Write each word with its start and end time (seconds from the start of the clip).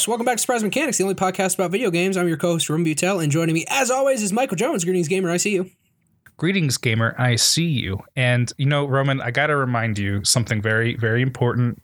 Folks, 0.00 0.08
welcome 0.08 0.24
back 0.24 0.38
to 0.38 0.40
Surprise 0.40 0.62
Mechanics, 0.62 0.96
the 0.96 1.04
only 1.04 1.14
podcast 1.14 1.56
about 1.56 1.72
video 1.72 1.90
games. 1.90 2.16
I'm 2.16 2.26
your 2.26 2.38
co-host, 2.38 2.70
Rum 2.70 2.82
Butel, 2.82 3.22
and 3.22 3.30
joining 3.30 3.54
me, 3.54 3.66
as 3.68 3.90
always, 3.90 4.22
is 4.22 4.32
Michael 4.32 4.56
Jones. 4.56 4.82
Greetings, 4.82 5.08
gamer. 5.08 5.30
I 5.30 5.36
see 5.36 5.50
you. 5.50 5.68
Greetings, 6.38 6.78
gamer. 6.78 7.14
I 7.18 7.36
see 7.36 7.66
you. 7.66 8.00
And 8.16 8.50
you 8.56 8.64
know, 8.64 8.86
Roman, 8.86 9.20
I 9.20 9.30
got 9.30 9.48
to 9.48 9.56
remind 9.56 9.98
you 9.98 10.24
something 10.24 10.62
very, 10.62 10.96
very 10.96 11.20
important. 11.20 11.82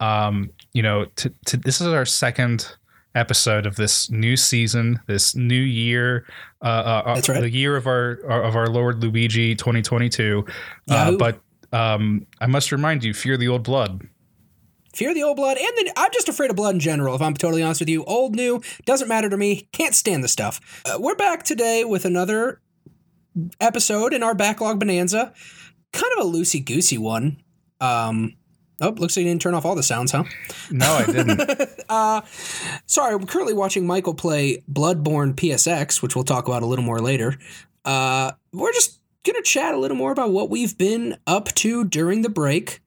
Um, 0.00 0.48
you 0.72 0.82
know, 0.82 1.04
to, 1.16 1.30
to, 1.44 1.58
this 1.58 1.82
is 1.82 1.88
our 1.88 2.06
second 2.06 2.74
episode 3.14 3.66
of 3.66 3.76
this 3.76 4.10
new 4.10 4.34
season, 4.38 4.98
this 5.06 5.36
new 5.36 5.54
year. 5.54 6.24
Uh, 6.62 7.02
uh, 7.04 7.14
That's 7.16 7.28
right. 7.28 7.42
The 7.42 7.50
year 7.50 7.76
of 7.76 7.86
our 7.86 8.12
of 8.12 8.56
our 8.56 8.68
Lord 8.68 9.02
Luigi 9.02 9.54
2022. 9.54 10.46
Uh, 10.88 11.12
but 11.18 11.38
um, 11.74 12.26
I 12.40 12.46
must 12.46 12.72
remind 12.72 13.04
you, 13.04 13.12
fear 13.12 13.36
the 13.36 13.48
old 13.48 13.62
blood. 13.62 14.08
Fear 14.94 15.14
the 15.14 15.22
old 15.22 15.36
blood, 15.36 15.56
and 15.56 15.72
then 15.76 15.86
I'm 15.96 16.10
just 16.12 16.28
afraid 16.28 16.50
of 16.50 16.56
blood 16.56 16.74
in 16.74 16.80
general. 16.80 17.14
If 17.14 17.22
I'm 17.22 17.32
totally 17.32 17.62
honest 17.62 17.80
with 17.80 17.88
you, 17.88 18.04
old, 18.04 18.36
new 18.36 18.60
doesn't 18.84 19.08
matter 19.08 19.30
to 19.30 19.38
me. 19.38 19.68
Can't 19.72 19.94
stand 19.94 20.22
the 20.22 20.28
stuff. 20.28 20.82
Uh, 20.84 20.98
we're 21.00 21.14
back 21.14 21.44
today 21.44 21.82
with 21.82 22.04
another 22.04 22.60
episode 23.58 24.12
in 24.12 24.22
our 24.22 24.34
backlog 24.34 24.78
bonanza. 24.78 25.32
Kind 25.94 26.12
of 26.18 26.26
a 26.26 26.28
loosey 26.28 26.62
goosey 26.62 26.98
one. 26.98 27.42
Um, 27.80 28.36
oh, 28.82 28.90
looks 28.90 29.16
like 29.16 29.24
you 29.24 29.30
didn't 29.30 29.40
turn 29.40 29.54
off 29.54 29.64
all 29.64 29.74
the 29.74 29.82
sounds, 29.82 30.12
huh? 30.12 30.24
No, 30.70 30.92
I 30.92 31.06
didn't. 31.06 31.40
uh, 31.88 32.20
sorry, 32.84 33.14
I'm 33.14 33.26
currently 33.26 33.54
watching 33.54 33.86
Michael 33.86 34.14
play 34.14 34.62
Bloodborne 34.70 35.34
PSX, 35.34 36.02
which 36.02 36.14
we'll 36.14 36.24
talk 36.24 36.48
about 36.48 36.62
a 36.62 36.66
little 36.66 36.84
more 36.84 37.00
later. 37.00 37.38
Uh, 37.86 38.32
we're 38.52 38.72
just 38.72 39.00
gonna 39.24 39.40
chat 39.42 39.74
a 39.74 39.78
little 39.78 39.96
more 39.96 40.12
about 40.12 40.32
what 40.32 40.50
we've 40.50 40.76
been 40.76 41.16
up 41.26 41.46
to 41.54 41.84
during 41.84 42.20
the 42.20 42.28
break, 42.28 42.81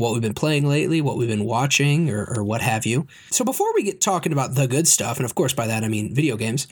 what 0.00 0.12
we've 0.12 0.22
been 0.22 0.34
playing 0.34 0.66
lately, 0.66 1.00
what 1.00 1.16
we've 1.16 1.28
been 1.28 1.44
watching, 1.44 2.10
or, 2.10 2.24
or 2.34 2.42
what 2.42 2.62
have 2.62 2.86
you. 2.86 3.06
So 3.30 3.44
before 3.44 3.72
we 3.74 3.82
get 3.84 4.00
talking 4.00 4.32
about 4.32 4.54
the 4.54 4.66
good 4.66 4.88
stuff, 4.88 5.18
and 5.18 5.24
of 5.24 5.34
course 5.34 5.52
by 5.52 5.66
that 5.66 5.84
I 5.84 5.88
mean 5.88 6.14
video 6.14 6.36
games, 6.36 6.66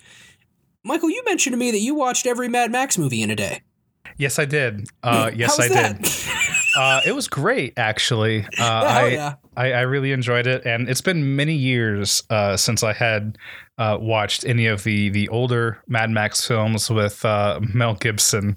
Michael, 0.85 1.11
you 1.11 1.23
mentioned 1.25 1.53
to 1.53 1.59
me 1.59 1.71
that 1.71 1.81
you 1.81 1.95
watched 1.95 2.27
every 2.27 2.49
Mad 2.49 2.73
Max 2.73 2.97
movie 2.97 3.23
in 3.23 3.31
a 3.31 3.37
day. 3.37 3.63
yes, 4.17 4.39
I 4.39 4.47
did. 4.47 4.89
Uh, 5.03 5.31
yes, 5.37 5.61
I 5.61 5.69
that? 5.69 6.03
did. 6.03 6.13
Uh, 6.77 7.01
it 7.05 7.13
was 7.13 7.27
great, 7.27 7.73
actually. 7.77 8.45
Uh, 8.59 8.63
I, 8.63 9.07
yeah. 9.09 9.35
I, 9.57 9.73
I 9.73 9.81
really 9.81 10.13
enjoyed 10.13 10.47
it, 10.47 10.65
and 10.65 10.89
it's 10.89 11.01
been 11.01 11.35
many 11.35 11.55
years 11.55 12.23
uh, 12.31 12.57
since 12.57 12.85
I 12.85 12.93
had 12.93 13.37
uh, 13.79 13.97
watched 14.01 14.45
any 14.45 14.67
of 14.67 14.85
the 14.85 15.09
the 15.09 15.29
older 15.31 15.83
Mad 15.89 16.11
Max 16.11 16.47
films 16.47 16.89
with 16.89 17.25
uh, 17.25 17.59
Mel 17.75 17.95
Gibson. 17.95 18.57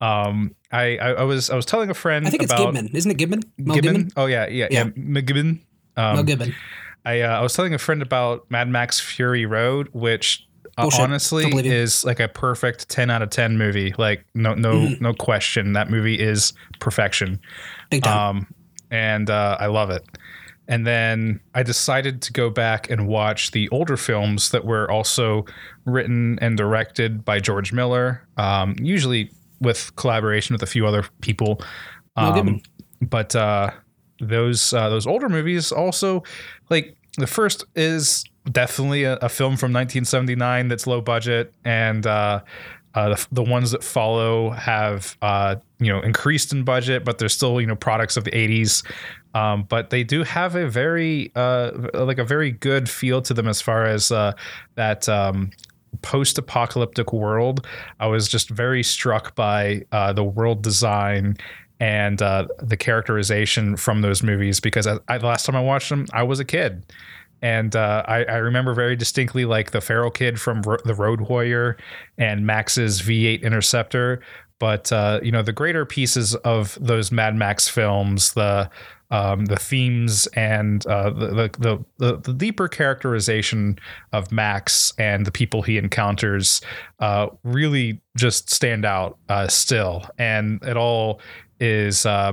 Um, 0.00 0.54
I, 0.70 0.98
I 0.98 1.08
I 1.12 1.22
was 1.22 1.48
I 1.50 1.56
was 1.56 1.64
telling 1.64 1.88
a 1.90 1.94
friend 1.94 2.26
I 2.26 2.30
think 2.30 2.42
it's 2.42 2.52
about 2.52 2.76
isn't 2.76 3.10
it 3.10 3.16
Gibman? 3.18 3.42
Mel 3.58 3.76
Gibbon? 3.76 4.04
Gibman. 4.08 4.12
Oh 4.16 4.26
yeah, 4.26 4.46
yeah, 4.46 4.68
yeah, 4.70 4.84
Yeah. 4.84 4.90
McGibbon. 4.90 5.60
Um, 5.96 6.16
Mel 6.16 6.24
Gibman. 6.24 6.54
I 7.04 7.20
uh, 7.22 7.38
I 7.38 7.40
was 7.40 7.54
telling 7.54 7.72
a 7.72 7.78
friend 7.78 8.02
about 8.02 8.50
Mad 8.50 8.68
Max 8.68 9.00
Fury 9.00 9.46
Road, 9.46 9.88
which 9.92 10.46
uh, 10.76 10.90
honestly 10.98 11.42
Don't 11.44 11.50
believe 11.52 11.66
you. 11.66 11.72
is 11.72 12.04
like 12.04 12.20
a 12.20 12.28
perfect 12.28 12.88
ten 12.90 13.08
out 13.10 13.22
of 13.22 13.30
ten 13.30 13.56
movie. 13.56 13.94
Like 13.96 14.26
no 14.34 14.54
no 14.54 14.72
Mhm. 14.74 15.00
no 15.00 15.14
question, 15.14 15.72
that 15.72 15.88
movie 15.90 16.18
is 16.20 16.52
perfection. 16.78 17.40
Big 17.90 18.02
time. 18.02 18.36
Um, 18.38 18.46
and 18.90 19.30
uh, 19.30 19.56
I 19.58 19.66
love 19.66 19.88
it. 19.90 20.04
And 20.68 20.84
then 20.84 21.38
I 21.54 21.62
decided 21.62 22.20
to 22.22 22.32
go 22.32 22.50
back 22.50 22.90
and 22.90 23.06
watch 23.06 23.52
the 23.52 23.68
older 23.68 23.96
films 23.96 24.50
that 24.50 24.64
were 24.64 24.90
also 24.90 25.44
written 25.84 26.38
and 26.40 26.56
directed 26.56 27.24
by 27.24 27.38
George 27.38 27.72
Miller, 27.72 28.26
um, 28.36 28.74
usually 28.80 29.30
with 29.60 29.94
collaboration 29.96 30.54
with 30.54 30.62
a 30.62 30.66
few 30.66 30.86
other 30.86 31.04
people. 31.20 31.60
Um, 32.16 32.62
but 33.00 33.36
uh, 33.36 33.70
those 34.20 34.72
uh, 34.72 34.88
those 34.88 35.06
older 35.06 35.28
movies 35.28 35.72
also 35.72 36.22
like 36.70 36.96
the 37.18 37.26
first 37.26 37.64
is 37.74 38.24
definitely 38.50 39.04
a, 39.04 39.14
a 39.16 39.28
film 39.28 39.56
from 39.56 39.72
1979 39.72 40.68
that's 40.68 40.86
low 40.86 41.00
budget 41.00 41.52
and 41.64 42.06
uh, 42.06 42.40
uh, 42.94 43.10
the, 43.10 43.26
the 43.32 43.42
ones 43.42 43.72
that 43.72 43.84
follow 43.84 44.50
have 44.50 45.16
uh, 45.20 45.56
you 45.78 45.92
know 45.92 46.00
increased 46.00 46.52
in 46.52 46.64
budget 46.64 47.04
but 47.04 47.18
they're 47.18 47.28
still 47.28 47.60
you 47.60 47.66
know 47.66 47.76
products 47.76 48.16
of 48.16 48.24
the 48.24 48.30
80s 48.30 48.84
um, 49.34 49.64
but 49.64 49.90
they 49.90 50.02
do 50.02 50.22
have 50.22 50.54
a 50.54 50.66
very 50.66 51.30
uh, 51.34 51.70
like 51.92 52.18
a 52.18 52.24
very 52.24 52.52
good 52.52 52.88
feel 52.88 53.20
to 53.22 53.34
them 53.34 53.48
as 53.48 53.60
far 53.60 53.84
as 53.84 54.10
uh, 54.10 54.32
that 54.76 55.08
um, 55.08 55.50
post-apocalyptic 56.02 57.12
world 57.12 57.66
i 58.00 58.06
was 58.06 58.28
just 58.28 58.50
very 58.50 58.82
struck 58.82 59.34
by 59.34 59.82
uh, 59.92 60.12
the 60.12 60.24
world 60.24 60.62
design 60.62 61.36
and 61.80 62.22
uh, 62.22 62.46
the 62.58 62.76
characterization 62.76 63.76
from 63.76 64.00
those 64.00 64.22
movies 64.22 64.60
because 64.60 64.86
I, 64.86 64.98
I, 65.08 65.18
the 65.18 65.26
last 65.26 65.44
time 65.44 65.56
I 65.56 65.60
watched 65.60 65.90
them, 65.90 66.06
I 66.12 66.22
was 66.22 66.40
a 66.40 66.44
kid. 66.44 66.86
And 67.42 67.76
uh, 67.76 68.02
I, 68.08 68.24
I 68.24 68.36
remember 68.36 68.72
very 68.72 68.96
distinctly 68.96 69.44
like 69.44 69.72
the 69.72 69.82
feral 69.82 70.10
kid 70.10 70.40
from 70.40 70.62
Ro- 70.62 70.78
the 70.84 70.94
Road 70.94 71.20
Warrior 71.22 71.76
and 72.16 72.46
Max's 72.46 73.02
V8 73.02 73.42
Interceptor. 73.42 74.22
But 74.58 74.90
uh, 74.90 75.20
you 75.22 75.30
know 75.30 75.42
the 75.42 75.52
greater 75.52 75.84
pieces 75.84 76.34
of 76.36 76.78
those 76.80 77.12
Mad 77.12 77.36
Max 77.36 77.68
films, 77.68 78.32
the 78.32 78.70
um, 79.10 79.44
the 79.46 79.56
themes 79.56 80.26
and 80.28 80.86
uh, 80.86 81.10
the, 81.10 81.50
the, 81.58 81.84
the 81.98 82.16
the 82.18 82.32
deeper 82.32 82.68
characterization 82.68 83.78
of 84.12 84.32
Max 84.32 84.92
and 84.98 85.24
the 85.24 85.30
people 85.30 85.62
he 85.62 85.78
encounters 85.78 86.60
uh, 87.00 87.28
really 87.44 88.00
just 88.16 88.50
stand 88.50 88.84
out 88.84 89.18
uh, 89.28 89.46
still, 89.48 90.04
and 90.18 90.62
it 90.64 90.76
all 90.76 91.20
is 91.60 92.04
uh, 92.04 92.32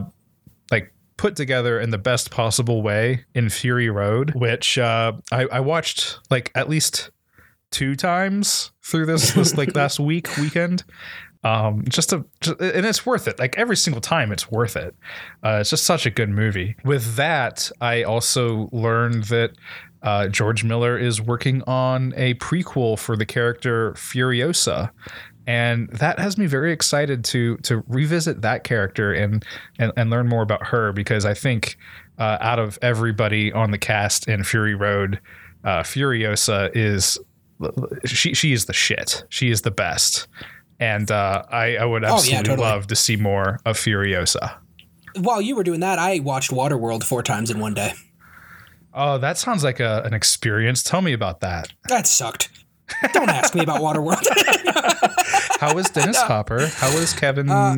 like 0.72 0.94
put 1.18 1.36
together 1.36 1.80
in 1.80 1.92
the 1.92 1.98
best 1.98 2.32
possible 2.32 2.82
way 2.82 3.26
in 3.36 3.50
Fury 3.50 3.90
Road, 3.90 4.34
which 4.36 4.78
uh, 4.78 5.14
I, 5.32 5.46
I 5.46 5.60
watched 5.60 6.20
like 6.30 6.52
at 6.56 6.70
least 6.70 7.12
two 7.72 7.96
times 7.96 8.72
through 8.84 9.06
this 9.06 9.34
this 9.34 9.58
like 9.58 9.76
last 9.76 10.00
week 10.00 10.36
weekend. 10.38 10.84
Um, 11.44 11.84
just 11.90 12.14
just, 12.42 12.62
and 12.62 12.86
it's 12.86 13.06
worth 13.06 13.28
it. 13.28 13.38
Like 13.38 13.58
every 13.58 13.76
single 13.76 14.02
time, 14.02 14.32
it's 14.32 14.50
worth 14.50 14.76
it. 14.76 14.96
Uh, 15.44 15.58
it's 15.62 15.70
just 15.70 15.86
such 15.86 16.06
a 16.06 16.10
good 16.10 16.30
movie. 16.30 16.76
With 16.86 17.16
that, 17.16 17.70
I 17.82 18.04
also 18.04 18.70
learned 18.72 19.26
that 19.26 19.52
uh, 20.04 20.28
George 20.28 20.64
Miller 20.64 20.98
is 20.98 21.22
working 21.22 21.62
on 21.64 22.14
a 22.16 22.34
prequel 22.36 22.98
for 22.98 23.16
the 23.16 23.26
character 23.26 23.92
Furiosa, 23.94 24.92
and 25.48 25.90
that 25.90 26.20
has 26.20 26.38
me 26.38 26.46
very 26.46 26.72
excited 26.72 27.24
to 27.26 27.58
to 27.58 27.84
revisit 27.88 28.42
that 28.42 28.64
character 28.64 29.14
and 29.14 29.46
and, 29.80 29.92
and 29.98 30.10
learn 30.10 30.28
more 30.28 30.44
about 30.44 30.68
her 30.68 30.92
because 30.94 31.26
I 31.26 31.34
think 31.34 31.78
uh, 32.20 32.38
out 32.40 32.60
of 32.60 32.78
everybody 32.82 33.52
on 33.52 33.72
the 33.72 33.78
cast 33.78 34.28
in 34.28 34.44
Fury 34.44 34.76
Road, 34.76 35.20
uh, 35.64 35.84
Furiosa 35.84 36.70
is 36.76 37.18
she 38.06 38.34
she 38.34 38.54
is 38.54 38.66
the 38.66 38.74
shit. 38.74 39.24
She 39.30 39.50
is 39.50 39.62
the 39.62 39.72
best, 39.72 40.28
and 40.84 41.10
uh, 41.12 41.44
I 41.50 41.78
I 41.78 41.86
would 41.86 42.04
Oh, 42.04 42.08
yeah, 42.08 42.14
absolutely 42.16 42.44
totally. 42.50 42.68
love 42.70 42.88
to 42.88 42.96
see 42.96 43.16
more 43.16 43.60
of 43.66 43.78
Furiosa. 43.78 44.56
While 45.16 45.42
you 45.42 45.56
were 45.56 45.64
doing 45.64 45.80
that, 45.82 46.00
I 46.00 46.20
watched 46.20 46.52
Waterworld 46.52 47.04
four 47.04 47.22
times 47.24 47.50
in 47.52 47.60
one 47.60 47.74
day. 47.74 47.94
Oh, 48.94 49.18
that 49.20 49.38
sounds 49.38 49.64
like 49.64 49.80
a, 49.80 50.02
an 50.06 50.14
experience. 50.14 50.84
Tell 50.84 51.02
me 51.02 51.14
about 51.14 51.40
that. 51.42 51.70
That 51.90 52.06
sucked. 52.08 52.50
Don't 53.14 53.30
ask 53.30 53.56
me 53.56 53.62
about 53.62 53.80
Waterworld. 53.82 54.24
How 55.60 55.74
was 55.74 55.90
Dennis 55.90 56.20
Hopper? 56.22 56.68
How 56.68 56.94
was 57.00 57.14
Kevin 57.14 57.50
Uh, 57.50 57.74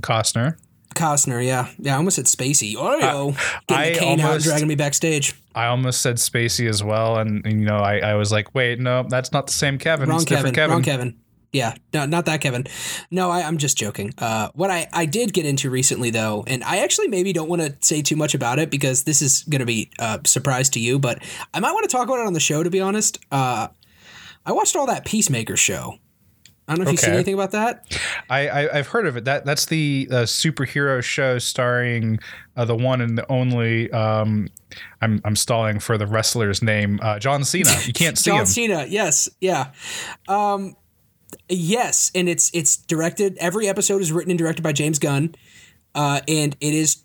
Costner? 0.00 0.56
Costner, 0.94 1.44
yeah. 1.44 1.68
Yeah, 1.78 1.94
I 1.94 1.96
almost 1.96 2.16
said 2.16 2.26
Spacey. 2.26 2.74
Oh, 2.78 3.34
getting 3.66 3.82
I 3.82 3.90
the 3.92 3.98
cane 3.98 4.08
out 4.08 4.12
and 4.12 4.22
almost- 4.22 4.44
dragging 4.44 4.68
me 4.68 4.74
backstage. 4.74 5.34
I 5.54 5.66
almost 5.66 6.00
said 6.02 6.16
Spacey 6.16 6.68
as 6.68 6.82
well, 6.82 7.18
and, 7.18 7.44
and, 7.46 7.60
you 7.60 7.66
know, 7.66 7.76
I, 7.78 7.98
I 7.98 8.14
was 8.14 8.32
like, 8.32 8.54
wait, 8.54 8.78
no, 8.78 9.04
that's 9.08 9.32
not 9.32 9.46
the 9.48 9.52
same 9.52 9.76
Kevin. 9.78 10.08
Wrong 10.08 10.16
it's 10.20 10.24
Kevin. 10.26 10.52
different 10.52 10.56
Kevin. 10.56 10.70
Wrong 10.72 10.82
Kevin. 10.82 11.20
Yeah, 11.52 11.74
no, 11.92 12.06
not 12.06 12.24
that 12.26 12.40
Kevin. 12.40 12.66
No, 13.10 13.30
I, 13.30 13.42
I'm 13.42 13.58
just 13.58 13.76
joking. 13.76 14.14
Uh, 14.16 14.48
what 14.54 14.70
I, 14.70 14.88
I 14.92 15.04
did 15.04 15.34
get 15.34 15.44
into 15.44 15.68
recently, 15.68 16.08
though, 16.08 16.44
and 16.46 16.64
I 16.64 16.78
actually 16.78 17.08
maybe 17.08 17.34
don't 17.34 17.48
want 17.48 17.60
to 17.60 17.76
say 17.80 18.00
too 18.00 18.16
much 18.16 18.34
about 18.34 18.58
it 18.58 18.70
because 18.70 19.04
this 19.04 19.20
is 19.20 19.42
going 19.42 19.60
to 19.60 19.66
be 19.66 19.90
a 19.98 20.18
surprise 20.24 20.70
to 20.70 20.80
you, 20.80 20.98
but 20.98 21.22
I 21.52 21.60
might 21.60 21.72
want 21.72 21.88
to 21.88 21.94
talk 21.94 22.08
about 22.08 22.20
it 22.20 22.26
on 22.26 22.32
the 22.32 22.40
show, 22.40 22.62
to 22.62 22.70
be 22.70 22.80
honest. 22.80 23.18
Uh, 23.30 23.68
I 24.46 24.52
watched 24.52 24.76
all 24.76 24.86
that 24.86 25.04
Peacemaker 25.04 25.56
show. 25.58 25.98
I 26.68 26.74
don't 26.74 26.84
know 26.84 26.90
if 26.90 26.92
you've 26.92 27.00
seen 27.00 27.14
anything 27.14 27.34
about 27.34 27.50
that. 27.50 27.84
I, 28.30 28.48
I 28.48 28.78
I've 28.78 28.86
heard 28.86 29.06
of 29.06 29.16
it. 29.16 29.24
That 29.24 29.44
that's 29.44 29.66
the 29.66 30.08
uh, 30.10 30.14
superhero 30.22 31.02
show 31.02 31.38
starring 31.38 32.20
uh, 32.56 32.64
the 32.64 32.76
one 32.76 33.00
and 33.00 33.18
the 33.18 33.30
only. 33.30 33.90
Um, 33.90 34.48
I'm 35.00 35.20
I'm 35.24 35.34
stalling 35.34 35.80
for 35.80 35.98
the 35.98 36.06
wrestler's 36.06 36.62
name. 36.62 37.00
Uh, 37.02 37.18
John 37.18 37.44
Cena. 37.44 37.70
You 37.84 37.92
can't 37.92 38.16
see 38.16 38.30
John 38.30 38.40
him. 38.40 38.46
Cena, 38.46 38.86
yes, 38.88 39.28
yeah, 39.40 39.72
um, 40.28 40.76
yes, 41.48 42.10
and 42.14 42.28
it's 42.28 42.50
it's 42.54 42.76
directed. 42.76 43.36
Every 43.38 43.68
episode 43.68 44.00
is 44.00 44.12
written 44.12 44.30
and 44.30 44.38
directed 44.38 44.62
by 44.62 44.72
James 44.72 44.98
Gunn, 44.98 45.34
uh, 45.94 46.20
and 46.28 46.56
it 46.60 46.74
is. 46.74 47.02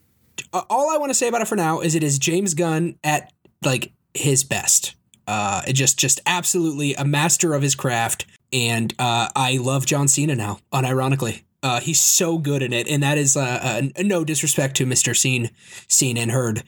All 0.54 0.90
I 0.92 0.98
want 0.98 1.10
to 1.10 1.16
say 1.16 1.28
about 1.28 1.42
it 1.42 1.48
for 1.48 1.56
now 1.56 1.80
is 1.80 1.96
it 1.96 2.04
is 2.04 2.20
James 2.20 2.54
Gunn 2.54 2.98
at 3.04 3.34
like 3.64 3.92
his 4.14 4.44
best. 4.44 4.96
Uh, 5.26 5.62
it 5.68 5.74
just 5.74 5.98
just 6.00 6.22
absolutely 6.26 6.94
a 6.94 7.04
master 7.04 7.54
of 7.54 7.62
his 7.62 7.76
craft, 7.76 8.26
and 8.54 8.94
uh, 9.00 9.28
I 9.36 9.58
love 9.58 9.86
John 9.86 10.08
Cena 10.08 10.36
now. 10.36 10.60
Unironically, 10.72 11.42
Uh, 11.64 11.80
he's 11.80 12.00
so 12.00 12.38
good 12.38 12.62
in 12.62 12.72
it, 12.72 12.88
and 12.88 13.02
that 13.04 13.18
is 13.18 13.36
uh, 13.36 13.42
uh, 13.98 14.04
no 14.04 14.24
disrespect 14.24 14.78
to 14.78 14.86
Mister 14.86 15.14
Seen, 15.14 15.50
Seen 15.88 16.18
and 16.18 16.32
Heard, 16.32 16.64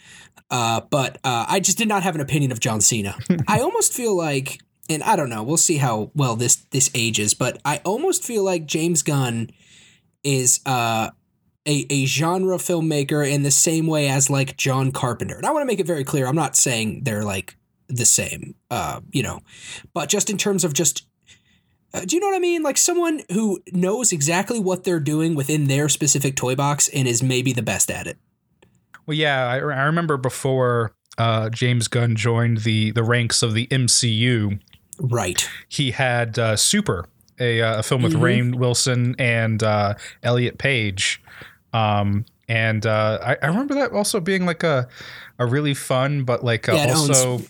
uh, 0.50 0.82
but 0.90 1.20
uh, 1.24 1.46
I 1.48 1.60
just 1.60 1.78
did 1.78 1.88
not 1.88 2.04
have 2.04 2.16
an 2.16 2.22
opinion 2.22 2.52
of 2.52 2.60
John 2.60 2.82
Cena. 2.82 3.16
I 3.48 3.60
almost 3.62 3.94
feel 3.94 4.18
like, 4.18 4.60
and 4.89 5.03
I 5.03 5.15
don't 5.15 5.30
know, 5.30 5.44
we'll 5.44 5.57
see 5.57 5.77
how 5.77 6.12
well 6.15 6.36
this 6.36 6.56
this 6.71 6.89
ages, 6.94 7.33
but 7.33 7.62
I 7.63 7.77
almost 7.86 8.24
feel 8.24 8.44
like 8.44 8.65
James 8.65 9.03
Gunn 9.03 9.50
is 10.24 10.59
uh, 10.65 11.12
a 11.68 11.86
a 11.89 12.06
genre 12.06 12.57
filmmaker 12.57 13.30
in 13.30 13.44
the 13.44 13.51
same 13.51 13.88
way 13.88 14.09
as 14.09 14.30
like 14.30 14.57
John 14.57 14.91
Carpenter. 14.91 15.36
And 15.36 15.45
I 15.45 15.51
want 15.51 15.62
to 15.62 15.68
make 15.68 15.80
it 15.80 15.88
very 15.88 16.03
clear, 16.03 16.27
I'm 16.27 16.36
not 16.36 16.56
saying 16.56 17.03
they're 17.03 17.24
like 17.24 17.56
the 17.88 18.06
same, 18.06 18.56
uh, 18.69 19.01
you 19.12 19.24
know, 19.24 19.41
but 19.94 20.09
just 20.09 20.30
in 20.30 20.38
terms 20.38 20.63
of 20.63 20.74
just 20.74 21.06
uh, 21.94 22.01
do 22.06 22.15
you 22.15 22.19
know 22.19 22.27
what 22.27 22.36
I 22.36 22.39
mean? 22.39 22.62
Like 22.62 22.77
someone 22.77 23.21
who 23.31 23.62
knows 23.71 24.12
exactly 24.12 24.59
what 24.59 24.83
they're 24.83 25.00
doing 25.00 25.33
within 25.36 25.68
their 25.68 25.89
specific 25.89 26.36
toy 26.36 26.56
box 26.56 26.88
and 26.89 27.07
is 27.07 27.24
maybe 27.24 27.51
the 27.51 27.63
best 27.63 27.89
at 27.89 28.06
it. 28.06 28.18
Well, 29.07 29.18
yeah, 29.18 29.47
I, 29.47 29.56
I 29.56 29.83
remember 29.83 30.18
before 30.18 30.94
uh, 31.18 31.50
James 31.50 31.88
Gunn 31.88 32.15
joined 32.15 32.59
the 32.59 32.91
the 32.91 33.03
ranks 33.03 33.41
of 33.41 33.53
the 33.53 33.68
MCU. 33.68 34.59
Right. 35.00 35.50
He 35.68 35.92
had 35.92 36.38
uh, 36.38 36.56
Super, 36.56 37.06
a, 37.40 37.62
uh, 37.62 37.80
a 37.80 37.84
film 37.84 38.04
with 38.04 38.13
mm-hmm. 38.13 38.24
Rainn 38.24 38.56
Wilson 38.56 39.16
and 39.18 39.63
uh, 39.63 39.96
Elliot 40.24 40.57
Page. 40.57 41.22
Um, 41.74 42.25
and 42.48 42.86
uh, 42.86 43.19
I, 43.22 43.38
I, 43.44 43.48
remember 43.48 43.75
that 43.75 43.92
also 43.92 44.19
being 44.19 44.46
like 44.46 44.63
a 44.63 44.88
a 45.38 45.46
really 45.46 45.75
fun, 45.75 46.24
but 46.24 46.44
like 46.44 46.68
yeah, 46.68 46.94
also. 46.96 47.42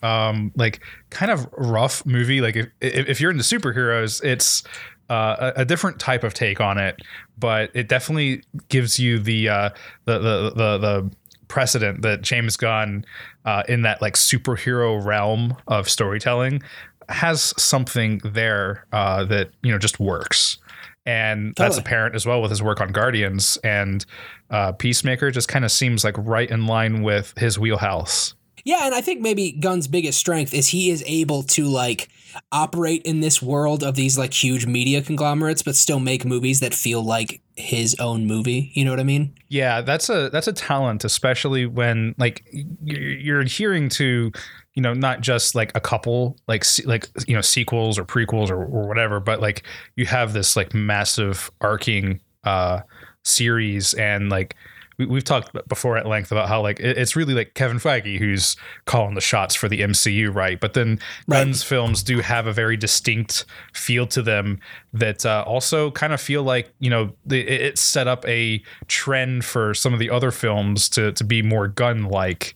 Um, 0.00 0.52
like 0.54 0.78
kind 1.10 1.32
of 1.32 1.48
rough 1.56 2.06
movie. 2.06 2.40
Like 2.40 2.54
if 2.54 2.68
if 2.80 3.20
you're 3.20 3.32
into 3.32 3.42
superheroes, 3.42 4.22
it's 4.22 4.62
uh, 5.10 5.52
a, 5.56 5.62
a, 5.62 5.64
different 5.64 5.98
type 5.98 6.22
of 6.22 6.34
take 6.34 6.60
on 6.60 6.78
it, 6.78 7.00
but 7.36 7.72
it 7.74 7.88
definitely 7.88 8.44
gives 8.68 9.00
you 9.00 9.18
the 9.18 9.48
uh, 9.48 9.70
the, 10.04 10.18
the, 10.20 10.50
the 10.50 10.78
the 10.78 11.10
precedent 11.48 12.02
that 12.02 12.22
James 12.22 12.56
Gunn 12.56 13.04
uh, 13.44 13.62
in 13.68 13.82
that 13.82 14.00
like 14.00 14.14
superhero 14.14 15.04
realm 15.04 15.56
of 15.66 15.88
storytelling 15.88 16.62
has 17.08 17.54
something 17.60 18.20
there 18.24 18.86
uh, 18.92 19.24
that 19.24 19.50
you 19.62 19.72
know 19.72 19.78
just 19.78 20.00
works, 20.00 20.58
and 21.06 21.56
totally. 21.56 21.68
that's 21.68 21.78
apparent 21.78 22.14
as 22.14 22.26
well 22.26 22.42
with 22.42 22.50
his 22.50 22.62
work 22.62 22.80
on 22.80 22.92
Guardians 22.92 23.58
and 23.64 24.04
uh, 24.50 24.72
Peacemaker. 24.72 25.30
Just 25.30 25.48
kind 25.48 25.64
of 25.64 25.72
seems 25.72 26.04
like 26.04 26.16
right 26.18 26.50
in 26.50 26.66
line 26.66 27.02
with 27.02 27.34
his 27.36 27.58
wheelhouse. 27.58 28.34
Yeah, 28.64 28.84
and 28.84 28.94
I 28.94 29.00
think 29.00 29.20
maybe 29.20 29.52
Gunn's 29.52 29.88
biggest 29.88 30.18
strength 30.18 30.52
is 30.52 30.68
he 30.68 30.90
is 30.90 31.02
able 31.06 31.42
to 31.44 31.64
like 31.64 32.08
operate 32.52 33.02
in 33.02 33.20
this 33.20 33.40
world 33.40 33.82
of 33.82 33.94
these 33.94 34.18
like 34.18 34.32
huge 34.32 34.66
media 34.66 35.02
conglomerates, 35.02 35.62
but 35.62 35.76
still 35.76 36.00
make 36.00 36.24
movies 36.24 36.60
that 36.60 36.74
feel 36.74 37.02
like 37.02 37.40
his 37.56 37.96
own 37.98 38.26
movie. 38.26 38.70
You 38.74 38.84
know 38.84 38.90
what 38.90 39.00
I 39.00 39.04
mean? 39.04 39.34
Yeah, 39.48 39.80
that's 39.80 40.08
a 40.08 40.28
that's 40.30 40.48
a 40.48 40.52
talent, 40.52 41.04
especially 41.04 41.66
when 41.66 42.14
like 42.18 42.44
you're 42.84 43.40
adhering 43.40 43.88
to 43.90 44.32
you 44.78 44.82
know 44.82 44.94
not 44.94 45.20
just 45.20 45.56
like 45.56 45.72
a 45.74 45.80
couple 45.80 46.36
like 46.46 46.64
like 46.84 47.08
you 47.26 47.34
know 47.34 47.40
sequels 47.40 47.98
or 47.98 48.04
prequels 48.04 48.48
or, 48.48 48.64
or 48.64 48.86
whatever, 48.86 49.18
but 49.18 49.40
like 49.40 49.64
you 49.96 50.06
have 50.06 50.32
this 50.32 50.54
like 50.54 50.72
massive 50.72 51.50
arcing 51.60 52.20
uh 52.44 52.82
series 53.24 53.92
and 53.94 54.28
like 54.28 54.54
we, 54.96 55.12
have 55.14 55.24
talked 55.24 55.68
before 55.68 55.96
at 55.96 56.06
length 56.06 56.30
about 56.30 56.46
how 56.46 56.62
like 56.62 56.78
it's 56.78 57.16
really 57.16 57.34
like 57.34 57.54
Kevin 57.54 57.78
Feige 57.78 58.20
who's 58.20 58.56
calling 58.84 59.16
the 59.16 59.20
shots 59.20 59.56
for 59.56 59.68
the 59.68 59.80
MCU, 59.80 60.32
right? 60.32 60.60
But 60.60 60.74
then 60.74 61.00
right. 61.26 61.38
Gunn's 61.38 61.64
films 61.64 62.04
do 62.04 62.20
have 62.20 62.46
a 62.46 62.52
very 62.52 62.76
distinct 62.76 63.46
feel 63.72 64.06
to 64.06 64.22
them 64.22 64.60
that 64.92 65.26
uh, 65.26 65.42
also 65.44 65.90
kind 65.90 66.12
of 66.12 66.20
feel 66.20 66.44
like 66.44 66.72
you 66.78 66.90
know 66.90 67.12
it, 67.28 67.48
it 67.48 67.78
set 67.80 68.06
up 68.06 68.24
a 68.28 68.62
trend 68.86 69.44
for 69.44 69.74
some 69.74 69.92
of 69.92 69.98
the 69.98 70.08
other 70.10 70.30
films 70.30 70.88
to 70.90 71.10
to 71.10 71.24
be 71.24 71.42
more 71.42 71.66
Gunn 71.66 72.04
like. 72.04 72.54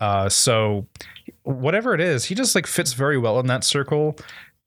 Uh, 0.00 0.28
so 0.28 0.86
whatever 1.42 1.94
it 1.94 2.00
is, 2.00 2.24
he 2.24 2.34
just 2.34 2.54
like 2.54 2.66
fits 2.66 2.92
very 2.92 3.18
well 3.18 3.40
in 3.40 3.46
that 3.46 3.64
circle 3.64 4.16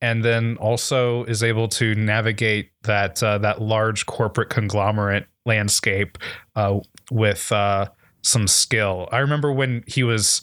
and 0.01 0.25
then 0.25 0.57
also 0.57 1.23
is 1.25 1.43
able 1.43 1.67
to 1.67 1.93
navigate 1.95 2.71
that 2.83 3.21
uh, 3.21 3.37
that 3.37 3.61
large 3.61 4.05
corporate 4.07 4.49
conglomerate 4.49 5.27
landscape 5.45 6.17
uh, 6.55 6.79
with 7.11 7.51
uh, 7.51 7.85
some 8.23 8.47
skill. 8.47 9.07
I 9.11 9.19
remember 9.19 9.51
when 9.51 9.83
he 9.87 10.03
was 10.03 10.41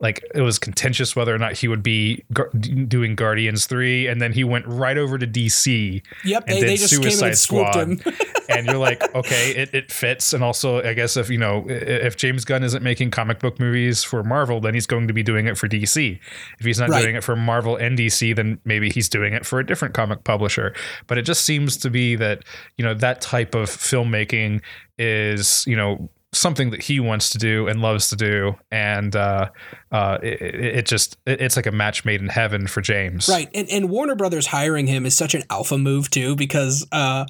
like 0.00 0.24
it 0.32 0.42
was 0.42 0.58
contentious 0.58 1.16
whether 1.16 1.34
or 1.34 1.38
not 1.38 1.54
he 1.54 1.66
would 1.66 1.82
be 1.82 2.24
gar- 2.32 2.50
doing 2.50 3.16
Guardians 3.16 3.66
three, 3.66 4.06
and 4.06 4.22
then 4.22 4.32
he 4.32 4.44
went 4.44 4.64
right 4.66 4.96
over 4.96 5.18
to 5.18 5.26
DC. 5.26 6.02
Yep, 6.24 6.44
and 6.46 6.56
they, 6.56 6.60
did 6.60 6.68
they 6.68 6.76
just 6.76 6.94
Suicide 6.94 7.18
came 7.18 7.28
and 7.28 7.38
Squad. 7.38 7.76
Him. 7.76 8.00
and 8.48 8.66
you're 8.66 8.78
like, 8.78 9.14
okay, 9.14 9.50
it, 9.56 9.74
it 9.74 9.90
fits. 9.90 10.32
And 10.32 10.44
also, 10.44 10.82
I 10.82 10.94
guess 10.94 11.16
if 11.16 11.28
you 11.28 11.38
know 11.38 11.64
if 11.68 12.16
James 12.16 12.44
Gunn 12.44 12.62
isn't 12.62 12.82
making 12.82 13.10
comic 13.10 13.40
book 13.40 13.58
movies 13.58 14.04
for 14.04 14.22
Marvel, 14.22 14.60
then 14.60 14.72
he's 14.72 14.86
going 14.86 15.08
to 15.08 15.14
be 15.14 15.24
doing 15.24 15.46
it 15.48 15.58
for 15.58 15.68
DC. 15.68 16.18
If 16.60 16.66
he's 16.66 16.78
not 16.78 16.90
right. 16.90 17.02
doing 17.02 17.16
it 17.16 17.24
for 17.24 17.34
Marvel 17.34 17.74
and 17.74 17.98
DC, 17.98 18.36
then 18.36 18.60
maybe 18.64 18.90
he's 18.90 19.08
doing 19.08 19.34
it 19.34 19.44
for 19.44 19.58
a 19.58 19.66
different 19.66 19.94
comic 19.94 20.22
publisher. 20.22 20.74
But 21.08 21.18
it 21.18 21.22
just 21.22 21.44
seems 21.44 21.76
to 21.78 21.90
be 21.90 22.14
that 22.16 22.44
you 22.76 22.84
know 22.84 22.94
that 22.94 23.20
type 23.20 23.56
of 23.56 23.68
filmmaking 23.68 24.62
is 24.96 25.64
you 25.66 25.76
know 25.76 26.08
something 26.32 26.70
that 26.70 26.82
he 26.82 27.00
wants 27.00 27.30
to 27.30 27.38
do 27.38 27.66
and 27.68 27.80
loves 27.80 28.10
to 28.10 28.16
do 28.16 28.54
and 28.70 29.16
uh, 29.16 29.48
uh, 29.92 30.18
it, 30.22 30.42
it, 30.42 30.86
just 30.86 31.16
it's 31.26 31.56
like 31.56 31.66
a 31.66 31.72
match 31.72 32.04
made 32.04 32.20
in 32.20 32.28
heaven 32.28 32.66
for 32.66 32.80
james 32.82 33.28
right 33.28 33.48
and, 33.54 33.68
and 33.70 33.88
warner 33.88 34.14
brothers 34.14 34.46
hiring 34.46 34.86
him 34.86 35.06
is 35.06 35.16
such 35.16 35.34
an 35.34 35.42
alpha 35.48 35.78
move 35.78 36.10
too 36.10 36.36
because 36.36 36.86
uh, 36.92 37.24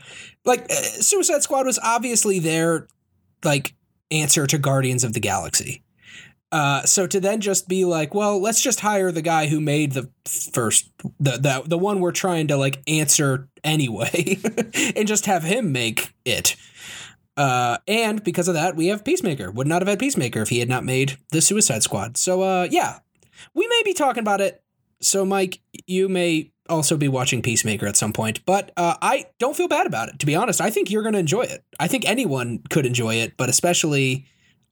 like 0.45 0.65
uh, 0.71 0.75
suicide 0.75 1.43
squad 1.43 1.65
was 1.65 1.79
obviously 1.83 2.41
their 2.41 2.89
like 3.45 3.75
answer 4.11 4.47
to 4.47 4.59
guardians 4.59 5.05
of 5.05 5.13
the 5.13 5.21
galaxy 5.21 5.83
uh, 6.51 6.83
so 6.85 7.07
to 7.07 7.21
then 7.21 7.41
just 7.41 7.69
be 7.69 7.85
like, 7.85 8.15
well, 8.15 8.41
let's 8.41 8.63
just 8.63 8.81
hire 8.81 9.13
the 9.13 9.21
guy 9.21 9.49
who 9.49 9.61
made 9.61 9.93
the 9.93 10.11
first, 10.25 10.91
the 11.21 11.33
the 11.33 11.63
the 11.67 11.77
one 11.77 12.01
we're 12.01 12.11
trying 12.11 12.47
to 12.47 12.57
like 12.57 12.81
answer 12.87 13.49
anyway, 13.63 14.39
and 14.97 15.07
just 15.07 15.27
have 15.27 15.43
him 15.43 15.73
make 15.73 16.15
it. 16.25 16.57
Uh, 17.39 17.79
and 17.87 18.25
because 18.25 18.49
of 18.49 18.55
that, 18.55 18.75
we 18.75 18.89
have 18.89 19.05
Peacemaker. 19.05 19.53
Would 19.53 19.69
not 19.69 19.81
have 19.81 19.89
had 19.89 20.01
Peacemaker 20.01 20.43
if 20.43 20.49
he 20.49 20.59
had 20.59 20.69
not 20.69 20.85
made 20.85 21.19
the 21.31 21.41
Suicide 21.41 21.85
Squad. 21.85 22.17
So, 22.17 22.43
uh, 22.43 22.67
yeah, 22.69 22.99
we 23.55 23.65
may 23.69 23.83
be 23.85 23.95
talking 23.95 24.23
about 24.23 24.41
it. 24.41 24.61
So, 25.01 25.25
Mike, 25.25 25.61
you 25.87 26.09
may 26.09 26.51
also 26.69 26.97
be 26.97 27.07
watching 27.07 27.41
Peacemaker 27.41 27.87
at 27.87 27.97
some 27.97 28.13
point, 28.13 28.45
but 28.45 28.73
uh, 28.77 28.97
I 29.01 29.27
don't 29.39 29.57
feel 29.57 29.69
bad 29.69 29.87
about 29.87 30.09
it. 30.09 30.19
To 30.19 30.27
be 30.27 30.35
honest, 30.35 30.61
I 30.61 30.71
think 30.71 30.91
you're 30.91 31.03
going 31.03 31.13
to 31.13 31.21
enjoy 31.21 31.43
it. 31.43 31.65
I 31.79 31.87
think 31.87 32.09
anyone 32.09 32.61
could 32.71 32.85
enjoy 32.85 33.15
it, 33.15 33.37
but 33.37 33.49
especially, 33.49 34.27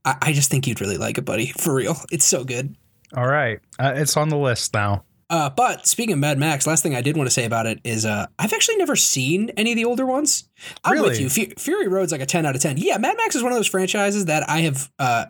I, 0.04 0.16
I 0.20 0.32
just 0.32 0.50
think 0.50 0.66
you'd 0.66 0.80
really 0.80 0.99
like 0.99 1.18
it, 1.18 1.25
buddy. 1.25 1.46
For 1.58 1.73
real, 1.73 1.96
it's 2.11 2.25
so 2.25 2.42
good. 2.42 2.76
All 3.16 3.28
right, 3.28 3.61
uh, 3.78 3.92
it's 3.94 4.16
on 4.16 4.28
the 4.28 4.37
list 4.37 4.75
now. 4.75 5.04
Uh, 5.28 5.50
but 5.50 5.87
speaking 5.87 6.12
of 6.12 6.18
Mad 6.18 6.38
Max, 6.38 6.66
last 6.66 6.83
thing 6.83 6.95
I 6.95 7.00
did 7.00 7.16
want 7.16 7.26
to 7.26 7.33
say 7.33 7.45
about 7.45 7.66
it 7.66 7.80
is 7.83 8.06
uh, 8.06 8.26
I've 8.38 8.52
actually 8.52 8.76
never 8.76 8.95
seen 8.95 9.50
any 9.56 9.73
of 9.73 9.76
the 9.76 9.85
older 9.85 10.06
ones. 10.06 10.49
I'm 10.85 10.95
really? 10.95 11.09
with 11.11 11.21
you. 11.21 11.26
F- 11.26 11.59
Fury 11.59 11.88
Road's 11.88 12.12
like 12.12 12.21
a 12.21 12.26
10 12.26 12.47
out 12.47 12.54
of 12.54 12.62
10. 12.62 12.76
Yeah, 12.78 12.99
Mad 12.99 13.16
Max 13.16 13.35
is 13.35 13.42
one 13.42 13.52
of 13.52 13.59
those 13.59 13.66
franchises 13.66 14.26
that 14.26 14.49
I 14.49 14.61
have 14.61 14.90
uh, 14.99 15.26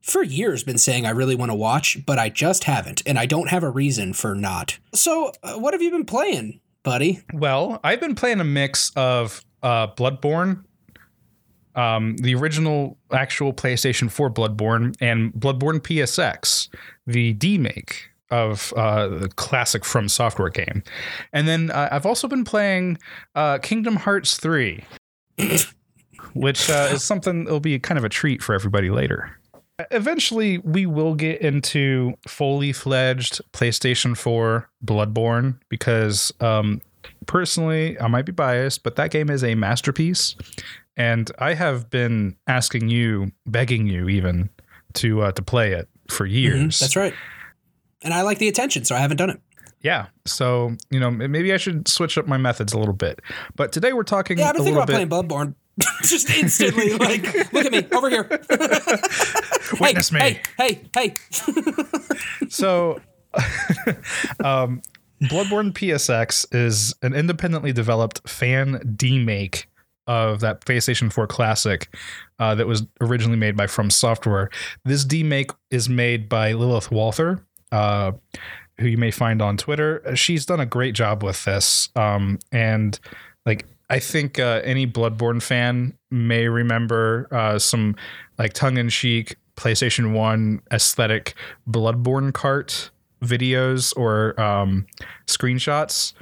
for 0.00 0.22
years 0.22 0.64
been 0.64 0.78
saying 0.78 1.04
I 1.04 1.10
really 1.10 1.34
want 1.34 1.50
to 1.50 1.54
watch, 1.54 1.98
but 2.06 2.18
I 2.18 2.30
just 2.30 2.64
haven't. 2.64 3.02
And 3.04 3.18
I 3.18 3.26
don't 3.26 3.50
have 3.50 3.62
a 3.62 3.70
reason 3.70 4.14
for 4.14 4.34
not. 4.34 4.78
So, 4.94 5.32
uh, 5.42 5.54
what 5.54 5.74
have 5.74 5.82
you 5.82 5.90
been 5.90 6.06
playing, 6.06 6.60
buddy? 6.82 7.22
Well, 7.34 7.80
I've 7.84 8.00
been 8.00 8.14
playing 8.14 8.40
a 8.40 8.44
mix 8.44 8.90
of 8.96 9.44
uh, 9.62 9.88
Bloodborne 9.88 10.64
um, 11.74 12.16
the 12.18 12.34
original 12.34 12.98
actual 13.12 13.52
PlayStation 13.52 14.10
4 14.10 14.30
Bloodborne 14.30 14.94
and 15.00 15.32
Bloodborne 15.32 15.80
PSX, 15.80 16.68
the 17.06 17.34
demake 17.34 17.94
of 18.30 18.72
uh, 18.76 19.08
the 19.08 19.28
classic 19.28 19.84
From 19.84 20.08
Software 20.08 20.48
game. 20.48 20.82
And 21.32 21.46
then 21.46 21.70
uh, 21.70 21.88
I've 21.92 22.06
also 22.06 22.28
been 22.28 22.44
playing 22.44 22.98
uh, 23.34 23.58
Kingdom 23.58 23.96
Hearts 23.96 24.36
3, 24.36 24.84
which 26.34 26.70
uh, 26.70 26.88
is 26.92 27.04
something 27.04 27.44
that'll 27.44 27.60
be 27.60 27.78
kind 27.78 27.98
of 27.98 28.04
a 28.04 28.08
treat 28.08 28.42
for 28.42 28.54
everybody 28.54 28.90
later. 28.90 29.38
Eventually, 29.90 30.58
we 30.58 30.86
will 30.86 31.14
get 31.14 31.40
into 31.40 32.14
fully 32.28 32.72
fledged 32.72 33.40
PlayStation 33.52 34.16
4 34.16 34.68
Bloodborne 34.84 35.58
because 35.68 36.32
um, 36.40 36.80
personally, 37.26 37.98
I 38.00 38.06
might 38.06 38.24
be 38.24 38.32
biased, 38.32 38.84
but 38.84 38.96
that 38.96 39.10
game 39.10 39.30
is 39.30 39.42
a 39.42 39.56
masterpiece. 39.56 40.36
And 40.96 41.30
I 41.40 41.54
have 41.54 41.90
been 41.90 42.36
asking 42.46 42.88
you, 42.88 43.32
begging 43.46 43.88
you 43.88 44.08
even, 44.08 44.48
to 44.94 45.22
uh, 45.22 45.32
to 45.32 45.42
play 45.42 45.72
it 45.72 45.88
for 46.08 46.24
mm-hmm. 46.24 46.36
years. 46.36 46.54
Mm-hmm, 46.54 46.84
that's 46.84 46.96
right 46.96 47.14
and 48.04 48.14
I 48.14 48.22
like 48.22 48.38
the 48.38 48.48
attention, 48.48 48.84
so 48.84 48.94
I 48.94 49.00
haven't 49.00 49.16
done 49.16 49.30
it. 49.30 49.40
Yeah, 49.80 50.06
so 50.24 50.76
you 50.90 50.98
know 50.98 51.10
maybe 51.10 51.52
I 51.52 51.58
should 51.58 51.88
switch 51.88 52.16
up 52.16 52.26
my 52.26 52.38
methods 52.38 52.72
a 52.72 52.78
little 52.78 52.94
bit. 52.94 53.20
But 53.56 53.72
today 53.72 53.92
we're 53.92 54.02
talking. 54.02 54.38
Yeah, 54.38 54.48
I've 54.48 54.54
been 54.54 54.64
thinking 54.64 54.76
about 54.76 54.86
bit... 54.86 54.94
playing 54.94 55.08
Bloodborne. 55.08 55.54
Just 56.02 56.30
instantly, 56.30 56.94
like, 56.94 57.52
look 57.52 57.66
at 57.66 57.72
me 57.72 57.84
over 57.92 58.08
here. 58.08 58.22
Witness 59.80 60.10
hey, 60.10 60.12
me. 60.12 60.20
Hey, 60.20 60.40
hey, 60.56 60.80
hey. 60.94 61.14
so, 62.48 63.00
um, 64.44 64.80
Bloodborne 65.20 65.72
PSX 65.72 66.46
is 66.54 66.94
an 67.02 67.12
independently 67.12 67.72
developed 67.72 68.28
fan 68.28 68.78
demake 68.96 69.64
of 70.06 70.40
that 70.40 70.60
PlayStation 70.60 71.12
4 71.12 71.26
classic 71.26 71.94
uh, 72.38 72.54
that 72.54 72.66
was 72.66 72.84
originally 73.00 73.38
made 73.38 73.56
by 73.56 73.66
From 73.66 73.90
Software. 73.90 74.50
This 74.84 75.04
demake 75.04 75.52
is 75.70 75.88
made 75.88 76.28
by 76.28 76.52
Lilith 76.52 76.90
Walther, 76.92 77.44
uh, 77.74 78.12
who 78.78 78.86
you 78.86 78.96
may 78.98 79.10
find 79.10 79.42
on 79.42 79.56
Twitter. 79.56 80.02
She's 80.14 80.46
done 80.46 80.60
a 80.60 80.66
great 80.66 80.94
job 80.94 81.22
with 81.22 81.44
this, 81.44 81.88
um, 81.96 82.38
and 82.52 82.98
like 83.44 83.66
I 83.90 83.98
think 83.98 84.38
uh, 84.38 84.60
any 84.64 84.86
Bloodborne 84.86 85.42
fan 85.42 85.96
may 86.10 86.48
remember 86.48 87.28
uh, 87.30 87.58
some 87.58 87.96
like 88.38 88.52
tongue-in-cheek 88.52 89.36
PlayStation 89.56 90.12
One 90.12 90.60
aesthetic 90.72 91.34
Bloodborne 91.68 92.32
Kart 92.32 92.90
videos 93.22 93.92
or 93.96 94.38
um, 94.40 94.86
screenshots. 95.26 96.12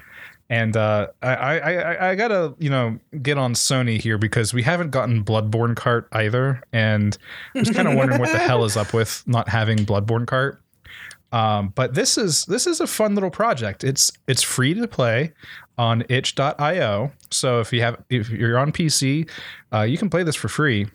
And 0.51 0.77
uh, 0.77 1.07
I, 1.23 1.35
I, 1.35 2.11
I 2.11 2.15
gotta 2.15 2.55
you 2.59 2.69
know 2.69 2.99
get 3.23 3.39
on 3.39 3.55
Sony 3.55 3.99
here 3.99 4.19
because 4.19 4.53
we 4.53 4.63
haven't 4.63 4.91
gotten 4.91 5.25
Bloodborne 5.25 5.75
Kart 5.75 6.05
either, 6.13 6.63
and 6.75 7.17
I 7.55 7.61
was 7.61 7.71
kind 7.71 7.89
of 7.89 7.95
wondering 7.95 8.21
what 8.21 8.33
the 8.33 8.39
hell 8.39 8.65
is 8.65 8.77
up 8.77 8.93
with 8.93 9.23
not 9.27 9.49
having 9.49 9.79
Bloodborne 9.79 10.27
Kart. 10.27 10.59
Um, 11.33 11.73
but 11.75 11.95
this 11.95 12.19
is 12.19 12.45
this 12.45 12.67
is 12.67 12.81
a 12.81 12.87
fun 12.87 13.15
little 13.15 13.31
project. 13.31 13.85
It's 13.85 14.13
it's 14.29 14.43
free 14.43 14.75
to 14.75 14.87
play 14.87 15.33
on 15.79 16.05
itch.io. 16.09 17.13
So 17.31 17.61
if 17.61 17.73
you 17.73 17.81
have 17.83 18.03
if 18.11 18.29
you're 18.31 18.59
on 18.59 18.73
PC, 18.73 19.29
uh, 19.73 19.83
you 19.83 19.99
can 19.99 20.11
play 20.11 20.23
this 20.23 20.37
for 20.37 20.49
free. 20.49 20.87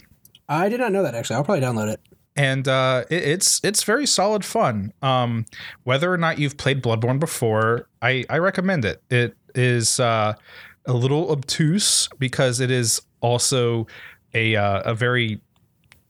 I 0.48 0.70
did 0.70 0.80
not 0.80 0.92
know 0.92 1.04
that 1.04 1.16
actually. 1.16 1.38
I'll 1.38 1.44
probably 1.44 1.64
download 1.64 1.92
it. 1.92 2.00
And 2.36 2.68
uh, 2.68 3.04
it, 3.10 3.24
it's 3.24 3.60
it's 3.64 3.84
very 3.84 4.06
solid 4.06 4.46
fun. 4.46 4.94
Um, 5.02 5.46
whether 5.84 6.14
or 6.14 6.18
not 6.18 6.38
you've 6.38 6.58
played 6.58 6.84
Bloodborne 6.84 7.20
before, 7.20 7.88
I, 8.02 8.24
I 8.30 8.38
recommend 8.38 8.86
it. 8.86 9.02
It 9.10 9.36
is 9.56 10.00
uh, 10.00 10.36
a 10.86 10.94
little 10.94 11.32
obtuse 11.32 12.08
because 12.20 12.60
it 12.60 12.70
is 12.70 13.02
also 13.22 13.88
a 14.36 14.56
uh, 14.56 14.82
a 14.82 14.94
very 14.94 15.42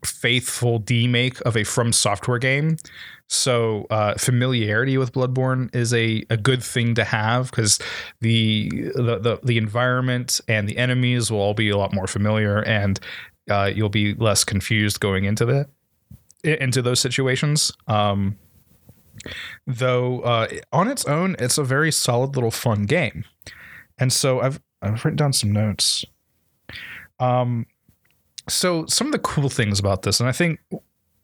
faithful 0.03 0.79
demake 0.79 1.41
of 1.41 1.55
a 1.55 1.63
From 1.63 1.93
Software 1.93 2.37
game. 2.37 2.77
So 3.29 3.85
uh, 3.89 4.13
familiarity 4.15 4.97
with 4.97 5.11
Bloodborne 5.11 5.73
is 5.75 5.93
a, 5.93 6.23
a 6.29 6.37
good 6.37 6.63
thing 6.63 6.95
to 6.95 7.03
have 7.03 7.51
because 7.51 7.77
the, 8.21 8.69
the, 8.95 9.19
the 9.19 9.39
the 9.43 9.57
environment 9.57 10.39
and 10.47 10.67
the 10.67 10.77
enemies 10.77 11.29
will 11.29 11.39
all 11.39 11.53
be 11.53 11.69
a 11.69 11.77
lot 11.77 11.93
more 11.93 12.07
familiar, 12.07 12.59
and 12.63 12.99
uh, 13.49 13.69
you'll 13.73 13.89
be 13.89 14.13
less 14.13 14.45
confused 14.45 15.01
going 15.01 15.25
into 15.25 15.45
the 15.45 15.67
into 16.43 16.81
those 16.81 17.01
situations. 17.01 17.71
Um, 17.87 18.37
though 19.65 20.21
uh, 20.21 20.47
on 20.71 20.87
its 20.87 21.03
own, 21.05 21.35
it's 21.37 21.57
a 21.57 21.63
very 21.63 21.91
solid 21.91 22.35
little 22.35 22.51
fun 22.51 22.85
game, 22.85 23.25
and 23.97 24.13
so 24.13 24.39
I've 24.39 24.61
I've 24.81 25.03
written 25.03 25.17
down 25.17 25.33
some 25.33 25.51
notes. 25.51 26.05
Um, 27.19 27.65
so 28.47 28.85
some 28.85 29.07
of 29.07 29.11
the 29.11 29.19
cool 29.19 29.49
things 29.49 29.79
about 29.79 30.03
this, 30.03 30.21
and 30.21 30.29
I 30.29 30.31
think 30.31 30.61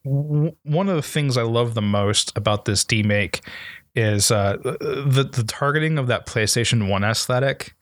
one 0.04 0.90
of 0.90 0.96
the 0.96 1.02
things 1.02 1.38
I 1.38 1.44
love 1.44 1.74
the 1.74 1.82
most 1.82 2.36
about 2.38 2.66
this 2.66 2.84
demake 2.84 3.42
is 3.96 4.32
uh, 4.32 4.58
the 4.64 5.30
the 5.32 5.44
targeting 5.44 5.98
of 5.98 6.08
that 6.08 6.26
PlayStation 6.26 6.90
One 6.90 7.04
aesthetic. 7.04 7.76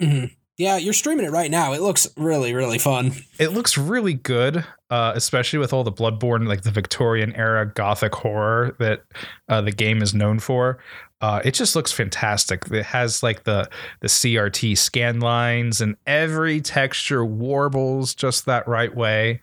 Mm-hmm. 0.00 0.26
Yeah, 0.58 0.76
you're 0.76 0.92
streaming 0.92 1.24
it 1.24 1.30
right 1.30 1.52
now. 1.52 1.72
It 1.72 1.80
looks 1.80 2.08
really, 2.16 2.52
really 2.52 2.78
fun. 2.80 3.12
It 3.38 3.52
looks 3.52 3.78
really 3.78 4.14
good, 4.14 4.64
uh, 4.90 5.12
especially 5.14 5.60
with 5.60 5.72
all 5.72 5.84
the 5.84 5.92
Bloodborne, 5.92 6.48
like 6.48 6.62
the 6.62 6.72
Victorian 6.72 7.32
era 7.36 7.64
gothic 7.64 8.12
horror 8.12 8.74
that 8.80 9.04
uh, 9.48 9.60
the 9.60 9.70
game 9.70 10.02
is 10.02 10.14
known 10.14 10.40
for. 10.40 10.78
Uh, 11.20 11.40
it 11.44 11.54
just 11.54 11.76
looks 11.76 11.92
fantastic. 11.92 12.66
It 12.72 12.86
has 12.86 13.22
like 13.22 13.44
the 13.44 13.68
the 14.00 14.08
CRT 14.08 14.76
scan 14.76 15.20
lines, 15.20 15.80
and 15.80 15.96
every 16.06 16.60
texture 16.60 17.24
warbles 17.24 18.12
just 18.14 18.46
that 18.46 18.66
right 18.66 18.94
way. 18.94 19.40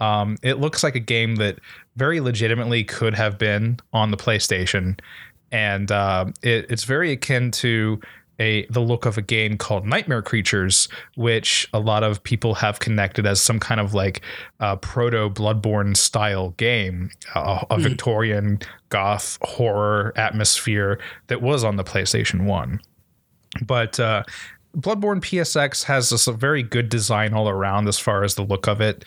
Um, 0.00 0.36
it 0.42 0.58
looks 0.58 0.82
like 0.82 0.94
a 0.94 1.00
game 1.00 1.36
that 1.36 1.58
very 1.96 2.20
legitimately 2.20 2.84
could 2.84 3.14
have 3.14 3.38
been 3.38 3.78
on 3.92 4.10
the 4.10 4.16
PlayStation, 4.16 4.98
and 5.50 5.90
uh, 5.90 6.26
it, 6.42 6.66
it's 6.70 6.84
very 6.84 7.12
akin 7.12 7.50
to 7.52 8.00
a 8.38 8.66
the 8.66 8.80
look 8.80 9.06
of 9.06 9.16
a 9.16 9.22
game 9.22 9.56
called 9.56 9.86
Nightmare 9.86 10.22
Creatures, 10.22 10.88
which 11.16 11.68
a 11.72 11.80
lot 11.80 12.02
of 12.02 12.22
people 12.22 12.54
have 12.54 12.78
connected 12.78 13.26
as 13.26 13.40
some 13.40 13.58
kind 13.58 13.80
of 13.80 13.94
like 13.94 14.20
uh, 14.60 14.76
proto 14.76 15.30
Bloodborne 15.30 15.96
style 15.96 16.50
game, 16.50 17.10
uh, 17.34 17.64
a 17.70 17.76
mm. 17.76 17.82
Victorian 17.82 18.60
goth 18.88 19.38
horror 19.42 20.12
atmosphere 20.16 21.00
that 21.28 21.42
was 21.42 21.64
on 21.64 21.76
the 21.76 21.84
PlayStation 21.84 22.44
One. 22.44 22.80
But 23.64 23.98
uh, 23.98 24.24
Bloodborne 24.76 25.20
PSX 25.20 25.84
has 25.84 26.26
a 26.26 26.32
very 26.32 26.62
good 26.62 26.88
design 26.88 27.32
all 27.32 27.48
around 27.48 27.88
as 27.88 27.98
far 27.98 28.24
as 28.24 28.34
the 28.34 28.44
look 28.44 28.68
of 28.68 28.80
it. 28.80 29.04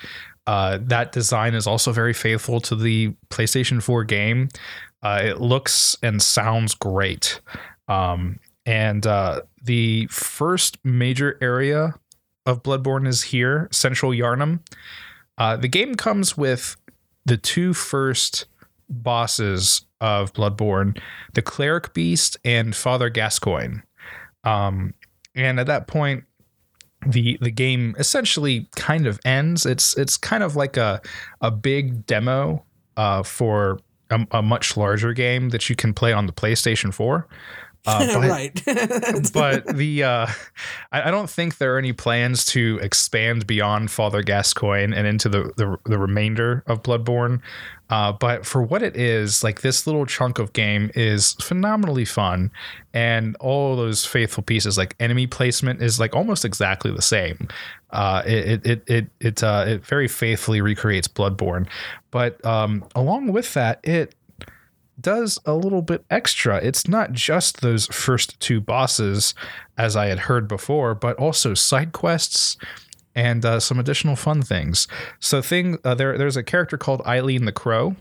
Uh, 0.49 0.79
that 0.81 1.11
design 1.11 1.53
is 1.53 1.67
also 1.67 1.91
very 1.91 2.11
faithful 2.11 2.59
to 2.59 2.75
the 2.75 3.13
PlayStation 3.29 3.83
4 3.83 4.03
game. 4.03 4.49
Uh, 5.03 5.21
it 5.23 5.39
looks 5.39 5.95
and 6.01 6.19
sounds 6.19 6.73
great. 6.73 7.39
Um, 7.87 8.39
and 8.65 9.05
uh, 9.05 9.41
the 9.61 10.07
first 10.07 10.79
major 10.83 11.37
area 11.39 11.93
of 12.47 12.63
Bloodborne 12.63 13.07
is 13.07 13.21
here, 13.21 13.67
Central 13.71 14.11
Yharnam. 14.11 14.61
Uh, 15.37 15.55
the 15.55 15.67
game 15.67 15.93
comes 15.93 16.35
with 16.35 16.77
the 17.25 17.37
two 17.37 17.75
first 17.75 18.47
bosses 18.89 19.85
of 20.01 20.33
Bloodborne, 20.33 20.99
the 21.35 21.43
Cleric 21.43 21.93
Beast 21.93 22.37
and 22.43 22.75
Father 22.75 23.11
Gascoigne. 23.11 23.81
Um, 24.43 24.95
and 25.35 25.59
at 25.59 25.67
that 25.67 25.85
point, 25.85 26.23
the 27.05 27.37
the 27.41 27.51
game 27.51 27.95
essentially 27.97 28.67
kind 28.75 29.07
of 29.07 29.19
ends. 29.23 29.65
It's 29.65 29.97
it's 29.97 30.17
kind 30.17 30.43
of 30.43 30.55
like 30.55 30.77
a 30.77 31.01
a 31.41 31.51
big 31.51 32.05
demo 32.05 32.63
uh, 32.97 33.23
for 33.23 33.79
a, 34.09 34.25
a, 34.31 34.41
much 34.41 34.75
larger 34.75 35.13
game 35.13 35.49
that 35.49 35.69
you 35.69 35.75
can 35.75 35.93
play 35.93 36.11
on 36.11 36.25
the 36.25 36.33
PlayStation 36.33 36.93
4. 36.93 37.27
Uh, 37.85 38.19
but, 38.19 38.29
right. 38.29 38.61
but 39.33 39.77
the 39.77 40.03
uh, 40.03 40.27
I, 40.91 41.03
I, 41.03 41.11
don't 41.11 41.29
think 41.29 41.57
there 41.57 41.75
are 41.75 41.77
any 41.77 41.93
plans 41.93 42.45
to 42.47 42.79
expand 42.81 43.47
beyond 43.47 43.89
Father 43.89 44.21
Gascoigne 44.21 44.93
and 44.93 45.07
into 45.07 45.29
the 45.29 45.51
the, 45.55 45.77
the 45.85 45.97
remainder 45.97 46.63
of 46.67 46.83
Bloodborne. 46.83 47.41
Uh, 47.89 48.11
but 48.11 48.45
for 48.45 48.61
what 48.61 48.83
it 48.83 48.95
is, 48.95 49.43
like 49.43 49.61
this 49.61 49.87
little 49.87 50.05
chunk 50.05 50.37
of 50.37 50.53
game 50.53 50.91
is 50.93 51.33
phenomenally 51.41 52.05
fun, 52.05 52.51
and 52.93 53.35
all 53.39 53.75
those 53.75 54.05
faithful 54.05 54.43
pieces, 54.43 54.77
like 54.77 54.95
enemy 54.99 55.25
placement, 55.25 55.81
is 55.81 55.99
like 55.99 56.15
almost 56.15 56.45
exactly 56.45 56.91
the 56.91 57.01
same. 57.01 57.47
Uh, 57.89 58.21
it 58.27 58.65
it 58.65 58.83
it 58.87 59.07
it 59.19 59.43
uh, 59.43 59.65
it 59.67 59.85
very 59.85 60.07
faithfully 60.07 60.61
recreates 60.61 61.07
Bloodborne, 61.07 61.67
but 62.11 62.43
um, 62.45 62.85
along 62.93 63.31
with 63.31 63.55
that, 63.55 63.79
it 63.83 64.13
does 65.01 65.39
a 65.45 65.53
little 65.53 65.81
bit 65.81 66.03
extra. 66.09 66.57
It's 66.57 66.87
not 66.87 67.11
just 67.11 67.61
those 67.61 67.87
first 67.87 68.39
two 68.39 68.61
bosses, 68.61 69.33
as 69.77 69.95
I 69.95 70.07
had 70.07 70.19
heard 70.19 70.47
before, 70.47 70.95
but 70.95 71.17
also 71.17 71.53
side 71.53 71.91
quests 71.91 72.57
and 73.15 73.43
uh, 73.45 73.59
some 73.59 73.79
additional 73.79 74.15
fun 74.15 74.41
things. 74.41 74.87
So, 75.19 75.41
thing 75.41 75.77
uh, 75.83 75.95
there, 75.95 76.17
there's 76.17 76.37
a 76.37 76.43
character 76.43 76.77
called 76.77 77.01
Eileen 77.05 77.45
the 77.45 77.51
Crow, 77.51 77.95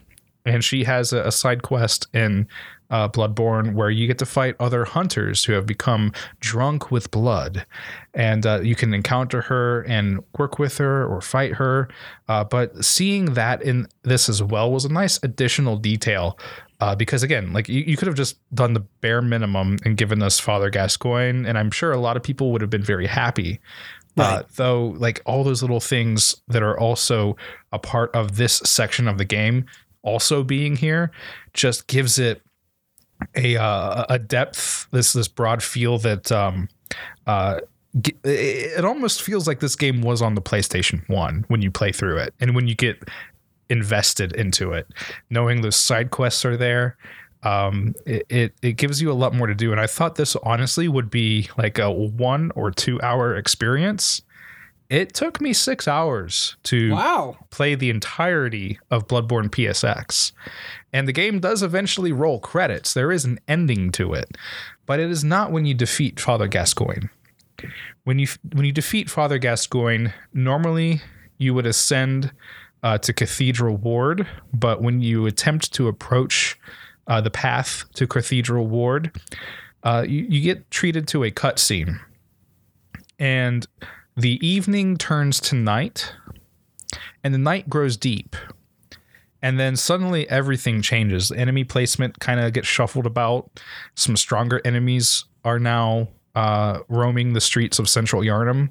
and 0.44 0.64
she 0.64 0.84
has 0.84 1.12
a, 1.12 1.22
a 1.24 1.32
side 1.32 1.62
quest 1.62 2.06
in 2.14 2.48
uh, 2.90 3.08
Bloodborne 3.08 3.74
where 3.74 3.90
you 3.90 4.06
get 4.06 4.18
to 4.18 4.26
fight 4.26 4.56
other 4.58 4.84
hunters 4.84 5.44
who 5.44 5.52
have 5.52 5.66
become 5.66 6.12
drunk 6.40 6.90
with 6.90 7.10
blood, 7.10 7.66
and 8.14 8.46
uh, 8.46 8.60
you 8.60 8.74
can 8.74 8.94
encounter 8.94 9.42
her 9.42 9.82
and 9.82 10.22
work 10.38 10.58
with 10.58 10.78
her 10.78 11.06
or 11.06 11.20
fight 11.20 11.54
her. 11.54 11.88
Uh, 12.28 12.44
but 12.44 12.84
seeing 12.84 13.34
that 13.34 13.62
in 13.62 13.88
this 14.02 14.28
as 14.28 14.42
well 14.42 14.70
was 14.70 14.84
a 14.84 14.92
nice 14.92 15.18
additional 15.22 15.76
detail 15.76 16.38
uh, 16.80 16.94
because 16.94 17.22
again, 17.22 17.52
like 17.52 17.68
you, 17.68 17.82
you 17.82 17.96
could 17.96 18.06
have 18.06 18.16
just 18.16 18.38
done 18.54 18.72
the 18.72 18.80
bare 18.80 19.22
minimum 19.22 19.76
and 19.84 19.96
given 19.96 20.22
us 20.22 20.38
Father 20.38 20.70
Gascoigne, 20.70 21.48
and 21.48 21.58
I'm 21.58 21.70
sure 21.70 21.92
a 21.92 21.98
lot 21.98 22.16
of 22.16 22.22
people 22.22 22.52
would 22.52 22.60
have 22.60 22.70
been 22.70 22.82
very 22.82 23.06
happy. 23.06 23.60
Uh, 24.16 24.22
right. 24.22 24.32
Uh, 24.32 24.42
though, 24.56 24.86
like 24.98 25.20
all 25.26 25.44
those 25.44 25.62
little 25.62 25.80
things 25.80 26.40
that 26.48 26.62
are 26.62 26.78
also 26.78 27.36
a 27.72 27.78
part 27.78 28.14
of 28.14 28.36
this 28.36 28.54
section 28.64 29.08
of 29.08 29.18
the 29.18 29.24
game, 29.24 29.66
also 30.02 30.42
being 30.42 30.76
here, 30.76 31.10
just 31.52 31.86
gives 31.86 32.18
it 32.18 32.42
a 33.34 33.56
uh, 33.56 34.04
a 34.08 34.18
depth, 34.18 34.86
this 34.92 35.12
this 35.12 35.28
broad 35.28 35.62
feel 35.62 35.98
that 35.98 36.30
um, 36.30 36.68
uh, 37.26 37.60
it 38.24 38.84
almost 38.84 39.22
feels 39.22 39.46
like 39.46 39.60
this 39.60 39.74
game 39.74 40.02
was 40.02 40.20
on 40.22 40.34
the 40.34 40.42
PlayStation 40.42 41.08
1 41.08 41.46
when 41.48 41.62
you 41.62 41.70
play 41.70 41.90
through 41.90 42.18
it. 42.18 42.34
And 42.40 42.54
when 42.54 42.68
you 42.68 42.74
get 42.74 43.08
invested 43.70 44.32
into 44.32 44.72
it, 44.72 44.86
knowing 45.30 45.60
those 45.60 45.76
side 45.76 46.10
quests 46.10 46.44
are 46.44 46.56
there. 46.56 46.96
Um, 47.42 47.94
it, 48.04 48.26
it, 48.28 48.54
it 48.62 48.72
gives 48.72 49.00
you 49.00 49.10
a 49.10 49.14
lot 49.14 49.34
more 49.34 49.46
to 49.46 49.54
do, 49.54 49.70
and 49.70 49.80
I 49.80 49.86
thought 49.86 50.16
this 50.16 50.36
honestly 50.36 50.88
would 50.88 51.10
be 51.10 51.48
like 51.56 51.78
a 51.78 51.90
one 51.90 52.50
or 52.54 52.70
two 52.70 53.00
hour 53.02 53.36
experience. 53.36 54.22
It 54.90 55.12
took 55.12 55.40
me 55.40 55.52
six 55.52 55.86
hours 55.86 56.56
to 56.64 56.92
wow. 56.92 57.36
play 57.50 57.74
the 57.74 57.90
entirety 57.90 58.78
of 58.90 59.06
Bloodborne 59.06 59.50
PSX. 59.50 60.32
And 60.94 61.06
the 61.06 61.12
game 61.12 61.40
does 61.40 61.62
eventually 61.62 62.10
roll 62.10 62.40
credits. 62.40 62.94
There 62.94 63.12
is 63.12 63.26
an 63.26 63.38
ending 63.46 63.92
to 63.92 64.14
it, 64.14 64.38
but 64.86 64.98
it 64.98 65.10
is 65.10 65.22
not 65.22 65.52
when 65.52 65.66
you 65.66 65.74
defeat 65.74 66.18
Father 66.18 66.48
Gascoigne. 66.48 67.08
when 68.04 68.18
you 68.18 68.28
when 68.54 68.64
you 68.64 68.72
defeat 68.72 69.10
Father 69.10 69.38
Gascoigne, 69.38 70.08
normally 70.32 71.02
you 71.36 71.52
would 71.52 71.66
ascend 71.66 72.32
uh, 72.82 72.98
to 72.98 73.12
Cathedral 73.12 73.76
Ward, 73.76 74.26
but 74.52 74.82
when 74.82 75.00
you 75.00 75.26
attempt 75.26 75.72
to 75.74 75.88
approach 75.88 76.58
uh, 77.06 77.20
the 77.20 77.30
path 77.30 77.84
to 77.94 78.06
Cathedral 78.06 78.66
Ward, 78.66 79.18
uh, 79.82 80.04
you, 80.06 80.26
you 80.28 80.40
get 80.40 80.70
treated 80.70 81.08
to 81.08 81.24
a 81.24 81.30
cutscene, 81.30 82.00
and 83.18 83.66
the 84.16 84.44
evening 84.46 84.96
turns 84.96 85.40
to 85.40 85.54
night, 85.54 86.12
and 87.22 87.34
the 87.34 87.38
night 87.38 87.68
grows 87.68 87.96
deep. 87.96 88.36
And 89.40 89.60
then 89.60 89.76
suddenly 89.76 90.28
everything 90.28 90.82
changes. 90.82 91.28
The 91.28 91.38
enemy 91.38 91.62
placement 91.62 92.18
kind 92.18 92.40
of 92.40 92.52
gets 92.52 92.66
shuffled 92.66 93.06
about. 93.06 93.60
Some 93.94 94.16
stronger 94.16 94.60
enemies 94.64 95.26
are 95.44 95.60
now 95.60 96.08
uh, 96.34 96.80
roaming 96.88 97.34
the 97.34 97.40
streets 97.40 97.78
of 97.78 97.88
central 97.88 98.22
Yharnam. 98.22 98.70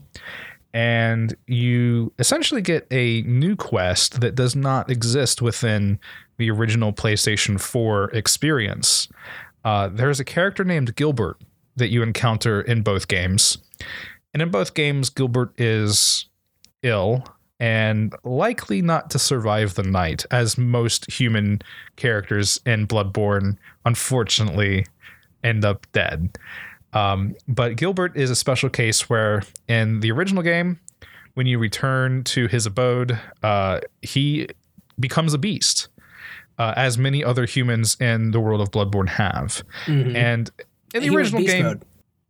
And 0.73 1.35
you 1.47 2.13
essentially 2.19 2.61
get 2.61 2.87
a 2.91 3.21
new 3.23 3.55
quest 3.55 4.21
that 4.21 4.35
does 4.35 4.55
not 4.55 4.91
exist 4.91 5.41
within 5.41 5.99
the 6.37 6.51
original 6.51 6.93
PlayStation 6.93 7.59
4 7.59 8.11
experience. 8.11 9.07
Uh, 9.65 9.87
there's 9.87 10.19
a 10.19 10.25
character 10.25 10.63
named 10.63 10.95
Gilbert 10.95 11.41
that 11.75 11.89
you 11.89 12.03
encounter 12.03 12.61
in 12.61 12.81
both 12.81 13.07
games. 13.07 13.57
And 14.33 14.41
in 14.41 14.51
both 14.51 14.73
games, 14.73 15.09
Gilbert 15.09 15.53
is 15.59 16.25
ill 16.83 17.23
and 17.59 18.13
likely 18.23 18.81
not 18.81 19.09
to 19.11 19.19
survive 19.19 19.73
the 19.73 19.83
night, 19.83 20.25
as 20.29 20.57
most 20.57 21.09
human 21.11 21.61
characters 21.95 22.59
in 22.65 22.87
Bloodborne 22.87 23.57
unfortunately 23.85 24.85
end 25.43 25.65
up 25.65 25.87
dead. 25.91 26.37
Um, 26.97 27.35
but 27.47 27.75
Gilbert 27.75 28.15
is 28.17 28.29
a 28.29 28.35
special 28.35 28.69
case 28.69 29.09
where 29.09 29.43
in 29.67 29.99
the 29.99 30.11
original 30.11 30.43
game, 30.43 30.79
when 31.35 31.45
you 31.47 31.59
return 31.59 32.23
to 32.25 32.47
his 32.47 32.65
abode, 32.65 33.19
uh, 33.43 33.81
he 34.01 34.47
becomes 34.99 35.33
a 35.33 35.37
beast, 35.37 35.89
uh, 36.57 36.73
as 36.75 36.97
many 36.97 37.23
other 37.23 37.45
humans 37.45 37.95
in 37.99 38.31
the 38.31 38.39
world 38.39 38.61
of 38.61 38.71
Bloodborne 38.71 39.09
have. 39.09 39.61
Mhm. 39.85 40.15
And 40.15 40.49
in 40.95 41.01
the 41.03 41.09
He 41.09 41.15
original 41.15 41.43
game, 41.43 41.63
mode. 41.63 41.83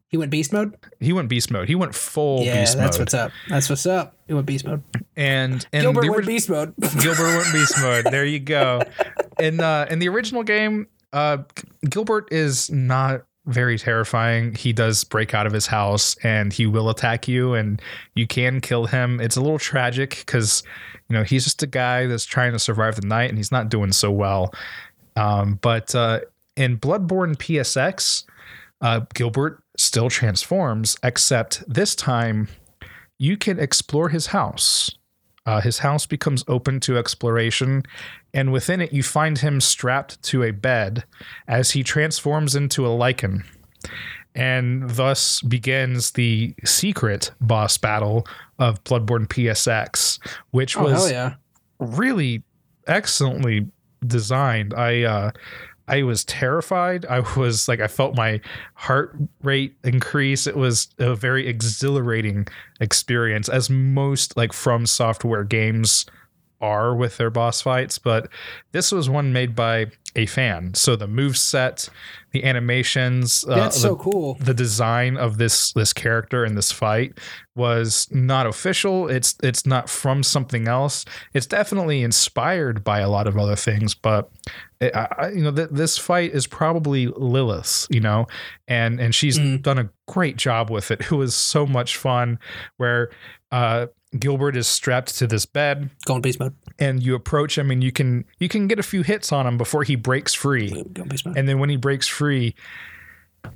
He 0.10 0.18
went 0.18 0.32
beast 0.32 0.54
mode. 0.54 0.74
he 1.02 1.12
went 1.14 1.28
beast 1.30 1.52
mode. 1.52 1.68
He 1.68 1.76
went 1.76 1.94
full 1.94 2.44
yeah, 2.44 2.62
beast 2.62 2.78
that's 2.78 2.98
mode. 2.98 3.02
what's 3.06 3.14
up. 3.14 3.32
That's 3.50 3.70
what's 3.70 3.86
up. 3.86 4.16
He 4.28 4.34
went 4.34 4.46
beast 4.46 4.66
mode. 4.66 4.82
and 5.18 5.66
in 5.74 5.82
Gilbert 5.82 6.02
the 6.02 6.10
went 6.12 6.26
beast 6.26 6.50
mode. 6.50 6.74
Gilbert 7.00 7.38
went 7.38 7.54
beast 7.54 7.76
mode. 7.80 8.06
There 8.06 8.26
you 8.26 8.40
go. 8.40 8.82
In 9.40 9.60
uh, 9.60 9.86
in 9.90 10.00
the 10.00 10.08
original 10.10 10.44
game, 10.44 10.88
uh, 11.14 11.40
Gilbert 11.90 12.30
is 12.32 12.70
not 12.72 13.24
very 13.48 13.78
terrifying. 13.78 14.54
He 14.56 14.74
does 14.74 15.04
break 15.04 15.34
out 15.34 15.48
of 15.48 15.54
his 15.54 15.68
house 15.68 16.16
and 16.24 16.54
he 16.54 16.66
will 16.66 16.90
attack 16.90 17.28
you, 17.28 17.54
and 17.54 17.82
you 18.16 18.28
can 18.28 18.62
kill 18.62 18.86
him. 18.86 19.20
It's 19.20 19.38
a 19.38 19.42
little 19.42 19.60
tragic 19.60 20.24
because 20.26 20.64
you 21.10 21.16
know 21.16 21.24
he's 21.24 21.44
just 21.44 21.64
a 21.64 21.68
guy 21.68 22.06
that's 22.06 22.26
trying 22.26 22.52
to 22.52 22.60
survive 22.60 22.96
the 22.96 23.08
night, 23.08 23.30
and 23.30 23.38
he's 23.38 23.52
not 23.52 23.70
doing 23.70 23.92
so 23.92 24.12
well. 24.12 24.54
Um, 25.16 25.60
but 25.62 25.96
uh, 25.96 26.22
in 26.56 26.78
Bloodborne 26.78 27.36
PSX, 27.36 28.26
uh, 28.82 29.02
Gilbert 29.14 29.64
still 29.78 30.10
transforms, 30.10 30.98
except 31.04 31.64
this 31.68 31.96
time 31.96 32.48
you 33.18 33.38
can 33.38 33.60
explore 33.60 34.10
his 34.10 34.28
house. 34.28 34.97
Uh, 35.48 35.62
his 35.62 35.80
house 35.80 36.06
becomes 36.06 36.44
open 36.50 36.78
to 36.82 36.98
exploration, 36.98 37.82
and 38.34 38.52
within 38.52 38.82
it, 38.82 38.92
you 38.92 39.02
find 39.02 39.38
him 39.38 39.62
strapped 39.62 40.22
to 40.22 40.44
a 40.44 40.52
bed 40.52 41.06
as 41.48 41.72
he 41.72 41.84
transforms 41.84 42.54
into 42.54 42.86
a 42.86 42.90
lycan. 42.90 43.46
And 44.36 44.90
thus 44.90 45.42
begins 45.42 46.12
the 46.12 46.54
secret 46.66 47.32
boss 47.40 47.78
battle 47.78 48.28
of 48.60 48.84
Bloodborne 48.84 49.28
PSX, 49.28 50.20
which 50.52 50.76
Oh 50.78 50.84
was 50.84 51.10
yeah! 51.10 51.36
really 51.80 52.44
excellently 52.86 53.68
designed. 54.06 54.74
I 54.74 55.04
uh 55.04 55.32
I 55.88 56.04
was 56.04 56.26
terrified. 56.26 57.06
I 57.06 57.20
was 57.38 57.68
like 57.68 57.80
I 57.80 57.88
felt 57.88 58.16
my 58.16 58.42
heart 58.74 59.16
rate 59.42 59.78
increase. 59.84 60.48
It 60.48 60.58
was 60.58 60.90
a 61.00 61.16
very 61.16 61.48
exhilarating 61.48 62.48
experience 62.80 63.50
as 63.50 63.70
most 63.70 64.36
like 64.36 64.54
from 64.54 64.86
software 64.86 65.44
games 65.44 66.06
are 66.62 66.96
with 66.96 67.18
their 67.18 67.30
boss 67.30 67.62
fights, 67.62 68.00
but 68.00 68.30
this 68.72 68.92
was 68.92 69.10
one 69.10 69.32
made 69.34 69.56
by 69.56 69.88
a 70.16 70.26
fan. 70.26 70.74
So 70.74 70.96
the 70.96 71.08
move 71.08 71.38
set, 71.38 71.90
the 72.32 72.44
animations, 72.44 73.46
uh, 73.48 73.56
That's 73.56 73.76
the- 73.76 73.82
so 73.90 73.96
cool. 73.96 74.36
the 74.40 74.54
design 74.54 75.18
of 75.18 75.38
this 75.38 75.72
this 75.74 75.94
character 75.94 76.44
in 76.46 76.56
this 76.56 76.72
fight 76.72 77.18
was 77.56 78.08
not 78.12 78.46
official 78.46 79.08
it's 79.08 79.36
it's 79.42 79.66
not 79.66 79.90
from 79.90 80.22
something 80.22 80.68
else 80.68 81.06
it's 81.34 81.48
definitely 81.48 82.04
inspired 82.04 82.84
by 82.84 83.00
a 83.00 83.10
lot 83.10 83.26
of 83.26 83.36
other 83.36 83.56
things 83.56 83.96
but 83.96 84.30
it, 84.80 84.96
I, 84.96 85.32
you 85.34 85.42
know 85.42 85.52
th- 85.52 85.70
this 85.72 85.98
fight 85.98 86.34
is 86.36 86.46
probably 86.46 87.08
Lilith 87.08 87.88
you 87.90 88.00
know 88.00 88.28
and 88.68 89.00
and 89.00 89.16
she's 89.16 89.40
Mm. 89.40 89.64
done 89.64 89.80
a 89.80 89.90
great 90.08 90.38
job 90.38 90.70
with 90.70 90.92
it 90.92 91.02
it 91.02 91.12
was 91.12 91.34
so 91.34 91.66
much 91.66 91.98
fun 91.98 92.38
where 92.78 93.10
uh 93.52 93.88
Gilbert 94.20 94.56
is 94.56 94.68
strapped 94.68 95.18
to 95.18 95.28
this 95.28 95.46
bed 95.46 95.90
Going 96.06 96.22
beast 96.22 96.40
mode. 96.40 96.54
and 96.80 97.02
you 97.02 97.16
approach 97.16 97.58
him 97.58 97.72
and 97.72 97.84
you 97.84 97.92
can 97.92 98.26
you 98.40 98.48
can 98.50 98.68
get 98.68 98.80
a 98.80 98.84
few 98.84 99.02
hits 99.04 99.32
on 99.32 99.46
him 99.48 99.58
before 99.58 99.84
he 99.84 99.96
breaks 99.96 100.34
free 100.34 100.70
Going 100.94 101.08
beast 101.10 101.26
mode. 101.26 101.38
and 101.38 101.48
then 101.48 101.60
when 101.60 101.70
he 101.70 101.78
breaks 101.78 102.08
free 102.08 102.56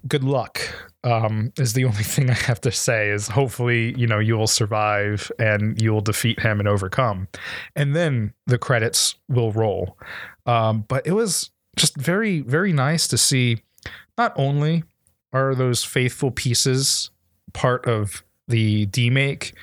good 0.07 0.23
luck 0.23 0.61
um, 1.03 1.51
is 1.57 1.73
the 1.73 1.85
only 1.89 2.03
thing 2.03 2.29
i 2.29 2.33
have 2.33 2.61
to 2.61 2.71
say 2.71 3.09
is 3.09 3.27
hopefully 3.27 3.93
you 3.97 4.07
know 4.07 4.19
you 4.19 4.37
will 4.37 4.47
survive 4.47 5.31
and 5.39 5.81
you 5.81 5.91
will 5.91 6.01
defeat 6.01 6.39
him 6.39 6.59
and 6.59 6.67
overcome 6.67 7.27
and 7.75 7.95
then 7.95 8.33
the 8.47 8.57
credits 8.57 9.15
will 9.27 9.51
roll 9.51 9.97
um, 10.45 10.85
but 10.87 11.05
it 11.05 11.11
was 11.13 11.51
just 11.75 11.95
very 11.97 12.41
very 12.41 12.71
nice 12.73 13.07
to 13.07 13.17
see 13.17 13.61
not 14.17 14.33
only 14.35 14.83
are 15.33 15.55
those 15.55 15.83
faithful 15.83 16.29
pieces 16.31 17.09
part 17.53 17.85
of 17.85 18.23
the 18.47 18.85
demake 18.87 19.53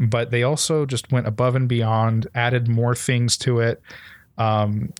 but 0.00 0.30
they 0.30 0.42
also 0.42 0.86
just 0.86 1.12
went 1.12 1.26
above 1.26 1.54
and 1.54 1.68
beyond 1.68 2.26
added 2.34 2.66
more 2.66 2.94
things 2.94 3.36
to 3.36 3.60
it 3.60 3.80
um, 4.38 4.92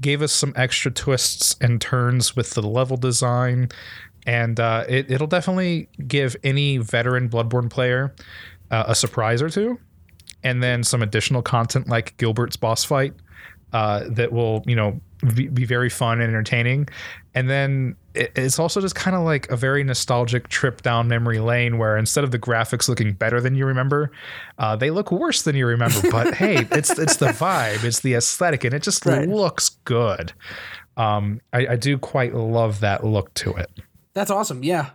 gave 0.00 0.22
us 0.22 0.32
some 0.32 0.52
extra 0.56 0.90
twists 0.90 1.56
and 1.60 1.80
turns 1.80 2.36
with 2.36 2.50
the 2.50 2.62
level 2.62 2.96
design, 2.96 3.68
and 4.26 4.60
uh, 4.60 4.84
it, 4.88 5.10
it'll 5.10 5.26
definitely 5.26 5.88
give 6.06 6.36
any 6.44 6.78
veteran 6.78 7.28
Bloodborne 7.28 7.70
player 7.70 8.14
uh, 8.70 8.84
a 8.86 8.94
surprise 8.94 9.40
or 9.40 9.48
two, 9.48 9.78
and 10.42 10.62
then 10.62 10.84
some 10.84 11.02
additional 11.02 11.42
content 11.42 11.88
like 11.88 12.16
Gilbert's 12.18 12.56
boss 12.56 12.84
fight 12.84 13.14
uh, 13.72 14.04
that 14.10 14.32
will, 14.32 14.62
you 14.66 14.76
know, 14.76 15.00
be, 15.34 15.48
be 15.48 15.64
very 15.64 15.90
fun 15.90 16.20
and 16.20 16.28
entertaining. 16.28 16.88
And 17.38 17.48
then 17.48 17.96
it's 18.14 18.58
also 18.58 18.80
just 18.80 18.94
kind 18.96 19.14
of 19.16 19.22
like 19.22 19.48
a 19.50 19.56
very 19.56 19.84
nostalgic 19.84 20.48
trip 20.48 20.82
down 20.82 21.06
memory 21.06 21.38
lane 21.38 21.78
where 21.78 21.96
instead 21.96 22.24
of 22.24 22.32
the 22.32 22.38
graphics 22.38 22.88
looking 22.88 23.12
better 23.12 23.40
than 23.40 23.54
you 23.54 23.64
remember, 23.66 24.10
uh, 24.58 24.74
they 24.74 24.90
look 24.90 25.12
worse 25.12 25.42
than 25.42 25.54
you 25.54 25.66
remember. 25.66 26.00
But 26.10 26.34
hey, 26.42 26.66
it's 26.72 26.90
it's 26.98 27.16
the 27.16 27.26
vibe, 27.28 27.84
it's 27.84 28.00
the 28.00 28.14
aesthetic, 28.14 28.64
and 28.64 28.74
it 28.74 28.82
just 28.82 29.06
Right. 29.06 29.28
looks 29.28 29.68
good. 29.84 30.32
Um, 30.96 31.40
I, 31.52 31.66
I 31.68 31.76
do 31.76 31.96
quite 31.96 32.34
love 32.34 32.80
that 32.80 33.04
look 33.04 33.32
to 33.34 33.52
it. 33.52 33.70
That's 34.14 34.30
awesome. 34.32 34.64
Yeah. 34.64 34.90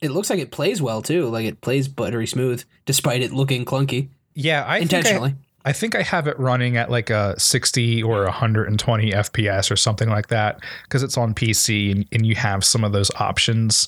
It 0.00 0.10
looks 0.10 0.30
like 0.30 0.40
it 0.40 0.50
plays 0.50 0.82
well 0.82 1.02
too. 1.02 1.26
Like 1.28 1.44
it 1.46 1.60
plays 1.60 1.86
buttery 1.88 2.26
smooth, 2.26 2.64
despite 2.86 3.22
it 3.22 3.32
looking 3.32 3.64
clunky 3.64 4.08
Yeah, 4.34 4.64
I 4.66 4.80
think 4.80 4.92
I, 4.94 4.96
intentionally. 4.96 5.34
I 5.68 5.72
think 5.72 5.94
I 5.94 6.00
have 6.00 6.26
it 6.26 6.38
running 6.38 6.78
at 6.78 6.90
like 6.90 7.10
a 7.10 7.38
60 7.38 8.02
or 8.02 8.24
120 8.24 9.12
FPS 9.12 9.70
or 9.70 9.76
something 9.76 10.08
like 10.08 10.28
that 10.28 10.60
because 10.84 11.02
it's 11.02 11.18
on 11.18 11.34
PC 11.34 11.92
and, 11.92 12.06
and 12.10 12.24
you 12.24 12.34
have 12.36 12.64
some 12.64 12.84
of 12.84 12.92
those 12.92 13.10
options. 13.16 13.86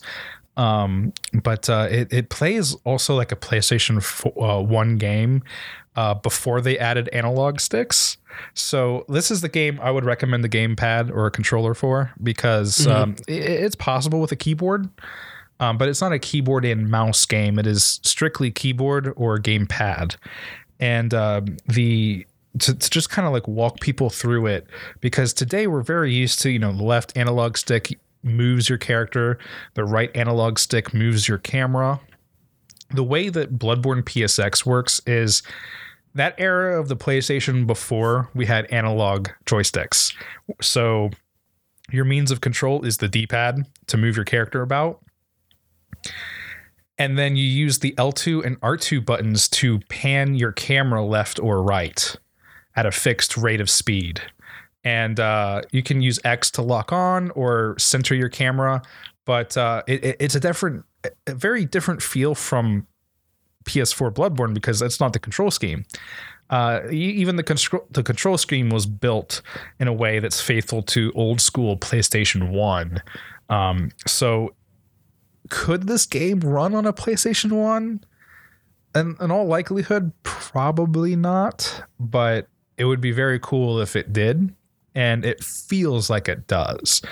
Um, 0.58 1.14
but 1.42 1.70
uh, 1.70 1.88
it, 1.90 2.12
it 2.12 2.28
plays 2.28 2.74
also 2.84 3.16
like 3.16 3.32
a 3.32 3.36
PlayStation 3.36 4.02
4, 4.02 4.58
uh, 4.58 4.60
1 4.60 4.98
game 4.98 5.42
uh, 5.96 6.12
before 6.12 6.60
they 6.60 6.78
added 6.78 7.08
analog 7.14 7.60
sticks. 7.60 8.18
So 8.52 9.06
this 9.08 9.30
is 9.30 9.40
the 9.40 9.48
game 9.48 9.80
I 9.82 9.90
would 9.90 10.04
recommend 10.04 10.44
the 10.44 10.50
gamepad 10.50 11.10
or 11.10 11.24
a 11.24 11.30
controller 11.30 11.72
for 11.72 12.12
because 12.22 12.76
Mhm. 12.86 12.90
um, 12.94 13.16
i 13.26 13.32
it's 13.32 13.74
possible 13.74 14.20
with 14.20 14.32
a 14.32 14.36
keyboard. 14.36 14.90
Um, 15.60 15.76
but 15.76 15.90
it's 15.90 16.00
not 16.00 16.12
a 16.12 16.18
keyboard 16.18 16.64
and 16.64 16.90
mouse 16.90 17.26
game. 17.26 17.58
It 17.58 17.66
is 17.66 18.00
strictly 18.02 18.50
keyboard 18.50 19.12
or 19.14 19.38
gamepad 19.38 20.16
and 20.80 21.14
um, 21.14 21.56
the 21.68 22.26
to, 22.58 22.74
to 22.74 22.90
just 22.90 23.10
kind 23.10 23.26
of 23.26 23.32
like 23.32 23.46
walk 23.46 23.80
people 23.80 24.10
through 24.10 24.46
it 24.46 24.66
because 25.00 25.32
today 25.32 25.68
we're 25.68 25.82
very 25.82 26.12
used 26.12 26.40
to 26.40 26.50
you 26.50 26.58
know 26.58 26.72
the 26.72 26.82
left 26.82 27.16
analog 27.16 27.56
stick 27.56 27.96
moves 28.22 28.68
your 28.68 28.78
character 28.78 29.38
the 29.74 29.84
right 29.84 30.14
analog 30.16 30.58
stick 30.58 30.92
moves 30.92 31.28
your 31.28 31.38
camera. 31.38 32.00
The 32.92 33.04
way 33.04 33.28
that 33.28 33.56
bloodborne 33.56 34.02
psx 34.02 34.66
works 34.66 35.00
is 35.06 35.42
that 36.14 36.34
era 36.38 36.80
of 36.80 36.88
the 36.88 36.96
playstation 36.96 37.66
before 37.66 38.28
we 38.34 38.46
had 38.46 38.66
analog 38.66 39.28
joysticks. 39.46 40.12
So 40.60 41.10
your 41.92 42.04
means 42.04 42.32
of 42.32 42.40
control 42.40 42.84
is 42.84 42.96
the 42.96 43.06
d-pad 43.06 43.64
to 43.86 43.96
move 43.96 44.16
your 44.16 44.24
character 44.24 44.62
about 44.62 45.00
and 47.00 47.18
then 47.18 47.34
you 47.34 47.44
use 47.44 47.78
the 47.78 47.92
L2 47.92 48.44
and 48.44 48.60
R2 48.60 49.02
buttons 49.06 49.48
to 49.48 49.78
pan 49.88 50.34
your 50.34 50.52
camera 50.52 51.02
left 51.02 51.40
or 51.40 51.62
right 51.62 52.14
at 52.76 52.84
a 52.84 52.92
fixed 52.92 53.38
rate 53.38 53.62
of 53.62 53.70
speed. 53.70 54.20
And 54.84 55.18
uh, 55.18 55.62
you 55.72 55.82
can 55.82 56.02
use 56.02 56.20
X 56.24 56.50
to 56.52 56.62
lock 56.62 56.92
on 56.92 57.30
or 57.30 57.74
center 57.78 58.14
your 58.14 58.28
camera, 58.28 58.82
but 59.24 59.56
uh, 59.56 59.82
it, 59.88 60.04
it, 60.04 60.16
it's 60.20 60.34
a 60.34 60.40
different, 60.40 60.84
a 61.26 61.34
very 61.34 61.64
different 61.64 62.02
feel 62.02 62.34
from 62.34 62.86
PS4 63.64 64.12
Bloodborne 64.12 64.52
because 64.52 64.78
that's 64.78 65.00
not 65.00 65.14
the 65.14 65.18
control 65.18 65.50
scheme. 65.50 65.86
Uh, 66.50 66.82
even 66.90 67.36
the 67.36 67.42
control 67.42 67.86
the 67.90 68.02
control 68.02 68.36
scheme 68.36 68.70
was 68.70 68.84
built 68.84 69.40
in 69.78 69.88
a 69.88 69.92
way 69.92 70.18
that's 70.18 70.40
faithful 70.40 70.82
to 70.82 71.12
old 71.14 71.40
school 71.40 71.78
PlayStation 71.78 72.50
One. 72.50 73.00
Um, 73.48 73.90
so, 74.06 74.54
could 75.48 75.84
this 75.84 76.06
game 76.06 76.40
run 76.40 76.74
on 76.74 76.86
a 76.86 76.92
PlayStation 76.92 77.52
One? 77.52 78.04
And 78.94 79.16
in 79.20 79.30
all 79.30 79.46
likelihood, 79.46 80.12
probably 80.22 81.14
not. 81.16 81.84
But 81.98 82.48
it 82.76 82.84
would 82.84 83.00
be 83.00 83.12
very 83.12 83.38
cool 83.38 83.80
if 83.80 83.94
it 83.94 84.12
did, 84.12 84.54
and 84.94 85.24
it 85.24 85.44
feels 85.44 86.10
like 86.10 86.28
it 86.28 86.46
does. 86.46 87.02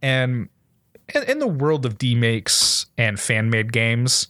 And 0.00 0.48
in, 1.14 1.22
in 1.24 1.38
the 1.38 1.48
world 1.48 1.86
of 1.86 1.98
demakes 1.98 2.86
and 2.96 3.18
fan 3.18 3.50
made 3.50 3.72
games, 3.72 4.28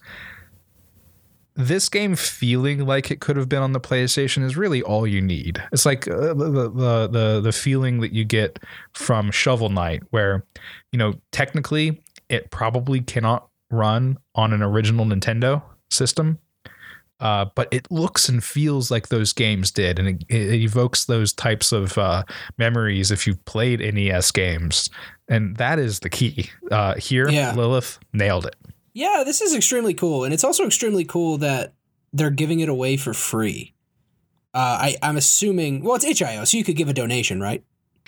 this 1.56 1.88
game 1.88 2.16
feeling 2.16 2.84
like 2.86 3.10
it 3.10 3.20
could 3.20 3.36
have 3.36 3.48
been 3.48 3.62
on 3.62 3.72
the 3.72 3.80
PlayStation 3.80 4.42
is 4.42 4.56
really 4.56 4.82
all 4.82 5.06
you 5.06 5.20
need. 5.20 5.62
It's 5.72 5.86
like 5.86 6.08
uh, 6.08 6.34
the, 6.34 6.70
the 6.70 7.08
the 7.08 7.40
the 7.42 7.52
feeling 7.52 8.00
that 8.00 8.12
you 8.12 8.24
get 8.24 8.58
from 8.92 9.30
Shovel 9.30 9.68
Knight, 9.68 10.02
where 10.10 10.44
you 10.90 10.98
know 10.98 11.14
technically 11.30 12.02
it 12.28 12.50
probably 12.50 13.00
cannot 13.00 13.48
run 13.70 14.18
on 14.34 14.52
an 14.52 14.62
original 14.62 15.04
Nintendo 15.04 15.62
system, 15.90 16.38
uh, 17.20 17.46
but 17.54 17.68
it 17.72 17.90
looks 17.90 18.28
and 18.28 18.42
feels 18.42 18.90
like 18.90 19.08
those 19.08 19.32
games 19.32 19.70
did, 19.70 19.98
and 19.98 20.08
it, 20.08 20.24
it 20.28 20.54
evokes 20.62 21.04
those 21.06 21.32
types 21.32 21.72
of 21.72 21.96
uh, 21.98 22.22
memories 22.58 23.10
if 23.10 23.26
you've 23.26 23.44
played 23.44 23.80
NES 23.80 24.30
games, 24.30 24.90
and 25.28 25.56
that 25.56 25.78
is 25.78 26.00
the 26.00 26.10
key. 26.10 26.50
Uh, 26.70 26.94
here, 26.96 27.28
Yeah. 27.28 27.54
Lilith 27.54 27.98
nailed 28.12 28.46
it. 28.46 28.56
Yeah, 28.92 29.22
this 29.24 29.40
is 29.40 29.54
extremely 29.54 29.94
cool, 29.94 30.24
and 30.24 30.32
it's 30.34 30.44
also 30.44 30.66
extremely 30.66 31.04
cool 31.04 31.38
that 31.38 31.72
they're 32.12 32.30
giving 32.30 32.60
it 32.60 32.68
away 32.68 32.96
for 32.96 33.12
free. 33.12 33.74
Uh, 34.52 34.78
I, 34.80 34.96
I'm 35.02 35.16
assuming. 35.16 35.82
Well, 35.82 35.96
it's 35.96 36.04
itch.io, 36.04 36.44
so 36.44 36.56
you 36.56 36.62
could 36.62 36.76
give 36.76 36.88
a 36.88 36.92
donation, 36.92 37.40
right? 37.40 37.64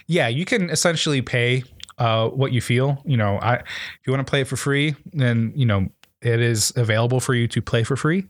yeah, 0.09 0.29
you 0.29 0.45
can 0.45 0.71
essentially 0.71 1.21
pay 1.21 1.65
uh, 1.99 2.29
what 2.29 2.53
you 2.53 2.61
feel. 2.61 3.03
You 3.05 3.17
know, 3.17 3.39
I 3.41 3.55
if 3.57 3.65
you 4.07 4.13
want 4.13 4.27
to 4.27 4.31
play 4.31 4.43
it 4.43 4.49
for 4.49 4.57
free, 4.57 4.95
then 5.13 5.53
you 5.55 5.67
know 5.67 5.89
it 6.23 6.41
is 6.41 6.73
available 6.77 7.21
for 7.21 7.35
you 7.35 7.47
to 7.49 7.63
play 7.63 7.85
for 7.85 7.97
free. 7.97 8.25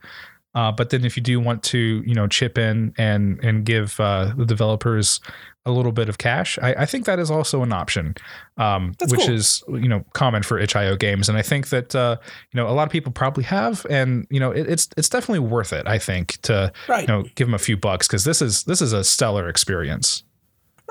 Uh, 0.55 0.73
but 0.73 0.89
then 0.89 1.05
if 1.05 1.19
you 1.19 1.23
do 1.23 1.39
want 1.39 1.63
to, 1.63 2.03
you 2.07 2.15
know, 2.15 2.27
chip 2.27 2.57
in 2.57 2.95
and 2.97 3.39
and 3.45 3.65
give 3.67 4.01
uh, 4.01 4.33
the 4.37 4.47
developers 4.47 5.21
a 5.67 5.71
little 5.71 5.93
bit 5.93 6.09
of 6.09 6.17
cash, 6.17 6.59
I, 6.63 6.73
I 6.75 6.87
think 6.87 7.05
that 7.05 7.19
is 7.19 7.31
also 7.31 7.63
an 7.63 7.73
option, 7.75 8.15
um, 8.57 8.95
which 9.09 9.21
cool. 9.21 9.35
is 9.35 9.63
you 9.69 9.89
know 9.89 10.03
common 10.15 10.43
for 10.43 10.59
itch.io 10.59 10.97
games, 10.97 11.29
and 11.29 11.37
I 11.37 11.43
think 11.43 11.69
that 11.69 11.95
uh, 11.95 12.17
you 12.53 12.57
know 12.57 12.69
a 12.69 12.73
lot 12.73 12.85
of 12.85 12.91
people 12.91 13.13
probably 13.13 13.45
have, 13.45 13.85
and 13.91 14.27
you 14.31 14.41
know 14.41 14.51
it, 14.51 14.67
it's 14.67 14.89
it's 14.97 15.11
definitely 15.11 15.41
worth 15.47 15.75
it. 15.75 15.87
I 15.87 15.99
think 15.99 16.41
to 16.43 16.73
Right. 16.89 17.03
you 17.03 17.09
know 17.09 17.25
give 17.35 17.49
them 17.49 17.55
a 17.55 17.59
few 17.59 17.77
bucks 17.77 18.07
because 18.09 18.25
this 18.25 18.41
is 18.41 18.65
this 18.65 18.81
is 18.81 18.95
a 18.95 19.05
stellar 19.05 19.49
experience. 19.51 20.23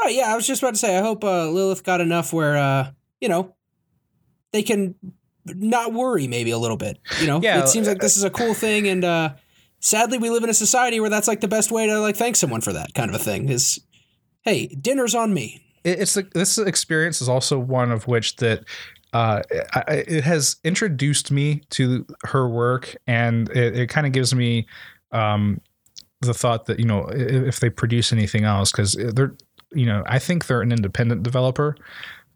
Right. 0.05 0.15
Yeah, 0.15 0.31
I 0.31 0.35
was 0.35 0.45
just 0.45 0.61
about 0.61 0.75
to 0.75 0.79
say. 0.79 0.95
I 0.95 1.01
hope 1.01 1.23
uh, 1.23 1.49
Lilith 1.49 1.83
got 1.83 1.99
enough 1.99 2.31
where 2.31 2.55
uh, 2.55 2.91
you 3.19 3.27
know 3.27 3.55
they 4.53 4.61
can 4.61 4.93
not 5.45 5.93
worry 5.93 6.27
maybe 6.27 6.51
a 6.51 6.59
little 6.59 6.77
bit. 6.77 6.99
You 7.19 7.25
know, 7.25 7.41
Yeah, 7.41 7.63
it 7.63 7.69
seems 7.69 7.87
like 7.87 7.97
this 7.97 8.15
is 8.15 8.23
a 8.23 8.29
cool 8.29 8.53
thing, 8.53 8.87
and 8.87 9.03
uh, 9.03 9.33
sadly, 9.79 10.19
we 10.19 10.29
live 10.29 10.43
in 10.43 10.49
a 10.51 10.53
society 10.53 10.99
where 10.99 11.09
that's 11.09 11.27
like 11.27 11.41
the 11.41 11.47
best 11.47 11.71
way 11.71 11.87
to 11.87 11.99
like 11.99 12.15
thank 12.17 12.35
someone 12.35 12.61
for 12.61 12.71
that 12.71 12.93
kind 12.93 13.09
of 13.09 13.15
a 13.15 13.23
thing. 13.23 13.49
Is 13.49 13.79
hey, 14.43 14.67
dinner's 14.67 15.15
on 15.15 15.33
me. 15.33 15.65
it's 15.83 16.13
the, 16.13 16.29
this 16.35 16.59
experience 16.59 17.19
is 17.19 17.27
also 17.27 17.57
one 17.57 17.91
of 17.91 18.07
which 18.07 18.35
that 18.35 18.63
uh, 19.11 19.41
it 19.87 20.23
has 20.23 20.57
introduced 20.63 21.31
me 21.31 21.63
to 21.71 22.05
her 22.25 22.47
work, 22.47 22.95
and 23.07 23.49
it, 23.49 23.75
it 23.75 23.89
kind 23.89 24.05
of 24.05 24.13
gives 24.13 24.35
me 24.35 24.67
um, 25.11 25.59
the 26.21 26.35
thought 26.35 26.67
that 26.67 26.79
you 26.79 26.85
know 26.85 27.07
if 27.11 27.59
they 27.59 27.71
produce 27.71 28.13
anything 28.13 28.43
else, 28.43 28.71
because 28.71 28.93
they're 28.93 29.35
you 29.73 29.85
know 29.85 30.03
I 30.05 30.19
think 30.19 30.47
they're 30.47 30.61
an 30.61 30.71
independent 30.71 31.23
developer. 31.23 31.75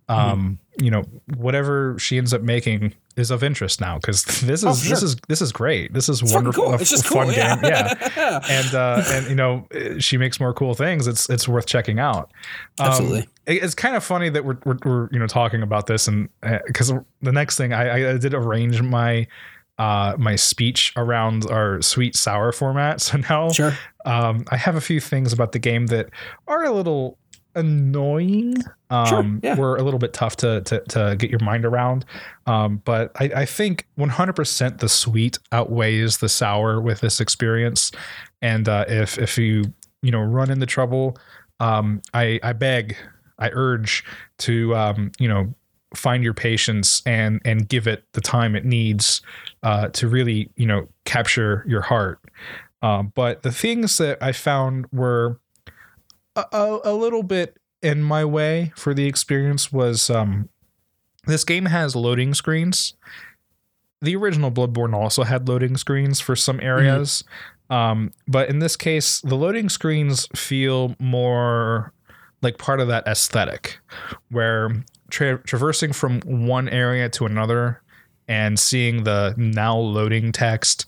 Um, 0.08 0.58
you 0.82 0.90
know, 0.90 1.04
whatever 1.38 1.96
she 2.00 2.18
ends 2.18 2.34
up 2.34 2.42
making 2.42 2.96
is 3.16 3.30
of 3.30 3.44
interest 3.44 3.80
now 3.80 3.98
because 4.00 4.24
this 4.42 4.64
is 4.64 4.66
Oh, 4.66 4.74
this 4.90 5.04
is 5.04 5.16
this 5.28 5.40
is 5.40 5.52
great. 5.52 5.94
This 5.94 6.10
is 6.10 6.24
It's 6.24 6.34
wonderful. 6.34 6.64
cool. 6.64 6.74
It's 6.74 6.90
just 6.90 7.06
f- 7.06 7.12
cool. 7.12 7.26
fun 7.26 7.34
yeah. 7.36 7.56
game. 7.58 7.70
Yeah 7.70 8.40
and 8.50 8.74
uh, 8.74 9.04
and 9.08 9.28
you 9.28 9.36
know 9.36 9.68
she 10.00 10.18
makes 10.18 10.40
more 10.40 10.52
cool 10.52 10.74
things. 10.74 11.06
It's 11.06 11.30
it's 11.30 11.48
worth 11.48 11.68
checking 11.68 12.00
out. 12.00 12.32
Um, 12.80 12.88
Absolutely. 12.88 13.28
it's 13.46 13.76
kind 13.76 13.96
of 13.96 14.04
funny 14.04 14.30
that 14.30 14.44
we're, 14.44 14.58
we're, 14.66 14.78
we're 14.84 15.10
you 15.12 15.20
know 15.20 15.28
talking 15.28 15.62
about 15.62 15.86
this 15.86 16.08
and 16.08 16.28
because 16.66 16.92
the 17.22 17.32
next 17.32 17.58
thing 17.58 17.72
I, 17.72 18.14
I 18.14 18.18
did 18.18 18.34
arrange 18.34 18.82
my 18.82 19.28
uh 19.80 20.16
my 20.20 20.36
speech 20.36 20.94
around 20.96 21.50
our 21.50 21.82
sweet 21.82 22.16
sour 22.16 22.52
format. 22.52 23.02
So 23.10 23.18
now 23.18 23.50
Sure. 23.52 23.74
um 24.06 24.46
I 24.52 24.58
have 24.58 24.76
a 24.76 24.82
few 24.82 25.00
things 25.00 25.34
about 25.34 25.52
the 25.54 25.60
game 25.60 25.88
that 25.88 26.10
are 26.48 26.64
a 26.66 26.72
little 26.72 27.18
annoying 27.56 28.56
um 28.90 29.06
Sure, 29.08 29.40
yeah. 29.44 29.56
were 29.56 29.76
a 29.78 29.84
little 29.84 30.00
bit 30.00 30.14
tough 30.14 30.36
to 30.38 30.62
to, 30.62 30.80
to 30.90 31.16
get 31.18 31.30
your 31.30 31.40
mind 31.44 31.66
around 31.66 32.06
um 32.46 32.82
but 32.86 33.12
I, 33.20 33.32
I 33.36 33.46
think 33.46 33.86
100% 33.98 34.80
the 34.80 34.90
sweet 34.90 35.38
outweighs 35.52 36.18
the 36.20 36.30
sour 36.30 36.80
with 36.82 37.00
this 37.02 37.20
experience 37.20 37.92
and 38.42 38.68
uh 38.70 38.86
if 38.88 39.18
if 39.18 39.38
you 39.38 39.64
you 40.02 40.12
know 40.12 40.22
run 40.22 40.50
into 40.52 40.66
trouble 40.66 41.18
um 41.60 42.02
i 42.14 42.40
i 42.44 42.54
beg 42.54 42.96
i 43.40 43.50
urge 43.54 44.04
to 44.40 44.76
um 44.76 45.12
you 45.20 45.28
know 45.28 45.54
find 45.96 46.24
your 46.24 46.34
patience 46.34 47.02
and 47.06 47.42
and 47.46 47.68
give 47.68 47.88
it 47.88 48.04
the 48.14 48.22
time 48.22 48.56
it 48.56 48.66
needs 48.66 49.22
uh 49.64 49.88
to 49.90 50.08
really 50.08 50.50
you 50.56 50.66
know 50.66 50.88
capture 51.06 51.64
your 51.68 51.82
heart. 51.82 52.20
Um 52.82 53.12
but 53.16 53.42
the 53.44 53.52
things 53.52 53.98
that 53.98 54.22
i 54.22 54.32
found 54.32 54.86
were 54.92 55.40
a, 56.36 56.46
a, 56.52 56.80
a 56.86 56.94
little 56.94 57.24
bit 57.24 57.58
in 57.82 58.04
my 58.04 58.24
way 58.24 58.72
for 58.76 58.94
the 58.94 59.06
experience 59.06 59.72
was 59.72 60.10
um 60.10 60.50
this 61.26 61.44
game 61.44 61.66
has 61.66 61.96
loading 61.96 62.34
screens. 62.34 62.94
The 64.02 64.16
original 64.16 64.52
bloodborne 64.52 64.94
also 64.94 65.24
had 65.24 65.48
loading 65.48 65.78
screens 65.78 66.20
for 66.20 66.36
some 66.36 66.60
areas. 66.62 67.24
Um, 67.70 68.12
but 68.28 68.50
in 68.50 68.60
this 68.60 68.76
case, 68.76 69.22
the 69.22 69.36
loading 69.36 69.70
screens 69.70 70.28
feel 70.36 70.96
more 71.00 71.94
like 72.42 72.58
part 72.58 72.80
of 72.80 72.88
that 72.88 73.06
aesthetic, 73.06 73.80
where 74.32 74.72
tra- 75.10 75.42
traversing 75.44 75.94
from 75.94 76.22
one 76.22 76.70
area 76.70 77.10
to 77.10 77.26
another 77.26 77.82
and 78.28 78.60
seeing 78.60 79.04
the 79.04 79.34
now 79.38 79.78
loading 79.78 80.32
text, 80.32 80.86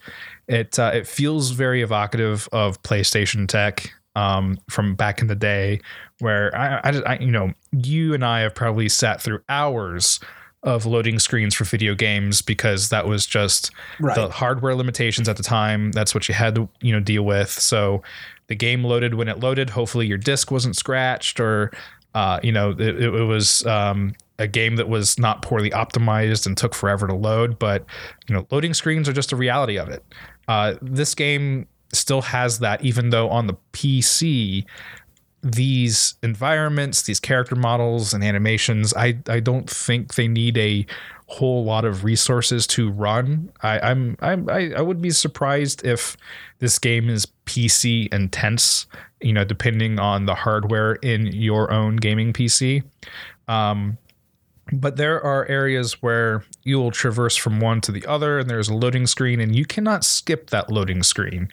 it 0.47 0.77
uh, 0.77 0.91
it 0.93 1.07
feels 1.07 1.51
very 1.51 1.81
evocative 1.81 2.47
of 2.51 2.81
PlayStation 2.83 3.47
tech 3.47 3.91
um, 4.15 4.57
from 4.69 4.95
back 4.95 5.21
in 5.21 5.27
the 5.27 5.35
day, 5.35 5.79
where 6.19 6.55
I, 6.55 6.79
I, 6.83 7.01
I, 7.13 7.17
you 7.19 7.31
know, 7.31 7.53
you 7.71 8.13
and 8.13 8.23
I 8.25 8.41
have 8.41 8.53
probably 8.53 8.89
sat 8.89 9.21
through 9.21 9.41
hours 9.49 10.19
of 10.63 10.85
loading 10.85 11.17
screens 11.17 11.55
for 11.55 11.63
video 11.63 11.95
games 11.95 12.43
because 12.43 12.89
that 12.89 13.07
was 13.07 13.25
just 13.25 13.71
Right. 13.99 14.13
the 14.15 14.29
hardware 14.29 14.75
limitations 14.75 15.27
at 15.27 15.37
the 15.37 15.43
time. 15.43 15.91
That's 15.91 16.13
what 16.13 16.27
you 16.27 16.35
had 16.35 16.53
to 16.55 16.69
you 16.81 16.93
know 16.93 16.99
deal 16.99 17.23
with. 17.23 17.49
So 17.49 18.03
the 18.47 18.55
game 18.55 18.83
loaded 18.83 19.15
when 19.15 19.27
it 19.27 19.39
loaded. 19.39 19.71
Hopefully 19.71 20.05
your 20.05 20.19
disc 20.19 20.51
wasn't 20.51 20.75
scratched 20.75 21.39
or 21.39 21.71
uh, 22.13 22.39
you 22.43 22.51
know 22.51 22.71
it, 22.71 23.01
it 23.01 23.09
was 23.09 23.65
um, 23.65 24.13
a 24.39 24.47
game 24.47 24.75
that 24.77 24.89
was 24.89 25.17
not 25.19 25.41
poorly 25.41 25.69
optimized 25.71 26.45
and 26.45 26.57
took 26.57 26.73
forever 26.73 27.07
to 27.07 27.15
load. 27.15 27.59
But 27.59 27.85
you 28.27 28.35
know 28.35 28.47
loading 28.51 28.73
screens 28.73 29.07
are 29.07 29.13
just 29.13 29.31
a 29.31 29.35
reality 29.35 29.77
of 29.77 29.89
it. 29.89 30.03
Uh, 30.47 30.75
this 30.81 31.15
game 31.15 31.67
still 31.93 32.21
has 32.21 32.59
that, 32.59 32.83
even 32.83 33.09
though 33.09 33.29
on 33.29 33.47
the 33.47 33.55
PC 33.73 34.65
these 35.43 36.15
environments, 36.21 37.03
these 37.03 37.19
character 37.19 37.55
models 37.55 38.13
and 38.13 38.23
animations, 38.23 38.93
I, 38.93 39.17
I 39.27 39.39
don't 39.39 39.69
think 39.69 40.13
they 40.13 40.27
need 40.27 40.57
a 40.57 40.85
whole 41.31 41.63
lot 41.63 41.85
of 41.85 42.03
resources 42.03 42.67
to 42.67 42.91
run. 42.91 43.49
I, 43.63 43.79
I'm, 43.79 44.17
I'm 44.19 44.49
I, 44.49 44.73
I 44.73 44.81
would 44.81 45.01
be 45.01 45.11
surprised 45.11 45.85
if 45.85 46.17
this 46.59 46.77
game 46.77 47.09
is 47.09 47.25
PC 47.45 48.13
intense, 48.13 48.85
you 49.21 49.31
know, 49.31 49.45
depending 49.45 49.97
on 49.97 50.25
the 50.25 50.35
hardware 50.35 50.93
in 50.95 51.27
your 51.27 51.71
own 51.71 51.95
gaming 51.95 52.33
PC. 52.33 52.83
Um, 53.47 53.97
but 54.73 54.97
there 54.97 55.23
are 55.23 55.45
areas 55.47 56.01
where 56.01 56.43
you 56.63 56.77
will 56.79 56.91
traverse 56.91 57.37
from 57.37 57.61
one 57.61 57.79
to 57.81 57.93
the 57.93 58.05
other, 58.05 58.39
and 58.39 58.49
there's 58.49 58.69
a 58.69 58.75
loading 58.75 59.07
screen, 59.07 59.39
and 59.39 59.55
you 59.55 59.65
cannot 59.65 60.03
skip 60.03 60.49
that 60.49 60.69
loading 60.69 61.01
screen. 61.01 61.49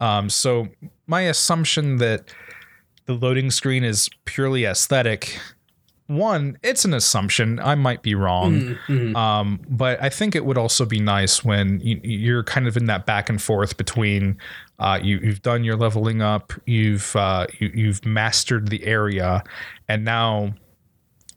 Um, 0.00 0.28
so 0.30 0.66
my 1.06 1.22
assumption 1.22 1.98
that 1.98 2.34
the 3.06 3.14
loading 3.14 3.52
screen 3.52 3.84
is 3.84 4.08
purely 4.24 4.64
aesthetic 4.64 5.38
one, 6.12 6.58
it's 6.62 6.84
an 6.84 6.94
assumption. 6.94 7.58
I 7.60 7.74
might 7.74 8.02
be 8.02 8.14
wrong, 8.14 8.76
Mhm. 8.88 9.16
um, 9.16 9.60
but 9.68 10.02
I 10.02 10.08
think 10.08 10.34
it 10.34 10.44
would 10.44 10.58
also 10.58 10.84
be 10.84 11.00
nice 11.00 11.44
when 11.44 11.80
you, 11.80 12.00
you're 12.02 12.44
kind 12.44 12.66
of 12.66 12.76
in 12.76 12.86
that 12.86 13.06
back 13.06 13.28
and 13.28 13.40
forth 13.40 13.76
between 13.76 14.36
uh, 14.78 14.98
you, 15.02 15.18
you've 15.22 15.42
done 15.42 15.64
your 15.64 15.76
leveling 15.76 16.22
up, 16.22 16.52
you've 16.66 17.14
uh, 17.16 17.46
you, 17.58 17.70
you've 17.74 18.04
mastered 18.04 18.68
the 18.68 18.84
area, 18.84 19.42
and 19.88 20.04
now 20.04 20.54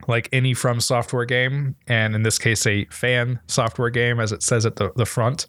like 0.08 0.30
any 0.34 0.54
from 0.54 0.80
software 0.82 1.26
game, 1.26 1.76
and 1.88 2.16
in 2.16 2.24
this 2.24 2.38
case, 2.38 2.66
a 2.68 2.86
fan 2.86 3.40
software 3.48 3.90
game, 3.90 4.20
as 4.20 4.32
it 4.32 4.44
says 4.44 4.66
at 4.66 4.76
the, 4.76 4.92
the 4.96 5.06
front. 5.06 5.48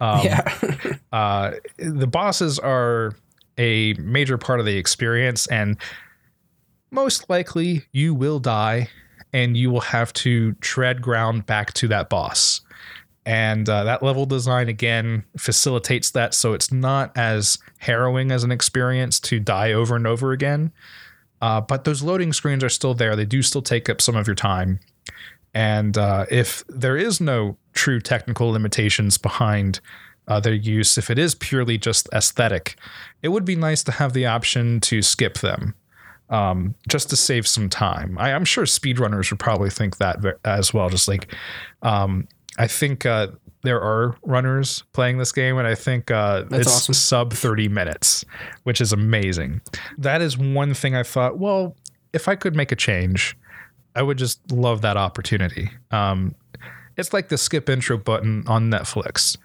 Um, 0.00 0.20
yeah. 0.24 0.52
uh, 1.12 1.52
the 1.78 2.06
bosses 2.06 2.58
are 2.58 3.12
a 3.58 3.94
major 3.94 4.36
part 4.38 4.60
of 4.60 4.66
the 4.66 4.76
experience, 4.76 5.46
and 5.46 5.78
most 6.90 7.28
likely 7.28 7.84
you 7.92 8.14
will 8.14 8.38
die 8.38 8.88
and 9.32 9.56
you 9.56 9.70
will 9.70 9.80
have 9.80 10.12
to 10.14 10.52
tread 10.54 11.02
ground 11.02 11.46
back 11.46 11.72
to 11.74 11.88
that 11.88 12.08
boss. 12.08 12.60
And 13.26 13.68
uh, 13.68 13.84
that 13.84 14.02
level 14.02 14.24
design 14.24 14.68
again 14.68 15.24
facilitates 15.36 16.12
that, 16.12 16.32
so 16.32 16.52
it's 16.52 16.70
not 16.70 17.16
as 17.16 17.58
harrowing 17.78 18.30
as 18.30 18.44
an 18.44 18.52
experience 18.52 19.18
to 19.20 19.40
die 19.40 19.72
over 19.72 19.96
and 19.96 20.06
over 20.06 20.30
again. 20.30 20.72
Uh, 21.42 21.60
but 21.60 21.84
those 21.84 22.02
loading 22.02 22.32
screens 22.32 22.62
are 22.62 22.68
still 22.68 22.94
there; 22.94 23.16
they 23.16 23.24
do 23.24 23.42
still 23.42 23.62
take 23.62 23.90
up 23.90 24.00
some 24.00 24.14
of 24.14 24.28
your 24.28 24.36
time. 24.36 24.78
And 25.54 25.98
uh, 25.98 26.26
if 26.30 26.64
there 26.68 26.96
is 26.96 27.20
no 27.20 27.56
true 27.72 28.00
technical 28.00 28.50
limitations 28.50 29.18
behind 29.18 29.80
uh, 30.28 30.38
their 30.38 30.54
use, 30.54 30.96
if 30.96 31.10
it 31.10 31.18
is 31.18 31.34
purely 31.34 31.78
just 31.78 32.08
aesthetic, 32.14 32.76
it 33.22 33.28
would 33.28 33.44
be 33.44 33.56
nice 33.56 33.82
to 33.84 33.92
have 33.92 34.12
the 34.12 34.26
option 34.26 34.80
to 34.82 35.02
skip 35.02 35.38
them 35.38 35.74
um, 36.30 36.74
just 36.88 37.10
to 37.10 37.16
save 37.16 37.46
some 37.46 37.68
time. 37.68 38.16
I, 38.18 38.32
I'm 38.32 38.44
sure 38.44 38.64
speedrunners 38.64 39.30
would 39.30 39.40
probably 39.40 39.70
think 39.70 39.98
that 39.98 40.18
as 40.44 40.74
well. 40.74 40.88
Just 40.88 41.08
like, 41.08 41.34
um, 41.82 42.26
I 42.58 42.66
think 42.66 43.06
uh, 43.06 43.28
there 43.62 43.80
are 43.80 44.16
runners 44.24 44.84
playing 44.92 45.18
this 45.18 45.32
game, 45.32 45.58
and 45.58 45.66
I 45.66 45.74
think 45.74 46.10
uh, 46.10 46.44
it's 46.50 46.68
awesome. 46.68 46.94
sub 46.94 47.32
30 47.32 47.68
minutes, 47.68 48.24
which 48.64 48.80
is 48.80 48.92
amazing. 48.92 49.60
That 49.98 50.20
is 50.20 50.38
one 50.38 50.74
thing 50.74 50.94
I 50.94 51.02
thought, 51.02 51.38
well, 51.38 51.76
if 52.12 52.28
I 52.28 52.34
could 52.34 52.56
make 52.56 52.72
a 52.72 52.76
change, 52.76 53.36
I 53.94 54.02
would 54.02 54.18
just 54.18 54.52
love 54.52 54.82
that 54.82 54.96
opportunity. 54.96 55.70
Um, 55.90 56.34
it's 56.96 57.12
like 57.12 57.28
the 57.28 57.38
skip 57.38 57.68
intro 57.68 57.98
button 57.98 58.44
on 58.46 58.70
Netflix. 58.70 59.36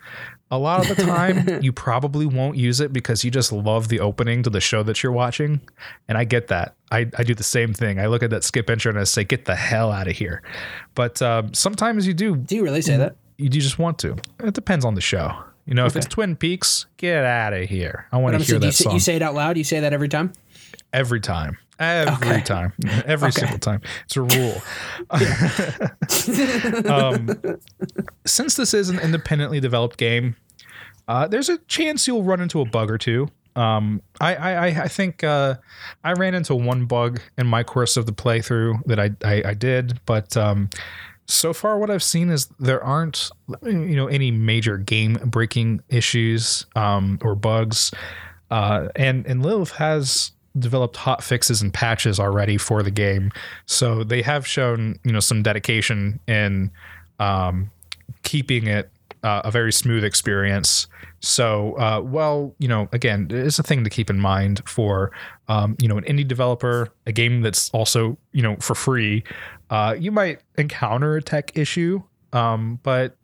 A 0.52 0.58
lot 0.58 0.82
of 0.82 0.96
the 0.96 1.02
time, 1.04 1.60
you 1.64 1.72
probably 1.72 2.26
won't 2.26 2.58
use 2.58 2.82
it 2.82 2.92
because 2.92 3.24
you 3.24 3.32
just 3.32 3.52
love 3.52 3.88
the 3.88 4.00
opening 4.02 4.44
to 4.44 4.50
the 4.50 4.60
show 4.62 4.84
that 4.84 5.02
you're 5.02 5.12
watching. 5.14 5.62
And 6.10 6.18
I 6.18 6.26
get 6.26 6.50
that. 6.50 6.76
I, 6.92 7.10
I 7.18 7.24
do 7.24 7.34
the 7.34 7.44
same 7.44 7.74
thing. 7.74 8.00
I 8.00 8.08
look 8.08 8.22
at 8.22 8.30
that 8.32 8.44
skip 8.44 8.70
intro 8.70 8.90
and 8.92 9.00
I 9.00 9.06
say, 9.06 9.24
get 9.24 9.46
the 9.46 9.56
hell 9.56 9.92
out 9.92 10.08
of 10.10 10.16
here. 10.18 10.42
But 10.94 11.22
um, 11.22 11.54
sometimes 11.54 12.06
you 12.06 12.14
do, 12.14 12.36
Do 12.36 12.56
you 12.56 12.64
really 12.64 12.82
say 12.82 12.98
that? 12.98 13.16
you 13.38 13.50
do 13.50 13.60
just 13.62 13.80
want 13.80 13.98
to. 14.00 14.18
It 14.44 14.54
depends 14.54 14.86
on 14.86 14.94
the 14.96 15.02
show. 15.02 15.34
You 15.66 15.74
know, 15.76 15.86
if 15.86 15.96
it's 15.96 16.06
Twin 16.08 16.36
Peaks, 16.36 16.86
get 16.98 17.24
out 17.24 17.54
of 17.54 17.70
here. 17.70 18.08
I 18.12 18.18
want 18.18 18.34
to 18.34 18.36
I'm 18.36 18.42
hear 18.42 18.46
saying, 18.48 18.62
you, 18.62 18.68
that 18.68 18.74
say, 18.74 18.84
song 18.84 18.94
you 18.94 19.00
say 19.00 19.16
it 19.16 19.22
out 19.22 19.34
loud. 19.36 19.58
You 19.58 19.64
say 19.64 19.80
that 19.80 19.94
every 19.94 20.10
time. 20.10 20.34
every 20.92 21.22
time. 21.22 21.58
Every 21.80 22.28
Okay. 22.30 22.42
time. 22.42 22.74
Every 23.06 23.30
Okay. 23.30 23.42
single 23.42 23.58
time. 23.60 23.82
It's 24.06 24.16
a 24.16 24.22
rule. 24.22 24.62
um, 26.86 27.30
since 28.26 28.56
this 28.56 28.74
is 28.74 28.90
an 28.90 29.00
independently 29.00 29.60
developed 29.60 29.98
game, 29.98 30.36
uh, 31.08 31.28
there's 31.28 31.50
a 31.50 31.58
chance 31.68 32.08
you'll 32.08 32.24
run 32.24 32.42
into 32.42 32.62
a 32.62 32.66
bug 32.66 32.92
or 32.92 32.98
two. 32.98 33.28
Um, 33.56 34.02
I, 34.22 34.36
I, 34.36 34.66
I- 34.84 34.88
think 34.88 35.24
uh, 35.24 35.56
I 36.04 36.14
ran 36.14 36.36
into 36.36 36.56
one 36.56 36.86
bug 36.86 37.20
in 37.38 37.48
my 37.48 37.64
course 37.64 37.98
of 37.98 38.06
the 38.06 38.14
playthrough 38.14 38.84
that 38.86 39.00
I, 39.00 39.10
I, 39.26 39.42
I 39.50 39.54
did, 39.54 40.00
but 40.06 40.38
um, 40.38 40.70
so 41.28 41.52
far 41.54 41.78
what 41.78 41.90
I've 41.90 42.04
seen 42.04 42.30
is 42.30 42.48
there 42.60 42.82
aren't 42.84 43.30
you 43.64 43.96
know 43.96 44.08
any 44.08 44.32
major 44.32 44.78
game 44.78 45.16
breaking 45.26 45.82
issues 45.90 46.66
um, 46.76 47.20
or 47.22 47.36
bugs. 47.36 47.92
Uh, 48.50 48.88
and 48.96 49.26
and 49.28 49.44
Lilith 49.44 49.72
has 49.72 50.32
developed 50.58 50.98
hot 50.98 51.24
fixes 51.24 51.62
and 51.62 51.74
patches 51.74 52.20
already 52.20 52.58
for 52.58 52.84
the 52.84 52.92
game, 52.92 53.32
so 53.66 54.04
they 54.04 54.22
have 54.22 54.46
shown 54.46 55.00
you 55.04 55.12
know 55.12 55.20
some 55.20 55.44
dedication 55.44 56.20
in 56.28 56.72
um, 57.20 57.72
keeping 58.24 58.68
it 58.68 58.90
uh, 59.24 59.42
a 59.44 59.52
very 59.52 59.72
smooth 59.72 60.04
experience. 60.04 60.88
So, 61.20 61.78
uh, 61.78 62.02
well, 62.04 62.56
you 62.58 62.68
know, 62.68 62.90
again, 62.92 63.28
it's 63.30 63.60
a 63.60 63.64
thing 63.64 63.84
to 63.84 63.90
keep 63.90 64.10
in 64.10 64.20
mind 64.20 64.62
for, 64.66 65.12
um, 65.48 65.76
you 65.80 65.88
know, 65.88 65.98
an 65.98 66.04
indie 66.06 66.28
developer, 66.28 66.90
a 67.06 67.12
game 67.12 67.42
that's 67.42 67.70
also, 67.70 68.18
you 68.32 68.42
know, 68.42 68.56
for 68.60 68.74
free. 68.74 69.24
Uh, 69.70 69.96
you 69.98 70.12
might 70.12 70.42
encounter 70.58 71.16
a 71.16 71.22
tech 71.22 71.56
issue, 71.56 72.02
um, 72.34 72.80
but 72.82 73.16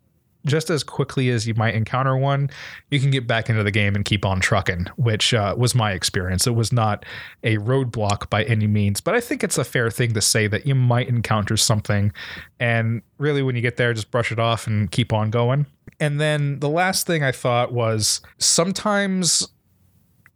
just 0.48 0.70
as 0.70 0.84
quickly 0.84 1.30
as 1.30 1.48
you 1.48 1.54
might 1.54 1.76
encounter 1.76 2.18
one, 2.18 2.50
you 2.90 3.00
can 3.00 3.12
get 3.12 3.28
back 3.28 3.50
into 3.50 3.64
the 3.64 3.72
game 3.72 3.96
and 3.96 4.04
keep 4.04 4.26
on 4.26 4.40
trucking, 4.40 4.88
which 4.96 5.34
uh, 5.34 5.56
was 5.58 5.76
my 5.76 5.92
experience. 5.92 6.48
It 6.48 6.56
was 6.56 6.72
not 6.72 7.06
a 7.44 7.58
roadblock 7.58 8.30
by 8.30 8.44
any 8.44 8.68
means, 8.68 9.02
but 9.02 9.16
I 9.16 9.22
think 9.22 9.44
it's 9.44 9.58
a 9.58 9.64
fair 9.64 9.92
thing 9.92 10.14
to 10.14 10.22
say 10.22 10.48
that 10.48 10.66
you 10.66 10.76
might 10.76 11.08
encounter 11.08 11.58
something. 11.58 12.12
And 12.60 13.02
really, 13.18 13.44
when 13.44 13.56
you 13.56 13.62
get 13.62 13.78
there, 13.78 13.94
just 13.94 14.12
brush 14.12 14.32
it 14.32 14.40
off 14.40 14.68
and 14.68 14.92
keep 14.92 15.14
on 15.14 15.30
going. 15.30 15.66
And 16.00 16.20
then 16.20 16.60
the 16.60 16.70
last 16.70 17.08
thing 17.08 17.24
I 17.24 17.32
thought 17.32 17.74
was 17.74 18.22
sometimes 18.38 19.48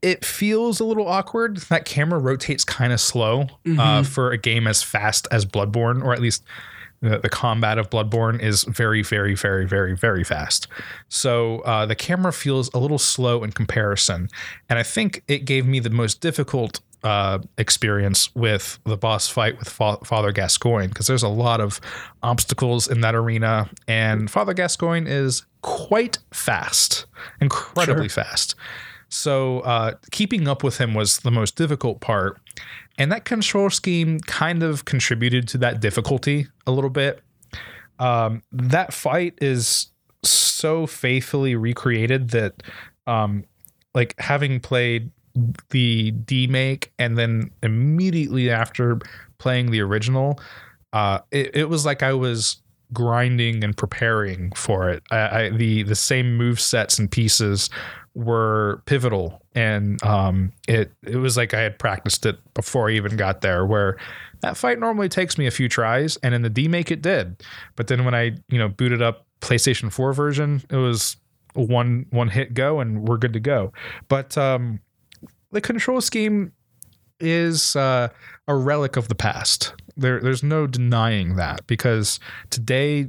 it 0.02 0.26
feels 0.26 0.80
a 0.80 0.84
little 0.84 1.08
awkward. 1.08 1.58
That 1.58 1.86
camera 1.86 2.20
rotates 2.20 2.64
kind 2.64 2.92
of 2.92 3.00
slow 3.00 3.48
uh, 3.78 4.04
for 4.04 4.32
a 4.32 4.38
game 4.38 4.66
as 4.66 4.82
fast 4.82 5.28
as 5.30 5.46
Bloodborne, 5.46 6.04
or 6.04 6.14
at 6.14 6.20
least 6.20 6.44
the, 7.02 7.18
the 7.20 7.30
combat 7.30 7.78
of 7.78 7.90
Bloodborne 7.90 8.40
is 8.42 8.64
very, 8.64 9.04
very, 9.04 9.36
very, 9.36 9.66
very, 9.66 9.96
very 9.96 10.24
fast. 10.24 10.68
So 11.10 11.60
uh, 11.60 11.86
the 11.86 11.96
camera 11.96 12.32
feels 12.32 12.70
a 12.74 12.80
little 12.80 13.00
slow 13.00 13.44
in 13.44 13.52
comparison. 13.52 14.30
And 14.70 14.80
I 14.80 14.84
think 14.84 15.24
it 15.28 15.46
gave 15.46 15.66
me 15.66 15.80
the 15.80 15.90
most 15.90 16.22
difficult 16.22 16.80
uh, 17.04 17.40
experience 17.58 18.34
with 18.36 18.80
the 18.86 18.98
boss 18.98 19.28
fight 19.28 19.58
with 19.58 19.68
Fa- 19.68 19.98
Father 20.04 20.32
Gascoigne 20.32 20.88
because 20.88 21.08
there's 21.08 21.24
a 21.24 21.30
lot 21.30 21.60
of 21.60 21.82
obstacles 22.22 22.88
in 22.88 23.02
that 23.02 23.16
arena. 23.16 23.70
And 23.88 24.30
Father 24.30 24.54
Gascoigne 24.54 25.10
is 25.10 25.44
quite 25.62 26.20
fast, 26.32 27.06
incredibly 27.40 28.08
fast. 28.10 28.56
So 29.10 29.60
uh, 29.62 29.96
keeping 30.12 30.48
up 30.48 30.64
with 30.64 30.78
him 30.78 30.94
was 30.94 31.20
the 31.20 31.32
most 31.32 31.56
difficult 31.56 32.00
part. 32.00 32.40
And 33.02 33.12
that 33.12 33.26
control 33.26 33.72
scheme 33.72 34.20
kind 34.20 34.62
of 34.62 34.86
contributed 34.86 35.48
to 35.48 35.58
that 35.58 35.80
difficulty 35.80 36.46
a 36.68 36.72
little 36.72 36.92
bit. 36.92 37.24
Um, 37.98 38.44
that 38.52 38.94
fight 38.94 39.34
is 39.42 39.88
so 40.24 40.86
faithfully 40.86 41.56
recreated 41.56 42.30
that, 42.30 42.62
um, 43.08 43.44
like, 43.96 44.14
having 44.20 44.60
played 44.60 45.10
the 45.72 46.12
demake 46.12 46.90
and 47.00 47.18
then 47.18 47.50
immediately 47.64 48.52
after 48.52 49.00
playing 49.40 49.72
the 49.72 49.82
original, 49.82 50.40
uh, 50.94 51.22
it, 51.32 51.56
it 51.56 51.70
was 51.70 51.84
like 51.84 52.04
I 52.04 52.14
was 52.14 52.62
grinding 52.94 53.64
and 53.64 53.76
preparing 53.76 54.52
for 54.52 54.92
it. 54.92 55.02
I, 55.10 55.46
I 55.46 55.50
the 55.50 55.82
the 55.82 55.96
same 55.96 56.38
move 56.38 56.60
sets 56.60 57.00
and 57.00 57.10
pieces 57.10 57.72
were 58.14 58.82
pivotal, 58.86 59.42
and 59.56 60.02
um, 60.04 60.52
it 60.68 60.92
it 61.04 61.18
was 61.18 61.38
like 61.38 61.54
I 61.54 61.62
had 61.62 61.80
practiced 61.80 62.26
it 62.26 62.38
before 62.54 62.90
I 62.90 62.94
even 62.94 63.16
got 63.16 63.42
there. 63.42 63.66
Where 63.66 63.98
that 64.42 64.58
fight 64.58 64.80
normally 64.80 65.10
takes 65.10 65.38
me 65.38 65.48
a 65.48 65.52
few 65.52 65.70
tries, 65.70 66.18
and 66.18 66.34
in 66.34 66.42
the 66.42 66.50
demake 66.50 66.92
it 66.92 67.02
did. 67.02 67.44
But 67.76 67.88
then 67.88 68.06
when 68.06 68.16
I 68.16 68.36
you 68.50 68.58
know 68.58 68.70
booted 68.70 69.02
up 69.02 69.26
PlayStation 69.42 69.92
4 69.92 70.14
version, 70.14 70.62
it 70.70 70.76
was 70.76 71.18
one 71.54 72.06
one 72.10 72.30
hit 72.30 72.54
go, 72.54 72.80
and 72.80 73.08
we're 73.08 73.18
good 73.18 73.34
to 73.34 73.40
go. 73.40 73.72
But 74.08 74.38
um, 74.38 74.80
the 75.52 75.62
control 75.62 76.02
scheme 76.02 76.52
is 77.20 77.76
uh, 77.76 78.10
a 78.48 78.56
relic 78.56 78.98
of 78.98 79.08
the 79.08 79.16
past. 79.16 79.74
There, 79.96 80.20
there's 80.20 80.44
no 80.44 80.68
denying 80.68 81.36
that 81.36 81.66
because 81.68 82.20
today 82.50 83.08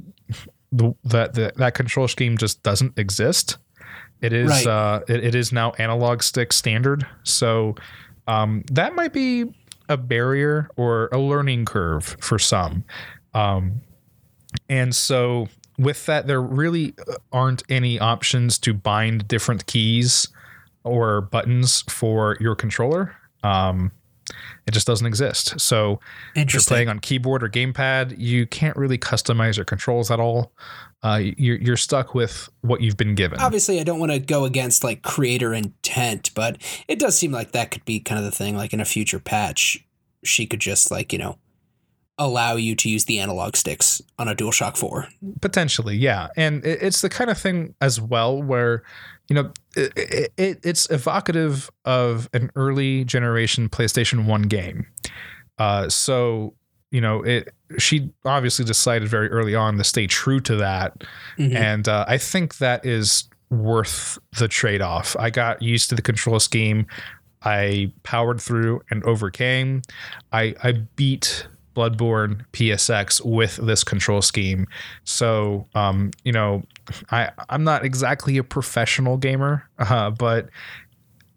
the, 0.70 0.94
that 1.04 1.34
that 1.34 1.56
that 1.56 1.74
control 1.74 2.08
scheme 2.08 2.36
just 2.36 2.62
doesn't 2.62 2.98
exist. 2.98 3.58
It 4.22 4.32
is 4.32 4.48
Right. 4.48 4.66
uh, 4.66 5.00
it, 5.08 5.24
it 5.24 5.35
is 5.35 5.52
now 5.52 5.72
analog 5.72 6.22
stick 6.22 6.52
standard. 6.52 7.06
So 7.24 7.74
um, 8.26 8.62
that 8.70 8.94
might 8.94 9.12
be 9.12 9.52
a 9.88 9.96
barrier 9.96 10.68
or 10.76 11.08
a 11.12 11.18
learning 11.18 11.64
curve 11.66 12.16
for 12.20 12.38
some. 12.38 12.85
Um, 13.35 13.82
and 14.68 14.94
so 14.94 15.48
with 15.78 16.06
that, 16.06 16.26
there 16.28 16.40
really 16.40 16.94
aren't 17.32 17.62
any 17.68 17.98
options 17.98 18.58
to 18.61 18.72
bind 18.72 19.26
different 19.26 19.66
keys 19.66 20.28
or 20.85 21.20
buttons 21.20 21.82
for 21.88 22.37
your 22.40 22.54
controller. 22.54 23.14
Um, 23.42 23.90
it 24.66 24.72
just 24.72 24.87
doesn't 24.87 25.06
exist. 25.06 25.61
So 25.61 26.00
if 26.35 26.52
you're 26.52 26.62
playing 26.62 26.88
on 26.88 26.98
keyboard 27.00 27.42
or 27.42 27.48
gamepad, 27.48 28.14
you 28.18 28.46
can't 28.46 28.76
really 28.76 28.98
customize 28.98 29.56
your 29.56 29.64
controls 29.64 30.11
at 30.11 30.20
all. 30.20 30.52
Uh, 31.02 31.20
you're, 31.37 31.56
you're 31.56 31.76
stuck 31.76 32.14
with 32.14 32.48
what 32.61 32.80
you've 32.80 32.96
been 32.96 33.14
given. 33.14 33.40
Obviously, 33.40 33.80
I 33.80 33.82
don't 33.82 33.98
want 33.98 34.12
to 34.12 34.20
go 34.20 34.44
against 34.44 34.85
like 34.85 35.02
creator 35.02 35.52
intent, 35.52 36.30
but 36.35 36.58
it 36.87 36.98
does 36.98 37.18
seem 37.18 37.32
like 37.32 37.52
that 37.52 37.70
could 37.72 37.85
be 37.85 37.98
kind 37.98 38.18
of 38.18 38.24
the 38.24 38.30
thing. 38.30 38.56
Like 38.56 38.72
in 38.72 38.80
a 38.80 38.85
future 38.85 39.18
patch, 39.18 39.85
she 40.24 40.46
could 40.46 40.61
just 40.61 40.90
like 40.92 41.12
you 41.12 41.18
know 41.18 41.38
allow 42.18 42.56
you 42.56 42.74
to 42.76 42.88
use 42.88 43.06
the 43.06 43.18
analog 43.18 43.56
sticks 43.56 44.02
on 44.18 44.28
a 44.28 44.35
DualShock 44.35 44.76
4. 44.76 45.08
Potentially, 45.40 45.96
yeah. 45.96 46.28
And 46.37 46.64
it's 46.64 47.00
the 47.00 47.08
kind 47.08 47.30
of 47.30 47.38
thing 47.38 47.74
as 47.80 48.00
well 48.00 48.40
where, 48.42 48.82
you 49.28 49.35
know, 49.35 49.52
it, 49.76 50.32
it, 50.37 50.61
it's 50.62 50.90
evocative 50.90 51.70
of 51.85 52.28
an 52.32 52.50
early 52.56 53.04
generation 53.04 53.68
PlayStation 53.68 54.26
1 54.26 54.42
game. 54.42 54.87
Uh, 55.58 55.88
so, 55.88 56.54
you 56.90 57.00
know, 57.00 57.22
it 57.22 57.54
she 57.78 58.11
obviously 58.24 58.64
decided 58.64 59.08
very 59.08 59.28
early 59.30 59.54
on 59.54 59.78
to 59.78 59.85
stay 59.85 60.06
true 60.06 60.40
to 60.40 60.56
that. 60.56 61.04
Mhm. 61.38 61.54
And 61.54 61.88
uh, 61.88 62.04
I 62.06 62.18
think 62.18 62.58
that 62.58 62.85
is 62.85 63.28
worth 63.50 64.18
the 64.38 64.48
trade 64.48 64.82
off. 64.82 65.16
I 65.18 65.30
got 65.30 65.62
used 65.62 65.88
to 65.90 65.94
the 65.94 66.02
control 66.02 66.40
scheme. 66.40 66.87
I 67.44 67.92
powered 68.02 68.40
through 68.40 68.82
and 68.90 69.02
overcame. 69.04 69.82
I, 70.32 70.54
I 70.62 70.72
beat 70.96 71.46
Bloodborne 71.74 72.44
PSX 72.52 73.24
with 73.24 73.56
this 73.56 73.85
control 73.85 74.22
scheme. 74.22 74.66
So, 75.04 75.66
um, 75.74 76.11
you 76.24 76.32
know, 76.32 76.62
I, 77.11 77.30
I'm 77.48 77.64
not 77.64 77.85
exactly 77.85 78.38
a 78.38 78.44
professional 78.44 79.16
gamer, 79.16 79.68
uh, 79.78 80.11
but, 80.11 80.48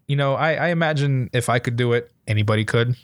you 0.08 0.16
know, 0.16 0.34
I, 0.34 0.54
I 0.54 0.68
imagine 0.68 1.30
if 1.32 1.48
I 1.48 1.58
could 1.58 1.76
do 1.76 1.92
it, 1.92 2.10
anybody 2.26 2.64
could. 2.64 2.96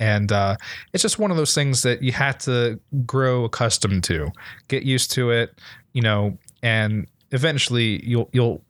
And 0.00 0.30
uh, 0.30 0.56
it's 0.92 1.02
just 1.02 1.18
one 1.18 1.30
of 1.30 1.36
those 1.36 1.54
things 1.54 1.82
that 1.82 2.02
you 2.02 2.12
have 2.12 2.38
to 2.38 2.78
grow 3.04 3.44
accustomed 3.44 4.04
to, 4.04 4.30
get 4.68 4.84
used 4.84 5.10
to 5.12 5.30
it, 5.30 5.58
you 5.92 6.02
know, 6.02 6.38
and 6.62 7.06
eventually 7.32 8.04
you'll 8.06 8.28
you'll 8.32 8.62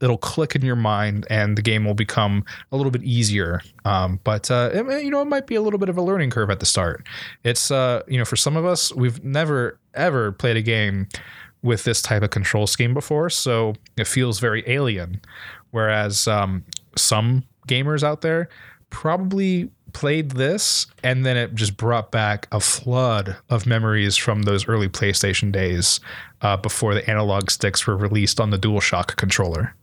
it'll 0.00 0.18
click 0.18 0.54
in 0.54 0.62
your 0.62 0.76
mind 0.76 1.26
and 1.30 1.56
the 1.56 1.62
game 1.62 1.84
will 1.84 1.94
become 1.94 2.44
a 2.72 2.76
little 2.76 2.90
bit 2.90 3.02
easier. 3.02 3.62
Um, 3.84 4.20
but 4.24 4.50
uh, 4.50 4.70
it, 4.72 5.04
you 5.04 5.10
know, 5.10 5.22
it 5.22 5.26
might 5.26 5.46
be 5.46 5.54
a 5.54 5.62
little 5.62 5.78
bit 5.78 5.88
of 5.88 5.96
a 5.96 6.02
learning 6.02 6.30
curve 6.30 6.50
at 6.50 6.60
the 6.60 6.66
start. 6.66 7.06
It's 7.42 7.70
uh, 7.70 8.02
you 8.08 8.18
know, 8.18 8.24
for 8.24 8.36
some 8.36 8.56
of 8.56 8.64
us, 8.64 8.92
we've 8.94 9.22
never 9.24 9.78
ever 9.94 10.32
played 10.32 10.56
a 10.56 10.62
game 10.62 11.08
with 11.62 11.84
this 11.84 12.02
type 12.02 12.22
of 12.22 12.30
control 12.30 12.66
scheme 12.66 12.92
before, 12.92 13.30
so 13.30 13.74
it 13.96 14.06
feels 14.06 14.38
very 14.38 14.62
alien. 14.66 15.20
Whereas 15.70 16.28
um, 16.28 16.64
some 16.96 17.44
gamers 17.66 18.02
out 18.02 18.20
there 18.20 18.48
probably 18.90 19.70
played 19.94 20.32
this 20.32 20.86
and 21.02 21.24
then 21.24 21.36
it 21.36 21.54
just 21.54 21.76
brought 21.76 22.10
back 22.10 22.46
a 22.52 22.60
flood 22.60 23.36
of 23.48 23.64
memories 23.64 24.16
from 24.16 24.42
those 24.42 24.68
early 24.68 24.88
PlayStation 24.88 25.50
days 25.50 26.00
uh, 26.42 26.56
before 26.56 26.94
the 26.94 27.08
analog 27.08 27.50
sticks 27.50 27.86
were 27.86 27.96
released 27.96 28.40
on 28.40 28.50
the 28.50 28.58
DualShock 28.58 29.16
controller. 29.16 29.74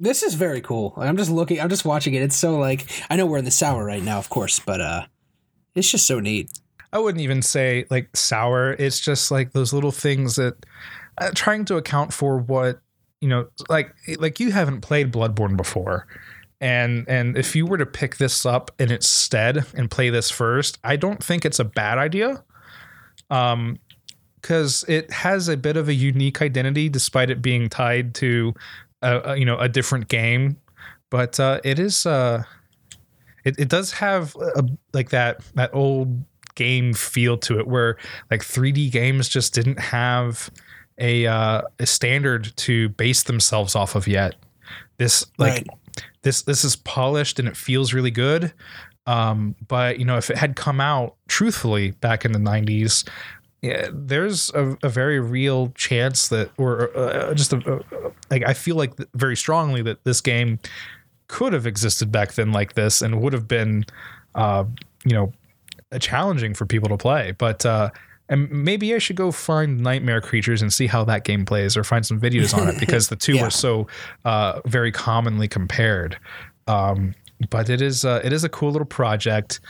This 0.00 0.22
is 0.22 0.34
very 0.34 0.60
cool. 0.60 0.94
I'm 0.96 1.16
just 1.16 1.30
looking, 1.30 1.60
I'm 1.60 1.68
just 1.68 1.84
watching 1.84 2.14
it. 2.14 2.22
It's 2.22 2.36
so 2.36 2.58
like, 2.58 2.86
I 3.10 3.16
know 3.16 3.26
we're 3.26 3.38
in 3.38 3.44
the 3.44 3.50
sour 3.50 3.84
right 3.84 4.02
now, 4.02 4.18
of 4.18 4.28
course, 4.28 4.58
but 4.58 4.80
uh, 4.80 5.06
it's 5.74 5.90
just 5.90 6.06
so 6.06 6.20
neat. 6.20 6.50
I 6.92 6.98
wouldn't 6.98 7.22
even 7.22 7.42
say 7.42 7.86
like 7.90 8.16
sour. 8.16 8.72
It's 8.72 9.00
just 9.00 9.30
like 9.32 9.52
those 9.52 9.72
little 9.72 9.90
things 9.90 10.36
that 10.36 10.64
uh, 11.18 11.30
trying 11.34 11.64
to 11.66 11.76
account 11.76 12.12
for 12.12 12.38
what 12.38 12.80
you 13.20 13.28
know, 13.28 13.48
like 13.68 13.92
like 14.18 14.38
you 14.38 14.52
haven't 14.52 14.82
played 14.82 15.12
Bloodborne 15.12 15.56
before, 15.56 16.06
and 16.60 17.08
and 17.08 17.36
if 17.36 17.56
you 17.56 17.66
were 17.66 17.78
to 17.78 17.86
pick 17.86 18.18
this 18.18 18.46
up 18.46 18.70
in 18.78 18.92
its 18.92 19.08
stead 19.08 19.64
and 19.74 19.90
play 19.90 20.10
this 20.10 20.30
first, 20.30 20.78
I 20.84 20.96
don't 20.96 21.24
think 21.24 21.44
it's 21.44 21.58
a 21.58 21.64
bad 21.64 21.98
idea. 21.98 22.44
Um, 23.30 23.78
because 24.40 24.84
it 24.88 25.10
has 25.10 25.48
a 25.48 25.56
bit 25.56 25.78
of 25.78 25.88
a 25.88 25.94
unique 25.94 26.42
identity, 26.42 26.90
despite 26.90 27.30
it 27.30 27.40
being 27.40 27.70
tied 27.70 28.14
to, 28.16 28.52
a, 29.04 29.36
you 29.36 29.44
know, 29.44 29.58
a 29.58 29.68
different 29.68 30.08
game. 30.08 30.56
But 31.10 31.38
uh, 31.38 31.60
it 31.64 31.78
is, 31.78 32.06
uh, 32.06 32.42
it, 33.44 33.58
it 33.58 33.68
does 33.68 33.92
have 33.92 34.34
a, 34.36 34.64
like 34.92 35.10
that 35.10 35.40
that 35.54 35.70
old 35.74 36.24
game 36.54 36.94
feel 36.94 37.36
to 37.38 37.58
it, 37.58 37.66
where 37.66 37.96
like 38.30 38.40
3D 38.42 38.90
games 38.90 39.28
just 39.28 39.54
didn't 39.54 39.78
have 39.78 40.50
a 40.98 41.26
uh, 41.26 41.62
a 41.78 41.86
standard 41.86 42.52
to 42.56 42.88
base 42.90 43.22
themselves 43.24 43.74
off 43.74 43.94
of 43.94 44.06
yet. 44.08 44.34
This 44.96 45.24
like 45.38 45.52
Right. 45.52 45.66
this 46.22 46.42
this 46.42 46.64
is 46.64 46.76
polished 46.76 47.38
and 47.38 47.48
it 47.48 47.56
feels 47.56 47.92
really 47.92 48.10
good. 48.12 48.52
Um, 49.06 49.54
but 49.68 49.98
you 49.98 50.04
know, 50.04 50.16
if 50.16 50.30
it 50.30 50.38
had 50.38 50.56
come 50.56 50.80
out 50.80 51.16
truthfully 51.28 51.90
back 51.92 52.24
in 52.24 52.32
the 52.32 52.38
'90s, 52.38 53.06
yeah, 53.64 53.88
there's 53.92 54.50
a, 54.54 54.76
a 54.82 54.88
very 54.90 55.20
real 55.20 55.68
chance 55.74 56.28
that, 56.28 56.50
or 56.58 56.94
uh, 56.96 57.32
just 57.34 57.52
a, 57.52 57.58
a, 57.74 58.12
like 58.30 58.44
I 58.46 58.52
feel 58.52 58.76
like 58.76 58.92
very 59.14 59.36
strongly 59.36 59.80
that 59.82 60.04
this 60.04 60.20
game 60.20 60.58
could 61.28 61.52
have 61.54 61.66
existed 61.66 62.12
back 62.12 62.34
then 62.34 62.52
like 62.52 62.74
this 62.74 63.00
and 63.00 63.20
would 63.22 63.32
have 63.32 63.48
been, 63.48 63.84
uh, 64.34 64.64
you 65.04 65.14
know, 65.14 65.32
challenging 65.98 66.52
for 66.52 66.66
people 66.66 66.88
to 66.90 66.96
play. 66.98 67.32
But 67.38 67.64
uh, 67.64 67.88
and 68.28 68.50
maybe 68.50 68.94
I 68.94 68.98
should 68.98 69.16
go 69.16 69.30
find 69.32 69.80
Nightmare 69.82 70.20
Creatures 70.20 70.60
and 70.62 70.72
see 70.72 70.86
how 70.86 71.04
that 71.04 71.24
game 71.24 71.44
plays, 71.46 71.76
or 71.76 71.84
find 71.84 72.04
some 72.04 72.20
videos 72.20 72.52
on 72.56 72.68
it 72.68 72.78
because 72.78 73.08
the 73.08 73.16
two 73.26 73.36
Yeah. 73.36 73.44
are 73.46 73.50
so 73.50 73.86
uh, 74.26 74.60
very 74.66 74.92
commonly 74.92 75.48
compared. 75.48 76.18
Um, 76.66 77.14
but 77.50 77.68
it 77.70 77.80
is 77.80 78.04
uh, 78.04 78.20
it 78.24 78.32
is 78.32 78.44
a 78.44 78.48
cool 78.48 78.70
little 78.72 78.86
project. 78.86 79.60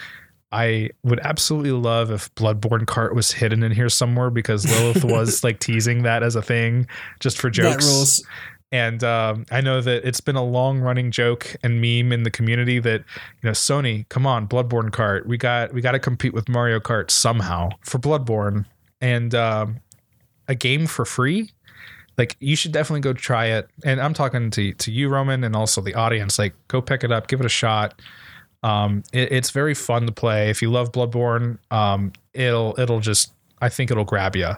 I 0.55 0.91
would 1.03 1.19
absolutely 1.21 1.73
love 1.73 2.13
if 2.13 2.33
Bloodborne 2.37 2.85
Kart 2.85 3.15
was 3.15 3.33
hidden 3.33 3.63
in 3.65 3.73
here 3.73 3.89
somewhere 3.89 4.31
because 4.31 4.65
Lilith 4.65 5.05
was 5.13 5.43
like 5.43 5.59
teasing 5.59 6.05
that 6.05 6.23
as 6.23 6.37
a 6.37 6.43
thing 6.43 6.87
just 7.19 7.39
for 7.39 7.51
jokes. 7.51 8.23
And 8.71 9.05
um, 9.05 9.47
I 9.51 9.61
know 9.61 9.81
that 9.81 10.05
it's 10.05 10.21
been 10.21 10.37
a 10.37 10.45
long 10.45 10.81
running 10.81 11.11
joke 11.11 11.55
and 11.63 11.81
meme 11.81 12.13
in 12.13 12.23
the 12.23 12.31
community 12.31 12.79
that 12.81 13.01
you 13.01 13.49
know 13.49 13.51
Sony, 13.51 14.09
come 14.09 14.27
on, 14.27 14.49
Bloodborne 14.49 14.91
Kart, 14.91 15.27
we 15.27 15.37
got 15.37 15.73
we 15.73 15.81
got 15.81 15.93
to 15.93 15.99
compete 15.99 16.33
with 16.35 16.49
Mario 16.49 16.81
Kart 16.81 17.11
somehow 17.11 17.71
for 17.83 17.99
Bloodborne 17.99 18.65
and 19.01 19.35
um, 19.35 19.81
a 20.49 20.55
game 20.55 20.87
for 20.87 21.05
free. 21.05 21.51
Like 22.17 22.37
you 22.41 22.57
should 22.57 22.73
definitely 22.73 23.01
go 23.01 23.13
try 23.13 23.47
it. 23.47 23.69
And 23.85 24.01
I'm 24.01 24.15
talking 24.15 24.51
to 24.51 24.73
to 24.73 24.93
you, 24.93 25.09
Roman, 25.09 25.45
and 25.45 25.55
also 25.55 25.81
the 25.81 25.95
audience. 25.95 26.39
Like 26.39 26.55
go 26.69 26.81
pick 26.81 27.05
it 27.05 27.13
up, 27.13 27.27
give 27.29 27.41
it 27.41 27.47
a 27.47 27.51
shot. 27.51 28.01
Um, 28.65 29.05
it, 29.13 29.31
it's 29.31 29.51
very 29.51 29.75
fun 29.75 30.07
to 30.07 30.13
play. 30.13 30.49
If 30.51 30.63
you 30.63 30.71
love 30.71 30.91
Bloodborne, 30.91 31.59
um, 31.71 32.13
it'll 32.33 32.75
it'll 32.79 33.01
just 33.01 33.33
I 33.61 33.69
think 33.69 33.91
it'll 33.91 34.05
grab 34.05 34.35
you. 34.35 34.51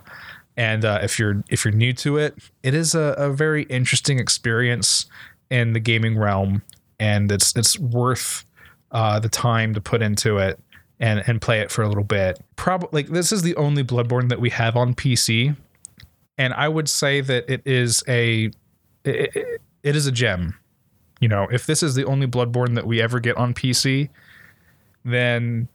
And 0.56 0.84
uh, 0.84 1.00
if 1.02 1.18
you're 1.18 1.42
if 1.50 1.64
you're 1.64 1.74
new 1.74 1.92
to 1.94 2.16
it, 2.16 2.34
it 2.62 2.72
is 2.72 2.94
a, 2.94 3.14
a 3.18 3.30
very 3.30 3.64
interesting 3.64 4.18
experience 4.18 5.06
in 5.50 5.72
the 5.74 5.80
gaming 5.80 6.16
realm, 6.16 6.62
and 6.98 7.30
it's 7.30 7.54
it's 7.56 7.78
worth 7.78 8.44
uh, 8.92 9.18
the 9.18 9.28
time 9.28 9.74
to 9.74 9.80
put 9.80 10.00
into 10.02 10.38
it 10.38 10.58
and 11.00 11.22
and 11.26 11.42
play 11.42 11.60
it 11.60 11.70
for 11.70 11.82
a 11.82 11.88
little 11.88 12.04
bit. 12.04 12.40
Probably 12.54 12.88
like 13.02 13.08
this 13.12 13.32
is 13.32 13.42
the 13.42 13.54
only 13.56 13.82
Bloodborne 13.84 14.28
that 14.30 14.40
we 14.40 14.50
have 14.50 14.76
on 14.76 14.94
PC, 14.94 15.56
and 16.38 16.54
I 16.54 16.68
would 16.68 16.88
say 16.88 17.20
that 17.20 17.50
it 17.52 17.60
is 17.66 18.02
a 18.08 18.44
it, 19.04 19.36
it- 19.36 19.60
it 19.82 19.94
is 19.94 20.06
a 20.08 20.10
gem. 20.12 20.54
You 21.20 21.28
know, 21.28 21.46
if 21.50 21.66
this 21.66 21.82
is 21.82 21.94
the 21.94 22.04
only 22.04 22.26
Bloodborne 22.26 22.74
that 22.74 22.86
we 22.86 23.00
ever 23.00 23.20
get 23.20 23.36
on 23.36 23.54
PC, 23.54 24.08
then 25.04 25.68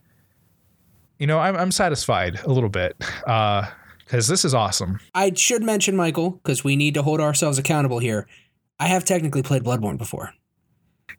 you 1.18 1.26
know 1.26 1.38
I'm, 1.38 1.56
I'm 1.56 1.72
satisfied 1.72 2.38
a 2.44 2.48
little 2.52 2.68
bit 2.70 2.96
because 3.24 4.28
this 4.28 4.44
is 4.44 4.54
awesome. 4.54 5.00
I 5.14 5.32
should 5.34 5.62
mention, 5.62 5.96
Michael, 5.96 6.32
because 6.32 6.62
we 6.62 6.76
need 6.76 6.94
to 6.94 7.02
hold 7.02 7.20
ourselves 7.20 7.58
accountable 7.58 7.98
here. 7.98 8.26
I 8.78 8.86
have 8.88 9.04
technically 9.04 9.42
played 9.42 9.62
Bloodborne 9.64 9.98
before. 9.98 10.32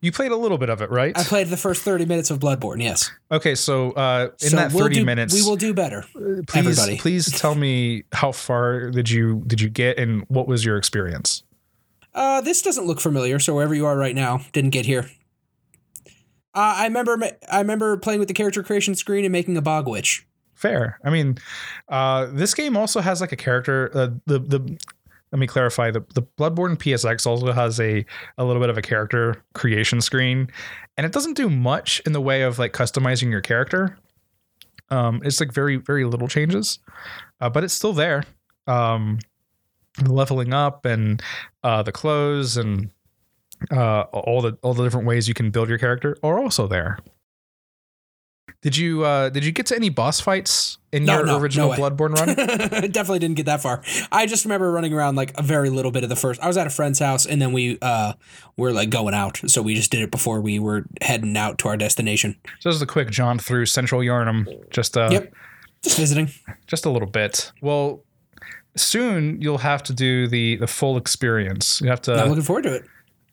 You 0.02 0.12
played 0.12 0.32
a 0.32 0.36
little 0.36 0.58
bit 0.58 0.70
of 0.70 0.82
it, 0.82 0.90
right? 0.90 1.18
I 1.18 1.24
played 1.24 1.48
the 1.48 1.56
first 1.56 1.82
30 1.84 2.06
minutes 2.06 2.30
of 2.30 2.40
Bloodborne, 2.40 2.82
yes. 2.84 3.10
okay, 3.32 3.56
so 3.56 3.92
uh, 3.92 4.30
in 4.42 4.50
So 4.50 4.56
that 4.58 4.74
we'll 4.74 4.84
30 4.86 4.96
do- 4.96 5.06
minutes, 5.06 5.34
We 5.34 5.44
will 5.50 5.56
do 5.56 5.74
better. 5.74 6.04
please 6.14 6.48
everybody. 6.80 6.98
please 6.98 7.32
tell 7.40 7.56
me 7.56 8.04
how 8.12 8.34
far 8.34 8.90
did 8.90 9.10
you 9.10 9.44
did 9.48 9.62
you 9.62 9.70
get 9.70 9.98
and 9.98 10.24
what 10.28 10.48
was 10.48 10.66
your 10.66 10.76
experience? 10.78 11.44
Uh, 12.14 12.42
this 12.42 12.62
doesn't 12.62 12.86
look 12.86 13.00
familiar, 13.00 13.40
so 13.40 13.56
wherever 13.56 13.74
you 13.74 13.86
are 13.86 13.98
right 13.98 14.16
now, 14.16 14.42
didn't 14.52 14.70
get 14.70 14.86
here. 14.86 15.10
Uh, 16.56 16.76
I 16.78 16.84
remember 16.84 17.18
I 17.52 17.60
remember 17.60 17.98
playing 17.98 18.20
with 18.20 18.28
the 18.28 18.34
character 18.34 18.62
creation 18.62 18.94
screen 18.96 19.26
and 19.26 19.32
making 19.32 19.58
a 19.58 19.62
bog 19.62 19.88
witch. 19.88 20.26
Fair. 20.54 21.00
I 21.04 21.10
mean, 21.10 21.38
uh, 21.90 22.28
this 22.28 22.54
game 22.54 22.78
also 22.78 23.02
has 23.02 23.22
like 23.22 23.32
a 23.32 23.36
character. 23.36 23.90
Uh, 23.94 24.10
the 24.28 24.40
the 24.40 24.80
let 25.32 25.40
me 25.40 25.48
clarify 25.48 25.90
the 25.90 26.06
the 26.14 26.22
Bloodborne 26.22 26.78
PSX 26.78 27.26
also 27.26 27.52
has 27.52 27.80
a 27.80 28.06
a 28.38 28.46
little 28.46 28.62
bit 28.62 28.70
of 28.70 28.78
a 28.78 28.84
character 28.84 29.44
creation 29.56 30.00
screen, 30.00 30.48
and 30.96 31.06
it 31.06 31.12
doesn't 31.12 31.34
do 31.34 31.50
much 31.50 32.02
in 32.06 32.14
the 32.14 32.22
way 32.22 32.44
of 32.44 32.60
like 32.60 32.72
customizing 32.72 33.32
your 33.32 33.42
character. 33.42 33.98
Um, 34.92 35.22
it's 35.26 35.40
like 35.40 35.52
very 35.52 35.78
very 35.78 36.06
little 36.06 36.28
changes, 36.28 36.78
uh, 37.42 37.50
but 37.50 37.64
it's 37.64 37.74
still 37.74 37.94
there. 37.94 38.24
Um, 38.68 39.18
leveling 40.06 40.54
up 40.54 40.86
and 40.86 41.22
uh, 41.64 41.84
the 41.84 41.92
clothes 41.92 42.58
and 42.58 42.90
uh, 43.72 44.02
all 44.02 44.42
the 44.42 44.58
all 44.62 44.74
the 44.74 44.84
different 44.84 45.08
ways 45.08 45.28
you 45.28 45.34
can 45.34 45.52
build 45.52 45.70
your 45.70 45.78
character 45.78 46.18
are 46.24 46.40
also 46.40 46.68
there. 46.68 46.98
Did 48.62 48.78
you 48.78 49.04
uh, 49.04 49.30
did 49.30 49.44
you 49.44 49.52
get 49.52 49.66
to 49.68 49.76
any 49.76 49.90
boss 49.90 50.22
fights 50.22 50.78
in 50.94 51.04
No, 51.04 51.18
your 51.18 51.26
no, 51.26 51.38
original 51.40 51.70
no. 51.70 51.76
Bloodborne 51.78 52.14
run? 52.16 52.28
Definitely 52.92 53.20
didn't 53.20 53.36
get 53.36 53.46
that 53.48 53.62
far. 53.62 53.82
I 54.12 54.26
just 54.26 54.46
remember 54.46 54.72
running 54.72 54.94
around 54.94 55.16
like 55.18 55.38
a 55.38 55.42
very 55.44 55.70
little 55.70 55.92
bit 55.92 56.04
of 56.04 56.10
the 56.10 56.16
first. 56.16 56.42
I 56.42 56.48
was 56.48 56.56
at 56.56 56.66
a 56.66 56.70
friend's 56.70 57.00
house 57.00 57.26
and 57.26 57.42
then 57.42 57.52
we 57.52 57.78
uh 57.82 58.14
were 58.56 58.72
like 58.72 58.90
going 58.90 59.14
out, 59.14 59.42
so 59.48 59.62
we 59.62 59.76
just 59.76 59.92
did 59.92 60.02
it 60.02 60.12
before 60.12 60.40
we 60.40 60.60
were 60.60 60.86
heading 61.02 61.36
out 61.36 61.58
to 61.60 61.68
our 61.68 61.76
destination. 61.78 62.38
So 62.60 62.70
this 62.70 62.76
is 62.78 62.82
a 62.82 62.86
quick 62.88 63.10
jaunt 63.10 63.42
through 63.42 63.66
Central 63.66 64.00
Yharnam. 64.02 64.48
Just 64.70 64.98
uh, 64.98 65.10
Yep. 65.12 65.34
Just 65.84 65.98
visiting. 65.98 66.30
Just 66.66 66.86
a 66.86 66.90
little 66.90 67.10
bit. 67.10 67.52
Well, 67.62 68.04
soon 68.76 69.42
you'll 69.42 69.60
have 69.60 69.84
to 69.84 69.94
do 69.94 70.28
the 70.28 70.58
the 70.58 70.68
full 70.68 70.98
experience. 70.98 71.82
You 71.82 71.90
have 71.90 72.02
to. 72.04 72.14
I'm 72.14 72.30
looking 72.30 72.44
forward 72.44 72.64
to 72.64 72.76
it. 72.76 72.84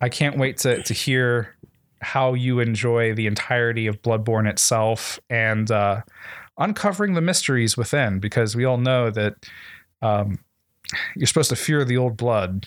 I 0.01 0.09
can't 0.09 0.39
wait 0.39 0.59
to 0.59 0.83
to 0.83 0.95
hear 0.95 1.57
how 2.03 2.35
you 2.35 2.61
enjoy 2.61 3.15
the 3.15 3.27
entirety 3.27 3.87
of 3.87 4.01
Bloodborne 4.03 4.49
itself 4.49 5.21
and 5.29 5.71
uh, 5.71 6.01
uncovering 6.57 7.15
the 7.15 7.21
mysteries 7.21 7.77
within, 7.77 8.19
because 8.21 8.57
we 8.57 8.65
all 8.65 8.79
know 8.79 9.11
that 9.11 9.35
um, 10.01 10.39
you're 11.15 11.27
supposed 11.27 11.51
to 11.51 11.57
fear 11.57 11.85
the 11.85 11.99
old 11.99 12.17
blood, 12.17 12.67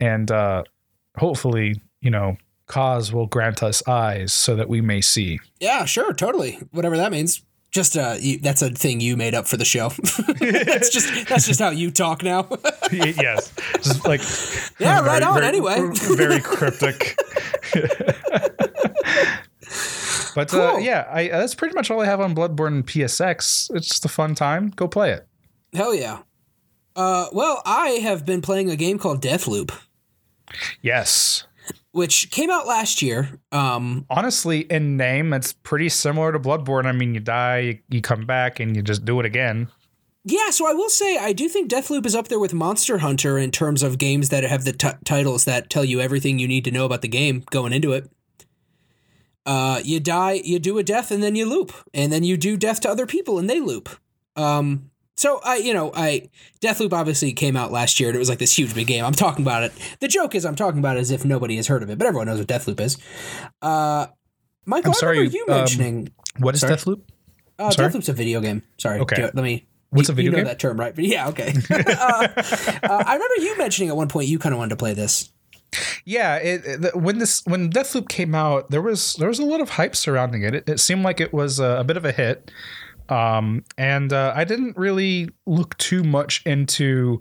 and 0.00 0.30
uh, 0.30 0.64
hopefully, 1.18 1.80
you 2.00 2.10
know, 2.10 2.36
Kos 2.66 3.12
will 3.12 3.26
grant 3.26 3.62
us 3.62 3.86
eyes 3.86 4.32
so 4.32 4.56
that 4.56 4.68
we 4.68 4.80
may 4.80 5.02
see. 5.02 5.38
Yeah, 5.60 5.84
sure, 5.84 6.14
totally. 6.14 6.58
Whatever 6.70 6.96
that 6.96 7.12
means. 7.12 7.42
Just 7.72 7.96
uh, 7.96 8.16
you, 8.20 8.38
that's 8.38 8.60
a 8.60 8.68
thing 8.68 9.00
you 9.00 9.16
made 9.16 9.34
up 9.34 9.48
for 9.48 9.56
the 9.56 9.64
show. 9.64 9.88
that's 10.40 10.90
just 10.90 11.26
that's 11.26 11.46
just 11.46 11.58
how 11.58 11.70
you 11.70 11.90
talk 11.90 12.22
now. 12.22 12.46
yes, 12.92 13.50
just 13.76 14.06
like 14.06 14.20
yeah, 14.78 15.00
right 15.00 15.22
on. 15.22 15.42
anyway, 15.42 15.80
very 16.16 16.40
cryptic. 16.40 17.16
but 20.34 20.52
uh, 20.52 20.56
cool. 20.58 20.60
uh, 20.60 20.78
yeah, 20.78 21.08
I, 21.10 21.28
that's 21.28 21.54
pretty 21.54 21.74
much 21.74 21.90
all 21.90 22.02
I 22.02 22.04
have 22.04 22.20
on 22.20 22.34
Bloodborne 22.34 22.82
PSX. 22.82 23.74
It's 23.74 23.88
just 23.88 24.04
a 24.04 24.08
fun 24.08 24.34
time. 24.34 24.70
Go 24.76 24.86
play 24.86 25.12
it. 25.12 25.26
Hell 25.72 25.94
yeah. 25.94 26.18
Uh, 26.94 27.28
well, 27.32 27.62
I 27.64 27.88
have 28.02 28.26
been 28.26 28.42
playing 28.42 28.68
a 28.68 28.76
game 28.76 28.98
called 28.98 29.22
Deathloop. 29.22 29.72
Yes. 30.82 31.44
Which 31.92 32.30
came 32.30 32.50
out 32.50 32.66
last 32.66 33.02
year. 33.02 33.38
Um, 33.52 34.06
Honestly, 34.08 34.60
in 34.60 34.96
name, 34.96 35.32
it's 35.32 35.52
pretty 35.52 35.90
similar 35.90 36.32
to 36.32 36.38
Bloodborne. 36.38 36.86
I 36.86 36.92
mean, 36.92 37.14
you 37.14 37.20
die, 37.20 37.58
you, 37.58 37.78
you 37.90 38.00
come 38.00 38.24
back, 38.24 38.60
and 38.60 38.74
you 38.74 38.82
just 38.82 39.04
do 39.04 39.20
it 39.20 39.26
again. 39.26 39.68
Yeah, 40.24 40.50
so 40.50 40.68
I 40.68 40.72
will 40.72 40.88
say 40.88 41.18
I 41.18 41.32
do 41.32 41.48
think 41.48 41.70
Deathloop 41.70 42.06
is 42.06 42.14
up 42.14 42.28
there 42.28 42.38
with 42.38 42.54
Monster 42.54 42.98
Hunter 42.98 43.38
in 43.38 43.50
terms 43.50 43.82
of 43.82 43.98
games 43.98 44.28
that 44.28 44.44
have 44.44 44.64
the 44.64 44.72
t- 44.72 44.88
titles 45.04 45.44
that 45.46 45.68
tell 45.68 45.84
you 45.84 46.00
everything 46.00 46.38
you 46.38 46.46
need 46.46 46.64
to 46.64 46.70
know 46.70 46.84
about 46.84 47.02
the 47.02 47.08
game 47.08 47.42
going 47.50 47.72
into 47.72 47.92
it. 47.92 48.08
Uh, 49.44 49.80
you 49.84 49.98
die, 49.98 50.40
you 50.44 50.60
do 50.60 50.78
a 50.78 50.84
death, 50.84 51.10
and 51.10 51.22
then 51.22 51.34
you 51.34 51.44
loop, 51.44 51.72
and 51.92 52.12
then 52.12 52.22
you 52.22 52.36
do 52.36 52.56
death 52.56 52.80
to 52.80 52.88
other 52.88 53.06
people, 53.06 53.40
and 53.40 53.50
they 53.50 53.58
loop. 53.58 53.88
Um, 54.36 54.91
so 55.22 55.40
I, 55.44 55.56
you 55.58 55.72
know, 55.72 55.92
I 55.94 56.28
Deathloop 56.60 56.92
obviously 56.92 57.32
came 57.32 57.56
out 57.56 57.70
last 57.70 58.00
year, 58.00 58.08
and 58.08 58.16
it 58.16 58.18
was 58.18 58.28
like 58.28 58.40
this 58.40 58.58
huge 58.58 58.74
big 58.74 58.88
game. 58.88 59.04
I'm 59.04 59.12
talking 59.12 59.44
about 59.44 59.62
it. 59.62 59.72
The 60.00 60.08
joke 60.08 60.34
is 60.34 60.44
I'm 60.44 60.56
talking 60.56 60.80
about 60.80 60.96
it 60.96 61.00
as 61.00 61.12
if 61.12 61.24
nobody 61.24 61.54
has 61.56 61.68
heard 61.68 61.84
of 61.84 61.90
it, 61.90 61.98
but 61.98 62.08
everyone 62.08 62.26
knows 62.26 62.40
what 62.40 62.48
Deathloop 62.48 62.80
is. 62.80 62.98
Uh, 63.62 64.08
Michael, 64.66 64.90
I'm 64.90 64.94
sorry, 64.94 65.28
you 65.28 65.46
um, 65.48 65.58
mentioning 65.58 66.08
what 66.38 66.56
is 66.56 66.62
sorry? 66.62 66.74
Deathloop? 66.74 67.02
Uh, 67.56 67.70
Deathloop's 67.70 68.08
a 68.08 68.12
video 68.12 68.40
game. 68.40 68.64
Sorry. 68.78 68.98
Okay. 68.98 69.22
Let 69.22 69.34
me 69.36 69.64
What's 69.90 70.08
a 70.08 70.12
video 70.12 70.30
you 70.30 70.32
know 70.32 70.38
game? 70.38 70.46
that 70.46 70.58
term, 70.58 70.80
right? 70.80 70.92
But 70.92 71.04
yeah, 71.04 71.28
okay. 71.28 71.54
uh, 71.70 71.74
uh, 71.76 73.04
I 73.06 73.14
remember 73.14 73.34
you 73.38 73.56
mentioning 73.58 73.90
at 73.90 73.96
one 73.96 74.08
point 74.08 74.26
you 74.26 74.40
kind 74.40 74.52
of 74.52 74.58
wanted 74.58 74.70
to 74.70 74.76
play 74.76 74.94
this. 74.94 75.30
Yeah, 76.04 76.36
it, 76.36 76.62
it, 76.66 76.96
when 76.96 77.18
this 77.18 77.42
when 77.46 77.70
Deathloop 77.70 78.08
came 78.08 78.34
out, 78.34 78.70
there 78.70 78.82
was 78.82 79.14
there 79.14 79.28
was 79.28 79.38
a 79.38 79.44
lot 79.44 79.60
of 79.60 79.70
hype 79.70 79.94
surrounding 79.94 80.42
it. 80.42 80.54
It, 80.54 80.68
it 80.68 80.80
seemed 80.80 81.04
like 81.04 81.20
it 81.20 81.32
was 81.32 81.60
a, 81.60 81.78
a 81.78 81.84
bit 81.84 81.96
of 81.96 82.04
a 82.04 82.12
hit, 82.12 82.50
um, 83.12 83.62
and 83.76 84.10
uh, 84.10 84.32
I 84.34 84.44
didn't 84.44 84.74
really 84.78 85.28
look 85.44 85.76
too 85.76 86.02
much 86.02 86.42
into 86.46 87.20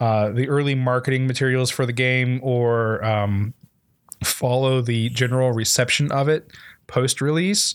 uh, 0.00 0.30
the 0.30 0.48
early 0.48 0.74
marketing 0.74 1.26
materials 1.26 1.70
for 1.70 1.84
the 1.84 1.92
game 1.92 2.40
or 2.42 3.04
um, 3.04 3.52
follow 4.24 4.80
the 4.80 5.10
general 5.10 5.52
reception 5.52 6.10
of 6.10 6.30
it 6.30 6.50
post 6.86 7.20
release. 7.20 7.74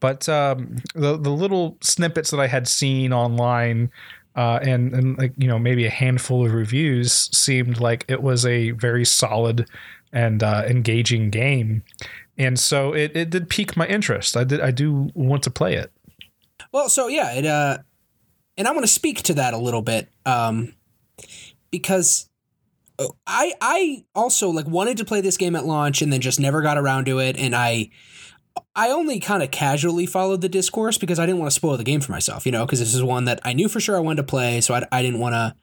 But 0.00 0.26
um, 0.26 0.76
the 0.94 1.18
the 1.18 1.30
little 1.30 1.76
snippets 1.82 2.30
that 2.30 2.40
I 2.40 2.46
had 2.46 2.66
seen 2.66 3.12
online 3.12 3.90
uh, 4.34 4.60
and 4.62 4.94
and 4.94 5.18
like 5.18 5.34
you 5.36 5.46
know 5.46 5.58
maybe 5.58 5.84
a 5.84 5.90
handful 5.90 6.46
of 6.46 6.54
reviews 6.54 7.28
seemed 7.36 7.78
like 7.78 8.06
it 8.08 8.22
was 8.22 8.46
a 8.46 8.70
very 8.70 9.04
solid 9.04 9.68
and 10.14 10.42
uh, 10.42 10.64
engaging 10.66 11.28
game, 11.28 11.84
and 12.38 12.58
so 12.58 12.94
it, 12.94 13.14
it 13.14 13.28
did 13.28 13.50
pique 13.50 13.76
my 13.76 13.86
interest. 13.86 14.34
I 14.34 14.44
did 14.44 14.62
I 14.62 14.70
do 14.70 15.10
want 15.14 15.42
to 15.42 15.50
play 15.50 15.74
it. 15.74 15.92
Well, 16.72 16.88
so 16.88 17.08
yeah, 17.08 17.32
it 17.32 17.46
uh, 17.46 17.78
and 18.56 18.66
I 18.66 18.72
want 18.72 18.82
to 18.84 18.92
speak 18.92 19.22
to 19.24 19.34
that 19.34 19.54
a 19.54 19.58
little 19.58 19.82
bit, 19.82 20.08
um, 20.26 20.74
because 21.70 22.28
oh, 22.98 23.16
I 23.26 23.52
I 23.60 24.04
also 24.14 24.50
like 24.50 24.66
wanted 24.66 24.96
to 24.98 25.04
play 25.04 25.20
this 25.20 25.36
game 25.36 25.54
at 25.54 25.66
launch 25.66 26.02
and 26.02 26.12
then 26.12 26.20
just 26.20 26.40
never 26.40 26.62
got 26.62 26.78
around 26.78 27.06
to 27.06 27.18
it, 27.18 27.36
and 27.38 27.54
I 27.54 27.90
I 28.74 28.90
only 28.90 29.20
kind 29.20 29.42
of 29.42 29.50
casually 29.50 30.06
followed 30.06 30.40
the 30.40 30.48
discourse 30.48 30.98
because 30.98 31.18
I 31.18 31.26
didn't 31.26 31.40
want 31.40 31.50
to 31.50 31.54
spoil 31.54 31.76
the 31.76 31.84
game 31.84 32.00
for 32.00 32.12
myself, 32.12 32.46
you 32.46 32.52
know, 32.52 32.64
because 32.64 32.80
this 32.80 32.94
is 32.94 33.02
one 33.02 33.26
that 33.26 33.40
I 33.44 33.52
knew 33.52 33.68
for 33.68 33.80
sure 33.80 33.96
I 33.96 34.00
wanted 34.00 34.22
to 34.22 34.28
play, 34.28 34.60
so 34.60 34.74
I, 34.74 34.86
I 34.90 35.02
didn't 35.02 35.20
want 35.20 35.34
to 35.34 35.54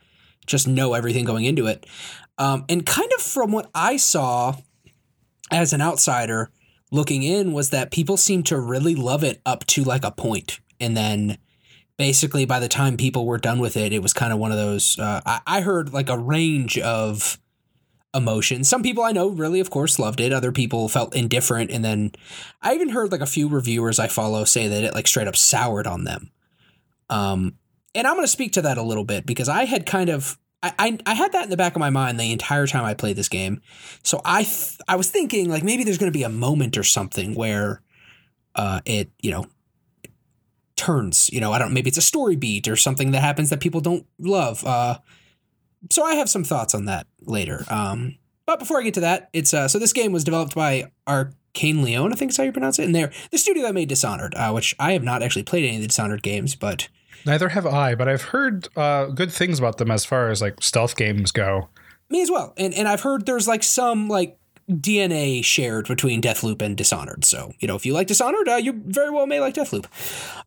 just 0.46 0.68
know 0.68 0.94
everything 0.94 1.26
going 1.26 1.46
into 1.46 1.68
it. 1.68 1.86
Um, 2.38 2.66
and 2.70 2.86
kind 2.86 3.10
of 3.18 3.22
from 3.22 3.52
what 3.52 3.70
I 3.74 3.98
saw 3.98 4.56
as 5.52 5.74
an 5.74 5.82
outsider 5.82 6.50
looking 6.92 7.24
in 7.24 7.54
was 7.54 7.70
that 7.72 7.92
people 7.92 8.18
seemed 8.18 8.46
to 8.48 8.60
really 8.60 8.96
love 8.96 9.24
it 9.24 9.42
up 9.46 9.66
to 9.68 9.84
like 9.84 10.04
a 10.04 10.12
point, 10.12 10.60
and 10.80 10.96
then 10.96 11.38
basically 11.98 12.46
by 12.46 12.60
the 12.60 12.68
time 12.68 12.98
people 12.98 13.26
were 13.26 13.38
done 13.38 13.60
with 13.60 13.76
it, 13.76 13.94
it 13.94 14.02
was 14.02 14.14
kind 14.14 14.32
of 14.32 14.40
one 14.40 14.52
of 14.52 14.58
those. 14.58 14.98
Uh, 14.98 15.22
I, 15.26 15.42
I 15.46 15.62
heard 15.62 15.94
like 15.94 16.10
a 16.10 16.18
range 16.18 16.78
of 16.80 17.38
emotions. 18.14 18.70
Some 18.70 18.84
people 18.84 19.04
I 19.04 19.12
know 19.12 19.30
really, 19.30 19.60
of 19.60 19.70
course, 19.70 20.00
loved 20.00 20.20
it. 20.20 20.34
Other 20.34 20.52
people 20.52 20.90
felt 20.90 21.16
indifferent. 21.16 21.72
And 21.72 21.84
then 21.84 22.12
I 22.62 22.74
even 22.74 22.90
heard 22.90 23.12
like 23.12 23.22
a 23.22 23.28
few 23.28 23.48
reviewers 23.48 24.00
I 24.00 24.08
follow 24.08 24.44
say 24.46 24.68
that 24.68 24.84
it 24.84 24.96
like 24.96 25.08
straight 25.08 25.28
up 25.28 25.36
soured 25.36 25.88
on 25.88 26.06
them. 26.06 26.32
Um, 27.10 27.56
and 27.96 28.08
I'm 28.08 28.16
going 28.16 28.24
to 28.24 28.32
speak 28.32 28.54
to 28.54 28.62
that 28.64 28.78
a 28.78 28.84
little 28.84 29.04
bit 29.04 29.26
because 29.26 29.50
I 29.50 29.66
had 29.66 29.86
kind 29.86 30.10
of 30.10 30.38
I, 30.62 30.98
I, 31.06 31.14
had 31.14 31.32
that 31.32 31.46
in 31.46 31.50
the 31.50 31.58
back 31.58 31.76
of 31.76 31.80
my 31.80 31.90
mind 31.90 32.20
the 32.20 32.34
entire 32.34 32.68
time 32.68 32.84
I 32.84 32.94
played 32.94 33.16
this 33.16 33.30
game. 33.30 33.62
So 34.04 34.20
I 34.26 34.44
th- 34.44 34.78
I 34.90 34.98
was 34.98 35.10
thinking 35.10 35.50
like 35.50 35.64
maybe 35.64 35.86
there's 35.86 35.98
going 35.98 36.12
to 36.12 36.18
be 36.18 36.24
a 36.24 36.30
moment 36.30 36.78
or 36.78 36.84
something 36.84 37.34
where 37.34 37.82
uh, 38.56 38.82
it 38.86 39.10
you 39.22 39.32
know 39.32 39.48
turns 40.80 41.30
you 41.32 41.42
know 41.42 41.52
I 41.52 41.60
don't 41.60 41.74
maybe 41.74 41.90
it's 41.90 41.98
a 41.98 42.02
story 42.02 42.38
beat 42.38 42.68
or 42.68 42.76
something 42.76 43.12
that 43.12 43.20
happens 43.22 43.50
that 43.50 43.60
people 43.60 43.82
don't 43.82 44.06
love. 44.18 44.66
Uh, 44.66 45.00
so 45.90 46.04
I 46.04 46.16
have 46.16 46.30
some 46.30 46.44
thoughts 46.44 46.74
on 46.74 46.86
that 46.86 47.08
later. 47.22 47.64
Um, 47.70 48.18
but 48.46 48.60
before 48.60 48.80
I 48.80 48.84
get 48.84 48.96
to 48.96 49.02
that, 49.02 49.30
it's 49.34 49.54
uh, 49.54 49.68
so 49.68 49.78
this 49.78 49.94
game 49.94 50.12
was 50.12 50.24
developed 50.24 50.56
by 50.56 50.92
Arkane 51.08 51.84
Lyon, 51.84 52.12
I 52.12 52.16
think 52.16 52.32
is 52.32 52.38
how 52.38 52.44
you 52.44 52.52
pronounce 52.52 52.80
it, 52.80 52.86
and 52.86 52.96
they're 52.96 53.12
the 53.32 53.38
studio 53.38 53.64
that 53.64 53.74
made 53.74 53.90
Dishonored, 53.90 54.34
uh, 54.36 54.52
which 54.52 54.76
I 54.80 54.94
have 54.94 55.04
not 55.04 55.22
actually 55.22 55.44
played 55.44 55.66
any 55.66 55.76
of 55.76 55.82
the 55.82 55.88
Dishonored 55.88 56.24
games, 56.24 56.56
but 56.56 56.88
neither 57.26 57.50
have 57.50 57.68
I. 57.68 57.94
But 57.94 58.08
I've 58.08 58.24
heard 58.24 58.68
uh, 58.76 59.08
good 59.08 59.32
things 59.32 59.60
about 59.60 59.78
them 59.78 59.92
as 59.92 60.04
far 60.06 60.30
as 60.30 60.42
like 60.42 60.64
stealth 60.64 60.96
games 60.96 61.32
go. 61.32 61.70
Me 62.10 62.22
as 62.22 62.32
well, 62.32 62.54
and 62.58 62.74
and 62.74 62.88
I've 62.88 63.02
heard 63.02 63.26
there's 63.28 63.48
like 63.48 63.62
some 63.62 64.08
like 64.08 64.39
DNA 64.70 65.44
shared 65.44 65.88
between 65.88 66.22
Deathloop 66.22 66.62
and 66.62 66.78
Dishonored. 66.78 67.26
So, 67.26 67.54
you 67.60 67.68
know, 67.68 67.76
if 67.76 67.86
you 67.86 67.94
like 67.94 68.08
Dishonored, 68.08 68.48
uh, 68.48 68.56
you 68.56 68.82
very 68.86 69.10
well 69.10 69.26
may 69.26 69.40
like 69.40 69.56
Deathloop. 69.56 69.86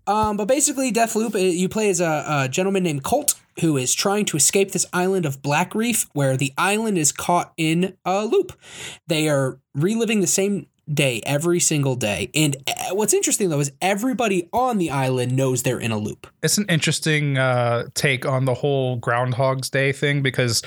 Um, 0.06 0.36
but 0.36 0.46
basically, 0.46 0.92
Deathloop, 0.92 1.34
you 1.56 1.68
play 1.68 1.90
as 1.90 2.00
a, 2.00 2.24
a, 2.28 2.48
gentleman 2.48 2.82
named 2.84 3.02
Colt 3.02 3.34
who 3.60 3.76
is 3.76 3.94
trying 3.94 4.24
to 4.26 4.36
escape 4.36 4.72
this 4.72 4.86
island 4.92 5.26
of 5.26 5.42
Blackreef, 5.42 6.06
where 6.12 6.36
the 6.36 6.52
island 6.56 6.96
is 6.96 7.12
caught 7.12 7.52
in 7.56 7.96
a 8.04 8.24
loop. 8.24 8.52
They 9.08 9.28
are 9.28 9.58
reliving 9.74 10.20
the 10.20 10.26
same 10.26 10.66
day 10.92 11.20
every 11.26 11.60
single 11.60 11.94
day. 11.94 12.30
And 12.34 12.56
uh, 12.66 12.94
what's 12.94 13.14
interesting 13.14 13.50
though 13.50 13.60
is 13.60 13.72
everybody 13.80 14.48
on 14.52 14.78
the 14.78 14.90
island 14.90 15.36
knows 15.36 15.62
they're 15.62 15.78
in 15.78 15.92
a 15.92 15.98
loop. 15.98 16.26
It's 16.42 16.58
an 16.58 16.66
interesting 16.68 17.38
uh, 17.38 17.88
take 17.94 18.26
on 18.26 18.46
the 18.46 18.54
whole 18.54 18.96
Groundhog's 18.96 19.70
Day 19.70 19.92
thing 19.92 20.22
because 20.22 20.62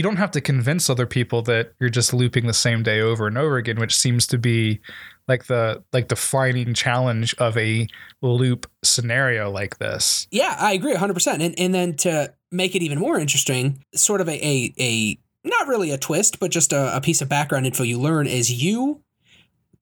you 0.00 0.02
don't 0.02 0.16
have 0.16 0.30
to 0.30 0.40
convince 0.40 0.88
other 0.88 1.04
people 1.04 1.42
that 1.42 1.74
you're 1.78 1.90
just 1.90 2.14
looping 2.14 2.46
the 2.46 2.54
same 2.54 2.82
day 2.82 3.02
over 3.02 3.26
and 3.26 3.36
over 3.36 3.58
again, 3.58 3.78
which 3.78 3.94
seems 3.94 4.26
to 4.28 4.38
be 4.38 4.80
like 5.28 5.44
the 5.44 5.84
like 5.92 6.08
defining 6.08 6.72
challenge 6.72 7.34
of 7.34 7.54
a 7.58 7.86
loop 8.22 8.66
scenario 8.82 9.50
like 9.50 9.76
this. 9.76 10.26
Yeah, 10.30 10.56
I 10.58 10.72
agree 10.72 10.94
100%. 10.94 11.44
And 11.44 11.54
and 11.58 11.74
then 11.74 11.96
to 11.96 12.32
make 12.50 12.74
it 12.74 12.82
even 12.82 12.98
more 12.98 13.18
interesting, 13.18 13.84
sort 13.94 14.22
of 14.22 14.28
a 14.30 14.42
a, 14.42 14.72
a 14.80 15.18
not 15.44 15.68
really 15.68 15.90
a 15.90 15.98
twist, 15.98 16.40
but 16.40 16.50
just 16.50 16.72
a, 16.72 16.96
a 16.96 17.02
piece 17.02 17.20
of 17.20 17.28
background 17.28 17.66
info 17.66 17.82
you 17.82 18.00
learn 18.00 18.26
is 18.26 18.50
you 18.50 19.02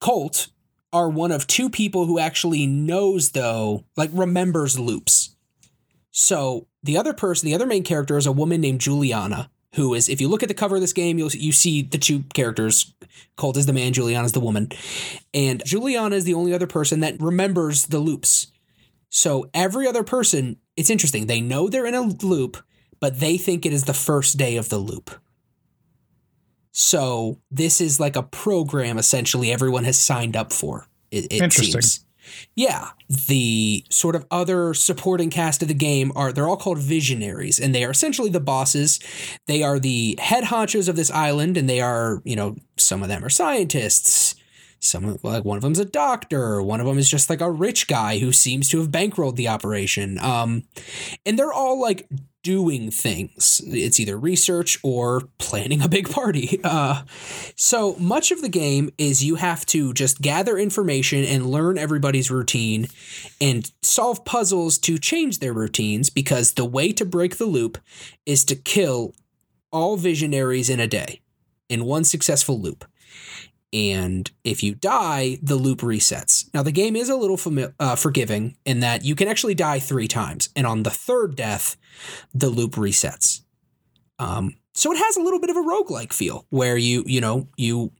Colt 0.01 0.49
are 0.91 1.07
one 1.07 1.31
of 1.31 1.47
two 1.47 1.69
people 1.69 2.07
who 2.07 2.19
actually 2.19 2.67
knows 2.67 3.31
though, 3.31 3.85
like 3.95 4.09
remembers 4.11 4.77
loops. 4.77 5.33
So 6.11 6.67
the 6.83 6.97
other 6.97 7.13
person, 7.13 7.45
the 7.45 7.55
other 7.55 7.65
main 7.65 7.85
character 7.85 8.17
is 8.17 8.25
a 8.25 8.33
woman 8.33 8.59
named 8.59 8.81
Juliana 8.81 9.49
who 9.75 9.93
is 9.93 10.09
if 10.09 10.19
you 10.19 10.27
look 10.27 10.43
at 10.43 10.49
the 10.49 10.55
cover 10.55 10.75
of 10.75 10.81
this 10.81 10.93
game 10.93 11.17
you'll 11.17 11.31
you 11.31 11.51
see 11.51 11.81
the 11.81 11.97
two 11.97 12.23
characters 12.33 12.93
Colt 13.35 13.57
is 13.57 13.65
the 13.65 13.73
man 13.73 13.93
Juliana 13.93 14.25
is 14.25 14.33
the 14.33 14.39
woman. 14.39 14.69
And 15.33 15.63
Juliana 15.65 16.15
is 16.15 16.23
the 16.23 16.33
only 16.33 16.53
other 16.53 16.67
person 16.67 16.99
that 17.01 17.19
remembers 17.21 17.87
the 17.87 17.99
loops. 17.99 18.47
So 19.09 19.49
every 19.53 19.87
other 19.87 20.03
person 20.03 20.57
it's 20.75 20.89
interesting. 20.89 21.27
They 21.27 21.41
know 21.41 21.67
they're 21.67 21.85
in 21.85 21.95
a 21.95 22.01
loop 22.01 22.57
but 22.99 23.19
they 23.19 23.37
think 23.37 23.65
it 23.65 23.73
is 23.73 23.85
the 23.85 23.93
first 23.93 24.37
day 24.37 24.57
of 24.57 24.69
the 24.69 24.77
loop. 24.77 25.11
So 26.71 27.39
this 27.49 27.81
is 27.81 27.99
like 27.99 28.15
a 28.15 28.23
program 28.23 28.97
essentially 28.97 29.51
everyone 29.51 29.85
has 29.85 29.97
signed 29.97 30.35
up 30.35 30.53
for. 30.53 30.87
It, 31.11 31.25
it 31.25 31.41
interesting. 31.41 31.81
seems. 31.81 32.05
Yeah, 32.55 32.89
the 33.09 33.85
sort 33.89 34.15
of 34.15 34.25
other 34.31 34.73
supporting 34.73 35.29
cast 35.29 35.61
of 35.61 35.67
the 35.67 35.73
game 35.73 36.11
are 36.15 36.31
they're 36.31 36.47
all 36.47 36.57
called 36.57 36.79
visionaries 36.79 37.59
and 37.59 37.73
they 37.73 37.83
are 37.83 37.91
essentially 37.91 38.29
the 38.29 38.39
bosses. 38.39 38.99
They 39.47 39.63
are 39.63 39.79
the 39.79 40.17
head 40.21 40.45
honchos 40.45 40.89
of 40.89 40.95
this 40.95 41.11
island 41.11 41.57
and 41.57 41.69
they 41.69 41.81
are, 41.81 42.21
you 42.25 42.35
know, 42.35 42.55
some 42.77 43.01
of 43.01 43.09
them 43.09 43.23
are 43.23 43.29
scientists. 43.29 44.35
Some 44.81 45.17
like 45.23 45.43
one 45.43 45.57
of 45.57 45.63
them's 45.63 45.79
a 45.79 45.85
doctor, 45.85 46.61
one 46.61 46.79
of 46.79 46.85
them 46.85 46.97
is 46.97 47.09
just 47.09 47.29
like 47.29 47.41
a 47.41 47.51
rich 47.51 47.87
guy 47.87 48.19
who 48.19 48.31
seems 48.31 48.69
to 48.69 48.79
have 48.79 48.89
bankrolled 48.89 49.35
the 49.35 49.49
operation. 49.49 50.17
Um 50.19 50.63
and 51.25 51.37
they're 51.37 51.53
all 51.53 51.81
like 51.81 52.07
doing 52.43 52.89
things. 52.91 53.61
It's 53.65 53.99
either 53.99 54.17
research 54.17 54.79
or 54.83 55.21
planning 55.37 55.81
a 55.81 55.89
big 55.89 56.09
party. 56.09 56.61
Uh, 56.69 57.03
so 57.55 57.95
much 57.95 58.31
of 58.31 58.41
the 58.41 58.49
game 58.49 58.91
is 58.97 59.23
you 59.23 59.35
have 59.35 59.65
to 59.65 59.91
just 59.93 60.21
gather 60.21 60.57
information 60.57 61.23
and 61.23 61.49
learn 61.49 61.77
everybody's 61.77 62.29
routine 62.29 62.87
and 63.41 63.71
solve 63.81 64.23
puzzles 64.23 64.77
to 64.77 64.99
change 64.99 65.39
their 65.39 65.53
routines 65.53 66.09
because 66.09 66.53
the 66.53 66.65
way 66.65 66.91
to 66.91 67.05
break 67.05 67.37
the 67.37 67.45
loop 67.45 67.79
is 68.25 68.45
to 68.45 68.55
kill 68.55 69.13
all 69.71 69.97
visionaries 69.97 70.69
in 70.69 70.79
a 70.79 70.87
day 70.87 71.21
in 71.69 71.85
one 71.85 72.03
successful 72.03 72.59
loop. 72.59 72.85
And 73.71 74.29
if 74.43 74.63
you 74.63 74.73
die, 74.73 75.37
the 75.43 75.55
loop 75.55 75.79
resets. 75.79 76.49
Now, 76.53 76.63
the 76.63 76.71
game 76.71 76.95
is 76.95 77.09
a 77.09 77.15
little 77.15 77.37
fami- 77.37 77.73
uh, 77.79 77.95
forgiving 77.95 78.57
in 78.65 78.79
that 78.79 79.03
you 79.03 79.15
can 79.15 79.27
actually 79.27 79.53
die 79.53 79.79
three 79.79 80.07
times. 80.07 80.49
And 80.55 80.65
on 80.65 80.83
the 80.83 80.89
third 80.89 81.35
death, 81.35 81.77
the 82.33 82.49
loop 82.49 82.71
resets. 82.73 83.41
Um, 84.17 84.55
so 84.73 84.91
it 84.91 84.97
has 84.97 85.17
a 85.17 85.21
little 85.21 85.39
bit 85.39 85.49
of 85.49 85.55
a 85.55 85.61
roguelike 85.61 86.13
feel 86.13 86.45
where 86.49 86.77
you, 86.77 87.03
you 87.05 87.21
know, 87.21 87.47
you 87.57 87.91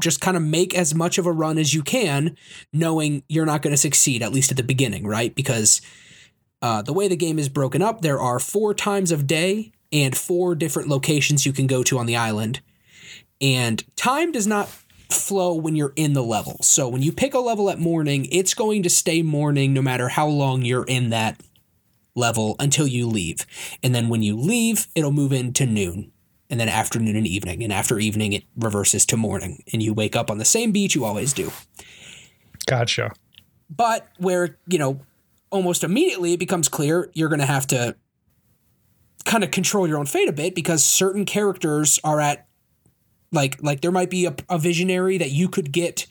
just 0.00 0.20
kind 0.20 0.36
of 0.36 0.42
make 0.42 0.74
as 0.74 0.94
much 0.94 1.18
of 1.18 1.26
a 1.26 1.32
run 1.32 1.56
as 1.56 1.72
you 1.72 1.82
can, 1.82 2.36
knowing 2.72 3.22
you're 3.28 3.46
not 3.46 3.62
going 3.62 3.72
to 3.72 3.78
succeed, 3.78 4.22
at 4.22 4.32
least 4.32 4.50
at 4.50 4.56
the 4.56 4.62
beginning, 4.62 5.06
right? 5.06 5.34
Because 5.34 5.80
uh, 6.60 6.82
the 6.82 6.92
way 6.92 7.08
the 7.08 7.16
game 7.16 7.38
is 7.38 7.48
broken 7.48 7.80
up, 7.80 8.02
there 8.02 8.20
are 8.20 8.38
four 8.38 8.74
times 8.74 9.10
of 9.10 9.26
day 9.26 9.72
and 9.92 10.16
four 10.16 10.54
different 10.54 10.88
locations 10.88 11.46
you 11.46 11.52
can 11.52 11.66
go 11.66 11.82
to 11.82 11.98
on 11.98 12.06
the 12.06 12.16
island. 12.16 12.60
And 13.40 13.82
time 13.96 14.32
does 14.32 14.46
not 14.46 14.68
flow 15.10 15.54
when 15.54 15.76
you're 15.76 15.92
in 15.96 16.12
the 16.12 16.22
level. 16.22 16.56
So 16.62 16.88
when 16.88 17.02
you 17.02 17.12
pick 17.12 17.34
a 17.34 17.38
level 17.38 17.70
at 17.70 17.78
morning, 17.78 18.26
it's 18.30 18.54
going 18.54 18.82
to 18.82 18.90
stay 18.90 19.22
morning 19.22 19.72
no 19.72 19.82
matter 19.82 20.08
how 20.08 20.26
long 20.26 20.62
you're 20.62 20.84
in 20.84 21.10
that 21.10 21.40
level 22.14 22.56
until 22.58 22.86
you 22.86 23.06
leave. 23.06 23.46
And 23.82 23.94
then 23.94 24.08
when 24.08 24.22
you 24.22 24.36
leave, 24.36 24.88
it'll 24.94 25.12
move 25.12 25.32
into 25.32 25.66
noon. 25.66 26.12
And 26.48 26.60
then 26.60 26.68
afternoon 26.68 27.16
and 27.16 27.26
evening. 27.26 27.64
And 27.64 27.72
after 27.72 27.98
evening, 27.98 28.32
it 28.32 28.44
reverses 28.56 29.04
to 29.06 29.16
morning. 29.16 29.64
And 29.72 29.82
you 29.82 29.92
wake 29.92 30.14
up 30.14 30.30
on 30.30 30.38
the 30.38 30.44
same 30.44 30.70
beach 30.70 30.94
you 30.94 31.04
always 31.04 31.32
do. 31.32 31.50
Gotcha. 32.66 33.12
But 33.68 34.06
where, 34.18 34.56
you 34.68 34.78
know, 34.78 35.00
almost 35.50 35.82
immediately 35.82 36.34
it 36.34 36.38
becomes 36.38 36.68
clear 36.68 37.10
you're 37.14 37.28
going 37.28 37.40
to 37.40 37.46
have 37.46 37.66
to 37.68 37.96
kind 39.24 39.42
of 39.42 39.50
control 39.50 39.88
your 39.88 39.98
own 39.98 40.06
fate 40.06 40.28
a 40.28 40.32
bit 40.32 40.54
because 40.54 40.84
certain 40.84 41.24
characters 41.24 41.98
are 42.04 42.20
at 42.20 42.45
like 43.36 43.62
like 43.62 43.82
there 43.82 43.92
might 43.92 44.10
be 44.10 44.26
a, 44.26 44.34
a 44.48 44.58
visionary 44.58 45.18
that 45.18 45.30
you 45.30 45.48
could 45.48 45.70
get 45.70 46.06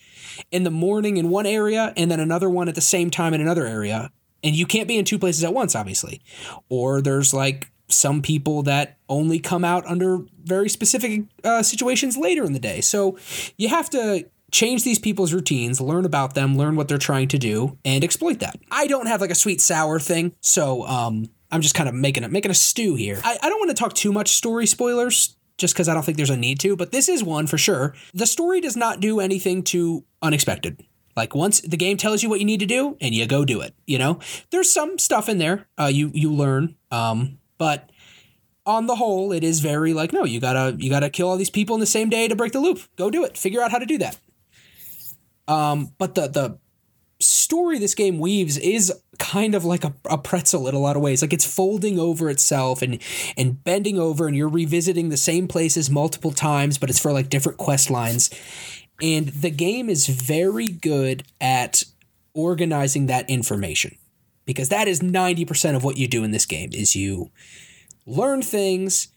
in 0.51 0.63
the 0.63 0.71
morning 0.71 1.17
in 1.17 1.30
one 1.30 1.45
area 1.45 1.93
and 1.97 2.09
then 2.09 2.19
another 2.19 2.49
one 2.49 2.69
at 2.69 2.76
the 2.76 2.82
same 2.82 3.09
time 3.09 3.34
in 3.34 3.41
another 3.41 3.65
area. 3.65 4.11
And 4.43 4.55
you 4.55 4.65
can't 4.65 4.88
be 4.88 4.97
in 4.97 5.05
two 5.05 5.19
places 5.19 5.43
at 5.43 5.53
once 5.53 5.76
obviously. 5.76 6.21
Or 6.69 7.01
there's 7.01 7.34
like 7.34 7.71
some 7.88 8.21
people 8.21 8.63
that 8.63 8.97
only 9.09 9.39
come 9.39 9.63
out 9.63 9.86
under 9.86 10.19
very 10.43 10.69
specific 10.69 11.23
uh, 11.43 11.63
situations 11.63 12.17
later 12.17 12.43
in 12.43 12.53
the 12.53 12.59
day. 12.59 12.82
So 12.82 13.17
you 13.57 13.69
have 13.69 13.89
to 13.91 14.26
change 14.51 14.84
these 14.84 14.99
people's 14.99 15.34
routines 15.34 15.82
learn 15.82 16.05
about 16.05 16.34
them 16.34 16.55
learn 16.55 16.76
what 16.76 16.88
they're 16.88 16.97
trying 16.97 17.28
to 17.28 17.38
do 17.38 17.78
and 17.84 18.03
exploit 18.03 18.39
that. 18.39 18.55
I 18.71 18.88
don't 18.88 19.07
have 19.07 19.19
like 19.19 19.32
a 19.32 19.36
sweet 19.36 19.59
sour 19.59 19.99
thing 19.99 20.34
so 20.39 20.86
um 20.88 21.26
i'm 21.51 21.61
just 21.61 21.76
kind 21.76 21.89
of 21.89 21.95
making 21.95 22.23
it 22.23 22.32
making 22.32 22.51
a 22.51 22.53
stew 22.53 22.95
here. 22.95 23.19
I, 23.23 23.38
I 23.41 23.49
don't 23.49 23.59
want 23.59 23.76
to 23.76 23.84
talk 23.84 23.93
too 23.93 24.13
much 24.13 24.30
story 24.30 24.65
spoilers 24.65 25.36
just 25.57 25.73
because 25.73 25.87
I 25.87 25.93
don't 25.93 26.03
think 26.03 26.17
there's 26.17 26.29
a 26.29 26.37
need 26.37 26.59
to, 26.61 26.75
but 26.75 26.91
this 26.91 27.07
is 27.07 27.23
one 27.23 27.47
for 27.47 27.57
sure. 27.57 27.93
The 28.13 28.27
story 28.27 28.61
does 28.61 28.75
not 28.75 28.99
do 28.99 29.19
anything 29.19 29.63
too 29.63 30.05
unexpected. 30.21 30.83
Like 31.15 31.33
once 31.33 31.61
the 31.61 31.77
game 31.77 31.97
tells 31.97 32.23
you 32.23 32.29
what 32.29 32.39
you 32.39 32.45
need 32.45 32.59
to 32.59 32.65
do, 32.65 32.97
and 32.99 33.15
you 33.15 33.25
go 33.25 33.45
do 33.45 33.61
it. 33.61 33.73
You 33.85 33.97
know, 33.97 34.19
there's 34.51 34.69
some 34.71 34.97
stuff 34.97 35.29
in 35.29 35.37
there 35.37 35.67
uh, 35.79 35.85
you 35.85 36.11
you 36.13 36.33
learn, 36.33 36.75
um, 36.91 37.39
but 37.57 37.89
on 38.65 38.87
the 38.87 38.95
whole, 38.95 39.31
it 39.31 39.43
is 39.43 39.61
very 39.61 39.93
like 39.93 40.11
no, 40.11 40.25
you 40.25 40.41
gotta 40.41 40.75
you 40.77 40.89
gotta 40.89 41.09
kill 41.09 41.29
all 41.29 41.37
these 41.37 41.49
people 41.49 41.75
in 41.75 41.79
the 41.79 41.85
same 41.85 42.09
day 42.09 42.27
to 42.27 42.35
break 42.35 42.51
the 42.51 42.59
loop. 42.59 42.81
Go 42.97 43.09
do 43.09 43.23
it. 43.23 43.37
Figure 43.37 43.61
out 43.61 43.71
how 43.71 43.79
to 43.79 43.85
do 43.85 43.97
that. 43.99 44.19
Um, 45.47 45.93
but 45.97 46.15
the 46.15 46.27
the 46.27 46.59
story 47.20 47.80
this 47.80 47.95
game 47.95 48.20
weaves 48.20 48.57
is 48.57 48.91
kind 49.20 49.55
of 49.55 49.63
like 49.63 49.84
a, 49.84 49.93
a 50.09 50.18
pretzel 50.18 50.68
in 50.68 50.76
a 50.76 50.80
lot 50.80 50.95
of 50.95 51.01
ways. 51.01 51.22
Like 51.22 51.34
it's 51.34 51.45
folding 51.45 51.99
over 51.99 52.30
itself 52.30 52.82
and 52.82 53.01
and 53.38 53.63
bending 53.63 53.99
over 53.99 54.28
and 54.28 54.36
you're 54.36 54.49
revisiting 54.49 55.09
the 55.09 55.18
same 55.18 55.47
places 55.47 55.89
multiple 55.89 56.32
times 56.32 56.78
but 56.78 56.89
it's 56.89 56.99
for 56.99 57.13
like 57.13 57.30
different 57.30 57.57
quest 57.57 57.89
lines. 57.89 58.30
And 59.01 59.28
the 59.30 59.49
game 59.49 59.89
is 59.89 60.07
very 60.07 60.70
good 60.70 61.24
at 61.41 61.84
organizing 62.34 63.07
that 63.07 63.30
information 63.30 63.97
because 64.45 64.70
that 64.70 64.88
is 64.88 64.99
90% 64.99 65.76
of 65.76 65.84
what 65.84 65.97
you 65.97 66.07
do 66.07 66.24
in 66.24 66.32
this 66.32 66.45
game 66.45 66.70
is 66.74 66.95
you 66.95 67.32
learn 68.05 68.41
things 68.41 69.07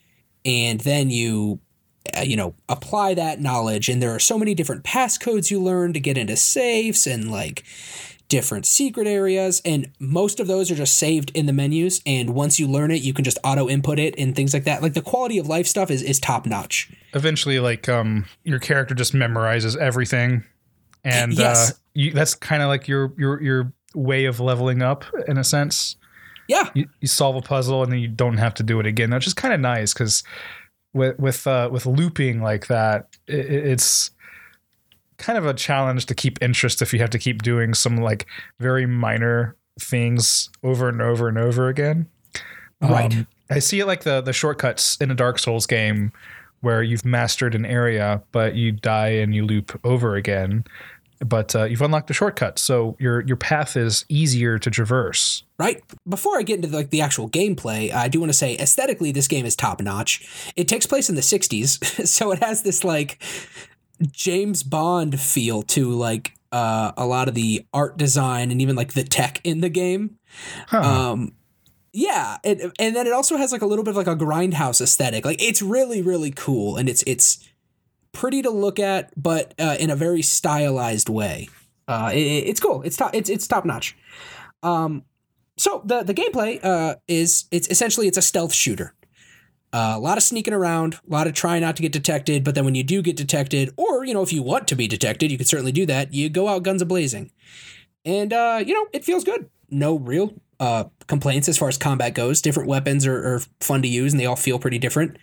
and 0.45 0.81
then 0.81 1.11
you 1.11 1.61
you 2.25 2.37
know 2.37 2.55
apply 2.69 3.15
that 3.15 3.41
knowledge. 3.41 3.89
And 3.89 4.03
there 4.03 4.15
are 4.15 4.19
so 4.21 4.39
many 4.39 4.55
different 4.55 4.85
passcodes 4.85 5.51
you 5.51 5.61
learn 5.61 5.93
to 5.93 6.01
get 6.01 6.19
into 6.19 6.37
safes 6.37 7.07
and 7.07 7.31
like 7.31 7.65
different 8.29 8.67
secret 8.67 9.07
areas. 9.07 9.63
And 9.65 9.91
most 9.99 10.39
of 10.39 10.47
those 10.47 10.71
are 10.71 10.75
just 10.75 10.99
saved 10.99 11.31
in 11.35 11.47
the 11.47 11.53
menus. 11.53 12.03
And 12.05 12.35
once 12.35 12.59
you 12.61 12.69
learn 12.69 12.91
it 12.91 13.01
you 13.01 13.15
can 13.15 13.25
just 13.25 13.39
auto 13.43 13.69
input 13.69 13.99
it 13.99 14.15
and 14.19 14.37
things 14.37 14.53
like 14.53 14.65
that. 14.65 14.83
Like 14.83 14.95
the 14.95 15.01
quality 15.03 15.39
of 15.39 15.47
life 15.47 15.67
stuff 15.67 15.91
is 15.91 16.03
is 16.03 16.21
top 16.21 16.45
notch 16.47 16.91
Eventually, 17.15 17.59
like 17.59 17.89
um, 17.89 18.27
your 18.45 18.59
character 18.59 18.95
just 18.95 19.15
memorizes 19.15 19.77
everything, 19.79 20.45
and 21.05 21.33
Yes. 21.33 21.71
uh, 21.71 21.75
you, 21.95 22.13
that's 22.13 22.35
kind 22.35 22.63
of 22.63 22.69
like 22.69 22.87
your 22.87 23.15
your 23.17 23.43
your 23.43 23.73
way 23.95 24.27
of 24.27 24.41
leveling 24.41 24.83
up 24.83 25.07
in 25.27 25.39
a 25.39 25.45
sense. 25.45 25.97
yeah. 26.49 26.69
You, 26.75 26.87
you 27.01 27.09
solve 27.09 27.37
a 27.37 27.41
puzzle 27.41 27.83
and 27.83 27.91
then 27.91 27.99
you 27.99 28.09
don't 28.09 28.37
have 28.37 28.53
to 28.55 28.63
do 28.63 28.79
it 28.79 28.85
again, 28.87 29.09
That's 29.09 29.25
just 29.25 29.37
kind 29.37 29.55
of 29.55 29.61
nice 29.61 29.95
because 29.95 30.23
with 30.93 31.18
with 31.18 31.47
uh, 31.47 31.68
with 31.72 31.86
looping 31.86 32.43
like 32.43 32.66
that, 32.68 33.16
it, 33.26 33.47
it's 33.51 34.11
kind 35.18 35.36
of 35.36 35.47
a 35.47 35.55
challenge 35.55 36.07
to 36.07 36.14
keep 36.14 36.41
interest 36.43 36.80
if 36.80 36.93
you 36.93 37.01
have 37.01 37.11
to 37.11 37.18
keep 37.18 37.43
doing 37.43 37.74
some 37.74 37.97
like 37.97 38.26
very 38.61 38.86
minor 38.86 39.57
things 39.80 40.49
over 40.62 40.89
and 40.89 41.03
over 41.03 41.28
and 41.28 41.39
over 41.39 41.68
again. 41.68 42.07
Right. 42.80 43.12
Um, 43.12 43.26
I 43.51 43.59
see 43.59 43.80
it 43.80 43.86
like 43.86 44.05
the 44.05 44.20
the 44.20 44.32
shortcuts 44.32 44.97
in 45.01 45.11
a 45.11 45.14
Dark 45.14 45.39
Souls 45.39 45.66
game 45.66 46.12
where 46.61 46.82
you've 46.82 47.05
mastered 47.05 47.55
an 47.55 47.64
area, 47.64 48.22
but 48.32 48.55
you 48.55 48.72
die 48.72 49.11
and 49.11 49.34
you 49.34 49.45
loop 49.45 49.78
over 49.84 50.16
again. 50.16 50.64
But 51.21 51.55
uh, 51.57 51.64
you've 51.64 51.83
unlocked 51.83 52.11
a 52.11 52.14
shortcut, 52.14 52.59
so 52.59 52.97
your 52.99 53.23
your 53.23 53.37
path 53.37 53.77
is 53.77 54.05
easier 54.09 54.59
to 54.59 54.71
traverse. 54.71 55.43
right. 55.59 55.83
Before 56.09 56.39
i 56.39 56.43
get 56.43 56.62
into 56.64 56.75
like 56.75 56.91
the 56.91 57.01
actual 57.01 57.29
gameplay 57.29 57.93
i 57.93 58.09
do 58.09 58.21
want 58.21 58.31
to 58.31 58.39
say 58.39 58.57
aesthetically 58.57 59.12
this 59.12 59.29
game 59.29 59.45
is 59.45 59.55
top 59.55 59.81
notch 59.81 60.53
it 60.57 60.69
takes 60.69 60.87
place 60.87 61.09
in 61.09 61.14
the 61.14 61.21
60s 61.21 62.07
so 62.07 62.31
it 62.33 62.39
has 62.43 62.62
this 62.62 62.85
like 62.85 63.23
james 64.11 64.62
bond 64.62 65.21
feel 65.21 65.62
to 65.62 65.91
like 65.91 66.39
uh, 66.53 66.93
a 66.97 67.07
lot 67.07 67.29
of 67.29 67.35
the 67.35 67.66
art 67.73 67.97
design 67.97 68.51
and 68.51 68.62
even 68.62 68.77
like 68.77 68.95
the 68.95 69.05
tech 69.05 69.41
in 69.45 69.61
the 69.61 69.69
game. 69.69 70.19
Huh. 70.69 70.81
um 70.81 71.33
yeah 71.93 72.37
it, 72.45 72.61
and 72.79 72.95
then 72.95 73.07
it 73.07 73.12
also 73.12 73.37
has 73.37 73.51
like 73.51 73.62
a 73.62 73.66
little 73.66 73.85
bit 73.85 73.91
of 73.91 73.97
like 73.97 74.07
a 74.07 74.16
grindhouse 74.16 74.81
aesthetic. 74.81 75.25
Like 75.25 75.43
it's 75.43 75.62
really 75.62 76.03
really 76.03 76.31
cool 76.31 76.77
and 76.77 76.89
it's 76.89 77.03
it's 77.07 77.47
pretty 78.13 78.43
to 78.43 78.51
look 78.51 78.79
at 78.79 79.11
but 79.21 79.55
uh, 79.59 79.77
in 79.79 79.91
a 79.91 79.97
very 79.97 80.23
stylized 80.23 81.09
way 81.09 81.49
uh 81.87 82.11
it, 82.13 82.19
it's 82.19 82.61
cool 82.61 82.83
it's 82.83 82.97
top 82.97 83.15
it's, 83.15 83.31
it's 83.31 83.47
top 83.47 83.65
notch 83.65 83.97
um 84.63 85.05
so 85.57 85.83
the 85.85 86.03
the 86.03 86.15
gameplay 86.15 86.63
uh 86.65 86.97
is 87.07 87.45
it's 87.51 87.69
essentially 87.69 88.09
it's 88.09 88.19
a 88.19 88.23
stealth 88.23 88.53
shooter 88.53 88.95
uh, 89.73 89.93
a 89.97 89.99
lot 89.99 90.17
of 90.17 90.23
sneaking 90.23 90.55
around, 90.55 90.95
a 90.95 91.13
lot 91.13 91.27
of 91.27 91.35
trying 91.35 91.61
not 91.61 91.77
to 91.77 91.83
get 91.83 91.93
detected. 91.93 92.43
But 92.43 92.55
then 92.55 92.65
when 92.65 92.75
you 92.75 92.83
do 92.83 93.03
get 93.03 93.17
detected, 93.17 93.73
or 93.77 94.05
you 94.05 94.15
know, 94.15 94.23
if 94.23 94.33
you 94.33 94.43
want 94.43 94.67
to 94.69 94.77
be 94.77 94.89
detected, 94.89 95.31
you 95.31 95.37
can 95.37 95.47
certainly 95.47 95.73
do 95.73 95.85
that. 95.87 96.15
You 96.15 96.29
go 96.29 96.49
out 96.49 96.63
guns 96.63 96.81
a 96.81 96.87
blazing, 96.87 97.31
and 98.05 98.33
uh, 98.33 98.63
you 98.65 98.73
know 98.73 98.87
it 98.93 99.05
feels 99.05 99.25
good. 99.25 99.51
No 99.71 99.99
real 99.99 100.33
uh, 100.59 100.85
complaints 101.07 101.49
as 101.49 101.59
far 101.59 101.69
as 101.69 101.77
combat 101.77 102.15
goes. 102.15 102.41
Different 102.41 102.69
weapons 102.69 103.07
are, 103.07 103.35
are 103.35 103.41
fun 103.61 103.83
to 103.83 103.89
use, 103.89 104.13
and 104.13 104.21
they 104.21 104.27
all 104.27 104.37
feel 104.37 104.59
pretty 104.59 104.79
different. 104.79 105.19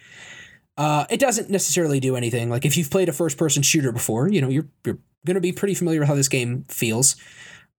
Uh, 0.78 1.06
it 1.10 1.20
doesn't 1.20 1.50
necessarily 1.50 2.00
do 2.00 2.16
anything. 2.16 2.50
Like 2.50 2.66
if 2.66 2.76
you've 2.78 2.90
played 2.90 3.10
a 3.10 3.14
first 3.14 3.38
person 3.38 3.64
shooter 3.64 3.92
before, 3.92 4.30
you 4.30 4.42
know 4.42 4.50
you're 4.50 4.68
you're 4.86 5.00
gonna 5.26 5.42
be 5.42 5.52
pretty 5.52 5.74
familiar 5.74 6.02
with 6.02 6.10
how 6.10 6.16
this 6.16 6.28
game 6.28 6.66
feels. 6.68 7.16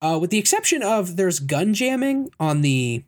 Uh, 0.02 0.18
with 0.20 0.30
the 0.30 0.38
exception 0.38 0.82
of 0.82 1.16
there's 1.16 1.40
gun 1.40 1.74
jamming 1.74 2.30
on 2.38 2.60
the 2.60 3.04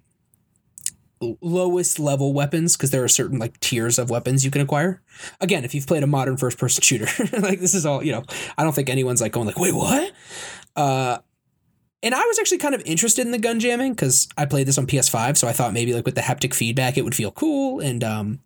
lowest 1.41 1.99
level 1.99 2.33
weapons 2.33 2.77
because 2.77 2.91
there 2.91 3.03
are 3.03 3.09
certain 3.09 3.39
like 3.39 3.59
tiers 3.61 3.99
of 3.99 4.09
weapons 4.09 4.45
you 4.45 4.51
can 4.51 4.61
acquire. 4.61 5.03
Again, 5.41 5.65
if 5.65 5.75
you've 5.75 5.87
played 5.87 6.03
a 6.03 6.07
modern 6.07 6.37
first 6.37 6.59
person 6.59 6.83
shooter, 6.83 7.09
like 7.41 7.61
this 7.61 7.75
is 7.75 7.85
all, 7.85 8.03
you 8.03 8.13
know, 8.13 8.25
I 8.57 8.65
don't 8.65 8.75
think 8.75 8.89
anyone's 8.89 9.21
like 9.21 9.33
going 9.33 9.47
like, 9.47 9.59
"Wait, 9.59 9.75
what?" 9.75 10.13
Uh 10.77 11.19
and 12.03 12.15
I 12.15 12.25
was 12.25 12.39
actually 12.39 12.59
kind 12.59 12.75
of 12.75 12.83
interested 12.83 13.27
in 13.27 13.33
the 13.33 13.39
gun 13.39 13.59
jamming 13.59 13.93
because 13.93 14.29
I 14.37 14.45
played 14.47 14.69
this 14.69 14.79
on 14.79 14.87
PS5, 14.87 15.37
so 15.37 15.49
I 15.49 15.53
thought 15.53 15.73
maybe 15.73 15.93
like 15.95 16.05
with 16.05 16.15
the 16.15 16.21
haptic 16.21 16.55
feedback 16.55 16.97
it 16.97 17.03
would 17.03 17.15
feel 17.15 17.33
cool, 17.33 17.81
and 17.81 18.05
um, 18.05 18.41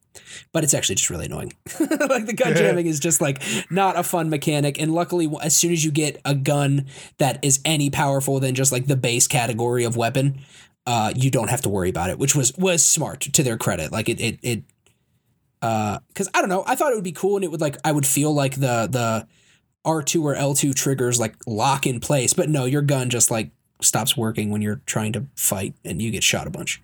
but 0.52 0.64
it's 0.64 0.74
actually 0.74 0.96
just 0.96 1.10
really 1.10 1.26
annoying. 1.26 1.52
like 1.80 2.26
the 2.26 2.34
gun 2.36 2.54
jamming 2.54 2.86
is 2.86 3.00
just 3.00 3.20
like 3.20 3.42
not 3.70 3.98
a 3.98 4.02
fun 4.02 4.30
mechanic, 4.30 4.80
and 4.80 4.94
luckily, 4.94 5.30
as 5.42 5.56
soon 5.56 5.72
as 5.72 5.84
you 5.84 5.90
get 5.90 6.20
a 6.24 6.34
gun 6.34 6.86
that 7.18 7.38
is 7.42 7.60
any 7.64 7.90
powerful 7.90 8.40
than 8.40 8.54
just 8.54 8.72
like 8.72 8.86
the 8.86 8.96
base 8.96 9.26
category 9.26 9.84
of 9.84 9.96
weapon, 9.96 10.40
uh, 10.86 11.12
you 11.16 11.30
don't 11.30 11.48
have 11.48 11.62
to 11.62 11.68
worry 11.68 11.90
about 11.90 12.10
it, 12.10 12.18
which 12.18 12.34
was 12.34 12.52
was 12.56 12.84
smart 12.84 13.20
to 13.20 13.42
their 13.42 13.56
credit. 13.56 13.92
Like 13.92 14.08
it 14.08 14.20
it 14.20 14.38
it, 14.42 14.62
uh, 15.60 15.98
because 16.08 16.28
I 16.34 16.40
don't 16.40 16.48
know, 16.50 16.64
I 16.66 16.74
thought 16.74 16.92
it 16.92 16.96
would 16.96 17.04
be 17.04 17.12
cool, 17.12 17.36
and 17.36 17.44
it 17.44 17.50
would 17.50 17.60
like 17.60 17.76
I 17.84 17.92
would 17.92 18.06
feel 18.06 18.32
like 18.32 18.56
the 18.56 18.88
the 18.90 19.26
R2 19.84 20.22
or 20.22 20.34
L2 20.34 20.74
triggers 20.74 21.18
like 21.18 21.34
lock 21.46 21.86
in 21.86 22.00
place, 22.00 22.34
but 22.34 22.48
no, 22.48 22.64
your 22.64 22.82
gun 22.82 23.10
just 23.10 23.30
like 23.30 23.50
stops 23.80 24.16
working 24.16 24.50
when 24.50 24.62
you're 24.62 24.80
trying 24.86 25.12
to 25.12 25.26
fight 25.36 25.74
and 25.84 26.00
you 26.00 26.10
get 26.10 26.22
shot 26.22 26.46
a 26.46 26.50
bunch. 26.50 26.80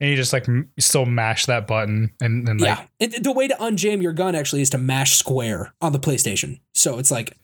And 0.00 0.10
you 0.10 0.16
just 0.16 0.32
like 0.32 0.48
m- 0.48 0.70
still 0.78 1.06
mash 1.06 1.46
that 1.46 1.66
button 1.66 2.12
and 2.20 2.46
then 2.46 2.58
like 2.58 2.78
yeah. 2.78 2.86
And 3.00 3.24
the 3.24 3.32
way 3.32 3.48
to 3.48 3.54
unjam 3.54 4.02
your 4.02 4.12
gun 4.12 4.34
actually 4.34 4.62
is 4.62 4.70
to 4.70 4.78
mash 4.78 5.16
square 5.16 5.72
on 5.80 5.92
the 5.92 5.98
PlayStation. 5.98 6.60
So 6.74 6.98
it's 6.98 7.10
like, 7.10 7.36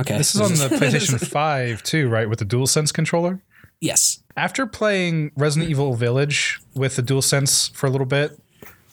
okay. 0.00 0.16
this 0.16 0.34
is 0.34 0.40
on 0.40 0.50
the 0.52 0.76
PlayStation 0.76 1.24
5 1.24 1.82
too, 1.82 2.08
right? 2.08 2.28
With 2.28 2.38
the 2.38 2.46
DualSense 2.46 2.92
controller. 2.92 3.42
yes. 3.80 4.22
After 4.36 4.66
playing 4.66 5.32
Resident 5.36 5.68
Evil 5.68 5.94
Village 5.94 6.60
with 6.74 6.94
the 6.94 7.02
DualSense 7.02 7.72
for 7.74 7.88
a 7.88 7.90
little 7.90 8.06
bit, 8.06 8.38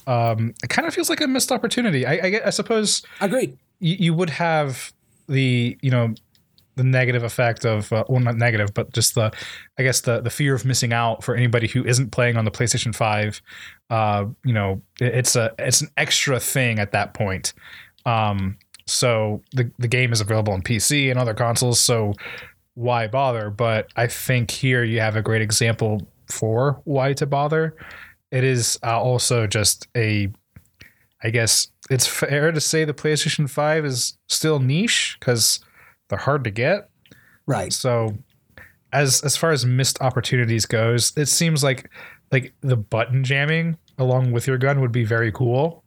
um, 0.08 0.56
it 0.64 0.70
kind 0.70 0.88
of 0.88 0.94
feels 0.96 1.08
like 1.08 1.22
a 1.22 1.28
missed 1.28 1.52
opportunity. 1.52 2.04
I, 2.06 2.14
I, 2.14 2.42
I 2.48 2.50
suppose 2.50 3.04
Agreed. 3.22 3.56
you, 3.80 3.96
you 4.00 4.14
would 4.16 4.32
have 4.32 4.92
the 5.28 5.78
you 5.82 5.92
know 5.92 6.16
the 6.76 6.84
negative 6.84 7.24
effect 7.24 7.66
of 7.66 7.92
uh, 7.94 8.04
well 8.10 8.20
not 8.22 8.36
negative 8.36 8.74
but 8.74 8.92
just 8.94 9.16
the 9.16 9.32
i 9.78 9.84
guess 9.84 10.02
the 10.02 10.22
the 10.22 10.30
fear 10.30 10.54
of 10.56 10.66
missing 10.66 10.92
out 10.94 11.24
for 11.24 11.36
anybody 11.36 11.68
who 11.68 11.84
isn't 11.86 12.12
playing 12.12 12.38
on 12.38 12.46
the 12.46 12.52
playstation 12.52 12.94
5 12.94 13.42
uh 13.90 14.26
you 14.44 14.54
know 14.54 14.82
it- 15.00 15.16
it's 15.16 15.36
a 15.36 15.54
it's 15.60 15.82
an 15.82 15.90
extra 15.98 16.40
thing 16.40 16.80
at 16.80 16.92
that 16.92 17.14
point. 17.14 17.54
Um 18.06 18.58
so 18.88 19.42
the 19.54 19.72
the 19.80 19.88
game 19.88 20.12
is 20.14 20.22
available 20.22 20.54
on 20.54 20.62
pc 20.62 21.10
and 21.10 21.20
other 21.20 21.34
consoles 21.34 21.80
so 21.80 22.14
why 22.76 23.08
bother? 23.08 23.50
But 23.50 23.88
i 23.96 24.06
think 24.08 24.52
here 24.52 24.84
you 24.84 25.00
have 25.00 25.16
a 25.16 25.22
great 25.22 25.42
example 25.42 26.02
for 26.30 26.82
why 26.86 27.14
to 27.14 27.26
bother. 27.26 27.76
It 28.32 28.44
is 28.44 28.78
uh, 28.84 29.00
also 29.02 29.48
just 29.48 29.88
a 29.96 30.30
I 31.24 31.30
guess 31.30 31.68
it's 31.90 32.06
fair 32.06 32.52
to 32.52 32.60
say 32.62 32.84
the 32.86 32.94
PlayStation 32.94 33.50
5 33.50 33.86
is 33.86 34.18
still 34.28 34.60
niche 34.60 35.18
because 35.20 35.60
they're 36.10 36.20
hard 36.20 36.44
to 36.44 36.52
get. 36.52 36.90
Right. 37.46 37.72
So 37.72 38.18
as 38.94 39.22
as 39.22 39.36
far 39.38 39.52
as 39.52 39.66
missed 39.66 40.02
opportunities 40.02 40.66
goes, 40.66 41.14
it 41.18 41.28
seems 41.28 41.64
like 41.64 41.90
like 42.32 42.54
the 42.62 42.78
button 42.78 43.24
jamming 43.24 43.78
along 43.98 44.32
with 44.32 44.48
your 44.48 44.58
gun 44.58 44.82
would 44.82 44.92
be 44.92 45.04
very 45.04 45.32
cool. 45.32 45.84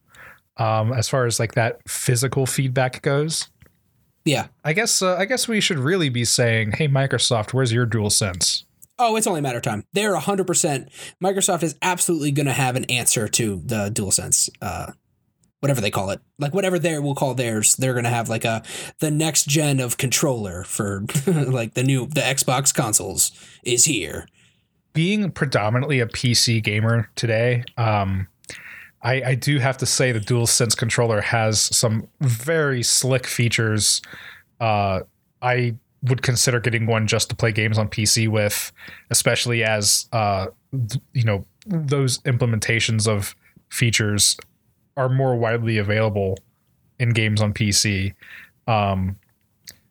Um, 0.57 0.93
as 0.93 1.09
far 1.09 1.27
as 1.27 1.39
like 1.39 1.55
that 1.55 1.81
physical 1.89 2.47
feedback 2.47 3.03
goes. 3.03 3.49
Yeah. 4.25 4.49
I 4.65 4.73
guess 4.73 5.03
uh, 5.03 5.17
I 5.17 5.25
guess 5.25 5.49
we 5.49 5.61
should 5.61 5.79
really 5.79 6.09
be 6.09 6.25
saying, 6.25 6.73
"Hey 6.73 6.89
Microsoft, 6.89 7.55
where's 7.55 7.73
your 7.73 7.87
dual 7.87 8.11
sense?" 8.11 8.65
Oh, 8.99 9.15
it's 9.17 9.27
only 9.27 9.39
a 9.39 9.43
matter 9.43 9.59
of 9.59 9.63
time. 9.63 9.85
They're 9.93 10.17
100%. 10.17 10.89
Microsoft 11.23 11.63
is 11.63 11.77
absolutely 11.81 12.33
going 12.33 12.47
to 12.47 12.53
have 12.53 12.75
an 12.75 12.85
answer 12.87 13.29
to 13.29 13.63
the 13.65 13.91
DualSense, 13.91 14.51
uh, 14.61 14.93
whatever 15.61 15.81
they 15.81 15.91
call 15.91 16.11
it. 16.11 16.21
Like, 16.39 16.55
whatever 16.55 16.79
they 16.79 16.99
will 16.99 17.15
call 17.15 17.35
theirs, 17.35 17.75
they're 17.77 17.95
to 18.05 18.11
have 18.11 18.29
like 18.29 18.45
a 18.45 18.63
the 19.01 19.11
next 19.11 19.49
gen 19.49 19.81
of 19.81 19.97
controller 19.97 20.65
for 20.65 21.05
like 21.27 21.75
the 21.75 21.83
new, 21.83 22.07
the 22.07 22.21
Xbox 22.21 22.75
consoles 22.75 23.33
is 23.65 23.85
here. 23.85 24.27
being 24.93 25.31
predominantly 25.31 26.01
a 26.01 26.07
PC 26.07 26.63
gamer 26.63 27.11
today, 27.15 27.65
um, 27.77 28.29
I, 29.03 29.23
I 29.23 29.35
do 29.35 29.59
have 29.59 29.79
to 29.79 29.87
say 29.87 30.13
the 30.13 30.21
DualSense 30.21 30.77
controller 30.77 31.21
has 31.21 31.61
some 31.61 32.09
very 32.21 32.83
slick 32.83 33.27
features. 33.27 34.03
Uh, 34.61 35.01
I 35.41 35.77
would 36.03 36.23
consider 36.23 36.61
getting 36.61 36.87
one 36.87 37.07
just 37.07 37.29
to 37.31 37.37
play 37.37 37.53
games 37.53 37.79
on 37.79 37.89
PC 37.89 38.29
with, 38.29 38.73
especially 39.11 39.63
as 39.63 40.09
uh, 40.13 40.47
you 41.13 41.25
know 41.25 41.45
those 41.67 42.19
implementations 42.19 43.07
of 43.07 43.35
features 43.69 44.37
are 44.99 45.09
more 45.09 45.35
widely 45.37 45.79
available 45.79 46.37
in 46.99 47.11
games 47.11 47.41
on 47.41 47.55
PC. 47.55 48.15
Um, 48.67 49.17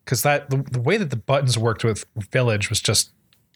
because 0.04 0.22
that 0.22 0.48
the, 0.48 0.58
the 0.70 0.80
way 0.80 0.96
that 0.96 1.10
the 1.10 1.16
buttons 1.16 1.58
worked 1.58 1.82
with 1.84 2.06
Village 2.32 2.70
was 2.70 2.80
just 2.80 3.10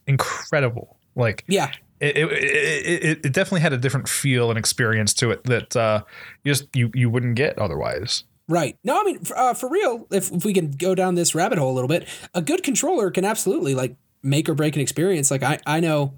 incredible. 0.06 0.96
Like 1.14 1.44
Yeah. 1.48 1.70
it, 2.00 2.16
it, 2.16 2.32
it, 2.32 3.26
it 3.26 3.32
definitely 3.32 3.60
had 3.60 3.72
a 3.72 3.78
different 3.78 4.08
feel 4.08 4.50
and 4.50 4.58
experience 4.58 5.14
to 5.14 5.30
it 5.30 5.44
that 5.44 5.74
uh, 5.76 6.02
you 6.44 6.52
just 6.52 6.74
you 6.74 6.90
you 6.94 7.08
wouldn't 7.08 7.36
get 7.36 7.58
otherwise. 7.58 8.24
Right. 8.48 8.76
No, 8.84 9.00
I 9.00 9.04
mean, 9.04 9.20
for, 9.24 9.38
uh, 9.38 9.54
for 9.54 9.68
real, 9.70 10.06
if, 10.10 10.30
if 10.30 10.44
we 10.44 10.52
can 10.52 10.72
go 10.72 10.94
down 10.94 11.14
this 11.14 11.34
rabbit 11.34 11.58
hole 11.58 11.70
a 11.72 11.76
little 11.76 11.88
bit, 11.88 12.06
a 12.34 12.42
good 12.42 12.62
controller 12.62 13.10
can 13.10 13.24
absolutely 13.24 13.74
like 13.74 13.96
make 14.22 14.48
or 14.48 14.54
break 14.54 14.74
an 14.74 14.82
experience. 14.82 15.30
Like 15.30 15.42
I, 15.42 15.58
I 15.66 15.80
know, 15.80 16.14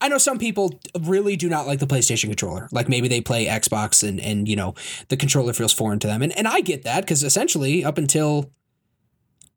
I 0.00 0.08
know 0.08 0.18
some 0.18 0.38
people 0.38 0.78
really 1.00 1.36
do 1.36 1.48
not 1.48 1.66
like 1.66 1.78
the 1.78 1.86
PlayStation 1.86 2.26
controller. 2.28 2.68
Like 2.72 2.88
maybe 2.88 3.08
they 3.08 3.20
play 3.20 3.46
Xbox 3.46 4.06
and, 4.06 4.20
and, 4.20 4.48
you 4.48 4.56
know, 4.56 4.74
the 5.08 5.16
controller 5.16 5.52
feels 5.52 5.72
foreign 5.72 5.98
to 6.00 6.06
them. 6.06 6.22
And, 6.22 6.36
and 6.36 6.46
I 6.48 6.60
get 6.60 6.82
that 6.84 7.00
because 7.02 7.22
essentially 7.22 7.84
up 7.84 7.98
until, 7.98 8.50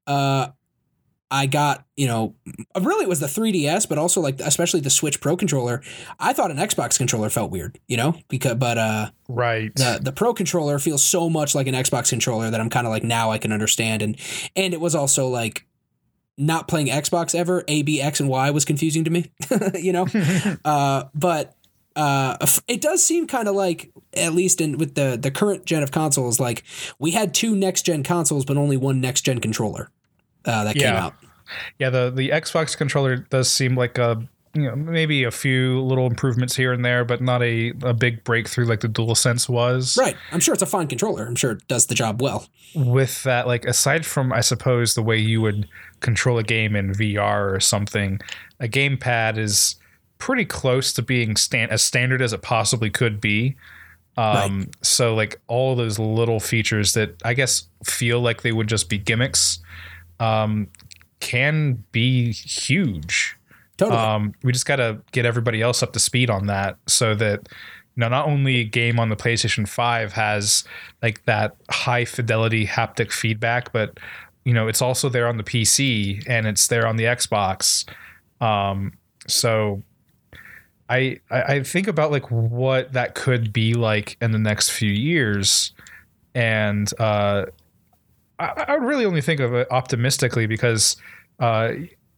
uh, 0.07 0.47
I 1.33 1.45
got, 1.45 1.85
you 1.95 2.07
know, 2.07 2.35
really 2.77 3.05
it 3.05 3.07
was 3.07 3.21
the 3.21 3.27
3DS, 3.27 3.87
but 3.87 3.97
also 3.97 4.19
like, 4.19 4.41
especially 4.41 4.81
the 4.81 4.89
Switch 4.89 5.21
Pro 5.21 5.37
controller. 5.37 5.81
I 6.19 6.33
thought 6.33 6.51
an 6.51 6.57
Xbox 6.57 6.97
controller 6.97 7.29
felt 7.29 7.51
weird, 7.51 7.79
you 7.87 7.95
know, 7.95 8.15
because, 8.27 8.55
but, 8.55 8.77
uh, 8.77 9.11
Right. 9.29 9.73
the 9.75 9.99
the 10.01 10.11
pro 10.11 10.33
controller 10.33 10.77
feels 10.77 11.01
so 11.01 11.29
much 11.29 11.55
like 11.55 11.67
an 11.67 11.73
Xbox 11.73 12.09
controller 12.09 12.49
that 12.51 12.59
I'm 12.59 12.69
kind 12.69 12.85
of 12.85 12.91
like 12.91 13.03
now 13.03 13.31
I 13.31 13.37
can 13.37 13.53
understand 13.53 14.01
and 14.01 14.17
and 14.57 14.73
it 14.73 14.81
was 14.81 14.93
also 14.93 15.29
like 15.29 15.65
not 16.41 16.67
playing 16.67 16.87
Xbox 16.87 17.35
ever 17.35 17.63
A 17.67 17.83
B 17.83 18.01
X 18.01 18.19
and 18.19 18.29
Y 18.29 18.51
was 18.51 18.65
confusing 18.65 19.03
to 19.03 19.09
me 19.09 19.31
you 19.75 19.93
know? 19.93 20.07
Uh 20.65 21.05
but 21.13 21.55
uh 21.95 22.37
it 22.67 22.81
does 22.81 23.05
seem 23.05 23.27
kind 23.27 23.47
of 23.47 23.55
like 23.55 23.91
at 24.13 24.33
least 24.33 24.61
in 24.61 24.77
with 24.77 24.95
the 24.95 25.17
the 25.21 25.31
current 25.31 25.65
gen 25.65 25.83
of 25.83 25.91
consoles 25.91 26.39
like 26.39 26.63
we 26.99 27.11
had 27.11 27.33
two 27.33 27.55
next 27.55 27.83
gen 27.83 28.03
consoles 28.03 28.45
but 28.45 28.57
only 28.57 28.77
one 28.77 29.01
next 29.01 29.21
gen 29.21 29.39
controller 29.39 29.89
uh 30.45 30.63
that 30.63 30.75
came 30.75 30.93
out. 30.93 31.13
Yeah, 31.79 31.89
the 31.89 32.11
the 32.11 32.29
Xbox 32.29 32.77
controller 32.77 33.17
does 33.17 33.51
seem 33.51 33.75
like 33.75 33.97
a 33.97 34.25
you 34.53 34.63
know 34.63 34.75
maybe 34.75 35.23
a 35.23 35.31
few 35.31 35.81
little 35.81 36.07
improvements 36.07 36.55
here 36.55 36.73
and 36.73 36.83
there, 36.83 37.05
but 37.05 37.21
not 37.21 37.41
a, 37.41 37.73
a 37.83 37.93
big 37.93 38.23
breakthrough 38.23 38.65
like 38.65 38.81
the 38.81 38.87
DualSense 38.87 39.47
was. 39.47 39.97
right. 39.97 40.15
I'm 40.31 40.39
sure 40.39 40.53
it's 40.53 40.63
a 40.63 40.67
fine 40.67 40.87
controller. 40.87 41.25
I'm 41.25 41.35
sure 41.35 41.51
it 41.51 41.67
does 41.67 41.87
the 41.87 41.95
job 41.95 42.21
well. 42.21 42.47
With 42.75 43.23
that, 43.23 43.47
like 43.47 43.65
aside 43.65 44.05
from 44.05 44.33
I 44.33 44.41
suppose 44.41 44.93
the 44.93 45.03
way 45.03 45.17
you 45.17 45.41
would 45.41 45.67
control 46.01 46.37
a 46.37 46.43
game 46.43 46.75
in 46.75 46.91
VR 46.91 47.53
or 47.53 47.59
something, 47.59 48.19
a 48.59 48.67
gamepad 48.67 49.37
is 49.37 49.75
pretty 50.17 50.45
close 50.45 50.93
to 50.93 51.01
being 51.01 51.35
stand 51.35 51.71
as 51.71 51.81
standard 51.81 52.21
as 52.21 52.33
it 52.33 52.41
possibly 52.41 52.89
could 52.89 53.19
be. 53.19 53.55
Um, 54.17 54.69
so 54.81 55.15
like 55.15 55.39
all 55.47 55.75
those 55.75 55.97
little 55.97 56.39
features 56.39 56.93
that 56.93 57.15
I 57.23 57.33
guess 57.33 57.63
feel 57.83 58.19
like 58.19 58.41
they 58.41 58.51
would 58.51 58.67
just 58.67 58.89
be 58.89 58.97
gimmicks, 58.97 59.59
um, 60.19 60.67
can 61.21 61.83
be 61.91 62.31
huge. 62.33 63.37
totally 63.77 63.97
Um, 63.97 64.33
we 64.43 64.51
just 64.51 64.65
got 64.65 64.75
to 64.77 65.01
get 65.11 65.25
everybody 65.25 65.61
else 65.61 65.81
up 65.81 65.93
to 65.93 65.99
speed 65.99 66.29
on 66.29 66.47
that 66.47 66.77
so 66.87 67.15
that 67.15 67.47
you 67.95 68.01
know 68.01 68.09
not 68.09 68.27
only 68.27 68.57
a 68.59 68.63
game 68.63 68.99
on 68.99 69.09
the 69.09 69.15
PlayStation 69.15 69.67
5 69.67 70.13
has 70.13 70.65
like 71.01 71.23
that 71.25 71.55
high 71.69 72.05
fidelity 72.05 72.67
haptic 72.67 73.11
feedback, 73.11 73.71
but 73.71 73.97
you 74.43 74.53
know 74.53 74.67
it's 74.67 74.81
also 74.81 75.09
there 75.09 75.27
on 75.27 75.37
the 75.37 75.43
PC 75.43 76.23
and 76.27 76.47
it's 76.47 76.67
there 76.67 76.87
on 76.87 76.97
the 76.97 77.05
Xbox. 77.05 77.85
Um, 78.39 78.93
so 79.27 79.83
I, 80.91 81.21
I 81.29 81.63
think 81.63 81.87
about 81.87 82.11
like 82.11 82.29
what 82.29 82.91
that 82.91 83.15
could 83.15 83.53
be 83.53 83.73
like 83.75 84.17
in 84.21 84.31
the 84.31 84.39
next 84.39 84.71
few 84.71 84.91
years, 84.91 85.73
and 86.35 86.91
uh, 86.99 87.45
I, 88.39 88.65
I 88.67 88.77
would 88.77 88.85
really 88.85 89.05
only 89.05 89.21
think 89.21 89.39
of 89.39 89.53
it 89.53 89.71
optimistically 89.71 90.47
because 90.47 90.97
uh, 91.39 91.71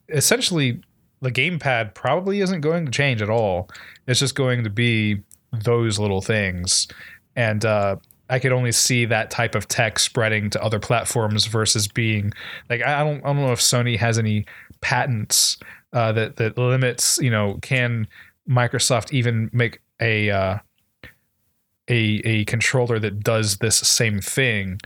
essentially 0.10 0.82
the 1.22 1.32
gamepad 1.32 1.94
probably 1.94 2.42
isn't 2.42 2.62
going 2.62 2.86
to 2.86 2.92
change 2.92 3.22
at 3.22 3.30
all. 3.30 3.70
It's 4.08 4.20
just 4.20 4.34
going 4.34 4.64
to 4.64 4.72
be 4.72 5.22
those 5.52 6.00
little 6.00 6.22
things, 6.22 6.88
and 7.36 7.64
uh, 7.64 7.98
I 8.30 8.40
could 8.40 8.52
only 8.52 8.72
see 8.72 9.06
that 9.06 9.30
type 9.30 9.56
of 9.56 9.68
tech 9.68 10.00
spreading 10.00 10.50
to 10.52 10.64
other 10.64 10.80
platforms 10.80 11.46
versus 11.46 11.88
being 11.88 12.32
like 12.70 12.82
I 12.82 13.04
don't 13.04 13.24
I 13.24 13.28
don't 13.28 13.38
know 13.38 13.52
if 13.52 13.60
Sony 13.60 13.98
has 13.98 14.18
any 14.18 14.46
patents 14.82 15.58
uh, 15.92 16.12
that 16.14 16.38
that 16.38 16.58
limits 16.58 17.20
you 17.22 17.30
know 17.30 17.60
can 17.62 18.08
Microsoft 18.50 19.12
even 19.14 19.50
make 19.54 19.80
a 20.00 20.30
uh, 20.30 20.58
a 21.90 22.22
a 22.26 22.46
controller 22.46 23.00
that 23.00 23.22
does 23.24 23.58
this 23.58 23.78
same 23.78 24.20
thing? 24.22 24.80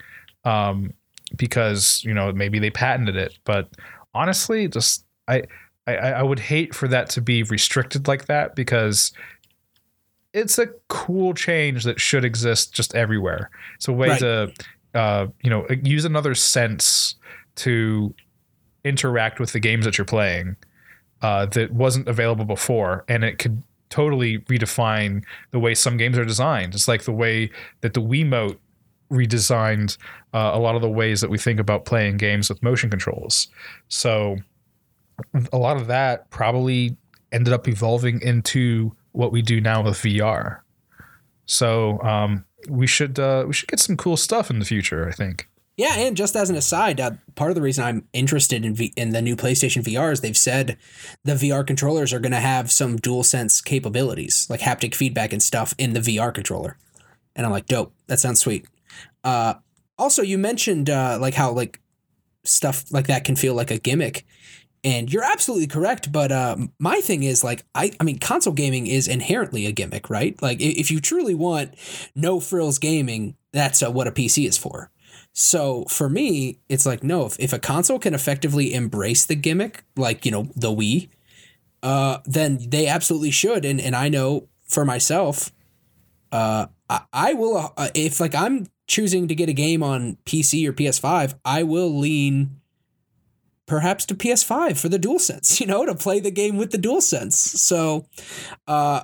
Um, 0.43 0.93
because 1.35 2.01
you 2.03 2.13
know 2.13 2.31
maybe 2.31 2.59
they 2.59 2.69
patented 2.69 3.17
it 3.17 3.37
but 3.43 3.67
honestly 4.13 4.67
just 4.67 5.05
I 5.27 5.43
I, 5.85 5.95
I 5.95 6.23
would 6.23 6.39
hate 6.39 6.75
for 6.75 6.87
that 6.89 7.09
to 7.11 7.21
be 7.21 7.43
restricted 7.43 8.07
like 8.07 8.25
that 8.25 8.55
because 8.55 9.13
it's 10.37 10.59
a 10.59 10.67
cool 10.87 11.33
change 11.33 11.83
that 11.83 11.99
should 11.99 12.23
exist 12.23 12.73
just 12.73 12.93
everywhere. 12.95 13.49
It's 13.75 13.87
a 13.87 13.93
way 13.93 14.09
right. 14.09 14.19
to, 14.19 14.53
uh, 14.93 15.27
you 15.41 15.49
know, 15.49 15.65
use 15.83 16.05
another 16.05 16.35
sense 16.35 17.15
to 17.55 18.13
interact 18.83 19.39
with 19.39 19.51
the 19.51 19.59
games 19.59 19.85
that 19.85 19.97
you're 19.97 20.05
playing 20.05 20.55
uh, 21.21 21.47
that 21.47 21.71
wasn't 21.71 22.07
available 22.07 22.45
before, 22.45 23.03
and 23.07 23.23
it 23.23 23.39
could 23.39 23.63
totally 23.89 24.39
redefine 24.39 25.23
the 25.51 25.59
way 25.59 25.73
some 25.73 25.97
games 25.97 26.17
are 26.17 26.25
designed. 26.25 26.75
It's 26.75 26.87
like 26.87 27.03
the 27.03 27.11
way 27.11 27.49
that 27.81 27.93
the 27.93 28.01
Wiimote 28.01 28.57
redesigned 29.11 29.97
uh, 30.33 30.51
a 30.53 30.59
lot 30.59 30.75
of 30.75 30.81
the 30.81 30.89
ways 30.89 31.21
that 31.21 31.29
we 31.29 31.37
think 31.37 31.59
about 31.59 31.85
playing 31.85 32.17
games 32.17 32.49
with 32.49 32.61
motion 32.61 32.89
controls. 32.89 33.47
So 33.87 34.37
a 35.51 35.57
lot 35.57 35.77
of 35.77 35.87
that 35.87 36.29
probably 36.29 36.95
ended 37.31 37.53
up 37.53 37.67
evolving 37.67 38.21
into 38.21 38.93
what 39.17 39.31
we 39.31 39.41
do 39.41 39.59
now 39.59 39.81
with 39.81 39.97
VR. 39.97 40.59
So 41.47 41.99
um, 42.03 42.45
we 42.69 42.87
should 42.87 43.19
uh, 43.19 43.45
we 43.47 43.53
should 43.53 43.69
get 43.69 43.79
some 43.79 43.97
cool 43.97 44.17
stuff 44.17 44.49
in 44.49 44.59
the 44.59 44.65
future. 44.65 45.07
I 45.07 45.11
think. 45.11 45.49
Yeah, 45.75 45.93
and 45.95 46.17
just 46.17 46.35
as 46.35 46.49
an 46.49 46.55
aside, 46.55 46.99
uh, 46.99 47.11
part 47.35 47.51
of 47.51 47.55
the 47.55 47.61
reason 47.61 47.83
I'm 47.83 48.07
interested 48.11 48.65
in 48.65 48.73
v- 48.73 48.93
in 48.95 49.11
the 49.11 49.21
new 49.21 49.35
PlayStation 49.35 49.83
VR 49.83 50.11
is 50.11 50.21
they've 50.21 50.35
said 50.35 50.77
the 51.23 51.33
VR 51.33 51.65
controllers 51.65 52.13
are 52.13 52.19
going 52.19 52.31
to 52.31 52.39
have 52.39 52.71
some 52.71 52.97
dual 52.97 53.23
sense 53.23 53.61
capabilities, 53.61 54.47
like 54.49 54.59
haptic 54.59 54.95
feedback 54.95 55.33
and 55.33 55.41
stuff 55.41 55.75
in 55.77 55.93
the 55.93 55.99
VR 55.99 56.33
controller. 56.33 56.77
And 57.35 57.45
I'm 57.45 57.51
like, 57.51 57.67
dope. 57.67 57.93
That 58.07 58.19
sounds 58.19 58.39
sweet. 58.39 58.65
Uh, 59.23 59.55
also, 59.99 60.23
you 60.23 60.39
mentioned 60.39 60.89
uh, 60.89 61.19
like 61.21 61.35
how 61.35 61.51
like 61.51 61.79
stuff 62.43 62.85
like 62.91 63.07
that 63.07 63.23
can 63.23 63.35
feel 63.35 63.53
like 63.53 63.69
a 63.69 63.77
gimmick, 63.77 64.25
and 64.87 65.11
you're 65.11 65.23
absolutely 65.23 65.67
correct. 65.67 66.13
But 66.13 66.31
uh, 66.31 66.55
my 66.79 67.01
thing 67.01 67.23
is 67.23 67.43
like 67.43 67.65
I 67.75 67.91
I 67.99 68.05
mean 68.05 68.19
console 68.19 68.53
gaming 68.53 68.87
is 68.87 69.09
inherently 69.09 69.65
a 69.65 69.73
gimmick, 69.73 70.09
right? 70.09 70.41
Like 70.41 70.61
if 70.61 70.89
you 70.89 71.01
truly 71.01 71.35
want 71.35 71.73
no 72.15 72.39
frills 72.39 72.79
gaming, 72.79 73.35
that's 73.51 73.83
uh, 73.83 73.91
what 73.91 74.07
a 74.07 74.11
PC 74.11 74.47
is 74.47 74.57
for. 74.57 74.89
So 75.33 75.83
for 75.89 76.09
me, 76.09 76.61
it's 76.69 76.85
like 76.85 77.03
no, 77.03 77.25
if, 77.25 77.37
if 77.37 77.51
a 77.51 77.59
console 77.59 77.99
can 77.99 78.13
effectively 78.13 78.73
embrace 78.73 79.25
the 79.25 79.35
gimmick, 79.35 79.83
like 79.97 80.25
you 80.25 80.31
know 80.31 80.47
the 80.55 80.69
Wii, 80.69 81.09
uh, 81.83 82.19
then 82.25 82.57
they 82.69 82.87
absolutely 82.87 83.31
should. 83.31 83.65
And 83.65 83.81
and 83.81 83.93
I 83.93 84.07
know 84.07 84.47
for 84.69 84.85
myself, 84.85 85.51
uh, 86.31 86.67
I, 86.89 87.01
I 87.11 87.33
will 87.33 87.73
uh, 87.75 87.89
if 87.93 88.21
like 88.21 88.33
I'm 88.33 88.67
choosing 88.87 89.27
to 89.27 89.35
get 89.35 89.49
a 89.49 89.53
game 89.53 89.83
on 89.83 90.17
PC 90.25 90.65
or 90.65 90.71
PS5, 90.71 91.33
I 91.43 91.63
will 91.63 91.89
lean 91.89 92.61
perhaps 93.67 94.05
to 94.07 94.15
PS5 94.15 94.79
for 94.79 94.89
the 94.89 94.97
DualSense, 94.97 95.59
you 95.59 95.67
know, 95.67 95.85
to 95.85 95.93
play 95.93 96.19
the 96.19 96.31
game 96.31 96.57
with 96.57 96.71
the 96.71 96.77
DualSense. 96.77 97.33
So, 97.33 98.07
uh, 98.67 99.03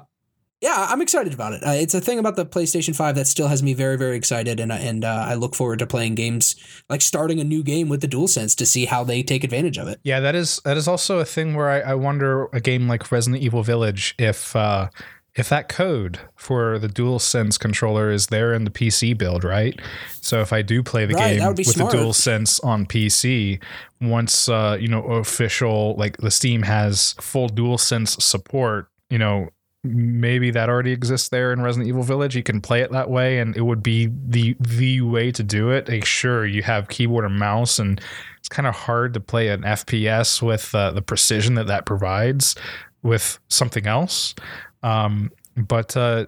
yeah, 0.62 0.88
I'm 0.90 1.02
excited 1.02 1.34
about 1.34 1.52
it. 1.52 1.62
Uh, 1.62 1.72
it's 1.72 1.94
a 1.94 2.00
thing 2.00 2.20
about 2.20 2.38
the 2.38 2.46
PlayStation 2.46 2.96
5 2.96 3.16
that 3.16 3.28
still 3.28 3.50
has 3.50 3.62
me 3.62 3.74
very, 3.74 3.98
very 3.98 4.16
excited, 4.16 4.62
and 4.62 4.72
and 4.72 5.04
uh, 5.04 5.26
I 5.28 5.34
look 5.34 5.56
forward 5.56 5.80
to 5.80 5.86
playing 5.86 6.16
games 6.16 6.56
like 6.90 7.02
starting 7.02 7.42
a 7.42 7.44
new 7.44 7.64
game 7.64 7.90
with 7.90 8.00
the 8.00 8.08
DualSense 8.08 8.56
to 8.56 8.66
see 8.66 8.86
how 8.86 9.04
they 9.04 9.24
take 9.24 9.44
advantage 9.44 9.78
of 9.78 9.90
it. 9.90 10.00
Yeah, 10.04 10.22
that 10.22 10.36
is 10.36 10.62
that 10.64 10.78
is 10.78 10.88
also 10.88 11.20
a 11.20 11.26
thing 11.26 11.54
where 11.54 11.70
I, 11.70 11.92
I 11.92 11.96
wonder 11.96 12.46
a 12.54 12.62
game 12.62 12.88
like 12.88 13.12
Resident 13.12 13.44
Evil 13.44 13.62
Village 13.62 14.16
if 14.18 14.56
uh, 14.56 14.88
if 15.36 15.50
that 15.50 15.68
code 15.68 16.20
for 16.36 16.78
the 16.78 16.88
DualSense 16.88 17.60
controller 17.60 18.12
is 18.12 18.28
there 18.28 18.54
in 18.54 18.66
the 18.66 18.70
PC 18.70 19.18
build, 19.18 19.44
right? 19.44 19.80
So 20.22 20.42
if 20.42 20.54
I 20.54 20.62
do 20.62 20.84
play 20.84 21.06
the 21.06 21.16
right, 21.16 21.40
game 21.40 21.56
with 21.56 21.66
smart. 21.66 21.92
the 21.92 21.98
DualSense 21.98 22.64
on 22.64 22.86
PC, 22.86 23.62
once 24.00 24.48
uh, 24.48 24.78
you 24.80 24.88
know 24.88 25.04
official 25.04 25.96
like 25.98 26.18
the 26.18 26.32
Steam 26.32 26.64
has 26.64 27.14
full 27.20 27.50
DualSense 27.50 28.22
support, 28.22 28.90
you 29.10 29.18
know 29.18 29.50
maybe 29.84 30.50
that 30.50 30.70
already 30.70 30.92
exists 30.92 31.30
there 31.30 31.52
in 31.52 31.62
Resident 31.62 31.90
Evil 31.90 32.04
Village. 32.04 32.36
You 32.36 32.44
can 32.44 32.62
play 32.62 32.82
it 32.82 32.92
that 32.92 33.10
way, 33.10 33.40
and 33.40 33.56
it 33.58 33.62
would 33.62 33.84
be 33.84 34.10
the 34.28 34.56
the 34.60 35.02
way 35.02 35.32
to 35.32 35.44
do 35.44 35.72
it. 35.72 35.90
Like, 35.90 36.06
sure, 36.06 36.46
you 36.46 36.64
have 36.64 36.88
keyboard 36.90 37.26
and 37.26 37.38
mouse, 37.38 37.80
and 37.80 38.00
it's 38.38 38.50
kind 38.50 38.68
of 38.68 38.76
hard 38.76 39.14
to 39.16 39.20
play 39.20 39.50
an 39.50 39.62
FPS 39.62 40.42
with 40.42 40.74
uh, 40.76 40.92
the 40.92 41.02
precision 41.02 41.56
that 41.56 41.68
that 41.68 41.86
provides 41.86 42.56
with 43.02 43.40
something 43.50 43.86
else. 43.86 44.36
Um, 44.84 45.32
but 45.56 45.96
uh, 45.96 46.26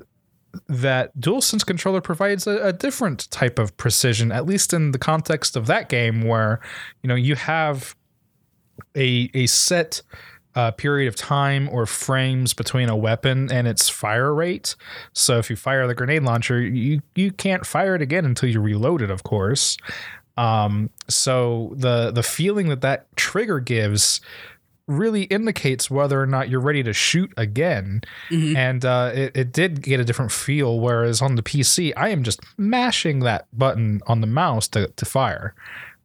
that 0.67 1.17
DualSense 1.19 1.65
controller 1.65 2.01
provides 2.01 2.47
a, 2.47 2.67
a, 2.67 2.73
different 2.73 3.29
type 3.31 3.59
of 3.59 3.75
precision, 3.77 4.31
at 4.31 4.45
least 4.45 4.73
in 4.73 4.91
the 4.91 4.97
context 4.97 5.55
of 5.55 5.67
that 5.67 5.89
game, 5.89 6.23
where 6.23 6.61
you 7.03 7.07
know 7.07 7.15
you 7.15 7.35
have 7.35 7.95
a 8.95 9.29
a 9.33 9.45
set 9.47 10.01
uh, 10.55 10.71
period 10.71 11.07
of 11.07 11.15
time 11.15 11.67
or 11.69 11.85
frames 11.85 12.53
between 12.53 12.89
a 12.89 12.95
weapon 12.95 13.51
and 13.51 13.67
its 13.67 13.89
fire 13.89 14.33
rate. 14.33 14.75
So 15.13 15.37
if 15.37 15.49
you 15.49 15.55
fire 15.55 15.85
the 15.87 15.95
grenade 15.95 16.23
launcher, 16.23 16.61
you 16.61 17.01
you 17.15 17.31
can't 17.31 17.65
fire 17.65 17.95
it 17.95 18.01
again 18.01 18.25
until 18.25 18.49
you 18.49 18.61
reload 18.61 19.01
it, 19.01 19.09
of 19.09 19.23
course. 19.23 19.77
Um, 20.37 20.89
so 21.07 21.73
the 21.75 22.11
the 22.11 22.23
feeling 22.23 22.69
that 22.69 22.81
that 22.81 23.15
trigger 23.15 23.59
gives 23.59 24.21
really 24.87 25.23
indicates 25.23 25.89
whether 25.89 26.21
or 26.21 26.27
not 26.27 26.49
you're 26.49 26.59
ready 26.59 26.83
to 26.83 26.93
shoot 26.93 27.33
again. 27.37 28.01
Mm-hmm. 28.29 28.55
And 28.55 28.85
uh, 28.85 29.11
it, 29.13 29.31
it 29.35 29.51
did 29.51 29.81
get 29.81 29.99
a 29.99 30.05
different 30.05 30.31
feel. 30.31 30.79
Whereas 30.79 31.21
on 31.21 31.35
the 31.35 31.43
PC, 31.43 31.93
I 31.97 32.09
am 32.09 32.23
just 32.23 32.41
mashing 32.57 33.19
that 33.21 33.47
button 33.57 34.01
on 34.07 34.21
the 34.21 34.27
mouse 34.27 34.67
to, 34.69 34.87
to 34.87 35.05
fire. 35.05 35.55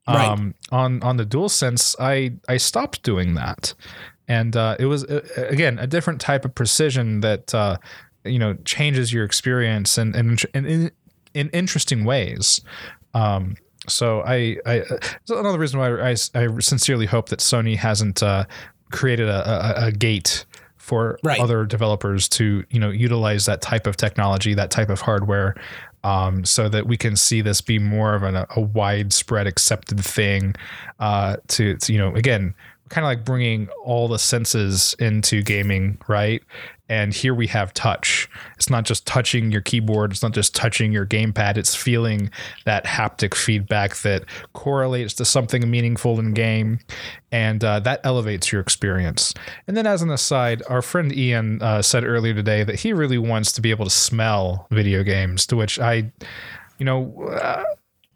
Right. 0.08 0.26
Um, 0.26 0.54
on 0.72 1.02
on 1.04 1.18
the 1.18 1.26
DualSense, 1.26 1.94
I 2.00 2.32
I 2.48 2.56
stopped 2.56 3.02
doing 3.02 3.34
that 3.34 3.74
and 4.30 4.56
uh, 4.56 4.76
it 4.78 4.86
was 4.86 5.04
uh, 5.04 5.22
again 5.36 5.78
a 5.80 5.88
different 5.88 6.20
type 6.20 6.44
of 6.44 6.54
precision 6.54 7.20
that 7.20 7.52
uh, 7.52 7.76
you 8.24 8.38
know 8.38 8.54
changes 8.64 9.12
your 9.12 9.24
experience 9.24 9.98
and 9.98 10.14
and 10.14 10.42
in, 10.54 10.92
in 11.34 11.50
interesting 11.50 12.04
ways. 12.04 12.60
Um, 13.12 13.56
so 13.91 14.22
I, 14.22 14.57
I 14.66 14.82
another 15.28 15.59
reason 15.59 15.78
why 15.78 15.91
I, 16.01 16.11
I 16.34 16.59
sincerely 16.61 17.07
hope 17.07 17.28
that 17.28 17.41
Sony 17.41 17.76
hasn't 17.76 18.22
uh, 18.22 18.45
created 18.91 19.28
a, 19.28 19.82
a, 19.84 19.86
a, 19.86 19.93
gate 19.93 20.45
for 20.76 21.18
right. 21.22 21.41
other 21.41 21.64
developers 21.64 22.28
to 22.30 22.64
you 22.70 22.80
know 22.80 22.91
utilize 22.91 23.47
that 23.47 23.61
type 23.61 23.86
of 23.86 23.97
technology, 23.97 24.55
that 24.55 24.70
type 24.70 24.88
of 24.88 25.01
hardware, 25.01 25.55
um, 26.05 26.45
so 26.45 26.68
that 26.68 26.86
we 26.86 26.97
can 26.97 27.16
see 27.16 27.41
this 27.41 27.61
be 27.61 27.78
more 27.78 28.14
of 28.14 28.22
an, 28.22 28.34
a 28.36 28.61
widespread 28.61 29.47
accepted 29.47 30.01
thing. 30.01 30.55
Uh, 30.99 31.36
to, 31.49 31.76
to 31.76 31.93
you 31.93 31.99
know 31.99 32.14
again 32.14 32.55
kind 32.91 33.05
of 33.05 33.09
like 33.09 33.24
bringing 33.24 33.68
all 33.84 34.09
the 34.09 34.18
senses 34.18 34.95
into 34.99 35.43
gaming, 35.43 35.97
right? 36.09 36.43
And 36.91 37.14
here 37.14 37.34
we 37.34 37.47
have 37.47 37.72
touch. 37.72 38.28
It's 38.57 38.68
not 38.68 38.84
just 38.84 39.07
touching 39.07 39.53
your 39.53 39.61
keyboard, 39.61 40.11
it's 40.11 40.22
not 40.22 40.32
just 40.32 40.55
touching 40.55 40.93
your 40.93 41.07
gamepad, 41.07 41.57
it's 41.57 41.74
feeling 41.74 42.30
that 42.64 42.84
haptic 42.84 43.34
feedback 43.34 43.97
that 43.99 44.24
correlates 44.53 45.14
to 45.14 45.24
something 45.24 45.70
meaningful 45.70 46.18
in 46.18 46.34
game. 46.34 46.80
And 47.30 47.62
uh, 47.62 47.78
that 47.80 48.01
elevates 48.03 48.51
your 48.51 48.61
experience. 48.61 49.32
And 49.68 49.76
then, 49.76 49.86
as 49.86 50.03
an 50.03 50.11
aside, 50.11 50.62
our 50.68 50.82
friend 50.82 51.16
Ian 51.16 51.62
uh, 51.62 51.80
said 51.80 52.05
earlier 52.05 52.34
today 52.34 52.64
that 52.64 52.80
he 52.80 52.93
really 52.93 53.18
wants 53.18 53.53
to 53.53 53.61
be 53.61 53.70
able 53.70 53.84
to 53.84 53.91
smell 53.91 54.66
video 54.70 55.05
games, 55.05 55.47
to 55.47 55.57
which 55.57 55.78
I, 55.78 56.11
you 56.78 56.84
know, 56.84 57.28
uh, 57.30 57.62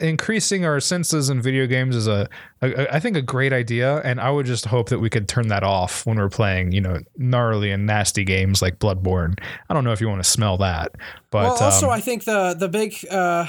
increasing 0.01 0.65
our 0.65 0.81
senses 0.81 1.31
in 1.31 1.41
video 1.41 1.67
games 1.67 1.95
is 1.95 2.09
a, 2.09 2.29
a 2.63 2.95
I 2.95 3.01
think 3.01 3.17
a 3.17 3.23
great 3.23 3.53
idea 3.53 3.99
and 3.99 4.21
I 4.21 4.31
would 4.31 4.47
just 4.47 4.67
hope 4.67 4.89
that 4.89 4.99
we 4.99 5.09
could 5.09 5.29
turn 5.29 5.49
that 5.49 5.63
off 5.63 6.05
when 6.05 6.17
we're 6.17 6.29
playing, 6.29 6.73
you 6.73 6.81
know, 6.81 6.99
gnarly 7.17 7.71
and 7.71 7.87
nasty 7.87 8.25
games 8.25 8.61
like 8.61 8.79
Bloodborne. 8.79 9.39
I 9.69 9.75
don't 9.75 9.85
know 9.85 9.93
if 9.93 10.01
you 10.01 10.09
want 10.09 10.23
to 10.23 10.29
smell 10.29 10.57
that, 10.59 10.93
but 11.31 11.45
well, 11.45 11.57
also 11.63 11.87
um, 11.87 11.93
I 11.93 12.01
think 12.01 12.25
the 12.25 12.55
the 12.59 12.69
big 12.69 12.97
uh, 13.11 13.47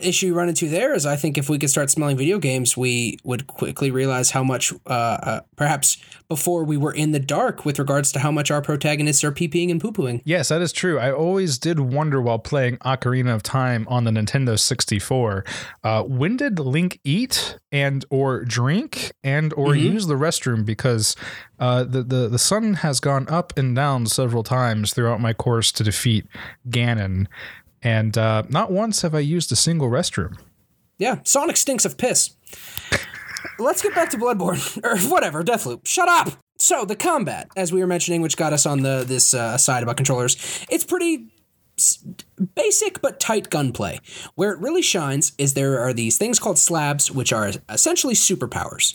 issue 0.00 0.26
you 0.26 0.34
run 0.34 0.48
into 0.48 0.68
there 0.68 0.94
is 0.94 1.06
I 1.06 1.16
think 1.16 1.38
if 1.38 1.48
we 1.48 1.58
could 1.58 1.70
start 1.70 1.90
smelling 1.90 2.16
video 2.16 2.38
games, 2.38 2.76
we 2.76 3.18
would 3.24 3.46
quickly 3.46 3.90
realize 3.90 4.30
how 4.30 4.42
much, 4.42 4.72
uh, 4.86 4.88
uh, 4.88 5.40
perhaps 5.56 5.98
before 6.28 6.62
we 6.62 6.76
were 6.76 6.92
in 6.92 7.10
the 7.10 7.18
dark 7.18 7.64
with 7.64 7.78
regards 7.78 8.12
to 8.12 8.20
how 8.20 8.30
much 8.30 8.50
our 8.50 8.62
protagonists 8.62 9.24
are 9.24 9.32
peeing 9.32 9.70
and 9.70 9.80
poo 9.80 9.90
pooing. 9.92 10.22
Yes, 10.24 10.48
that 10.48 10.62
is 10.62 10.72
true. 10.72 10.98
I 10.98 11.10
always 11.10 11.58
did 11.58 11.80
wonder 11.80 12.22
while 12.22 12.38
playing 12.38 12.76
Ocarina 12.78 13.34
of 13.34 13.42
Time 13.42 13.86
on 13.88 14.04
the 14.04 14.12
Nintendo 14.12 14.58
64, 14.58 15.44
uh, 15.82 16.02
when 16.04 16.36
did 16.36 16.58
Link 16.58 17.00
eat 17.02 17.58
and 17.72 18.04
or 18.10 18.44
drink 18.44 19.12
and 19.24 19.52
or 19.54 19.68
mm-hmm. 19.68 19.92
use 19.92 20.06
the 20.06 20.14
restroom? 20.14 20.64
Because 20.64 21.16
uh, 21.58 21.84
the, 21.84 22.02
the 22.02 22.28
the 22.28 22.38
sun 22.38 22.74
has 22.74 23.00
gone 23.00 23.28
up 23.28 23.52
and 23.56 23.76
down 23.76 24.06
several 24.06 24.42
times 24.42 24.94
throughout 24.94 25.20
my 25.20 25.32
course 25.32 25.70
to 25.72 25.84
defeat 25.84 26.26
Ganon 26.68 27.26
and 27.82 28.16
uh, 28.16 28.42
not 28.48 28.70
once 28.70 29.02
have 29.02 29.14
I 29.14 29.20
used 29.20 29.50
a 29.52 29.56
single 29.56 29.88
restroom. 29.88 30.38
Yeah, 30.98 31.20
Sonic 31.24 31.56
stinks 31.56 31.84
of 31.84 31.96
piss. 31.96 32.36
Let's 33.58 33.82
get 33.82 33.94
back 33.94 34.10
to 34.10 34.18
Bloodborne 34.18 34.84
or 34.84 34.98
whatever. 35.10 35.42
Deathloop. 35.42 35.86
Shut 35.86 36.08
up. 36.08 36.32
So 36.58 36.84
the 36.84 36.96
combat, 36.96 37.48
as 37.56 37.72
we 37.72 37.80
were 37.80 37.86
mentioning, 37.86 38.20
which 38.20 38.36
got 38.36 38.52
us 38.52 38.66
on 38.66 38.82
the 38.82 39.04
this 39.06 39.32
uh, 39.32 39.56
side 39.56 39.82
about 39.82 39.96
controllers, 39.96 40.36
it's 40.68 40.84
pretty 40.84 41.30
basic 42.54 43.00
but 43.00 43.18
tight 43.18 43.48
gunplay. 43.48 43.98
Where 44.34 44.52
it 44.52 44.60
really 44.60 44.82
shines 44.82 45.32
is 45.38 45.54
there 45.54 45.80
are 45.80 45.94
these 45.94 46.18
things 46.18 46.38
called 46.38 46.58
slabs, 46.58 47.10
which 47.10 47.32
are 47.32 47.52
essentially 47.68 48.14
superpowers. 48.14 48.94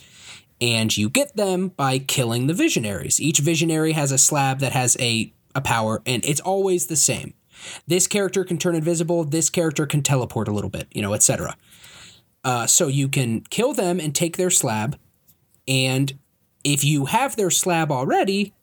And 0.61 0.95
you 0.95 1.09
get 1.09 1.35
them 1.35 1.69
by 1.69 1.99
killing 1.99 2.47
the 2.47 2.53
visionaries. 2.53 3.19
Each 3.19 3.39
visionary 3.39 3.91
has 3.93 4.11
a 4.11 4.17
slab 4.17 4.59
that 4.59 4.71
has 4.71 4.95
a, 4.99 5.33
a 5.53 5.61
power, 5.61 6.01
and 6.05 6.23
it's 6.23 6.39
always 6.39 6.87
the 6.87 6.95
same. 6.95 7.33
This 7.87 8.07
character 8.07 8.43
can 8.43 8.57
turn 8.57 8.75
invisible, 8.75 9.23
this 9.23 9.49
character 9.49 9.85
can 9.85 10.01
teleport 10.01 10.47
a 10.47 10.51
little 10.51 10.69
bit, 10.69 10.87
you 10.91 11.01
know, 11.01 11.13
etc. 11.13 11.55
Uh, 12.43 12.67
so 12.67 12.87
you 12.87 13.07
can 13.07 13.41
kill 13.49 13.73
them 13.73 13.99
and 13.99 14.13
take 14.13 14.37
their 14.37 14.49
slab, 14.49 14.97
and 15.67 16.17
if 16.63 16.83
you 16.83 17.05
have 17.05 17.35
their 17.35 17.51
slab 17.51 17.91
already, 17.91 18.53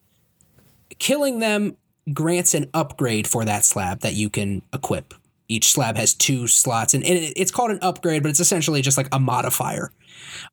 killing 0.98 1.38
them 1.38 1.76
grants 2.12 2.52
an 2.54 2.68
upgrade 2.74 3.28
for 3.28 3.44
that 3.44 3.64
slab 3.64 4.00
that 4.00 4.14
you 4.14 4.28
can 4.28 4.60
equip. 4.72 5.14
Each 5.48 5.70
slab 5.70 5.96
has 5.96 6.14
two 6.14 6.46
slots, 6.46 6.94
and, 6.94 7.04
and 7.04 7.32
it's 7.36 7.50
called 7.50 7.70
an 7.70 7.78
upgrade, 7.82 8.22
but 8.22 8.30
it's 8.30 8.40
essentially 8.40 8.82
just 8.82 8.96
like 8.96 9.08
a 9.12 9.20
modifier. 9.20 9.92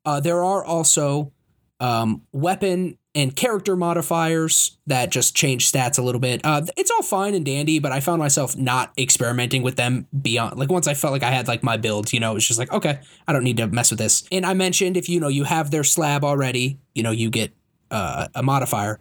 Uh, 0.06 0.20
there 0.20 0.44
are 0.44 0.64
also 0.64 1.32
um, 1.80 2.22
weapon 2.32 2.98
and 3.16 3.36
character 3.36 3.76
modifiers 3.76 4.78
that 4.86 5.10
just 5.10 5.36
change 5.36 5.72
stats 5.72 5.98
a 5.98 6.02
little 6.02 6.22
bit. 6.22 6.42
Uh, 6.44 6.62
it's 6.78 6.92
all 6.92 7.02
fine 7.02 7.34
and 7.34 7.46
dandy, 7.46 7.80
but 7.80 7.92
I 7.92 8.00
found 8.00 8.20
myself 8.20 8.56
not 8.56 8.94
experimenting 8.98 9.64
with 9.64 9.78
them 9.78 10.08
beyond. 10.22 10.60
Like 10.60 10.70
once 10.70 10.88
I 10.88 10.94
felt 10.94 11.12
like 11.12 11.24
I 11.24 11.32
had 11.32 11.48
like 11.48 11.64
my 11.64 11.78
build, 11.78 12.14
you 12.14 12.20
know, 12.20 12.36
it's 12.36 12.46
just 12.46 12.60
like 12.60 12.72
okay, 12.72 13.00
I 13.28 13.34
don't 13.34 13.44
need 13.44 13.58
to 13.58 13.68
mess 13.68 13.90
with 13.90 14.00
this. 14.00 14.24
And 14.32 14.46
I 14.46 14.54
mentioned 14.54 14.96
if 14.96 15.10
you 15.10 15.20
know 15.20 15.28
you 15.28 15.44
have 15.44 15.72
their 15.72 15.84
slab 15.84 16.24
already, 16.24 16.78
you 16.94 17.04
know, 17.04 17.12
you 17.12 17.30
get 17.30 17.52
uh, 17.90 18.28
a 18.36 18.44
modifier 18.44 19.00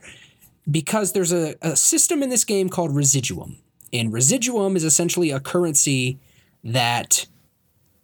because 0.71 1.13
there's 1.13 1.33
a, 1.33 1.55
a 1.63 1.77
system 1.77 2.23
in 2.23 2.31
this 2.31 2.45
game 2.45 2.69
called 2.69 2.95
residuum, 2.95 3.59
and 3.93 4.13
residuum 4.13 4.75
is 4.77 4.85
essentially 4.85 5.31
a 5.31 5.41
currency 5.41 6.19
that 6.65 7.27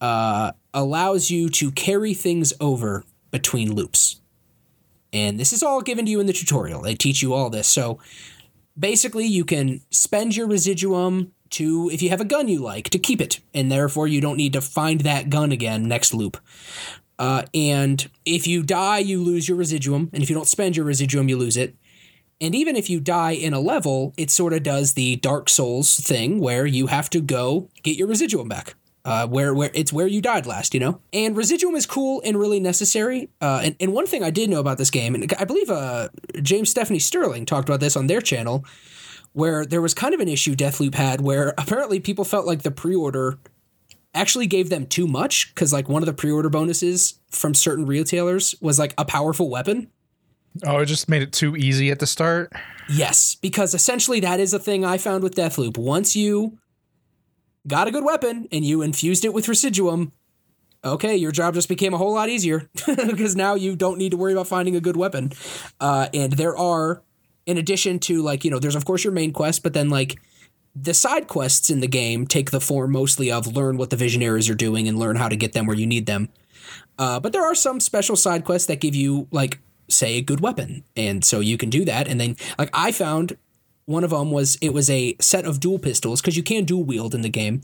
uh, 0.00 0.52
allows 0.74 1.30
you 1.30 1.48
to 1.48 1.70
carry 1.70 2.12
things 2.12 2.52
over 2.60 3.04
between 3.30 3.74
loops. 3.74 4.20
And 5.14 5.38
this 5.38 5.52
is 5.52 5.62
all 5.62 5.80
given 5.80 6.04
to 6.04 6.10
you 6.10 6.18
in 6.20 6.26
the 6.26 6.32
tutorial. 6.32 6.82
They 6.82 6.96
teach 6.96 7.22
you 7.22 7.32
all 7.32 7.48
this. 7.48 7.68
So 7.68 8.00
basically, 8.76 9.26
you 9.26 9.44
can 9.44 9.80
spend 9.90 10.36
your 10.36 10.48
residuum 10.48 11.32
to, 11.50 11.88
if 11.90 12.02
you 12.02 12.10
have 12.10 12.20
a 12.20 12.24
gun 12.24 12.48
you 12.48 12.60
like, 12.60 12.90
to 12.90 12.98
keep 12.98 13.20
it. 13.20 13.38
And 13.54 13.70
therefore, 13.70 14.08
you 14.08 14.20
don't 14.20 14.36
need 14.36 14.52
to 14.54 14.60
find 14.60 15.02
that 15.02 15.30
gun 15.30 15.52
again 15.52 15.86
next 15.86 16.12
loop. 16.12 16.36
Uh, 17.16 17.44
and 17.54 18.10
if 18.24 18.48
you 18.48 18.64
die, 18.64 18.98
you 18.98 19.22
lose 19.22 19.48
your 19.48 19.56
residuum. 19.56 20.10
And 20.12 20.20
if 20.22 20.28
you 20.28 20.34
don't 20.34 20.48
spend 20.48 20.76
your 20.76 20.84
residuum, 20.84 21.28
you 21.28 21.36
lose 21.36 21.56
it. 21.56 21.76
And 22.40 22.52
even 22.56 22.74
if 22.74 22.90
you 22.90 22.98
die 22.98 23.30
in 23.30 23.54
a 23.54 23.60
level, 23.60 24.12
it 24.16 24.32
sort 24.32 24.52
of 24.52 24.64
does 24.64 24.94
the 24.94 25.14
Dark 25.16 25.48
Souls 25.48 25.94
thing 25.96 26.40
where 26.40 26.66
you 26.66 26.88
have 26.88 27.08
to 27.10 27.20
go 27.20 27.68
get 27.84 27.96
your 27.96 28.08
residuum 28.08 28.48
back 28.48 28.74
uh, 29.04 29.26
where 29.26 29.54
where 29.54 29.70
it's 29.74 29.92
where 29.92 30.06
you 30.06 30.20
died 30.20 30.46
last, 30.46 30.74
you 30.74 30.80
know. 30.80 31.00
And 31.12 31.36
residuum 31.36 31.74
is 31.74 31.86
cool 31.86 32.22
and 32.24 32.38
really 32.38 32.60
necessary. 32.60 33.28
Uh, 33.40 33.60
and 33.64 33.76
and 33.80 33.92
one 33.92 34.06
thing 34.06 34.22
I 34.22 34.30
did 34.30 34.50
know 34.50 34.60
about 34.60 34.78
this 34.78 34.90
game, 34.90 35.14
and 35.14 35.32
I 35.38 35.44
believe 35.44 35.70
uh, 35.70 36.08
James 36.42 36.70
Stephanie 36.70 36.98
Sterling 36.98 37.46
talked 37.46 37.68
about 37.68 37.80
this 37.80 37.96
on 37.96 38.06
their 38.06 38.20
channel, 38.20 38.64
where 39.32 39.66
there 39.66 39.82
was 39.82 39.94
kind 39.94 40.14
of 40.14 40.20
an 40.20 40.28
issue 40.28 40.54
Deathloop 40.54 40.94
had, 40.94 41.20
where 41.20 41.54
apparently 41.58 42.00
people 42.00 42.24
felt 42.24 42.46
like 42.46 42.62
the 42.62 42.70
pre-order 42.70 43.38
actually 44.14 44.46
gave 44.46 44.70
them 44.70 44.86
too 44.86 45.06
much 45.06 45.52
because 45.54 45.72
like 45.72 45.88
one 45.88 46.02
of 46.02 46.06
the 46.06 46.14
pre-order 46.14 46.48
bonuses 46.48 47.18
from 47.30 47.52
certain 47.52 47.84
retailers 47.84 48.54
was 48.60 48.78
like 48.78 48.94
a 48.96 49.04
powerful 49.04 49.50
weapon. 49.50 49.90
Oh, 50.64 50.78
it 50.78 50.86
just 50.86 51.08
made 51.08 51.22
it 51.22 51.32
too 51.32 51.56
easy 51.56 51.90
at 51.90 51.98
the 51.98 52.06
start. 52.06 52.52
Yes, 52.88 53.34
because 53.34 53.74
essentially 53.74 54.20
that 54.20 54.38
is 54.38 54.54
a 54.54 54.58
thing 54.60 54.84
I 54.84 54.98
found 54.98 55.24
with 55.24 55.34
Deathloop. 55.34 55.76
Once 55.76 56.14
you 56.14 56.58
got 57.66 57.88
a 57.88 57.90
good 57.90 58.04
weapon 58.04 58.48
and 58.52 58.64
you 58.64 58.82
infused 58.82 59.24
it 59.24 59.32
with 59.32 59.48
residuum, 59.48 60.12
okay, 60.84 61.16
your 61.16 61.32
job 61.32 61.54
just 61.54 61.68
became 61.68 61.94
a 61.94 61.98
whole 61.98 62.14
lot 62.14 62.28
easier 62.28 62.68
because 62.86 63.34
now 63.34 63.54
you 63.54 63.76
don't 63.76 63.98
need 63.98 64.10
to 64.10 64.16
worry 64.16 64.32
about 64.32 64.48
finding 64.48 64.76
a 64.76 64.80
good 64.80 64.96
weapon. 64.96 65.32
Uh, 65.80 66.08
and 66.12 66.34
there 66.34 66.56
are, 66.56 67.02
in 67.46 67.56
addition 67.56 67.98
to 67.98 68.22
like, 68.22 68.44
you 68.44 68.50
know, 68.50 68.58
there's 68.58 68.76
of 68.76 68.84
course 68.84 69.04
your 69.04 69.12
main 69.12 69.32
quest, 69.32 69.62
but 69.62 69.72
then 69.72 69.88
like 69.88 70.20
the 70.76 70.94
side 70.94 71.28
quests 71.28 71.70
in 71.70 71.80
the 71.80 71.86
game 71.86 72.26
take 72.26 72.50
the 72.50 72.60
form 72.60 72.92
mostly 72.92 73.30
of 73.30 73.46
learn 73.54 73.76
what 73.76 73.90
the 73.90 73.96
visionaries 73.96 74.50
are 74.50 74.54
doing 74.54 74.88
and 74.88 74.98
learn 74.98 75.16
how 75.16 75.28
to 75.28 75.36
get 75.36 75.52
them 75.52 75.66
where 75.66 75.76
you 75.76 75.86
need 75.86 76.06
them. 76.06 76.28
Uh, 76.98 77.20
but 77.20 77.32
there 77.32 77.44
are 77.44 77.54
some 77.54 77.80
special 77.80 78.16
side 78.16 78.44
quests 78.44 78.66
that 78.66 78.80
give 78.80 78.94
you 78.94 79.28
like 79.30 79.60
say 79.88 80.14
a 80.14 80.22
good 80.22 80.40
weapon 80.40 80.82
and 80.96 81.24
so 81.24 81.40
you 81.40 81.58
can 81.58 81.68
do 81.68 81.84
that 81.84 82.08
and 82.08 82.18
then 82.18 82.34
like 82.58 82.70
i 82.72 82.90
found 82.90 83.36
one 83.86 84.04
of 84.04 84.10
them 84.10 84.30
was 84.30 84.56
it 84.56 84.72
was 84.72 84.88
a 84.88 85.16
set 85.20 85.44
of 85.44 85.60
dual 85.60 85.78
pistols 85.78 86.20
because 86.20 86.36
you 86.36 86.42
can 86.42 86.64
dual 86.64 86.84
wield 86.84 87.14
in 87.14 87.22
the 87.22 87.28
game 87.28 87.62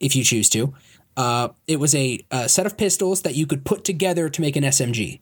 if 0.00 0.14
you 0.14 0.22
choose 0.24 0.48
to. 0.50 0.74
Uh, 1.16 1.48
it 1.66 1.78
was 1.78 1.94
a, 1.94 2.24
a, 2.30 2.48
set 2.48 2.66
of 2.66 2.76
pistols 2.76 3.22
that 3.22 3.36
you 3.36 3.46
could 3.46 3.64
put 3.64 3.84
together 3.84 4.28
to 4.28 4.40
make 4.40 4.56
an 4.56 4.64
SMG, 4.64 5.20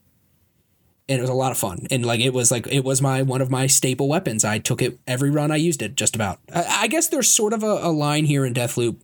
and 1.06 1.18
it 1.18 1.20
was 1.20 1.28
a 1.28 1.34
lot 1.34 1.52
of 1.52 1.58
fun. 1.58 1.86
And 1.90 2.06
like 2.06 2.20
it 2.20 2.32
was 2.32 2.50
like 2.50 2.66
it 2.68 2.82
was 2.82 3.02
my 3.02 3.22
one 3.22 3.42
of 3.42 3.50
my 3.50 3.66
staple 3.66 4.08
weapons. 4.08 4.44
I 4.44 4.58
took 4.58 4.80
it 4.80 4.98
every 5.06 5.30
run. 5.30 5.50
I 5.50 5.56
used 5.56 5.82
it 5.82 5.94
just 5.94 6.16
about. 6.16 6.38
I, 6.52 6.82
I 6.82 6.86
guess 6.86 7.08
there's 7.08 7.30
sort 7.30 7.52
of 7.52 7.62
a, 7.62 7.80
a, 7.82 7.92
line 7.92 8.24
here 8.24 8.46
in 8.46 8.54
Deathloop 8.54 8.96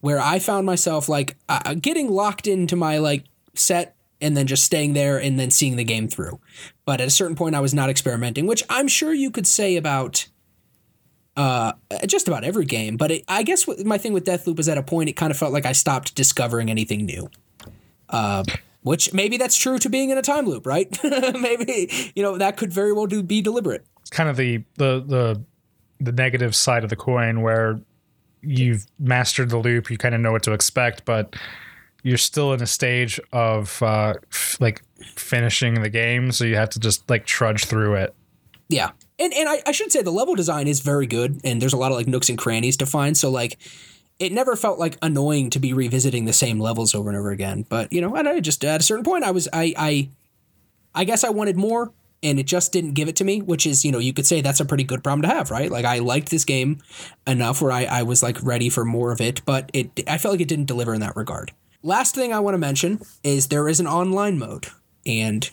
where 0.00 0.18
I 0.18 0.40
found 0.40 0.66
myself 0.66 1.08
like 1.08 1.36
uh, 1.48 1.74
getting 1.74 2.10
locked 2.10 2.46
into 2.46 2.74
my 2.74 2.98
like 2.98 3.24
set 3.54 3.94
and 4.20 4.36
then 4.36 4.46
just 4.46 4.64
staying 4.64 4.92
there 4.94 5.18
and 5.18 5.38
then 5.38 5.50
seeing 5.50 5.76
the 5.76 5.84
game 5.84 6.08
through. 6.08 6.40
But 6.84 7.00
at 7.00 7.06
a 7.06 7.10
certain 7.10 7.36
point, 7.36 7.54
I 7.54 7.60
was 7.60 7.72
not 7.72 7.88
experimenting, 7.88 8.46
which 8.46 8.64
I'm 8.68 8.88
sure 8.88 9.14
you 9.14 9.30
could 9.30 9.46
say 9.46 9.76
about 9.76 10.26
uh, 11.40 11.72
just 12.06 12.28
about 12.28 12.44
every 12.44 12.66
game. 12.66 12.98
But 12.98 13.10
it, 13.10 13.24
I 13.26 13.42
guess 13.42 13.66
my 13.82 13.96
thing 13.96 14.12
with 14.12 14.26
Deathloop 14.26 14.58
is 14.58 14.68
at 14.68 14.76
a 14.76 14.82
point 14.82 15.08
it 15.08 15.14
kind 15.14 15.30
of 15.30 15.38
felt 15.38 15.54
like 15.54 15.64
I 15.64 15.72
stopped 15.72 16.14
discovering 16.14 16.70
anything 16.70 17.06
new. 17.06 17.30
Uh, 18.10 18.44
which 18.82 19.14
maybe 19.14 19.38
that's 19.38 19.56
true 19.56 19.78
to 19.78 19.88
being 19.88 20.10
in 20.10 20.18
a 20.18 20.22
time 20.22 20.46
loop, 20.46 20.66
right? 20.66 20.98
maybe 21.04 22.12
you 22.14 22.22
know 22.22 22.36
that 22.36 22.58
could 22.58 22.72
very 22.72 22.92
well 22.92 23.06
do 23.06 23.22
be 23.22 23.40
deliberate. 23.40 23.86
It's 24.00 24.10
kind 24.10 24.28
of 24.28 24.36
the 24.36 24.64
the 24.76 25.00
the 25.00 25.42
the 25.98 26.12
negative 26.12 26.54
side 26.54 26.84
of 26.84 26.90
the 26.90 26.96
coin 26.96 27.40
where 27.40 27.80
you've 28.42 28.86
mastered 28.98 29.50
the 29.50 29.58
loop, 29.58 29.90
you 29.90 29.96
kind 29.98 30.14
of 30.14 30.20
know 30.20 30.32
what 30.32 30.42
to 30.42 30.52
expect, 30.52 31.04
but 31.04 31.36
you're 32.02 32.18
still 32.18 32.52
in 32.54 32.62
a 32.62 32.66
stage 32.66 33.20
of 33.32 33.82
uh, 33.82 34.14
f- 34.30 34.58
like 34.60 34.82
finishing 35.14 35.82
the 35.82 35.90
game, 35.90 36.32
so 36.32 36.44
you 36.44 36.56
have 36.56 36.70
to 36.70 36.80
just 36.80 37.08
like 37.08 37.24
trudge 37.26 37.64
through 37.66 37.94
it. 37.94 38.14
Yeah, 38.68 38.90
and 39.20 39.34
and 39.34 39.48
I, 39.48 39.62
I 39.66 39.72
should 39.72 39.92
say 39.92 40.02
the 40.02 40.10
level 40.10 40.34
design 40.34 40.66
is 40.66 40.80
very 40.80 41.06
good, 41.06 41.40
and 41.44 41.60
there's 41.60 41.74
a 41.74 41.76
lot 41.76 41.92
of 41.92 41.98
like 41.98 42.08
nooks 42.08 42.28
and 42.28 42.38
crannies 42.38 42.76
to 42.78 42.86
find. 42.86 43.16
So 43.16 43.30
like, 43.30 43.58
it 44.18 44.32
never 44.32 44.56
felt 44.56 44.78
like 44.78 44.96
annoying 45.02 45.50
to 45.50 45.58
be 45.58 45.72
revisiting 45.72 46.24
the 46.24 46.32
same 46.32 46.58
levels 46.58 46.94
over 46.94 47.10
and 47.10 47.18
over 47.18 47.30
again. 47.30 47.64
But 47.68 47.92
you 47.92 48.00
know, 48.00 48.16
I, 48.16 48.20
I 48.20 48.40
just 48.40 48.64
at 48.64 48.80
a 48.80 48.84
certain 48.84 49.04
point, 49.04 49.24
I 49.24 49.30
was 49.30 49.48
I 49.52 49.74
I 49.76 50.08
I 50.94 51.04
guess 51.04 51.22
I 51.22 51.28
wanted 51.28 51.56
more, 51.56 51.92
and 52.22 52.40
it 52.40 52.46
just 52.46 52.72
didn't 52.72 52.94
give 52.94 53.08
it 53.08 53.16
to 53.16 53.24
me. 53.24 53.42
Which 53.42 53.66
is 53.66 53.84
you 53.84 53.92
know 53.92 53.98
you 53.98 54.14
could 54.14 54.26
say 54.26 54.40
that's 54.40 54.60
a 54.60 54.64
pretty 54.64 54.84
good 54.84 55.04
problem 55.04 55.22
to 55.22 55.28
have, 55.28 55.50
right? 55.50 55.70
Like 55.70 55.84
I 55.84 55.98
liked 55.98 56.30
this 56.30 56.46
game 56.46 56.78
enough 57.26 57.60
where 57.60 57.72
I 57.72 57.84
I 57.84 58.02
was 58.02 58.22
like 58.22 58.42
ready 58.42 58.70
for 58.70 58.84
more 58.84 59.12
of 59.12 59.20
it, 59.20 59.42
but 59.44 59.70
it 59.74 60.00
I 60.08 60.16
felt 60.16 60.32
like 60.32 60.40
it 60.40 60.48
didn't 60.48 60.66
deliver 60.66 60.94
in 60.94 61.00
that 61.00 61.16
regard. 61.16 61.52
Last 61.82 62.14
thing 62.14 62.32
I 62.32 62.40
want 62.40 62.54
to 62.54 62.58
mention 62.58 63.00
is 63.22 63.46
there 63.46 63.68
is 63.68 63.80
an 63.80 63.86
online 63.86 64.38
mode, 64.38 64.66
and 65.04 65.48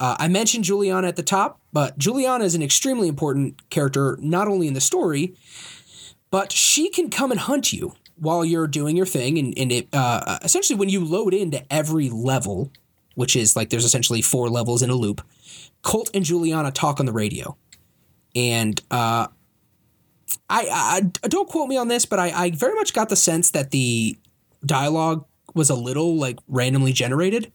uh, 0.00 0.16
I 0.18 0.28
mentioned 0.28 0.64
Juliana 0.64 1.08
at 1.08 1.16
the 1.16 1.22
top, 1.22 1.60
but 1.72 1.96
Juliana 1.98 2.44
is 2.44 2.54
an 2.54 2.62
extremely 2.62 3.08
important 3.08 3.68
character, 3.70 4.18
not 4.20 4.48
only 4.48 4.66
in 4.66 4.74
the 4.74 4.80
story, 4.80 5.34
but 6.30 6.52
she 6.52 6.90
can 6.90 7.10
come 7.10 7.30
and 7.30 7.40
hunt 7.40 7.72
you 7.72 7.94
while 8.16 8.44
you're 8.44 8.66
doing 8.66 8.96
your 8.96 9.06
thing. 9.06 9.38
And, 9.38 9.56
and 9.56 9.72
it 9.72 9.88
uh, 9.92 10.38
essentially, 10.42 10.78
when 10.78 10.88
you 10.88 11.04
load 11.04 11.34
into 11.34 11.62
every 11.72 12.10
level, 12.10 12.70
which 13.14 13.36
is 13.36 13.54
like 13.56 13.70
there's 13.70 13.84
essentially 13.84 14.22
four 14.22 14.48
levels 14.48 14.82
in 14.82 14.90
a 14.90 14.94
loop, 14.94 15.20
Colt 15.82 16.10
and 16.14 16.24
Juliana 16.24 16.72
talk 16.72 17.00
on 17.00 17.06
the 17.06 17.12
radio. 17.12 17.56
And 18.34 18.80
uh, 18.90 19.28
I, 20.50 21.02
I 21.22 21.28
don't 21.28 21.48
quote 21.48 21.68
me 21.68 21.76
on 21.76 21.88
this, 21.88 22.04
but 22.04 22.18
I, 22.18 22.30
I 22.30 22.50
very 22.50 22.74
much 22.74 22.92
got 22.92 23.08
the 23.08 23.16
sense 23.16 23.50
that 23.52 23.70
the 23.70 24.18
dialogue 24.66 25.24
was 25.54 25.70
a 25.70 25.74
little 25.74 26.16
like 26.16 26.38
randomly 26.48 26.92
generated 26.92 27.52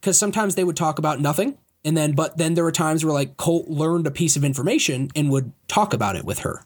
because 0.00 0.18
sometimes 0.18 0.54
they 0.54 0.64
would 0.64 0.76
talk 0.76 0.98
about 0.98 1.20
nothing 1.20 1.58
and 1.84 1.96
then, 1.96 2.12
but 2.12 2.38
then 2.38 2.54
there 2.54 2.64
were 2.64 2.72
times 2.72 3.04
where 3.04 3.12
like 3.12 3.36
Colt 3.36 3.68
learned 3.68 4.06
a 4.06 4.10
piece 4.10 4.36
of 4.36 4.44
information 4.44 5.10
and 5.14 5.30
would 5.30 5.52
talk 5.68 5.92
about 5.92 6.16
it 6.16 6.24
with 6.24 6.40
her. 6.40 6.64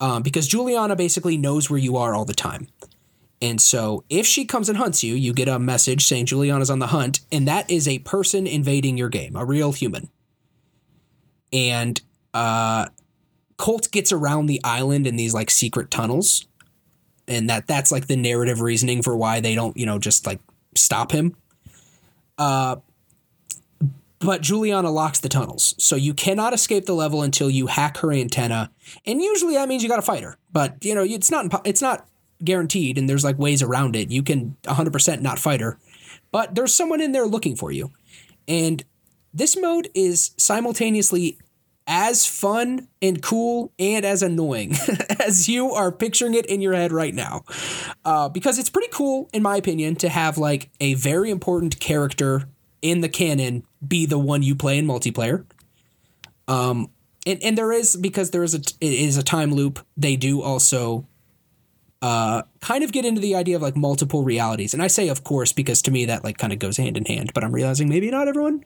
Um, 0.00 0.22
because 0.22 0.48
Juliana 0.48 0.96
basically 0.96 1.36
knows 1.36 1.68
where 1.68 1.78
you 1.78 1.98
are 1.98 2.14
all 2.14 2.24
the 2.24 2.32
time. 2.32 2.68
And 3.42 3.60
so 3.60 4.04
if 4.08 4.26
she 4.26 4.44
comes 4.44 4.68
and 4.68 4.78
hunts 4.78 5.02
you, 5.02 5.14
you 5.14 5.32
get 5.32 5.48
a 5.48 5.58
message 5.58 6.06
saying 6.06 6.26
Juliana's 6.26 6.70
on 6.70 6.78
the 6.78 6.88
hunt, 6.88 7.20
and 7.30 7.48
that 7.48 7.70
is 7.70 7.86
a 7.86 7.98
person 8.00 8.46
invading 8.46 8.96
your 8.96 9.08
game, 9.08 9.36
a 9.36 9.44
real 9.44 9.72
human. 9.72 10.10
And 11.52 12.00
uh, 12.32 12.86
Colt 13.56 13.90
gets 13.90 14.12
around 14.12 14.46
the 14.46 14.60
island 14.64 15.06
in 15.06 15.16
these 15.16 15.34
like 15.34 15.50
secret 15.50 15.90
tunnels. 15.90 16.46
And 17.28 17.48
that 17.48 17.66
that's 17.66 17.92
like 17.92 18.06
the 18.06 18.16
narrative 18.16 18.60
reasoning 18.60 19.02
for 19.02 19.16
why 19.16 19.40
they 19.40 19.54
don't, 19.54 19.76
you 19.76 19.86
know, 19.86 19.98
just 19.98 20.26
like 20.26 20.40
stop 20.74 21.12
him. 21.12 21.36
Uh, 22.38 22.76
but 24.20 24.42
Juliana 24.42 24.90
locks 24.90 25.20
the 25.20 25.28
tunnels, 25.28 25.74
so 25.78 25.96
you 25.96 26.12
cannot 26.12 26.52
escape 26.52 26.84
the 26.84 26.94
level 26.94 27.22
until 27.22 27.48
you 27.48 27.66
hack 27.66 27.98
her 27.98 28.12
antenna. 28.12 28.70
And 29.06 29.22
usually 29.22 29.54
that 29.54 29.68
means 29.68 29.82
you 29.82 29.88
got 29.88 29.96
to 29.96 30.02
fight 30.02 30.22
her. 30.22 30.36
But 30.52 30.84
you 30.84 30.94
know, 30.94 31.02
it's 31.02 31.30
not 31.30 31.66
it's 31.66 31.82
not 31.82 32.06
guaranteed, 32.44 32.98
and 32.98 33.08
there's 33.08 33.24
like 33.24 33.38
ways 33.38 33.62
around 33.62 33.96
it. 33.96 34.10
You 34.10 34.22
can 34.22 34.56
100% 34.64 35.20
not 35.22 35.38
fight 35.38 35.60
her, 35.60 35.78
but 36.30 36.54
there's 36.54 36.74
someone 36.74 37.00
in 37.00 37.12
there 37.12 37.26
looking 37.26 37.56
for 37.56 37.72
you. 37.72 37.92
And 38.46 38.84
this 39.32 39.56
mode 39.56 39.88
is 39.94 40.32
simultaneously 40.36 41.38
as 41.86 42.26
fun 42.26 42.88
and 43.00 43.22
cool 43.22 43.72
and 43.78 44.04
as 44.04 44.22
annoying 44.22 44.74
as 45.20 45.48
you 45.48 45.72
are 45.72 45.90
picturing 45.90 46.34
it 46.34 46.46
in 46.46 46.60
your 46.60 46.74
head 46.74 46.92
right 46.92 47.14
now. 47.14 47.42
Uh, 48.04 48.28
because 48.28 48.58
it's 48.58 48.70
pretty 48.70 48.88
cool, 48.92 49.28
in 49.32 49.42
my 49.42 49.56
opinion, 49.56 49.96
to 49.96 50.08
have 50.08 50.36
like 50.36 50.70
a 50.80 50.94
very 50.94 51.30
important 51.30 51.80
character 51.80 52.48
in 52.82 53.00
the 53.00 53.08
canon 53.08 53.64
be 53.86 54.06
the 54.06 54.18
one 54.18 54.42
you 54.42 54.54
play 54.54 54.78
in 54.78 54.86
multiplayer. 54.86 55.44
Um, 56.48 56.90
and, 57.26 57.42
and 57.42 57.58
there 57.58 57.72
is 57.72 57.96
because 57.96 58.30
there 58.30 58.42
is 58.42 58.54
a 58.54 58.58
it 58.58 58.92
is 58.92 59.16
a 59.16 59.22
time 59.22 59.52
loop. 59.52 59.84
They 59.96 60.16
do 60.16 60.42
also 60.42 61.06
uh, 62.02 62.42
kind 62.60 62.82
of 62.82 62.92
get 62.92 63.04
into 63.04 63.20
the 63.20 63.34
idea 63.34 63.56
of 63.56 63.62
like 63.62 63.76
multiple 63.76 64.24
realities. 64.24 64.72
And 64.72 64.82
I 64.82 64.86
say, 64.86 65.08
of 65.08 65.22
course, 65.22 65.52
because 65.52 65.82
to 65.82 65.90
me 65.90 66.06
that 66.06 66.24
like 66.24 66.38
kind 66.38 66.52
of 66.52 66.58
goes 66.58 66.76
hand 66.76 66.96
in 66.96 67.04
hand. 67.04 67.32
But 67.34 67.44
I'm 67.44 67.52
realizing 67.52 67.88
maybe 67.88 68.10
not 68.10 68.28
everyone. 68.28 68.64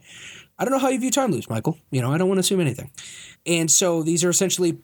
I 0.57 0.63
don't 0.63 0.71
know 0.71 0.79
how 0.79 0.87
you 0.87 0.99
view 0.99 1.11
time 1.11 1.31
loops, 1.31 1.49
Michael. 1.49 1.77
You 1.91 2.01
know, 2.01 2.13
I 2.13 2.17
don't 2.17 2.29
want 2.29 2.37
to 2.37 2.41
assume 2.41 2.61
anything. 2.61 2.91
And 3.45 3.69
so 3.69 4.03
these 4.03 4.23
are 4.23 4.29
essentially 4.29 4.77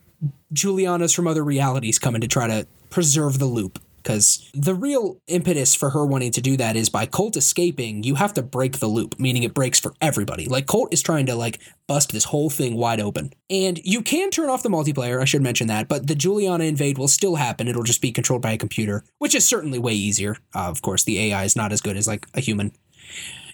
Juliana's 0.51 1.13
from 1.13 1.27
other 1.27 1.43
realities 1.43 1.97
coming 1.97 2.21
to 2.21 2.27
try 2.27 2.47
to 2.47 2.67
preserve 2.89 3.39
the 3.39 3.45
loop. 3.45 3.79
Because 4.01 4.49
the 4.53 4.73
real 4.73 5.21
impetus 5.27 5.75
for 5.75 5.91
her 5.91 6.05
wanting 6.05 6.31
to 6.31 6.41
do 6.41 6.57
that 6.57 6.75
is 6.75 6.89
by 6.89 7.05
Colt 7.05 7.37
escaping, 7.37 8.03
you 8.03 8.15
have 8.15 8.33
to 8.33 8.41
break 8.41 8.79
the 8.79 8.87
loop, 8.87 9.19
meaning 9.19 9.43
it 9.43 9.53
breaks 9.53 9.79
for 9.79 9.93
everybody. 10.01 10.45
Like 10.45 10.65
Colt 10.65 10.93
is 10.93 11.01
trying 11.01 11.25
to 11.27 11.35
like 11.35 11.59
bust 11.87 12.11
this 12.11 12.25
whole 12.25 12.49
thing 12.49 12.75
wide 12.75 12.99
open. 12.99 13.33
And 13.49 13.79
you 13.83 14.01
can 14.01 14.31
turn 14.31 14.49
off 14.49 14.63
the 14.63 14.69
multiplayer, 14.69 15.21
I 15.21 15.25
should 15.25 15.41
mention 15.41 15.67
that, 15.67 15.87
but 15.87 16.07
the 16.07 16.15
Juliana 16.15 16.63
invade 16.63 16.97
will 16.97 17.07
still 17.07 17.35
happen. 17.35 17.67
It'll 17.67 17.83
just 17.83 18.01
be 18.01 18.11
controlled 18.11 18.41
by 18.41 18.53
a 18.53 18.57
computer, 18.57 19.03
which 19.19 19.35
is 19.35 19.47
certainly 19.47 19.79
way 19.79 19.93
easier. 19.93 20.37
Uh, 20.55 20.69
of 20.69 20.81
course, 20.81 21.03
the 21.03 21.19
AI 21.19 21.43
is 21.43 21.55
not 21.55 21.71
as 21.71 21.81
good 21.81 21.97
as 21.97 22.07
like 22.07 22.25
a 22.33 22.41
human. 22.41 22.71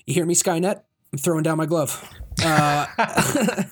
You 0.06 0.14
hear 0.14 0.26
me, 0.26 0.36
Skynet? 0.36 0.84
I'm 1.12 1.20
throwing 1.20 1.43
down 1.43 1.58
my 1.58 1.66
glove. 1.66 2.08
Uh, 2.48 3.64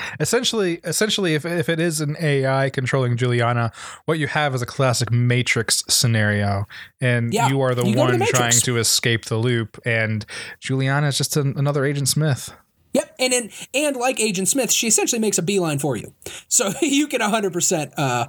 essentially, 0.20 0.80
essentially, 0.84 1.34
if, 1.34 1.44
if 1.44 1.68
it 1.68 1.80
is 1.80 2.00
an 2.00 2.16
AI 2.20 2.70
controlling 2.70 3.16
Juliana, 3.16 3.72
what 4.06 4.18
you 4.18 4.26
have 4.26 4.54
is 4.54 4.62
a 4.62 4.66
classic 4.66 5.10
Matrix 5.10 5.84
scenario, 5.88 6.66
and 7.00 7.32
Yeah, 7.32 7.48
you 7.48 7.60
are 7.60 7.74
the 7.74 7.84
you 7.84 7.94
go 7.94 8.06
to 8.06 8.12
one 8.12 8.18
the 8.18 8.26
trying 8.26 8.52
to 8.52 8.78
escape 8.78 9.26
the 9.26 9.36
loop, 9.36 9.78
and 9.84 10.24
Juliana 10.60 11.08
is 11.08 11.18
just 11.18 11.36
an, 11.36 11.54
another 11.56 11.84
Agent 11.84 12.08
Smith. 12.08 12.52
Yep, 12.94 13.16
and 13.18 13.32
and 13.32 13.50
and 13.74 13.96
like 13.96 14.20
Agent 14.20 14.48
Smith, 14.48 14.70
she 14.70 14.86
essentially 14.86 15.20
makes 15.20 15.38
a 15.38 15.42
beeline 15.42 15.78
for 15.78 15.96
you, 15.96 16.14
so 16.48 16.72
you 16.82 17.06
can 17.06 17.20
100 17.20 17.52
percent 17.52 17.92
uh, 17.98 18.28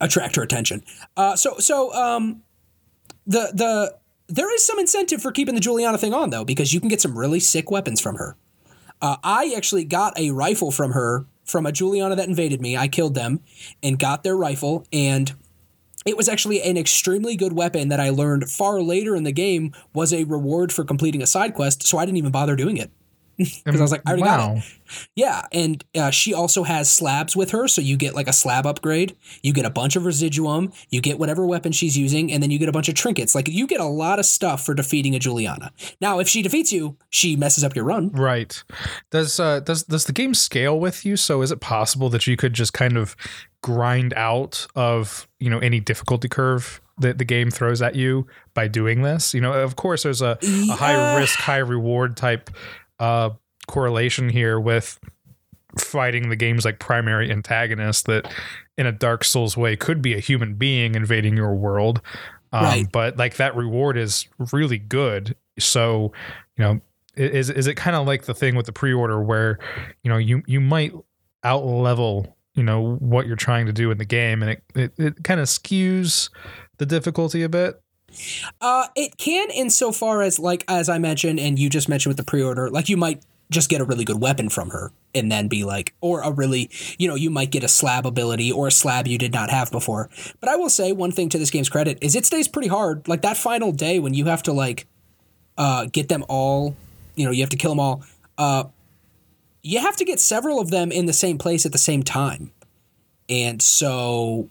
attract 0.00 0.36
her 0.36 0.42
attention. 0.42 0.84
Uh, 1.16 1.36
so 1.36 1.58
so 1.58 1.92
um, 1.94 2.42
the 3.26 3.50
the 3.54 3.96
there 4.28 4.52
is 4.54 4.64
some 4.64 4.78
incentive 4.78 5.20
for 5.20 5.32
keeping 5.32 5.54
the 5.54 5.60
Juliana 5.60 5.98
thing 5.98 6.14
on 6.14 6.30
though, 6.30 6.44
because 6.44 6.72
you 6.72 6.80
can 6.80 6.88
get 6.88 7.00
some 7.00 7.18
really 7.18 7.40
sick 7.40 7.70
weapons 7.70 8.00
from 8.00 8.16
her. 8.16 8.36
Uh, 9.02 9.16
I 9.22 9.52
actually 9.56 9.84
got 9.84 10.18
a 10.18 10.30
rifle 10.30 10.70
from 10.70 10.92
her 10.92 11.26
from 11.44 11.66
a 11.66 11.72
Juliana 11.72 12.14
that 12.16 12.28
invaded 12.28 12.62
me. 12.62 12.76
I 12.76 12.86
killed 12.86 13.14
them 13.14 13.40
and 13.82 13.98
got 13.98 14.22
their 14.22 14.36
rifle, 14.36 14.86
and 14.92 15.32
it 16.06 16.16
was 16.16 16.28
actually 16.28 16.62
an 16.62 16.76
extremely 16.76 17.36
good 17.36 17.52
weapon 17.52 17.88
that 17.88 18.00
I 18.00 18.10
learned 18.10 18.48
far 18.50 18.80
later 18.80 19.16
in 19.16 19.24
the 19.24 19.32
game 19.32 19.72
was 19.92 20.12
a 20.12 20.24
reward 20.24 20.72
for 20.72 20.84
completing 20.84 21.20
a 21.20 21.26
side 21.26 21.54
quest. 21.54 21.86
So 21.86 21.98
I 21.98 22.06
didn't 22.06 22.18
even 22.18 22.32
bother 22.32 22.56
doing 22.56 22.76
it 22.76 22.90
because 23.64 23.80
I 23.80 23.82
was 23.84 23.92
like, 23.92 24.02
I 24.06 24.10
already 24.10 24.22
got 24.24 24.56
it. 24.58 24.64
Yeah, 25.14 25.42
and 25.52 25.82
uh, 25.96 26.10
she 26.10 26.34
also 26.34 26.64
has 26.64 26.90
slabs 26.90 27.34
with 27.34 27.50
her, 27.52 27.66
so 27.66 27.80
you 27.80 27.96
get 27.96 28.14
like 28.14 28.28
a 28.28 28.32
slab 28.32 28.66
upgrade. 28.66 29.16
You 29.42 29.52
get 29.54 29.64
a 29.64 29.70
bunch 29.70 29.96
of 29.96 30.04
residuum. 30.04 30.72
You 30.90 31.00
get 31.00 31.18
whatever 31.18 31.46
weapon 31.46 31.72
she's 31.72 31.96
using, 31.96 32.30
and 32.30 32.42
then 32.42 32.50
you 32.50 32.58
get 32.58 32.68
a 32.68 32.72
bunch 32.72 32.88
of 32.90 32.94
trinkets. 32.94 33.34
Like 33.34 33.48
you 33.48 33.66
get 33.66 33.80
a 33.80 33.86
lot 33.86 34.18
of 34.18 34.26
stuff 34.26 34.66
for 34.66 34.74
defeating 34.74 35.14
a 35.14 35.18
Juliana. 35.18 35.72
Now, 36.00 36.18
if 36.18 36.28
she 36.28 36.42
defeats 36.42 36.72
you, 36.72 36.96
she 37.10 37.36
messes 37.36 37.64
up 37.64 37.74
your 37.74 37.84
run. 37.86 38.10
Right. 38.10 38.62
Does 39.10 39.40
uh 39.40 39.60
does 39.60 39.84
does 39.84 40.04
the 40.04 40.12
game 40.12 40.34
scale 40.34 40.78
with 40.78 41.06
you? 41.06 41.16
So 41.16 41.40
is 41.42 41.50
it 41.50 41.60
possible 41.60 42.10
that 42.10 42.26
you 42.26 42.36
could 42.36 42.52
just 42.52 42.72
kind 42.74 42.96
of 42.98 43.16
grind 43.62 44.12
out 44.14 44.66
of, 44.74 45.26
you 45.38 45.48
know, 45.48 45.58
any 45.60 45.80
difficulty 45.80 46.28
curve 46.28 46.80
that 46.98 47.18
the 47.18 47.24
game 47.24 47.50
throws 47.50 47.80
at 47.80 47.94
you 47.94 48.26
by 48.54 48.68
doing 48.68 49.02
this? 49.02 49.32
You 49.34 49.40
know, 49.40 49.52
of 49.52 49.76
course 49.76 50.02
there's 50.02 50.20
a, 50.20 50.36
a 50.42 50.72
high 50.74 50.92
Yeah. 50.92 51.16
risk, 51.16 51.38
high 51.38 51.58
reward 51.58 52.16
type 52.16 52.50
uh 53.02 53.30
correlation 53.66 54.28
here 54.28 54.58
with 54.60 54.98
fighting 55.78 56.28
the 56.28 56.36
game's 56.36 56.64
like 56.64 56.78
primary 56.78 57.30
antagonist 57.30 58.06
that 58.06 58.30
in 58.76 58.86
a 58.86 58.92
Dark 58.92 59.24
Souls 59.24 59.56
way 59.56 59.76
could 59.76 60.02
be 60.02 60.14
a 60.14 60.18
human 60.20 60.54
being 60.54 60.94
invading 60.94 61.36
your 61.36 61.54
world. 61.54 62.00
Um, 62.52 62.64
Right. 62.64 62.92
but 62.92 63.16
like 63.16 63.36
that 63.36 63.56
reward 63.56 63.96
is 63.96 64.26
really 64.52 64.78
good. 64.78 65.34
So, 65.58 66.12
you 66.58 66.64
know, 66.64 66.80
is 67.16 67.48
is 67.50 67.66
it 67.66 67.74
kind 67.76 67.96
of 67.96 68.06
like 68.06 68.24
the 68.24 68.34
thing 68.34 68.54
with 68.56 68.66
the 68.66 68.72
pre-order 68.72 69.22
where, 69.22 69.58
you 70.02 70.10
know, 70.10 70.18
you 70.18 70.42
you 70.46 70.60
might 70.60 70.92
out 71.44 71.64
level, 71.64 72.36
you 72.54 72.62
know, 72.62 72.96
what 72.96 73.26
you're 73.26 73.36
trying 73.36 73.66
to 73.66 73.72
do 73.72 73.90
in 73.90 73.96
the 73.98 74.04
game 74.04 74.42
and 74.42 74.50
it 74.52 74.62
it, 74.74 74.92
it 74.98 75.24
kind 75.24 75.40
of 75.40 75.46
skews 75.46 76.28
the 76.78 76.84
difficulty 76.86 77.42
a 77.42 77.48
bit. 77.48 77.80
Uh, 78.60 78.86
it 78.94 79.16
can 79.16 79.50
insofar 79.50 80.22
as 80.22 80.38
like 80.38 80.64
as 80.68 80.88
I 80.88 80.98
mentioned, 80.98 81.40
and 81.40 81.58
you 81.58 81.68
just 81.68 81.88
mentioned 81.88 82.10
with 82.10 82.16
the 82.18 82.28
pre-order, 82.28 82.70
like 82.70 82.88
you 82.88 82.96
might 82.96 83.22
just 83.50 83.68
get 83.68 83.80
a 83.80 83.84
really 83.84 84.04
good 84.04 84.20
weapon 84.20 84.48
from 84.48 84.70
her 84.70 84.92
and 85.14 85.30
then 85.30 85.46
be 85.46 85.62
like, 85.62 85.94
or 86.00 86.22
a 86.22 86.32
really, 86.32 86.70
you 86.98 87.06
know, 87.06 87.14
you 87.14 87.30
might 87.30 87.50
get 87.50 87.62
a 87.62 87.68
slab 87.68 88.06
ability 88.06 88.50
or 88.50 88.66
a 88.66 88.70
slab 88.70 89.06
you 89.06 89.18
did 89.18 89.32
not 89.32 89.50
have 89.50 89.70
before. 89.70 90.08
But 90.40 90.48
I 90.48 90.56
will 90.56 90.70
say 90.70 90.92
one 90.92 91.12
thing 91.12 91.28
to 91.30 91.38
this 91.38 91.50
game's 91.50 91.68
credit 91.68 91.98
is 92.00 92.16
it 92.16 92.26
stays 92.26 92.48
pretty 92.48 92.68
hard. 92.68 93.06
Like 93.06 93.22
that 93.22 93.36
final 93.36 93.70
day 93.70 93.98
when 93.98 94.14
you 94.14 94.24
have 94.24 94.42
to 94.44 94.52
like 94.52 94.86
uh, 95.58 95.86
get 95.92 96.08
them 96.08 96.24
all, 96.28 96.74
you 97.14 97.26
know, 97.26 97.30
you 97.30 97.42
have 97.42 97.50
to 97.50 97.56
kill 97.56 97.72
them 97.72 97.80
all. 97.80 98.02
Uh, 98.38 98.64
you 99.62 99.78
have 99.78 99.96
to 99.96 100.04
get 100.04 100.18
several 100.18 100.58
of 100.58 100.70
them 100.70 100.90
in 100.90 101.06
the 101.06 101.12
same 101.12 101.38
place 101.38 101.64
at 101.66 101.72
the 101.72 101.78
same 101.78 102.02
time, 102.02 102.50
and 103.28 103.62
so 103.62 104.48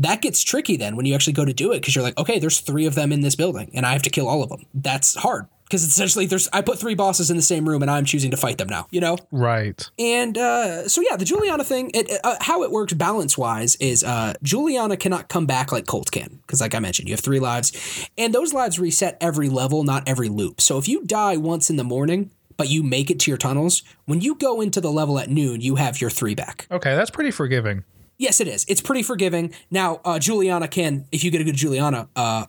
that 0.00 0.22
gets 0.22 0.42
tricky 0.42 0.76
then 0.76 0.96
when 0.96 1.06
you 1.06 1.14
actually 1.14 1.34
go 1.34 1.44
to 1.44 1.52
do 1.52 1.72
it 1.72 1.80
because 1.80 1.94
you're 1.94 2.02
like, 2.02 2.18
okay, 2.18 2.38
there's 2.38 2.60
three 2.60 2.86
of 2.86 2.94
them 2.94 3.12
in 3.12 3.20
this 3.20 3.36
building 3.36 3.70
and 3.74 3.86
I 3.86 3.92
have 3.92 4.02
to 4.02 4.10
kill 4.10 4.28
all 4.28 4.42
of 4.42 4.48
them. 4.48 4.66
That's 4.74 5.14
hard 5.14 5.46
because 5.64 5.84
essentially 5.84 6.26
there's 6.26 6.48
I 6.52 6.62
put 6.62 6.78
three 6.78 6.94
bosses 6.94 7.30
in 7.30 7.36
the 7.36 7.42
same 7.42 7.68
room 7.68 7.82
and 7.82 7.90
I'm 7.90 8.06
choosing 8.06 8.30
to 8.32 8.36
fight 8.38 8.56
them 8.58 8.68
now, 8.68 8.88
you 8.90 9.00
know. 9.00 9.18
Right. 9.30 9.88
And 9.98 10.36
uh, 10.38 10.88
so 10.88 11.02
yeah, 11.02 11.16
the 11.16 11.26
Juliana 11.26 11.64
thing, 11.64 11.90
it, 11.92 12.10
uh, 12.24 12.36
how 12.40 12.62
it 12.62 12.70
works 12.70 12.94
balance 12.94 13.36
wise 13.36 13.76
is 13.76 14.02
uh, 14.02 14.34
Juliana 14.42 14.96
cannot 14.96 15.28
come 15.28 15.46
back 15.46 15.70
like 15.70 15.86
Colt 15.86 16.10
can 16.10 16.40
because, 16.46 16.60
like 16.60 16.74
I 16.74 16.80
mentioned, 16.80 17.08
you 17.08 17.14
have 17.14 17.20
three 17.20 17.38
lives, 17.38 18.08
and 18.18 18.34
those 18.34 18.52
lives 18.52 18.78
reset 18.78 19.16
every 19.20 19.48
level, 19.48 19.84
not 19.84 20.08
every 20.08 20.28
loop. 20.28 20.60
So 20.60 20.78
if 20.78 20.88
you 20.88 21.04
die 21.04 21.36
once 21.36 21.70
in 21.70 21.76
the 21.76 21.84
morning. 21.84 22.32
But 22.56 22.68
you 22.68 22.82
make 22.82 23.10
it 23.10 23.18
to 23.20 23.30
your 23.30 23.38
tunnels. 23.38 23.82
When 24.04 24.20
you 24.20 24.34
go 24.34 24.60
into 24.60 24.82
the 24.82 24.92
level 24.92 25.18
at 25.18 25.30
noon, 25.30 25.62
you 25.62 25.76
have 25.76 25.98
your 25.98 26.10
three 26.10 26.34
back. 26.34 26.66
Okay, 26.70 26.94
that's 26.94 27.08
pretty 27.08 27.30
forgiving. 27.30 27.84
Yes, 28.20 28.38
it 28.38 28.48
is. 28.48 28.66
It's 28.68 28.82
pretty 28.82 29.02
forgiving. 29.02 29.54
Now, 29.70 30.02
uh, 30.04 30.18
Juliana 30.18 30.68
can, 30.68 31.06
if 31.10 31.24
you 31.24 31.30
get 31.30 31.40
a 31.40 31.44
good 31.44 31.54
Juliana, 31.54 32.06
uh, 32.14 32.44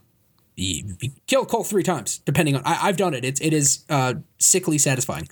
kill 1.28 1.46
Colt 1.46 1.66
three 1.66 1.82
times, 1.82 2.18
depending 2.26 2.58
on. 2.58 2.62
I, 2.66 2.90
I've 2.90 2.98
done 2.98 3.14
it. 3.14 3.24
It's 3.24 3.40
it 3.40 3.54
is 3.54 3.86
uh, 3.90 4.16
sickly 4.38 4.78
satisfying. 4.78 5.30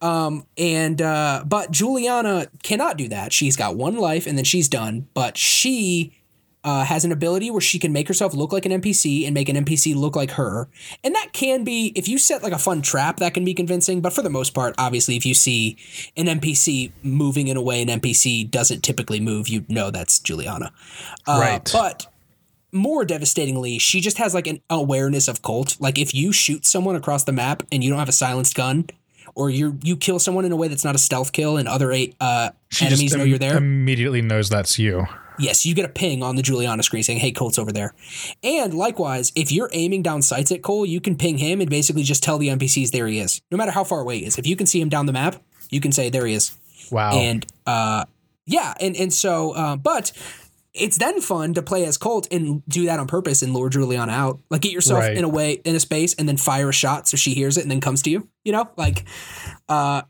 Um, 0.00 0.46
and 0.56 1.02
uh, 1.02 1.44
but 1.46 1.70
Juliana 1.70 2.46
cannot 2.62 2.96
do 2.96 3.08
that. 3.08 3.34
She's 3.34 3.56
got 3.56 3.76
one 3.76 3.96
life, 3.96 4.26
and 4.26 4.38
then 4.38 4.46
she's 4.46 4.70
done. 4.70 5.06
But 5.12 5.36
she 5.36 6.17
uh, 6.64 6.84
has 6.84 7.04
an 7.04 7.12
ability 7.12 7.50
where 7.50 7.60
she 7.60 7.78
can 7.78 7.92
make 7.92 8.08
herself 8.08 8.34
look 8.34 8.52
like 8.52 8.66
an 8.66 8.72
NPC 8.72 9.24
and 9.24 9.32
make 9.34 9.48
an 9.48 9.56
NPC 9.56 9.94
look 9.94 10.16
like 10.16 10.32
her. 10.32 10.68
And 11.04 11.14
that 11.14 11.32
can 11.32 11.64
be, 11.64 11.92
if 11.94 12.08
you 12.08 12.18
set 12.18 12.42
like 12.42 12.52
a 12.52 12.58
fun 12.58 12.82
trap, 12.82 13.18
that 13.18 13.32
can 13.34 13.44
be 13.44 13.54
convincing. 13.54 14.00
But 14.00 14.12
for 14.12 14.22
the 14.22 14.30
most 14.30 14.54
part, 14.54 14.74
obviously, 14.78 15.16
if 15.16 15.24
you 15.24 15.34
see 15.34 15.76
an 16.16 16.26
NPC 16.26 16.92
moving 17.02 17.48
in 17.48 17.56
a 17.56 17.62
way 17.62 17.80
an 17.80 17.88
NPC 17.88 18.50
doesn't 18.50 18.82
typically 18.82 19.20
move, 19.20 19.48
you 19.48 19.64
know 19.68 19.90
that's 19.90 20.18
Juliana. 20.18 20.72
Uh, 21.26 21.38
Right. 21.40 21.70
But 21.72 22.06
more 22.72 23.04
devastatingly, 23.04 23.78
she 23.78 24.00
just 24.00 24.18
has 24.18 24.34
like 24.34 24.46
an 24.46 24.60
awareness 24.68 25.28
of 25.28 25.40
Colt. 25.42 25.76
Like 25.80 25.98
if 25.98 26.14
you 26.14 26.32
shoot 26.32 26.66
someone 26.66 26.96
across 26.96 27.24
the 27.24 27.32
map 27.32 27.62
and 27.72 27.82
you 27.82 27.88
don't 27.90 27.98
have 27.98 28.08
a 28.10 28.12
silenced 28.12 28.54
gun, 28.54 28.88
or 29.34 29.48
you 29.50 29.78
you 29.82 29.96
kill 29.96 30.18
someone 30.18 30.44
in 30.44 30.52
a 30.52 30.56
way 30.56 30.68
that's 30.68 30.84
not 30.84 30.94
a 30.94 30.98
stealth 30.98 31.32
kill, 31.32 31.56
and 31.56 31.68
other 31.68 31.92
eight 31.92 32.14
uh, 32.20 32.50
enemies 32.80 33.14
know 33.14 33.22
im- 33.22 33.28
you're 33.28 33.38
there. 33.38 33.56
Immediately 33.56 34.22
knows 34.22 34.48
that's 34.48 34.78
you. 34.78 35.06
Yes, 35.38 35.64
you 35.66 35.74
get 35.74 35.84
a 35.84 35.88
ping 35.88 36.22
on 36.22 36.36
the 36.36 36.42
Juliana 36.42 36.82
screen 36.82 37.02
saying, 37.02 37.20
"Hey, 37.20 37.32
Colt's 37.32 37.58
over 37.58 37.72
there." 37.72 37.94
And 38.42 38.74
likewise, 38.74 39.32
if 39.34 39.52
you're 39.52 39.70
aiming 39.72 40.02
down 40.02 40.22
sights 40.22 40.50
at 40.52 40.62
Colt, 40.62 40.88
you 40.88 41.00
can 41.00 41.16
ping 41.16 41.38
him 41.38 41.60
and 41.60 41.70
basically 41.70 42.02
just 42.02 42.22
tell 42.22 42.38
the 42.38 42.48
NPCs 42.48 42.90
there 42.90 43.06
he 43.06 43.18
is, 43.18 43.40
no 43.50 43.56
matter 43.56 43.70
how 43.72 43.84
far 43.84 44.00
away 44.00 44.18
he 44.18 44.26
is. 44.26 44.38
If 44.38 44.46
you 44.46 44.56
can 44.56 44.66
see 44.66 44.80
him 44.80 44.88
down 44.88 45.06
the 45.06 45.12
map, 45.12 45.42
you 45.70 45.80
can 45.80 45.92
say 45.92 46.10
there 46.10 46.26
he 46.26 46.34
is. 46.34 46.56
Wow. 46.90 47.12
And 47.12 47.46
uh, 47.66 48.04
yeah, 48.46 48.74
and 48.80 48.96
and 48.96 49.12
so, 49.12 49.52
uh, 49.52 49.76
but 49.76 50.12
it's 50.74 50.98
then 50.98 51.20
fun 51.20 51.54
to 51.54 51.62
play 51.62 51.84
as 51.84 51.96
Colt 51.96 52.28
and 52.30 52.62
do 52.68 52.84
that 52.86 53.00
on 53.00 53.06
purpose 53.06 53.42
and 53.42 53.52
lure 53.52 53.68
Juliana 53.68 54.12
out. 54.12 54.38
Like 54.50 54.60
get 54.60 54.72
yourself 54.72 55.00
Right. 55.00 55.16
in 55.16 55.24
a 55.24 55.28
way 55.28 55.54
in 55.64 55.74
a 55.74 55.80
space 55.80 56.14
and 56.14 56.28
then 56.28 56.36
fire 56.36 56.68
a 56.68 56.72
shot 56.72 57.08
so 57.08 57.16
she 57.16 57.34
hears 57.34 57.56
it 57.56 57.62
and 57.62 57.70
then 57.70 57.80
comes 57.80 58.02
to 58.02 58.10
you. 58.10 58.28
You 58.44 58.52
know, 58.52 58.68
like 58.76 59.04
uh 59.68 60.02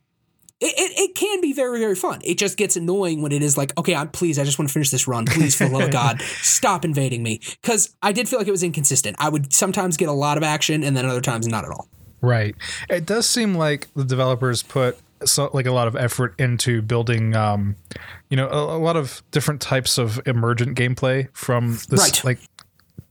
it, 0.61 0.74
it, 0.76 0.98
it 0.98 1.14
can 1.14 1.40
be 1.40 1.52
very, 1.52 1.78
very 1.78 1.94
fun. 1.94 2.20
It 2.24 2.36
just 2.36 2.56
gets 2.56 2.76
annoying 2.76 3.22
when 3.22 3.30
it 3.32 3.42
is 3.42 3.56
like, 3.56 3.76
okay, 3.78 3.94
I'm 3.94 4.09
please, 4.09 4.38
I 4.38 4.44
just 4.44 4.59
want 4.59 4.68
to 4.68 4.72
finish 4.72 4.90
this 4.90 5.06
run. 5.06 5.24
Please, 5.26 5.54
for 5.56 5.68
the 5.68 5.70
love 5.70 5.82
of 5.84 5.90
God, 5.92 6.20
stop 6.42 6.84
invading 6.84 7.22
me. 7.22 7.40
Because 7.62 7.94
I 8.02 8.12
did 8.12 8.28
feel 8.28 8.38
like 8.40 8.48
it 8.48 8.52
was 8.52 8.62
inconsistent. 8.64 9.16
I 9.20 9.28
would 9.28 9.52
sometimes 9.52 9.96
get 9.96 10.09
a 10.09 10.12
lot 10.12 10.36
of 10.36 10.42
action 10.42 10.82
and 10.82 10.96
then 10.96 11.06
other 11.06 11.20
times 11.20 11.46
not 11.46 11.64
at 11.64 11.70
all. 11.70 11.88
Right. 12.20 12.56
It 12.90 13.06
does 13.06 13.28
seem 13.28 13.54
like 13.54 13.86
the 13.94 14.04
developers 14.04 14.62
put 14.62 14.98
so 15.24 15.50
like 15.52 15.66
a 15.66 15.72
lot 15.72 15.88
of 15.88 15.96
effort 15.96 16.32
into 16.38 16.80
building 16.80 17.34
um 17.34 17.74
you 18.30 18.36
know 18.36 18.48
a, 18.48 18.76
a 18.76 18.78
lot 18.78 18.96
of 18.96 19.20
different 19.32 19.61
types 19.61 19.98
of 19.98 20.20
emergent 20.26 20.78
gameplay 20.78 21.28
from 21.32 21.72
this 21.88 22.00
Right. 22.00 22.24
like 22.24 22.38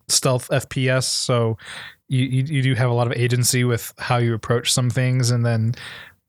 stealth 0.07 0.47
FPS 0.47 1.03
so 1.03 1.57
you, 2.07 2.23
you 2.23 2.43
you 2.43 2.61
do 2.61 2.75
have 2.75 2.89
a 2.89 2.93
lot 2.93 3.07
of 3.07 3.13
agency 3.13 3.65
with 3.65 3.93
how 3.97 4.17
you 4.17 4.33
approach 4.33 4.71
some 4.71 4.89
things 4.89 5.31
and 5.31 5.45
then 5.45 5.75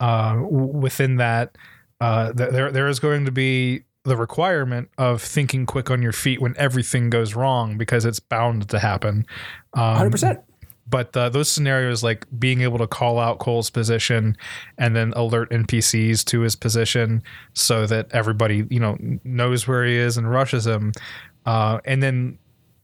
uh 0.00 0.40
within 0.48 1.16
that 1.16 1.56
uh 2.00 2.32
th- 2.32 2.50
there 2.50 2.70
there 2.70 2.88
is 2.88 3.00
going 3.00 3.24
to 3.24 3.32
be 3.32 3.82
the 4.04 4.16
requirement 4.16 4.88
of 4.96 5.20
thinking 5.20 5.66
quick 5.66 5.90
on 5.90 6.00
your 6.00 6.12
feet 6.12 6.40
when 6.40 6.54
everything 6.56 7.10
goes 7.10 7.34
wrong 7.34 7.76
because 7.76 8.04
it's 8.04 8.20
bound 8.20 8.68
to 8.68 8.78
happen 8.78 9.26
um, 9.74 9.96
Hundred 9.96 10.10
percent. 10.12 10.40
but 10.88 11.14
uh, 11.16 11.28
those 11.28 11.50
scenarios 11.50 12.02
like 12.02 12.24
being 12.38 12.62
able 12.62 12.78
to 12.78 12.86
call 12.86 13.18
out 13.18 13.38
Colt's 13.38 13.68
position 13.68 14.36
and 14.78 14.96
then 14.96 15.12
alert 15.14 15.50
NPCs 15.50 16.24
to 16.26 16.40
his 16.40 16.56
position 16.56 17.22
so 17.52 17.86
that 17.86 18.06
everybody 18.12 18.66
you 18.70 18.80
know 18.80 18.96
knows 19.24 19.68
where 19.68 19.84
he 19.84 19.96
is 19.96 20.16
and 20.16 20.30
rushes 20.30 20.66
him 20.66 20.92
uh, 21.44 21.80
and 21.84 22.02
then 22.02 22.38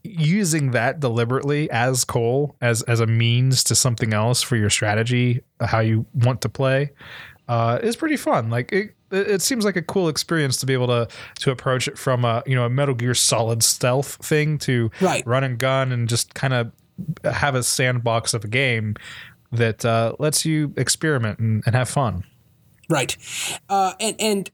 using 0.04 0.72
that 0.72 1.00
deliberately 1.00 1.70
as 1.70 2.04
Colt 2.04 2.54
as 2.60 2.82
as 2.82 3.00
a 3.00 3.06
means 3.06 3.64
to 3.64 3.74
something 3.74 4.12
else 4.12 4.42
for 4.42 4.54
your 4.56 4.70
strategy 4.70 5.40
how 5.60 5.80
you 5.80 6.04
want 6.14 6.42
to 6.42 6.48
play 6.48 6.90
uh, 7.48 7.78
is 7.82 7.96
pretty 7.96 8.16
fun 8.16 8.50
like 8.50 8.70
it, 8.70 8.94
it 9.10 9.40
seems 9.42 9.64
like 9.64 9.76
a 9.76 9.82
cool 9.82 10.08
experience 10.08 10.56
to 10.58 10.66
be 10.66 10.72
able 10.74 10.88
to 10.88 11.08
to 11.40 11.50
approach 11.50 11.88
it 11.88 11.96
from 11.98 12.24
a 12.24 12.42
you 12.46 12.54
know 12.54 12.64
a 12.64 12.70
Metal 12.70 12.94
Gear 12.94 13.14
Solid 13.14 13.62
stealth 13.62 14.16
thing 14.16 14.58
to 14.58 14.90
Right. 15.00 15.26
run 15.26 15.42
and 15.44 15.58
gun 15.58 15.90
and 15.90 16.08
just 16.08 16.34
kind 16.34 16.52
of 16.52 16.70
have 17.24 17.54
a 17.54 17.62
sandbox 17.62 18.34
of 18.34 18.44
a 18.44 18.48
game 18.48 18.94
that 19.52 19.84
uh, 19.84 20.14
lets 20.18 20.44
you 20.44 20.72
experiment 20.76 21.38
and, 21.38 21.62
and 21.66 21.74
have 21.74 21.88
fun. 21.88 22.24
Right. 22.90 23.16
Uh, 23.68 23.94
and 24.00 24.16
and 24.20 24.50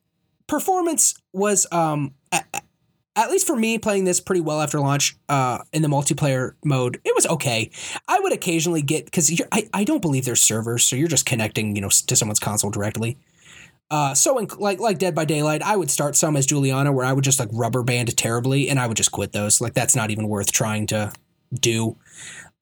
performance 0.47 1.15
was 1.33 1.67
um 1.73 2.15
at 3.17 3.31
least 3.31 3.47
for 3.47 3.57
me 3.57 3.79
playing 3.79 4.05
this 4.05 4.21
pretty 4.21 4.41
well 4.41 4.61
after 4.61 4.81
launch 4.81 5.17
uh 5.29 5.59
in 5.73 5.83
the 5.83 5.89
multiplayer 5.89 6.53
mode 6.65 7.01
it 7.05 7.15
was 7.15 7.27
okay 7.27 7.71
i 8.09 8.19
would 8.21 8.33
occasionally 8.33 8.83
get 8.83 9.05
because 9.05 9.31
I, 9.53 9.69
I 9.73 9.85
don't 9.85 10.03
believe 10.03 10.25
there's 10.25 10.43
servers 10.43 10.85
so 10.85 10.97
you're 10.97 11.09
just 11.09 11.27
connecting 11.27 11.75
you 11.75 11.83
know 11.83 11.89
to 11.89 12.17
someone's 12.17 12.41
console 12.41 12.71
directly 12.71 13.19
uh, 13.93 14.15
so 14.15 14.39
in, 14.39 14.47
like 14.59 14.79
like 14.79 14.99
Dead 14.99 15.17
by 15.17 15.25
Daylight, 15.25 15.63
I 15.63 15.75
would 15.75 15.91
start 15.91 16.15
some 16.15 16.37
as 16.37 16.47
Juliana 16.47 16.93
where 16.93 17.05
I 17.05 17.13
would 17.13 17.25
just 17.25 17.41
like 17.41 17.49
rubber 17.53 17.83
band 17.83 18.17
terribly, 18.17 18.69
and 18.69 18.79
I 18.79 18.87
would 18.87 18.97
just 18.97 19.11
quit 19.11 19.33
those. 19.33 19.61
Like 19.61 19.75
that's 19.75 19.97
not 19.97 20.13
even 20.13 20.29
worth 20.29 20.53
trying 20.53 20.87
to 20.89 21.13
do. 21.53 21.97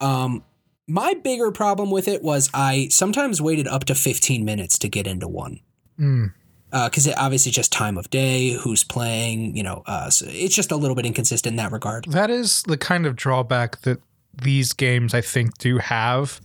Um, 0.00 0.42
my 0.86 1.12
bigger 1.12 1.52
problem 1.52 1.90
with 1.90 2.08
it 2.08 2.22
was 2.22 2.48
I 2.54 2.88
sometimes 2.88 3.42
waited 3.42 3.68
up 3.68 3.84
to 3.84 3.94
15 3.94 4.42
minutes 4.42 4.78
to 4.78 4.88
get 4.88 5.06
into 5.06 5.28
one 5.28 5.60
Mm. 5.98 6.32
Because 6.70 7.06
it 7.06 7.16
obviously 7.16 7.50
just 7.50 7.72
time 7.72 7.96
of 7.96 8.10
day, 8.10 8.50
who's 8.50 8.84
playing, 8.84 9.56
you 9.56 9.62
know, 9.62 9.82
uh, 9.86 10.10
so 10.10 10.26
it's 10.28 10.54
just 10.54 10.70
a 10.70 10.76
little 10.76 10.94
bit 10.94 11.06
inconsistent 11.06 11.54
in 11.54 11.56
that 11.56 11.72
regard. 11.72 12.04
That 12.06 12.30
is 12.30 12.62
the 12.64 12.76
kind 12.76 13.06
of 13.06 13.16
drawback 13.16 13.80
that 13.82 14.00
these 14.42 14.72
games 14.72 15.14
I 15.14 15.20
think 15.20 15.56
do 15.58 15.78
have. 15.78 16.40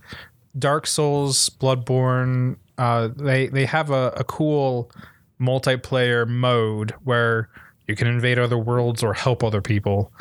Dark 0.57 0.88
Souls, 0.88 1.49
Bloodborne, 1.49 2.57
uh, 2.78 3.09
they 3.15 3.47
they 3.47 3.65
have 3.65 3.89
a, 3.89 4.13
a 4.15 4.24
cool 4.24 4.91
multiplayer 5.39 6.28
mode 6.28 6.91
where 7.03 7.49
you 7.88 7.95
can 7.95 8.07
invade 8.07 8.39
other 8.39 8.57
worlds 8.57 9.03
or 9.03 9.13
help 9.13 9.43
other 9.43 9.61
people, 9.61 10.11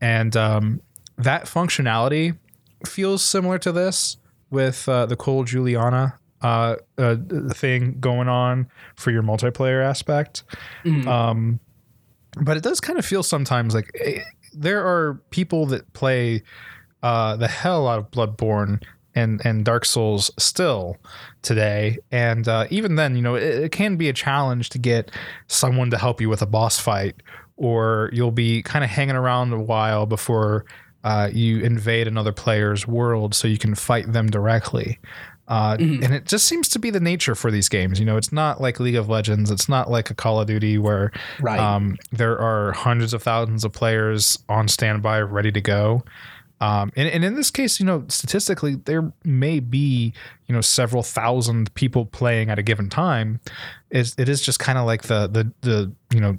and 0.00 0.36
um, 0.36 0.80
that 1.16 1.44
functionality 1.44 2.38
feels 2.86 3.22
similar 3.22 3.58
to 3.58 3.72
this 3.72 4.16
with 4.50 4.88
uh, 4.88 5.06
the 5.06 5.16
Colt 5.16 5.46
Juliana 5.48 6.18
uh, 6.42 6.76
uh, 6.98 7.16
thing 7.52 7.96
going 8.00 8.28
on 8.28 8.68
for 8.96 9.10
your 9.10 9.22
multiplayer 9.22 9.84
aspect. 9.84 10.44
Mhm. 10.84 11.06
Um, 11.06 11.60
but 12.42 12.56
it 12.56 12.62
does 12.62 12.80
kind 12.80 12.98
of 12.98 13.04
feel 13.04 13.22
sometimes 13.22 13.74
like 13.74 13.90
eh, 14.00 14.20
there 14.54 14.84
are 14.84 15.20
people 15.30 15.66
that 15.66 15.92
play 15.92 16.42
uh, 17.02 17.36
the 17.36 17.48
hell 17.48 17.88
out 17.88 17.98
of 17.98 18.10
Bloodborne 18.10 18.82
and 19.14 19.44
and 19.44 19.64
Dark 19.64 19.84
Souls 19.84 20.30
still 20.38 20.96
today, 21.42 21.98
and 22.10 22.48
uh, 22.48 22.66
even 22.70 22.94
then, 22.94 23.14
you 23.16 23.22
know, 23.22 23.34
it, 23.34 23.42
it 23.42 23.72
can 23.72 23.96
be 23.96 24.08
a 24.08 24.12
challenge 24.12 24.70
to 24.70 24.78
get 24.78 25.10
someone 25.48 25.90
to 25.90 25.98
help 25.98 26.20
you 26.20 26.28
with 26.28 26.40
a 26.42 26.46
boss 26.46 26.78
fight, 26.78 27.16
or 27.56 28.08
you'll 28.12 28.30
be 28.30 28.62
kind 28.62 28.84
of 28.84 28.90
hanging 28.90 29.16
around 29.16 29.52
a 29.52 29.60
while 29.60 30.06
before 30.06 30.64
uh, 31.04 31.28
you 31.32 31.60
invade 31.60 32.06
another 32.06 32.32
player's 32.32 32.86
world 32.86 33.34
so 33.34 33.48
you 33.48 33.58
can 33.58 33.74
fight 33.74 34.10
them 34.12 34.30
directly. 34.30 34.98
Uh, 35.52 35.76
Mhm. 35.76 36.02
And 36.02 36.14
it 36.14 36.24
just 36.24 36.46
seems 36.46 36.66
to 36.70 36.78
be 36.78 36.88
the 36.88 36.98
nature 37.00 37.34
for 37.34 37.50
these 37.50 37.68
games. 37.68 38.00
You 38.00 38.06
know, 38.06 38.16
it's 38.16 38.32
not 38.32 38.60
like 38.62 38.80
League 38.80 38.94
of 38.94 39.10
Legends. 39.10 39.50
It's 39.50 39.68
not 39.68 39.90
like 39.90 40.08
a 40.08 40.14
Call 40.14 40.40
of 40.40 40.46
Duty 40.46 40.78
where 40.78 41.12
Right. 41.40 41.60
um, 41.60 41.98
there 42.10 42.38
are 42.38 42.72
hundreds 42.72 43.12
of 43.12 43.22
thousands 43.22 43.62
of 43.62 43.72
players 43.72 44.38
on 44.48 44.66
standby, 44.68 45.20
ready 45.20 45.52
to 45.52 45.60
go. 45.60 46.04
Um, 46.62 46.90
and, 46.96 47.06
and 47.08 47.22
in 47.24 47.34
this 47.34 47.50
case, 47.50 47.78
you 47.80 47.84
know, 47.84 48.04
statistically, 48.08 48.76
there 48.76 49.12
may 49.24 49.60
be, 49.60 50.14
you 50.46 50.54
know, 50.54 50.60
several 50.62 51.02
thousand 51.02 51.74
people 51.74 52.06
playing 52.06 52.48
at 52.48 52.58
a 52.58 52.62
given 52.62 52.88
time. 52.88 53.40
Is 53.90 54.14
it 54.16 54.28
is 54.30 54.40
just 54.40 54.58
kind 54.58 54.78
of 54.78 54.86
like 54.86 55.02
the 55.02 55.28
the 55.28 55.52
the 55.60 55.92
you 56.14 56.20
know 56.20 56.38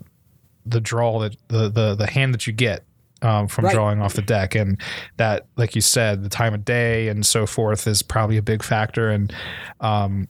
the 0.65 0.79
draw 0.81 1.19
that 1.19 1.35
the 1.49 1.69
the 1.69 1.93
the 1.93 2.07
hand 2.07 2.33
that 2.33 2.47
you 2.47 2.53
get 2.53 2.83
um, 3.23 3.47
from 3.47 3.65
Right. 3.65 3.73
drawing 3.73 4.01
off 4.01 4.13
the 4.13 4.21
deck, 4.21 4.53
and 4.53 4.79
that, 5.17 5.47
like 5.57 5.73
you 5.75 5.81
said, 5.81 6.23
the 6.23 6.29
time 6.29 6.53
of 6.53 6.63
day 6.65 7.07
and 7.07 7.25
so 7.25 7.45
forth 7.47 7.87
is 7.87 8.01
probably 8.03 8.37
a 8.37 8.41
big 8.41 8.61
factor. 8.61 9.09
And 9.09 9.33
um, 9.81 10.27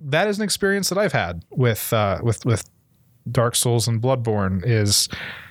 that 0.00 0.28
is 0.28 0.38
an 0.38 0.44
experience 0.44 0.88
that 0.88 0.98
I've 0.98 1.12
had 1.12 1.44
with 1.50 1.92
uh, 1.92 2.20
with 2.22 2.46
with 2.46 2.68
Dark 3.30 3.54
Souls 3.56 3.86
and 3.88 4.00
Bloodborne 4.00 4.62
is 4.64 5.08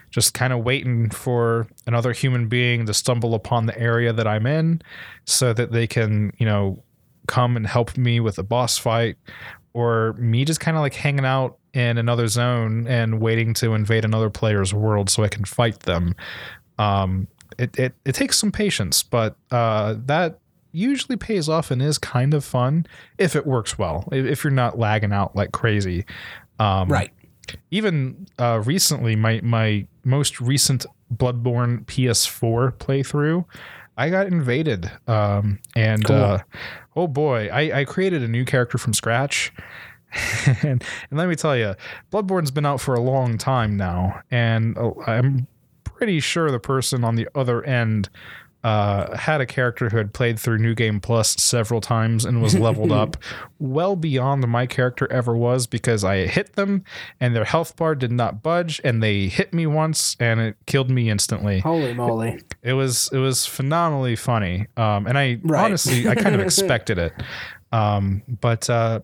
just 0.09 0.33
kind 0.33 0.53
of 0.53 0.63
waiting 0.63 1.09
for 1.09 1.67
another 1.85 2.13
human 2.13 2.47
being 2.47 2.85
to 2.85 2.93
stumble 2.93 3.35
upon 3.35 3.65
the 3.65 3.77
area 3.77 4.13
that 4.13 4.25
I'm 4.25 4.47
in 4.47 4.81
so 5.25 5.51
that 5.53 5.71
they 5.73 5.85
can, 5.85 6.31
you 6.37 6.45
know, 6.45 6.81
come 7.27 7.57
and 7.57 7.67
help 7.67 7.97
me 7.97 8.19
with 8.21 8.39
a 8.39 8.43
boss 8.43 8.77
fight 8.77 9.17
or 9.73 10.13
me 10.13 10.45
just 10.45 10.61
kind 10.61 10.77
of 10.77 10.81
like 10.81 10.93
hanging 10.93 11.25
out 11.25 11.57
in 11.73 11.97
another 11.97 12.27
zone 12.27 12.87
and 12.87 13.19
waiting 13.21 13.53
to 13.55 13.73
invade 13.73 14.05
another 14.05 14.29
player's 14.29 14.73
world 14.73 15.09
so 15.09 15.23
I 15.23 15.27
can 15.27 15.43
fight 15.45 15.81
them. 15.81 16.15
Um, 16.77 17.27
it, 17.57 17.77
it, 17.79 17.93
it 18.05 18.13
takes 18.13 18.37
some 18.37 18.51
patience, 18.51 19.03
but 19.03 19.35
uh, 19.51 19.95
that 20.05 20.39
usually 20.71 21.17
pays 21.17 21.49
off 21.49 21.71
and 21.71 21.81
is 21.81 21.97
kind 21.97 22.33
of 22.33 22.45
fun 22.45 22.85
if 23.17 23.35
it 23.35 23.47
works 23.47 23.79
well, 23.79 24.07
if, 24.11 24.43
you're 24.43 24.51
not 24.51 24.77
lagging 24.77 25.11
out 25.11 25.35
like 25.35 25.51
crazy. 25.51 26.05
Um, 26.59 26.89
right. 26.89 27.11
even 27.71 28.27
uh, 28.37 28.61
recently, 28.65 29.15
my 29.15 29.39
my 29.43 29.87
most 30.03 30.39
recent 30.41 30.85
Bloodborne 31.15 31.85
PS4 31.85 32.73
playthrough, 32.73 33.45
I 33.97 34.09
got 34.09 34.27
invaded, 34.27 34.91
um, 35.07 35.59
and 35.75 36.03
Cool. 36.05 36.15
uh, 36.15 36.39
oh 36.95 37.07
boy, 37.07 37.49
I, 37.51 37.79
I 37.79 37.85
created 37.85 38.21
a 38.23 38.27
new 38.27 38.45
character 38.45 38.77
from 38.77 38.93
scratch. 38.93 39.51
and, 40.63 40.83
and 41.09 41.17
let 41.19 41.27
me 41.27 41.35
tell 41.35 41.55
you, 41.57 41.75
Bloodborne's 42.11 42.51
been 42.51 42.65
out 42.65 42.79
for 42.81 42.93
a 42.95 43.01
long 43.01 43.37
time 43.37 43.75
now, 43.77 44.21
and 44.31 44.77
uh, 44.77 44.91
I'm 45.05 45.47
pretty 45.97 46.19
sure 46.19 46.51
the 46.51 46.59
person 46.59 47.03
on 47.03 47.15
the 47.15 47.27
other 47.35 47.63
end 47.63 48.09
uh, 48.63 49.15
had 49.15 49.39
a 49.39 49.45
character 49.45 49.87
who 49.89 49.97
had 49.97 50.13
played 50.13 50.37
through 50.39 50.57
New 50.57 50.73
Game 50.75 50.99
Plus 50.99 51.29
several 51.41 51.79
times 51.79 52.25
and 52.25 52.41
was 52.41 52.57
leveled 52.57 52.91
up 52.91 53.15
well 53.59 53.95
beyond 53.95 54.45
my 54.47 54.65
character 54.65 55.09
ever 55.11 55.37
was 55.37 55.67
because 55.67 56.03
I 56.03 56.25
hit 56.25 56.53
them 56.53 56.83
and 57.21 57.35
their 57.35 57.45
health 57.45 57.75
bar 57.77 57.95
did 57.95 58.11
not 58.11 58.43
budge 58.43 58.81
and 58.83 59.01
they 59.01 59.27
hit 59.27 59.53
me 59.53 59.67
once 59.67 60.17
and 60.19 60.39
it 60.39 60.57
killed 60.65 60.89
me 60.89 61.09
instantly. 61.09 61.59
Holy 61.59 61.93
moly. 61.93 62.41
It 62.63 62.73
was 62.73 63.09
it 63.13 63.19
was 63.19 63.45
phenomenally 63.45 64.15
funny. 64.15 64.65
Um, 64.75 65.07
and 65.07 65.17
I 65.17 65.39
Right. 65.43 65.63
honestly 65.63 66.07
I 66.07 66.15
kind 66.15 66.35
of 66.35 66.41
expected 66.47 66.97
it. 66.97 67.13
Um, 67.71 68.23
but 68.41 68.69
uh, 68.69 69.01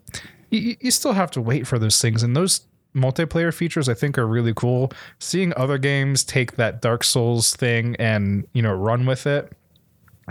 you, 0.50 0.76
you 0.82 0.92
still 0.92 1.14
have 1.14 1.32
to 1.32 1.42
wait 1.42 1.68
for 1.68 1.80
those 1.80 2.02
things 2.02 2.24
and 2.24 2.36
those 2.36 2.62
multiplayer 2.96 3.54
features 3.54 3.90
I 3.90 3.94
think 3.94 4.18
are 4.18 4.28
really 4.28 4.54
cool. 4.54 4.92
Seeing 5.20 5.54
other 5.56 5.78
games 5.78 6.24
take 6.24 6.56
that 6.58 6.82
Dark 6.82 7.04
Souls 7.04 7.56
thing 7.56 7.96
and 7.98 8.48
you 8.54 8.62
know 8.62 8.74
run 8.74 9.06
with 9.06 9.28
it, 9.28 9.52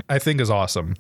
I 0.09 0.19
think 0.19 0.41
is 0.41 0.51
awesome. 0.51 0.95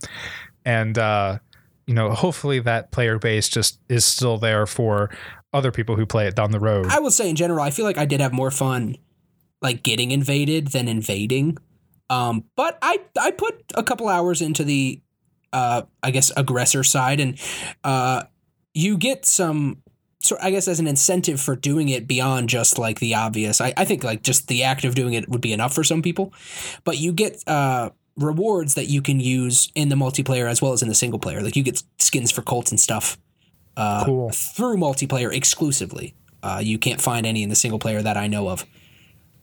And 0.64 0.98
uh, 0.98 1.38
you 1.86 1.94
know, 1.94 2.10
hopefully 2.10 2.60
that 2.60 2.90
player 2.90 3.18
base 3.18 3.48
just 3.48 3.80
is 3.88 4.04
still 4.04 4.38
there 4.38 4.66
for 4.66 5.10
other 5.52 5.70
people 5.70 5.96
who 5.96 6.06
play 6.06 6.26
it 6.26 6.34
down 6.34 6.50
the 6.50 6.60
road. 6.60 6.86
I 6.88 7.00
will 7.00 7.10
say 7.10 7.28
in 7.28 7.36
general, 7.36 7.62
I 7.62 7.70
feel 7.70 7.84
like 7.84 7.98
I 7.98 8.06
did 8.06 8.20
have 8.20 8.32
more 8.32 8.50
fun 8.50 8.96
like 9.60 9.82
getting 9.82 10.10
invaded 10.10 10.68
than 10.68 10.88
invading. 10.88 11.58
Um, 12.10 12.44
but 12.56 12.78
I 12.82 13.00
I 13.18 13.30
put 13.30 13.62
a 13.74 13.82
couple 13.82 14.08
hours 14.08 14.42
into 14.42 14.64
the 14.64 15.00
uh 15.52 15.82
I 16.02 16.10
guess 16.10 16.32
aggressor 16.36 16.82
side 16.82 17.20
and 17.20 17.38
uh 17.84 18.24
you 18.74 18.96
get 18.96 19.26
some 19.26 19.82
so 20.22 20.36
I 20.40 20.50
guess 20.50 20.68
as 20.68 20.80
an 20.80 20.86
incentive 20.86 21.40
for 21.40 21.56
doing 21.56 21.88
it 21.88 22.06
beyond 22.06 22.48
just 22.48 22.78
like 22.78 23.00
the 23.00 23.14
obvious. 23.14 23.60
I, 23.60 23.74
I 23.76 23.84
think 23.84 24.04
like 24.04 24.22
just 24.22 24.48
the 24.48 24.62
act 24.62 24.84
of 24.84 24.94
doing 24.94 25.14
it 25.14 25.28
would 25.28 25.40
be 25.40 25.52
enough 25.52 25.74
for 25.74 25.84
some 25.84 26.00
people. 26.02 26.32
But 26.84 26.98
you 26.98 27.12
get 27.12 27.42
uh 27.46 27.90
rewards 28.16 28.74
that 28.74 28.86
you 28.86 29.00
can 29.02 29.20
use 29.20 29.70
in 29.74 29.88
the 29.88 29.96
multiplayer 29.96 30.48
as 30.48 30.60
well 30.60 30.72
as 30.72 30.82
in 30.82 30.88
the 30.88 30.94
single 30.94 31.18
player. 31.18 31.40
Like 31.40 31.56
you 31.56 31.62
get 31.62 31.82
skins 31.98 32.30
for 32.30 32.42
Colts 32.42 32.70
and 32.70 32.78
stuff 32.78 33.16
uh, 33.76 34.04
Cool. 34.04 34.30
through 34.30 34.76
multiplayer 34.76 35.34
exclusively. 35.34 36.14
Uh, 36.42 36.60
you 36.62 36.78
can't 36.78 37.00
find 37.00 37.24
any 37.24 37.42
in 37.42 37.48
the 37.48 37.54
single 37.54 37.78
player 37.78 38.02
that 38.02 38.16
I 38.18 38.26
know 38.26 38.48
of. 38.50 38.66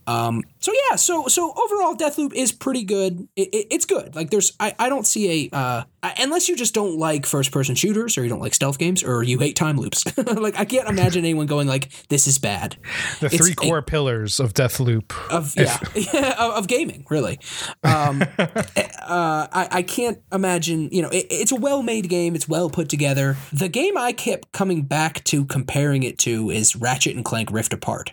Um, 0.10 0.44
so 0.60 0.72
yeah, 0.90 0.96
so 0.96 1.28
so 1.28 1.52
overall, 1.52 1.96
Deathloop 1.96 2.34
is 2.34 2.52
pretty 2.52 2.84
good. 2.84 3.28
It, 3.36 3.50
it, 3.54 3.68
it's 3.72 3.86
good. 3.86 4.16
Like 4.16 4.30
there's, 4.30 4.54
I, 4.60 4.74
I 4.80 4.90
don't 4.90 5.06
see 5.06 5.50
a 5.54 5.56
uh, 5.56 5.84
unless 6.20 6.50
you 6.50 6.56
just 6.56 6.74
don't 6.74 6.98
like 6.98 7.26
first 7.26 7.52
person 7.52 7.76
shooters 7.76 8.18
or 8.18 8.24
you 8.24 8.30
don't 8.30 8.40
like 8.42 8.54
stealth 8.54 8.78
games 8.80 9.04
or 9.04 9.24
you 9.24 9.40
hate 9.40 9.56
time 9.56 9.78
loops. 9.78 10.06
like 10.18 10.58
I 10.60 10.66
can't 10.66 10.90
imagine 10.90 11.24
anyone 11.26 11.46
going 11.48 11.68
like 11.68 11.90
this 12.10 12.28
is 12.28 12.40
bad. 12.40 12.76
The 13.20 13.28
It's 13.28 13.38
three 13.38 13.52
a- 13.52 13.56
core 13.56 13.82
pillars 13.82 14.40
of 14.40 14.54
Deathloop. 14.54 15.12
of 15.30 15.54
yeah, 15.58 15.78
yeah 15.96 16.36
of, 16.40 16.52
of 16.60 16.68
gaming 16.68 17.06
really 17.10 17.40
um 17.84 18.22
uh 18.38 19.48
I, 19.52 19.68
I 19.72 19.82
can't 19.82 20.20
imagine 20.32 20.90
you 20.92 21.02
know 21.02 21.10
it, 21.10 21.28
it's 21.30 21.52
a 21.52 21.56
well-made 21.56 22.10
game 22.10 22.36
it's 22.36 22.48
well 22.48 22.70
put 22.70 22.90
together 22.90 23.38
the 23.52 23.68
game 23.70 23.98
i 23.98 24.12
kept 24.12 24.52
coming 24.52 24.84
back 24.84 25.24
to 25.26 25.46
comparing 25.46 26.04
it 26.04 26.18
to 26.20 26.50
is 26.50 26.76
ratchet 26.76 27.16
and 27.16 27.26
clank 27.26 27.52
rift 27.52 27.74
apart 27.74 28.12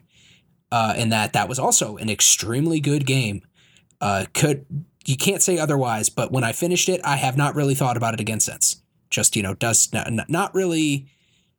uh 0.72 0.94
in 0.96 1.08
that 1.10 1.32
that 1.32 1.48
was 1.48 1.58
also 1.58 1.96
an 1.96 2.10
extremely 2.10 2.80
good 2.80 3.06
game. 3.06 3.42
Uh 4.00 4.26
could 4.34 4.66
you 5.06 5.16
can't 5.16 5.42
say 5.42 5.58
otherwise 5.58 6.08
but 6.08 6.32
when 6.32 6.42
i 6.44 6.52
finished 6.52 6.88
it 6.88 7.00
i 7.04 7.16
have 7.16 7.36
not 7.36 7.54
really 7.54 7.74
thought 7.74 7.96
about 7.96 8.14
it 8.14 8.20
again 8.20 8.40
since. 8.40 8.82
Just 9.08 9.36
you 9.36 9.42
know 9.42 9.54
does 9.54 9.92
not, 9.92 10.28
not 10.28 10.54
really 10.54 11.06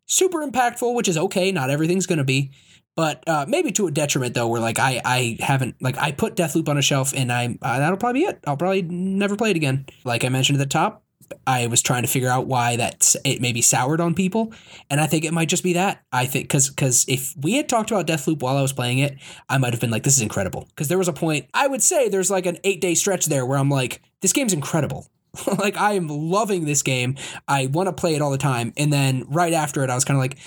super 0.06 0.46
impactful 0.46 0.94
which 0.94 1.08
is 1.08 1.18
okay 1.18 1.52
not 1.52 1.70
everything's 1.70 2.06
gonna 2.06 2.24
be 2.24 2.52
but 2.98 3.24
uh, 3.28 3.46
maybe 3.48 3.72
to 3.72 3.88
a 3.88 3.92
detriment 3.92 4.34
though 4.34 4.48
where 4.48 4.60
like 4.60 4.80
i 4.80 5.02
i 5.06 5.38
haven't 5.40 5.76
like 5.82 5.98
i 5.98 6.12
put 6.12 6.36
deathloop 6.36 6.68
on 6.68 6.78
a 6.78 6.82
shelf 6.82 7.14
and 7.16 7.32
i 7.32 7.58
uh, 7.62 7.80
that'll 7.80 7.98
probably 7.98 8.22
be 8.22 8.26
it. 8.26 8.40
I'll 8.46 8.58
probably 8.58 8.82
never 8.82 9.38
play 9.38 9.52
it 9.52 9.56
again. 9.56 9.86
Like 10.04 10.26
i 10.26 10.30
mentioned 10.30 10.60
at 10.60 10.64
the 10.64 10.70
top 10.70 11.04
i 11.46 11.68
was 11.68 11.82
trying 11.82 12.02
to 12.04 12.08
figure 12.08 12.30
out 12.30 12.48
why 12.48 12.76
that 12.76 13.16
it 13.24 13.42
maybe 13.42 13.62
soured 13.62 14.02
on 14.02 14.14
people. 14.14 14.54
And 14.90 15.00
i 15.00 15.08
think 15.08 15.26
it 15.26 15.34
might 15.34 15.50
just 15.50 15.64
be 15.64 15.74
that. 15.74 16.04
I 16.12 16.26
think 16.26 16.46
because 16.46 16.70
because 16.70 17.06
if 17.08 17.34
we 17.42 17.54
had 17.54 17.68
talked 17.70 17.92
about 17.92 18.08
deathloop 18.08 18.42
while 18.42 18.58
i 18.58 18.62
was 18.62 18.74
playing 18.74 19.00
it 19.00 19.18
i 19.50 19.58
might 19.58 19.74
have 19.74 19.82
been 19.82 19.92
like 19.92 20.04
this 20.04 20.16
is 20.18 20.22
incredible. 20.22 20.66
Because 20.70 20.88
there 20.88 20.98
was 20.98 21.08
a 21.08 21.14
point 21.14 21.48
i 21.54 21.68
would 21.68 21.84
say 21.84 22.10
there's 22.10 22.32
like 22.32 22.46
an 22.46 22.58
eight 22.64 22.82
day 22.82 22.96
stretch 22.96 23.26
there 23.26 23.46
where 23.46 23.58
i'm 23.58 23.70
like 23.70 24.02
this 24.22 24.34
game's 24.34 24.54
incredible. 24.54 25.08
Like 25.60 25.78
i 25.78 25.94
am 25.94 26.08
loving 26.08 26.66
this 26.66 26.82
game. 26.82 27.16
I 27.48 27.68
want 27.68 27.88
to 27.88 27.94
play 27.94 28.16
it 28.16 28.22
all 28.22 28.32
the 28.32 28.38
time. 28.38 28.74
And 28.78 28.92
then 28.92 29.26
right 29.28 29.54
after 29.54 29.84
it 29.84 29.90
i 29.90 29.96
was 29.96 30.06
kind 30.06 30.18
of 30.18 30.22
like 30.22 30.38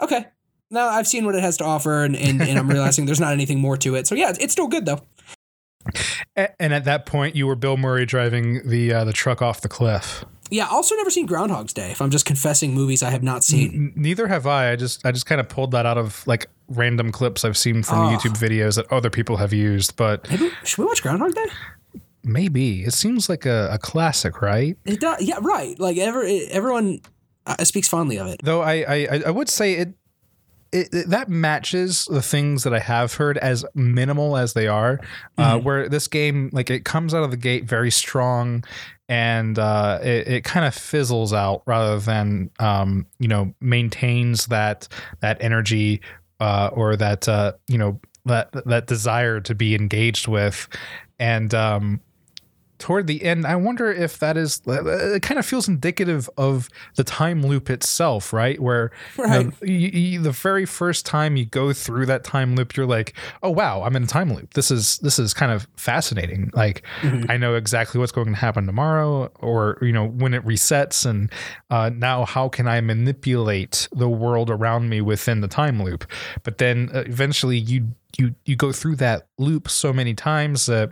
okay 0.00 0.26
Now 0.70 0.88
I've 0.88 1.06
seen 1.08 1.24
what 1.26 1.34
it 1.34 1.42
has 1.42 1.56
to 1.56 1.64
offer, 1.64 2.04
and, 2.04 2.14
and, 2.16 2.40
and 2.40 2.58
I'm 2.58 2.68
realizing 2.76 3.04
there's 3.04 3.20
not 3.20 3.32
anything 3.32 3.58
more 3.58 3.76
to 3.78 3.96
it. 3.96 4.06
So 4.06 4.14
yeah, 4.14 4.32
it's 4.38 4.52
still 4.52 4.68
good 4.68 4.86
though. 4.86 5.00
And 6.36 6.72
at 6.72 6.84
that 6.84 7.06
point, 7.06 7.36
you 7.36 7.46
were 7.46 7.56
Bill 7.56 7.76
Murray 7.76 8.06
driving 8.06 8.66
the 8.68 8.92
uh, 8.92 9.04
the 9.04 9.12
truck 9.12 9.42
off 9.42 9.60
the 9.60 9.68
cliff. 9.68 10.24
Yeah, 10.52 10.66
also 10.66 10.96
never 10.96 11.10
seen 11.10 11.26
Groundhog's 11.26 11.72
Day. 11.72 11.92
If 11.92 12.00
I'm 12.02 12.10
just 12.10 12.26
confessing 12.26 12.74
movies 12.74 13.02
I 13.04 13.10
have 13.10 13.22
not 13.22 13.44
seen. 13.44 13.72
N- 13.72 13.92
neither 13.94 14.26
have 14.26 14.46
I. 14.48 14.72
I 14.72 14.76
just 14.76 15.04
I 15.06 15.12
just 15.12 15.26
kind 15.26 15.40
of 15.40 15.48
pulled 15.48 15.70
that 15.72 15.86
out 15.86 15.96
of 15.98 16.26
like 16.26 16.46
random 16.68 17.12
clips 17.12 17.44
I've 17.44 17.56
seen 17.56 17.82
from 17.84 17.98
Oh. 18.00 18.16
YouTube 18.16 18.36
videos 18.36 18.74
that 18.76 18.90
other 18.92 19.10
people 19.10 19.36
have 19.36 19.52
used. 19.52 19.94
But 19.96 20.28
Maybe 20.30 20.50
should 20.64 20.78
we 20.78 20.84
watch 20.86 21.02
Groundhog 21.02 21.34
Day? 21.34 21.46
maybe 22.22 22.82
it 22.84 22.92
seems 22.92 23.28
like 23.28 23.46
a, 23.46 23.70
a 23.72 23.78
classic, 23.78 24.42
right? 24.42 24.76
It 24.84 25.00
does. 25.00 25.22
Yeah, 25.22 25.38
right. 25.40 25.78
Like 25.78 25.96
ever, 25.98 26.22
everyone 26.50 27.00
uh, 27.46 27.62
speaks 27.64 27.88
fondly 27.88 28.18
of 28.18 28.26
it. 28.26 28.40
Though 28.42 28.60
I 28.62 28.74
I, 28.88 29.22
I 29.26 29.30
would 29.30 29.48
say 29.48 29.74
it, 29.74 29.94
it, 30.72 30.88
it- 30.92 31.10
that 31.10 31.28
matches 31.28 32.04
the 32.10 32.22
things 32.22 32.62
that 32.64 32.72
I 32.74 32.78
have 32.78 33.14
heard 33.14 33.38
as 33.38 33.64
minimal 33.74 34.36
as 34.36 34.52
they 34.52 34.66
are. 34.68 35.00
Uh, 35.38 35.58
where 35.58 35.88
this 35.88 36.06
game 36.08 36.50
like 36.52 36.70
it 36.70 36.84
comes 36.84 37.14
out 37.14 37.22
of 37.24 37.30
the 37.30 37.36
gate 37.36 37.64
very 37.64 37.90
strong, 37.90 38.64
and 39.08 39.58
uh, 39.58 39.98
it, 40.02 40.28
it 40.28 40.44
kind 40.44 40.66
of 40.66 40.74
fizzles 40.74 41.32
out 41.32 41.62
rather 41.66 41.98
than 41.98 42.50
um, 42.58 43.06
you 43.18 43.28
know 43.28 43.54
maintains 43.60 44.46
that 44.46 44.86
that 45.20 45.38
energy 45.40 46.00
uh, 46.40 46.70
or 46.72 46.96
that 46.96 47.28
uh, 47.28 47.52
you 47.68 47.78
know 47.78 48.00
that 48.26 48.50
that 48.66 48.86
desire 48.86 49.40
to 49.40 49.54
be 49.54 49.74
engaged 49.74 50.28
with, 50.28 50.68
and 51.18 51.54
um, 51.54 52.00
toward 52.80 53.06
the 53.06 53.22
end, 53.22 53.46
I 53.46 53.54
wonder 53.56 53.92
if 53.92 54.18
that 54.18 54.36
is. 54.36 54.62
It 54.66 55.22
kind 55.22 55.38
of 55.38 55.46
feels 55.46 55.68
indicative 55.68 56.28
of 56.36 56.68
the 56.96 57.04
time 57.04 57.42
loop 57.42 57.70
itself, 57.70 58.32
right? 58.32 58.58
Where 58.58 58.90
you 59.18 59.26
know, 59.26 59.52
you, 59.62 59.88
you, 59.88 60.22
the 60.22 60.32
very 60.32 60.64
first 60.64 61.06
time 61.06 61.36
you 61.36 61.44
go 61.44 61.72
through 61.72 62.06
that 62.06 62.24
time 62.24 62.56
loop, 62.56 62.74
you're 62.76 62.86
like, 62.86 63.14
"Oh 63.42 63.50
wow, 63.50 63.82
I'm 63.82 63.94
in 63.94 64.04
a 64.04 64.06
time 64.06 64.32
loop. 64.34 64.54
This 64.54 64.70
is 64.70 64.98
this 64.98 65.18
is 65.18 65.32
kind 65.32 65.52
of 65.52 65.68
fascinating. 65.76 66.50
Like, 66.54 66.82
I 67.28 67.36
know 67.36 67.54
exactly 67.54 68.00
what's 68.00 68.12
going 68.12 68.28
to 68.28 68.34
happen 68.34 68.66
tomorrow, 68.66 69.30
or 69.40 69.78
you 69.82 69.92
know 69.92 70.08
when 70.08 70.34
it 70.34 70.44
resets, 70.44 71.04
and 71.04 71.30
uh, 71.70 71.90
now 71.90 72.24
how 72.24 72.48
can 72.48 72.66
I 72.66 72.80
manipulate 72.80 73.88
the 73.92 74.08
world 74.08 74.50
around 74.50 74.88
me 74.88 75.00
within 75.00 75.42
the 75.42 75.48
time 75.48 75.82
loop? 75.82 76.10
But 76.42 76.58
then 76.58 76.90
uh, 76.94 77.04
eventually, 77.06 77.58
you 77.58 77.88
you 78.16 78.34
you 78.46 78.56
go 78.56 78.72
through 78.72 78.96
that 78.96 79.28
loop 79.38 79.68
so 79.68 79.92
many 79.92 80.14
times 80.14 80.66
that 80.66 80.90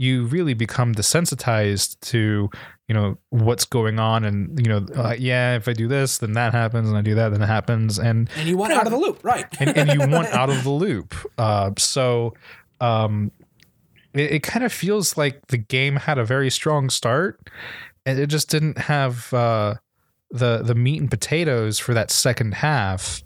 you 0.00 0.24
really 0.24 0.54
become 0.54 0.94
desensitized 0.94 2.00
to 2.00 2.48
you 2.88 2.94
know 2.94 3.18
what's 3.28 3.66
going 3.66 4.00
on 4.00 4.24
and 4.24 4.58
you 4.58 4.64
know 4.64 4.86
uh, 4.96 5.14
yeah 5.18 5.56
if 5.56 5.68
i 5.68 5.74
do 5.74 5.86
this 5.86 6.16
then 6.18 6.32
that 6.32 6.52
happens 6.54 6.88
and 6.88 6.96
i 6.96 7.02
do 7.02 7.14
that 7.14 7.28
then 7.28 7.42
it 7.42 7.46
happens 7.46 7.98
and 7.98 8.30
And 8.34 8.48
you 8.48 8.56
want 8.56 8.72
out 8.72 8.86
of 8.86 8.92
the 8.92 8.98
loop, 8.98 9.22
right? 9.22 9.44
and, 9.60 9.76
and 9.76 9.92
you 9.92 10.08
want 10.08 10.28
out 10.28 10.48
of 10.48 10.64
the 10.64 10.70
loop 10.70 11.14
uh, 11.36 11.70
so 11.76 12.32
um 12.80 13.30
it, 14.14 14.32
it 14.32 14.42
kind 14.42 14.64
of 14.64 14.72
feels 14.72 15.18
like 15.18 15.48
the 15.48 15.58
game 15.58 15.96
had 15.96 16.16
a 16.16 16.24
very 16.24 16.48
strong 16.48 16.88
start 16.88 17.38
and 18.06 18.18
it 18.18 18.28
just 18.28 18.48
didn't 18.48 18.78
have 18.78 19.32
uh 19.34 19.74
the 20.30 20.62
the 20.62 20.74
meat 20.74 20.98
and 20.98 21.10
potatoes 21.10 21.78
for 21.78 21.92
that 21.92 22.10
second 22.10 22.54
half 22.54 23.22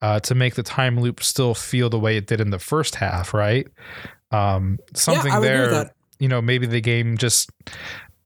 uh, 0.00 0.20
to 0.20 0.34
make 0.34 0.54
the 0.54 0.62
time 0.62 1.00
loop 1.00 1.22
still 1.22 1.54
feel 1.54 1.90
the 1.90 1.98
way 1.98 2.16
it 2.16 2.26
did 2.26 2.40
in 2.40 2.50
the 2.50 2.58
first 2.58 2.94
half, 2.94 3.34
right? 3.34 3.66
Um, 4.30 4.78
something 4.94 5.34
would 5.34 5.42
there, 5.42 5.70
that. 5.70 5.94
You 6.18 6.28
know, 6.28 6.40
maybe 6.42 6.66
the 6.66 6.80
game 6.80 7.16
just 7.16 7.50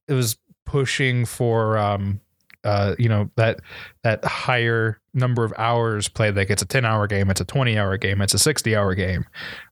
it 0.08 0.14
was 0.14 0.36
pushing 0.64 1.24
for 1.24 1.76
um, 1.78 2.20
uh, 2.64 2.94
you 2.98 3.08
know 3.08 3.30
that 3.36 3.60
that 4.02 4.24
higher 4.24 5.00
number 5.14 5.44
of 5.44 5.52
hours 5.58 6.08
played. 6.08 6.36
Like 6.36 6.50
it's 6.50 6.62
a 6.62 6.66
ten 6.66 6.84
hour 6.84 7.06
game, 7.06 7.30
it's 7.30 7.40
a 7.40 7.44
twenty 7.44 7.78
hour 7.78 7.96
game, 7.96 8.20
it's 8.22 8.34
a 8.34 8.38
sixty 8.38 8.76
hour 8.76 8.94
game. 8.94 9.24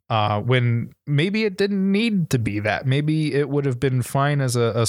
Uh, 0.09 0.41
when 0.41 0.93
maybe 1.07 1.45
it 1.45 1.57
didn't 1.57 1.93
need 1.93 2.31
to 2.31 2.39
be 2.39 2.59
that. 2.59 2.85
Maybe 2.85 3.33
it 3.33 3.49
would 3.49 3.65
have 3.65 3.79
been 3.79 4.03
fine 4.03 4.41
as 4.41 4.57
a 4.57 4.85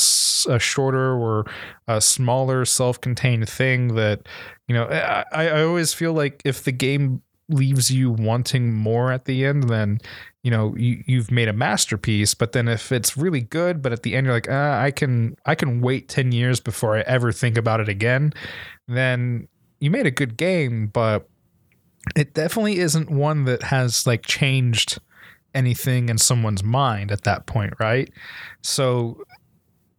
a 0.50 0.60
shorter 0.60 1.14
or 1.14 1.46
a 1.88 2.02
smaller 2.02 2.66
self-contained 2.66 3.48
thing 3.48 3.90
that 3.96 4.28
you 4.68 4.74
know 4.74 4.86
I, 4.86 5.26
I 5.32 5.62
always 5.62 5.94
feel 5.94 6.14
like 6.14 6.42
if 6.44 6.64
the 6.64 6.72
game 6.72 7.22
leaves 7.50 7.92
you 7.92 8.10
wanting 8.10 8.74
more 8.74 9.12
at 9.12 9.26
the 9.26 9.46
end 9.46 9.70
then 9.70 10.00
you 10.44 10.52
know 10.52 10.76
you, 10.76 11.04
you've 11.06 11.32
made 11.32 11.48
a 11.48 11.54
masterpiece 11.54 12.34
but 12.34 12.52
then 12.52 12.68
if 12.68 12.92
it's 12.92 13.16
really 13.16 13.42
good 13.42 13.82
but 13.82 13.92
at 13.92 14.04
the 14.04 14.16
end 14.16 14.26
you're 14.26 14.36
like 14.36 14.50
uh, 14.50 14.78
i 14.82 14.90
can 14.92 15.36
i 15.46 15.54
can 15.54 15.82
wait 15.82 16.08
10 16.08 16.32
years 16.32 16.60
before 16.60 16.98
i 16.98 17.02
ever 17.02 17.32
think 17.32 17.58
about 17.58 17.80
it 17.80 17.88
again 17.88 18.34
then 18.88 19.48
you 19.80 19.92
made 19.92 20.06
a 20.06 20.12
good 20.12 20.38
game 20.38 20.88
but 20.88 21.28
it 22.16 22.34
definitely 22.34 22.80
isn't 22.80 23.10
one 23.10 23.46
that 23.46 23.64
has 23.64 24.08
like 24.08 24.26
changed 24.26 25.00
anything 25.54 26.10
in 26.10 26.18
someone's 26.18 26.64
mind 26.64 27.12
at 27.12 27.24
that 27.24 27.46
point 27.46 27.74
right? 27.80 28.12
So 28.62 29.24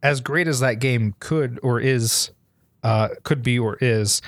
as 0.01 0.19
great 0.21 0.47
as 0.47 0.59
that 0.59 0.75
game 0.75 1.15
could 1.19 1.59
or 1.63 1.79
is 1.79 2.31
uh, 2.83 3.09
could 3.23 3.41
be 3.41 3.57
or 3.57 3.77
is 3.79 4.21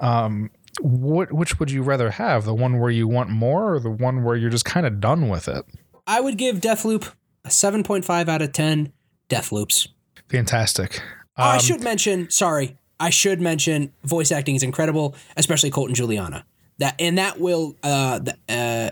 um, 0.00 0.50
what 0.80 1.32
which 1.32 1.58
would 1.58 1.70
you 1.70 1.82
rather 1.82 2.10
have 2.10 2.44
the 2.44 2.54
one 2.54 2.78
where 2.78 2.90
you 2.90 3.08
want 3.08 3.28
more 3.30 3.74
or 3.74 3.80
the 3.80 3.90
one 3.90 4.22
where 4.22 4.36
you're 4.36 4.50
just 4.50 4.64
kind 4.64 4.86
of 4.86 5.00
done 5.00 5.28
with 5.28 5.48
it 5.48 5.64
I 6.06 6.20
would 6.20 6.36
give 6.38 6.56
Deathloop 6.56 7.12
a 7.44 7.48
7.5 7.48 8.28
out 8.28 8.42
of 8.42 8.52
10 8.52 8.92
Deathloops. 9.28 9.88
fantastic 10.28 11.02
Oh, 11.36 11.42
I 11.44 11.54
Um, 11.54 11.60
should 11.60 11.82
mention, 11.82 12.28
sorry, 12.28 12.76
I 12.98 13.08
should 13.10 13.40
mention 13.40 13.92
voice 14.04 14.30
acting 14.30 14.56
is 14.56 14.62
incredible, 14.62 15.14
especially 15.36 15.70
Colton 15.70 15.90
and 15.90 15.96
Juliana. 15.96 16.44
That 16.78 16.96
and 16.98 17.16
that 17.18 17.40
will 17.40 17.76
uh, 17.82 18.20
uh 18.48 18.90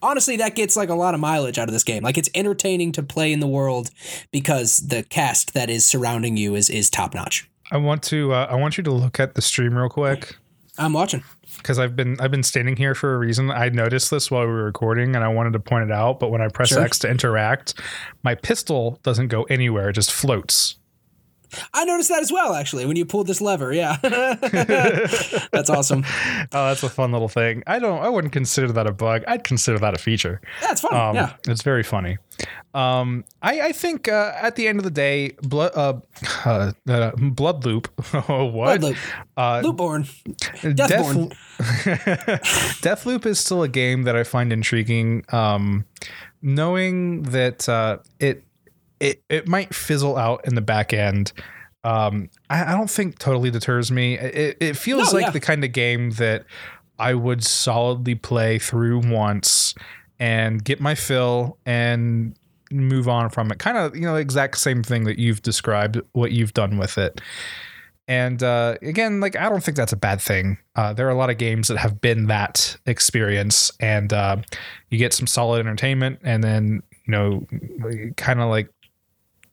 honestly 0.00 0.36
that 0.38 0.54
gets 0.54 0.76
like 0.76 0.88
a 0.88 0.94
lot 0.94 1.14
of 1.14 1.20
mileage 1.20 1.58
out 1.58 1.68
of 1.68 1.72
this 1.74 1.84
game. 1.84 2.02
Like 2.02 2.16
it's 2.16 2.30
entertaining 2.34 2.92
to 2.92 3.02
play 3.02 3.32
in 3.32 3.40
the 3.40 3.46
world 3.46 3.90
because 4.30 4.78
the 4.78 5.02
cast 5.02 5.52
that 5.54 5.68
is 5.68 5.84
surrounding 5.84 6.36
you 6.38 6.54
is 6.54 6.70
is 6.70 6.88
top 6.88 7.12
notch. 7.14 7.50
i 7.70 7.76
want 7.76 8.02
to 8.04 8.32
uh, 8.32 8.46
i 8.50 8.54
want 8.54 8.78
you 8.78 8.84
to 8.84 8.90
look 8.92 9.20
at 9.20 9.34
the 9.34 9.42
stream 9.42 9.76
real 9.76 9.88
quick 9.90 10.36
I'm 10.78 10.92
watching. 10.92 11.22
because 11.58 11.78
I've 11.78 11.94
been 11.96 12.18
I've 12.20 12.30
been 12.30 12.42
standing 12.42 12.76
here 12.76 12.94
for 12.94 13.14
a 13.14 13.18
reason. 13.18 13.50
I 13.50 13.68
noticed 13.68 14.10
this 14.10 14.30
while 14.30 14.46
we 14.46 14.52
were 14.52 14.64
recording, 14.64 15.14
and 15.14 15.24
I 15.24 15.28
wanted 15.28 15.52
to 15.54 15.60
point 15.60 15.84
it 15.84 15.92
out. 15.92 16.18
But 16.20 16.30
when 16.30 16.40
I 16.40 16.48
press 16.48 16.68
Sure. 16.70 16.80
X 16.82 16.98
to 17.00 17.08
interact, 17.10 17.74
my 18.22 18.34
pistol 18.34 18.98
doesn't 19.02 19.28
go 19.28 19.44
anywhere; 19.44 19.90
it 19.90 19.94
just 19.94 20.12
floats. 20.12 20.76
I 21.74 21.84
noticed 21.84 22.08
that 22.08 22.20
as 22.20 22.32
well, 22.32 22.54
actually, 22.54 22.86
when 22.86 22.96
you 22.96 23.04
pulled 23.04 23.26
this 23.26 23.40
lever. 23.40 23.72
Yeah, 23.72 23.96
that's 25.52 25.70
awesome. 25.70 26.04
Oh, 26.52 26.68
that's 26.68 26.82
a 26.82 26.88
fun 26.88 27.12
little 27.12 27.28
thing. 27.28 27.62
I 27.66 27.78
don't. 27.78 28.02
I 28.02 28.08
wouldn't 28.08 28.32
consider 28.32 28.72
that 28.72 28.86
a 28.86 28.92
bug. 28.92 29.24
I'd 29.26 29.44
consider 29.44 29.78
that 29.78 29.94
a 29.94 29.98
feature. 29.98 30.40
That's 30.60 30.80
fun. 30.80 30.94
Um, 30.94 31.14
yeah, 31.14 31.34
it's 31.46 31.62
very 31.62 31.82
funny. 31.82 32.18
Um, 32.72 33.24
I, 33.42 33.60
I 33.60 33.72
think 33.72 34.08
uh, 34.08 34.32
at 34.40 34.56
the 34.56 34.68
end 34.68 34.78
of 34.78 34.84
the 34.84 34.90
day, 34.90 35.32
blood 35.42 35.72
uh, 35.74 36.00
uh, 36.44 36.72
uh 36.88 37.10
blood 37.16 37.64
loop. 37.64 37.88
oh, 38.28 38.44
what? 38.44 38.80
Blood 38.80 38.82
loop. 38.82 38.96
Uh, 39.36 39.62
Loopborn. 39.62 40.06
Death, 42.82 43.06
loop 43.06 43.26
is 43.26 43.40
still 43.40 43.62
a 43.62 43.68
game 43.68 44.04
that 44.04 44.16
I 44.16 44.24
find 44.24 44.52
intriguing. 44.52 45.24
Um, 45.30 45.84
knowing 46.42 47.22
that 47.24 47.68
uh, 47.68 47.98
it 48.18 48.44
it 49.00 49.22
it 49.28 49.48
might 49.48 49.74
fizzle 49.74 50.16
out 50.16 50.46
in 50.46 50.54
the 50.54 50.60
back 50.60 50.92
end. 50.92 51.32
Um, 51.82 52.28
I, 52.50 52.72
I 52.72 52.76
don't 52.76 52.90
think 52.90 53.18
totally 53.18 53.50
deters 53.50 53.90
me. 53.90 54.18
It, 54.18 54.58
it 54.60 54.76
feels 54.76 55.12
No, 55.12 55.18
like 55.18 55.26
yeah. 55.26 55.30
the 55.30 55.40
kind 55.40 55.64
of 55.64 55.72
game 55.72 56.10
that 56.12 56.44
I 56.98 57.14
would 57.14 57.42
solidly 57.42 58.14
play 58.14 58.58
through 58.58 59.00
once 59.10 59.74
and 60.18 60.62
get 60.62 60.80
my 60.80 60.94
fill 60.94 61.56
and 61.64 62.36
move 62.70 63.08
on 63.08 63.30
from 63.30 63.50
it. 63.50 63.58
Kind 63.58 63.78
of, 63.78 63.96
you 63.96 64.02
know, 64.02 64.14
the 64.14 64.20
exact 64.20 64.58
same 64.58 64.82
thing 64.82 65.04
that 65.04 65.18
you've 65.18 65.40
described, 65.40 65.98
what 66.12 66.32
you've 66.32 66.52
done 66.52 66.76
with 66.76 66.98
it. 66.98 67.22
And 68.06 68.42
uh, 68.42 68.74
again, 68.82 69.20
like 69.20 69.36
I 69.36 69.48
don't 69.48 69.62
think 69.64 69.76
that's 69.76 69.92
a 69.92 69.96
bad 69.96 70.20
thing. 70.20 70.58
Uh, 70.76 70.92
there 70.92 71.06
are 71.06 71.10
a 71.10 71.14
lot 71.14 71.30
of 71.30 71.38
games 71.38 71.68
that 71.68 71.78
have 71.78 72.00
been 72.00 72.26
that 72.26 72.76
experience, 72.84 73.70
and 73.80 74.12
uh, 74.12 74.36
you 74.90 74.98
get 74.98 75.14
some 75.14 75.26
solid 75.28 75.60
entertainment, 75.60 76.18
and 76.24 76.42
then 76.42 76.82
you 77.06 77.12
know, 77.12 77.46
kind 78.16 78.40
of 78.40 78.50
like 78.50 78.68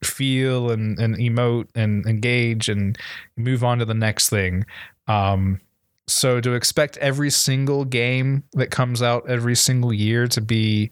feel 0.03 0.71
and, 0.71 0.99
and 0.99 1.15
emote 1.17 1.67
and 1.75 2.05
engage 2.05 2.69
and 2.69 2.97
move 3.35 3.63
on 3.63 3.79
to 3.79 3.85
the 3.85 3.93
next 3.93 4.29
thing. 4.29 4.65
Um, 5.07 5.59
so 6.07 6.39
to 6.39 6.53
expect 6.53 6.97
every 6.97 7.29
single 7.29 7.83
game 7.83 8.43
that 8.53 8.71
comes 8.71 9.01
out 9.01 9.29
every 9.29 9.55
single 9.55 9.91
year 9.93 10.27
to 10.27 10.41
be 10.41 10.89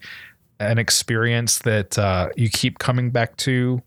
an 0.60 0.78
experience 0.78 1.58
that 1.60 1.98
uh, 1.98 2.28
you 2.36 2.48
keep 2.50 2.78
coming 2.78 3.10
back 3.10 3.36
to 3.38 3.82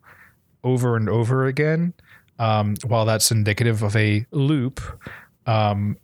over 0.64 0.96
and 0.96 1.08
over 1.10 1.46
again, 1.46 1.94
um, 2.40 2.76
while 2.86 3.06
that's 3.06 3.32
indicative 3.32 3.84
of 3.84 3.96
a 3.96 4.26
loop, 4.32 4.82
um, 5.46 5.98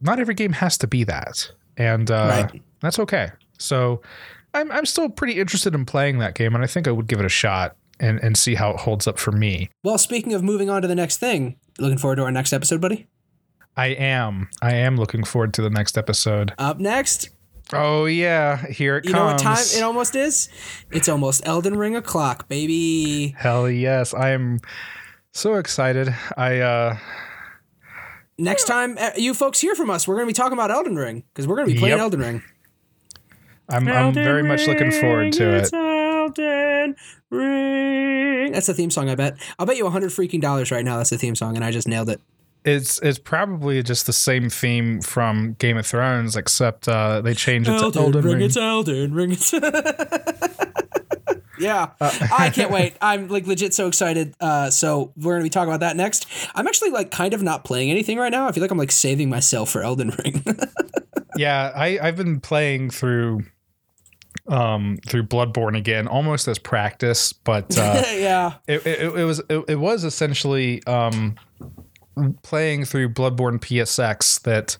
not 0.00 0.18
every 0.18 0.34
game 0.34 0.52
has 0.52 0.76
to 0.78 0.86
be 0.86 1.04
that, 1.04 1.50
and 1.76 2.10
uh, 2.10 2.26
Right. 2.52 2.62
that's 2.80 2.98
okay. 2.98 3.30
So 3.58 4.02
I'm 4.54 4.70
I'm 4.72 4.86
still 4.86 5.08
pretty 5.08 5.38
interested 5.38 5.74
in 5.74 5.84
playing 5.84 6.18
that 6.18 6.34
game, 6.34 6.54
and 6.54 6.62
I 6.64 6.66
think 6.66 6.88
I 6.88 6.90
would 6.90 7.06
give 7.06 7.20
it 7.20 7.26
a 7.26 7.30
shot 7.30 7.76
and 8.02 8.18
and 8.22 8.36
see 8.36 8.54
how 8.56 8.70
it 8.72 8.80
holds 8.80 9.06
up 9.06 9.18
for 9.18 9.32
me. 9.32 9.70
Well, 9.82 9.96
speaking 9.96 10.34
of 10.34 10.42
moving 10.42 10.68
on 10.68 10.82
to 10.82 10.88
the 10.88 10.94
next 10.94 11.16
thing, 11.16 11.56
looking 11.78 11.96
forward 11.96 12.16
to 12.16 12.22
our 12.24 12.32
next 12.32 12.52
episode, 12.52 12.80
buddy. 12.82 13.06
I 13.76 13.86
am 13.86 14.50
I 14.60 14.74
am 14.74 14.96
looking 14.98 15.24
forward 15.24 15.54
to 15.54 15.62
the 15.62 15.70
next 15.70 15.96
episode. 15.96 16.52
Up 16.58 16.78
next, 16.78 17.30
Oh 17.72 18.04
yeah, 18.04 18.66
here 18.66 18.98
it 18.98 19.02
comes. 19.04 19.08
you 19.08 19.14
know 19.14 19.24
what 19.26 19.38
time 19.38 19.56
it 19.58 19.82
almost 19.82 20.14
is? 20.14 20.50
It's 20.90 21.08
almost 21.08 21.46
Elden 21.46 21.76
Ring 21.78 21.96
o'clock, 21.96 22.46
baby. 22.48 23.34
Hell 23.38 23.70
yes, 23.70 24.12
I 24.12 24.30
am 24.30 24.58
so 25.32 25.54
excited. 25.54 26.14
I 26.36 26.58
uh 26.58 26.96
Next 28.38 28.64
time 28.64 28.96
uh, 28.98 29.10
you 29.16 29.34
folks 29.34 29.60
hear 29.60 29.74
from 29.74 29.88
us, 29.90 30.08
we're 30.08 30.16
going 30.16 30.26
to 30.26 30.30
be 30.30 30.34
talking 30.34 30.54
about 30.54 30.70
Elden 30.70 30.96
Ring 30.96 31.22
because 31.32 31.46
we're 31.46 31.56
going 31.56 31.68
to 31.68 31.74
be 31.74 31.78
playing 31.78 31.92
Yep. 31.96 32.00
Elden 32.02 32.20
Ring. 32.20 32.42
I'm 33.68 33.86
I'm 33.88 34.12
very 34.12 34.42
much 34.42 34.66
looking 34.66 34.90
forward 34.90 35.32
to 35.34 35.56
it. 35.56 35.70
Elden 36.22 36.96
Ring. 37.30 38.52
That's 38.52 38.66
the 38.66 38.74
theme 38.74 38.90
song, 38.90 39.08
I 39.08 39.14
bet. 39.14 39.36
I'll 39.58 39.66
bet 39.66 39.76
you 39.76 39.86
a 39.86 39.90
hundred 39.90 40.10
freaking 40.10 40.40
dollars 40.40 40.70
right 40.70 40.84
now. 40.84 40.98
That's 40.98 41.10
the 41.10 41.18
theme 41.18 41.34
song, 41.34 41.56
and 41.56 41.64
I 41.64 41.70
just 41.70 41.88
nailed 41.88 42.08
it. 42.08 42.20
It's 42.64 43.00
it's 43.00 43.18
probably 43.18 43.82
just 43.82 44.06
the 44.06 44.12
same 44.12 44.48
theme 44.48 45.00
from 45.00 45.54
Game 45.54 45.76
of 45.76 45.86
Thrones, 45.86 46.36
except 46.36 46.88
uh, 46.88 47.20
they 47.20 47.34
changed 47.34 47.68
it 47.68 47.92
to 47.92 48.00
Elden 48.00 48.24
Ring. 48.24 48.40
It's 48.40 48.56
Elden 48.56 49.14
Ring. 49.14 49.32
It's 49.32 49.52
yeah, 51.58 51.90
Uh, 52.00 52.12
I 52.38 52.50
can't 52.50 52.70
wait. 52.70 52.94
I'm 53.00 53.28
like 53.28 53.46
legit 53.48 53.74
so 53.74 53.88
excited. 53.88 54.34
Uh, 54.40 54.70
so 54.70 55.12
we're 55.16 55.34
gonna 55.34 55.42
be 55.44 55.50
talking 55.50 55.70
about 55.70 55.80
that 55.80 55.96
next. 55.96 56.26
I'm 56.54 56.68
actually 56.68 56.90
like 56.90 57.10
kind 57.10 57.34
of 57.34 57.42
not 57.42 57.64
playing 57.64 57.90
anything 57.90 58.16
right 58.16 58.30
now. 58.30 58.46
I 58.46 58.52
feel 58.52 58.62
like 58.62 58.70
I'm 58.70 58.78
like 58.78 58.92
saving 58.92 59.28
myself 59.28 59.70
for 59.70 59.82
Elden 59.82 60.10
Ring. 60.24 60.44
yeah, 61.36 61.72
I 61.74 61.98
I've 62.00 62.16
been 62.16 62.38
playing 62.40 62.90
through 62.90 63.44
um 64.48 64.98
through 65.06 65.24
Bloodborne 65.24 65.76
again, 65.76 66.08
almost 66.08 66.48
as 66.48 66.58
practice, 66.58 67.32
but 67.32 67.76
uh, 67.78 68.02
yeah, 68.08 68.54
it, 68.66 68.86
it, 68.86 69.00
it 69.18 69.24
was 69.24 69.40
it, 69.48 69.64
it 69.68 69.76
was 69.76 70.04
essentially 70.04 70.84
um 70.86 71.36
playing 72.42 72.84
through 72.84 73.08
Bloodborne 73.08 73.58
PSX 73.58 74.42
that 74.42 74.76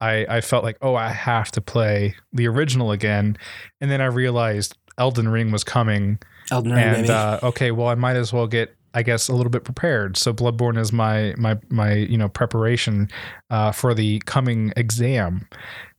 I 0.00 0.26
I 0.28 0.40
felt 0.40 0.64
like 0.64 0.76
oh 0.82 0.94
I 0.94 1.08
have 1.08 1.50
to 1.52 1.60
play 1.60 2.14
the 2.32 2.46
original 2.48 2.92
again, 2.92 3.36
and 3.80 3.90
then 3.90 4.00
I 4.00 4.06
realized 4.06 4.76
Elden 4.98 5.28
Ring 5.28 5.50
was 5.50 5.64
coming, 5.64 6.18
Elden 6.50 6.72
Ring, 6.72 6.84
and 6.84 7.10
uh, 7.10 7.40
okay, 7.42 7.70
well 7.70 7.88
I 7.88 7.94
might 7.94 8.16
as 8.16 8.32
well 8.32 8.46
get 8.46 8.74
I 8.94 9.02
guess 9.02 9.28
a 9.28 9.34
little 9.34 9.50
bit 9.50 9.64
prepared. 9.64 10.16
So 10.16 10.32
Bloodborne 10.32 10.78
is 10.78 10.92
my 10.92 11.34
my 11.36 11.58
my 11.68 11.94
you 11.94 12.16
know 12.16 12.28
preparation 12.28 13.08
uh, 13.50 13.72
for 13.72 13.94
the 13.94 14.20
coming 14.20 14.72
exam, 14.76 15.46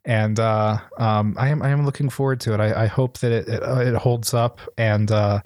and 0.05 0.39
uh, 0.39 0.77
um, 0.97 1.35
I 1.38 1.49
am 1.49 1.61
I 1.61 1.69
am 1.69 1.85
looking 1.85 2.09
forward 2.09 2.39
to 2.41 2.53
it. 2.53 2.59
I, 2.59 2.84
I 2.84 2.85
hope 2.88 3.19
that 3.19 3.31
it 3.31 3.47
it, 3.47 3.63
uh, 3.63 3.80
it 3.80 3.95
holds 3.95 4.34
up 4.34 4.59
and 4.77 5.11
uh, 5.11 5.41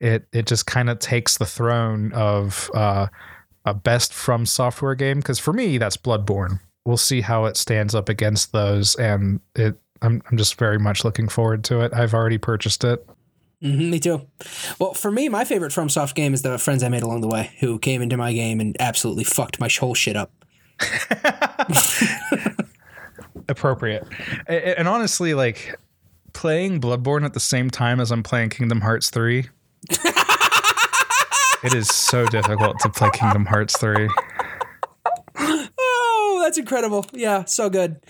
it 0.00 0.26
it 0.32 0.46
just 0.46 0.66
kind 0.66 0.88
of 0.88 0.98
takes 0.98 1.38
the 1.38 1.46
throne 1.46 2.12
of 2.12 2.70
uh, 2.74 3.08
a 3.64 3.74
best 3.74 4.12
FromSoftware 4.12 4.96
game 4.96 5.18
because 5.18 5.38
for 5.38 5.52
me 5.52 5.78
that's 5.78 5.96
Bloodborne. 5.96 6.60
We'll 6.84 6.96
see 6.96 7.20
how 7.20 7.46
it 7.46 7.56
stands 7.56 7.94
up 7.94 8.08
against 8.08 8.52
those, 8.52 8.94
and 8.96 9.40
it. 9.54 9.76
I'm 10.02 10.22
I'm 10.30 10.36
just 10.36 10.56
very 10.56 10.78
much 10.78 11.04
looking 11.04 11.26
forward 11.26 11.64
to 11.64 11.80
it. 11.80 11.92
I've 11.94 12.12
already 12.12 12.36
purchased 12.36 12.84
it. 12.84 13.04
Mhm, 13.64 13.90
me 13.90 13.98
too. 13.98 14.26
Well, 14.78 14.92
for 14.92 15.10
me, 15.10 15.30
my 15.30 15.44
favorite 15.44 15.72
FromSoft 15.72 16.14
game 16.14 16.34
is 16.34 16.42
the 16.42 16.58
friends 16.58 16.82
I 16.82 16.90
made 16.90 17.02
along 17.02 17.22
the 17.22 17.28
way 17.28 17.52
who 17.60 17.78
came 17.78 18.02
into 18.02 18.18
my 18.18 18.34
game 18.34 18.60
and 18.60 18.76
absolutely 18.78 19.24
fucked 19.24 19.58
my 19.58 19.68
whole 19.80 19.94
shit 19.94 20.14
up. 20.14 20.30
appropriate. 23.48 24.06
And 24.46 24.88
honestly, 24.88 25.34
like 25.34 25.78
playing 26.32 26.80
Bloodborne 26.80 27.24
at 27.24 27.34
the 27.34 27.40
same 27.40 27.70
time 27.70 28.00
as 28.00 28.10
I'm 28.10 28.22
playing 28.22 28.50
Kingdom 28.50 28.80
Hearts 28.80 29.10
3. 29.10 29.48
it 31.64 31.74
is 31.74 31.88
so 31.88 32.26
difficult 32.26 32.78
to 32.80 32.88
play 32.90 33.10
Kingdom 33.14 33.46
Hearts 33.46 33.76
3. 33.78 34.08
Oh, 35.38 36.40
that's 36.42 36.58
incredible. 36.58 37.04
Yeah, 37.12 37.44
so 37.44 37.68
good. 37.70 38.00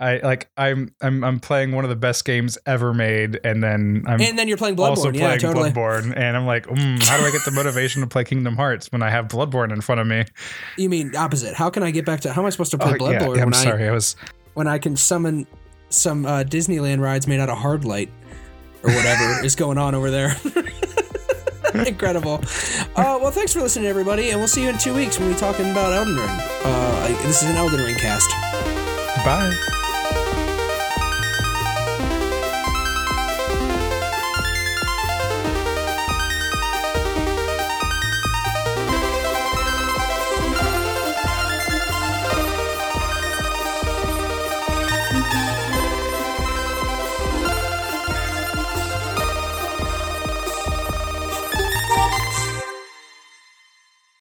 I 0.00 0.18
like 0.18 0.50
I'm 0.56 0.92
I'm 1.00 1.22
I'm 1.22 1.38
playing 1.38 1.72
one 1.72 1.84
of 1.84 1.88
the 1.90 1.96
best 1.96 2.24
games 2.24 2.58
ever 2.66 2.92
made 2.92 3.38
and 3.44 3.62
then 3.62 4.02
I'm 4.08 4.20
And 4.20 4.36
then 4.38 4.48
you're 4.48 4.56
playing 4.56 4.74
Bloodborne. 4.76 4.88
also 4.88 5.12
yeah, 5.12 5.20
playing 5.36 5.40
totally. 5.40 5.70
Bloodborne 5.70 6.12
and 6.16 6.36
I'm 6.36 6.46
like, 6.46 6.66
mm, 6.66 7.02
how 7.06 7.16
do 7.16 7.24
I 7.24 7.30
get 7.30 7.44
the 7.44 7.52
motivation 7.52 8.02
to 8.02 8.08
play 8.08 8.24
Kingdom 8.24 8.56
Hearts 8.56 8.90
when 8.90 9.02
I 9.02 9.10
have 9.10 9.28
Bloodborne 9.28 9.72
in 9.72 9.80
front 9.80 10.00
of 10.00 10.06
me? 10.08 10.24
You 10.76 10.88
mean 10.90 11.14
opposite? 11.14 11.54
How 11.54 11.70
can 11.70 11.84
I 11.84 11.90
get 11.92 12.04
back 12.04 12.20
to? 12.22 12.32
How 12.32 12.42
am 12.42 12.46
I 12.46 12.50
supposed 12.50 12.72
to 12.72 12.78
play 12.78 12.92
Oh, 12.92 12.96
Bloodborne 12.96 13.36
yeah, 13.36 13.42
I'm 13.42 13.50
when 13.50 13.54
I 13.54 13.62
sorry. 13.64 13.88
I 13.88 13.92
was 13.92 14.16
when 14.54 14.66
I 14.66 14.78
can 14.78 14.96
summon 14.96 15.46
some 15.88 16.26
uh, 16.26 16.44
Disneyland 16.44 17.00
rides 17.00 17.26
made 17.26 17.40
out 17.40 17.50
of 17.50 17.58
hard 17.58 17.84
light 17.84 18.10
or 18.82 18.90
whatever 18.92 19.44
is 19.44 19.54
going 19.54 19.78
on 19.78 19.94
over 19.94 20.10
there? 20.10 20.36
Incredible. 21.86 22.40
Uh, 22.94 23.18
well, 23.20 23.32
thanks 23.32 23.52
for 23.52 23.60
listening, 23.60 23.86
everybody, 23.86 24.30
and 24.30 24.38
we'll 24.38 24.48
see 24.48 24.62
you 24.62 24.68
in 24.68 24.78
two 24.78 24.94
weeks 24.94 25.18
when 25.18 25.28
we're 25.28 25.38
talking 25.38 25.70
about 25.70 25.92
Elden 25.92 26.16
Ring. 26.16 26.28
Uh, 26.28 27.08
this 27.22 27.42
is 27.42 27.50
an 27.50 27.56
Elden 27.56 27.80
Ring 27.80 27.96
cast. 27.96 28.30
bye. 29.24 29.80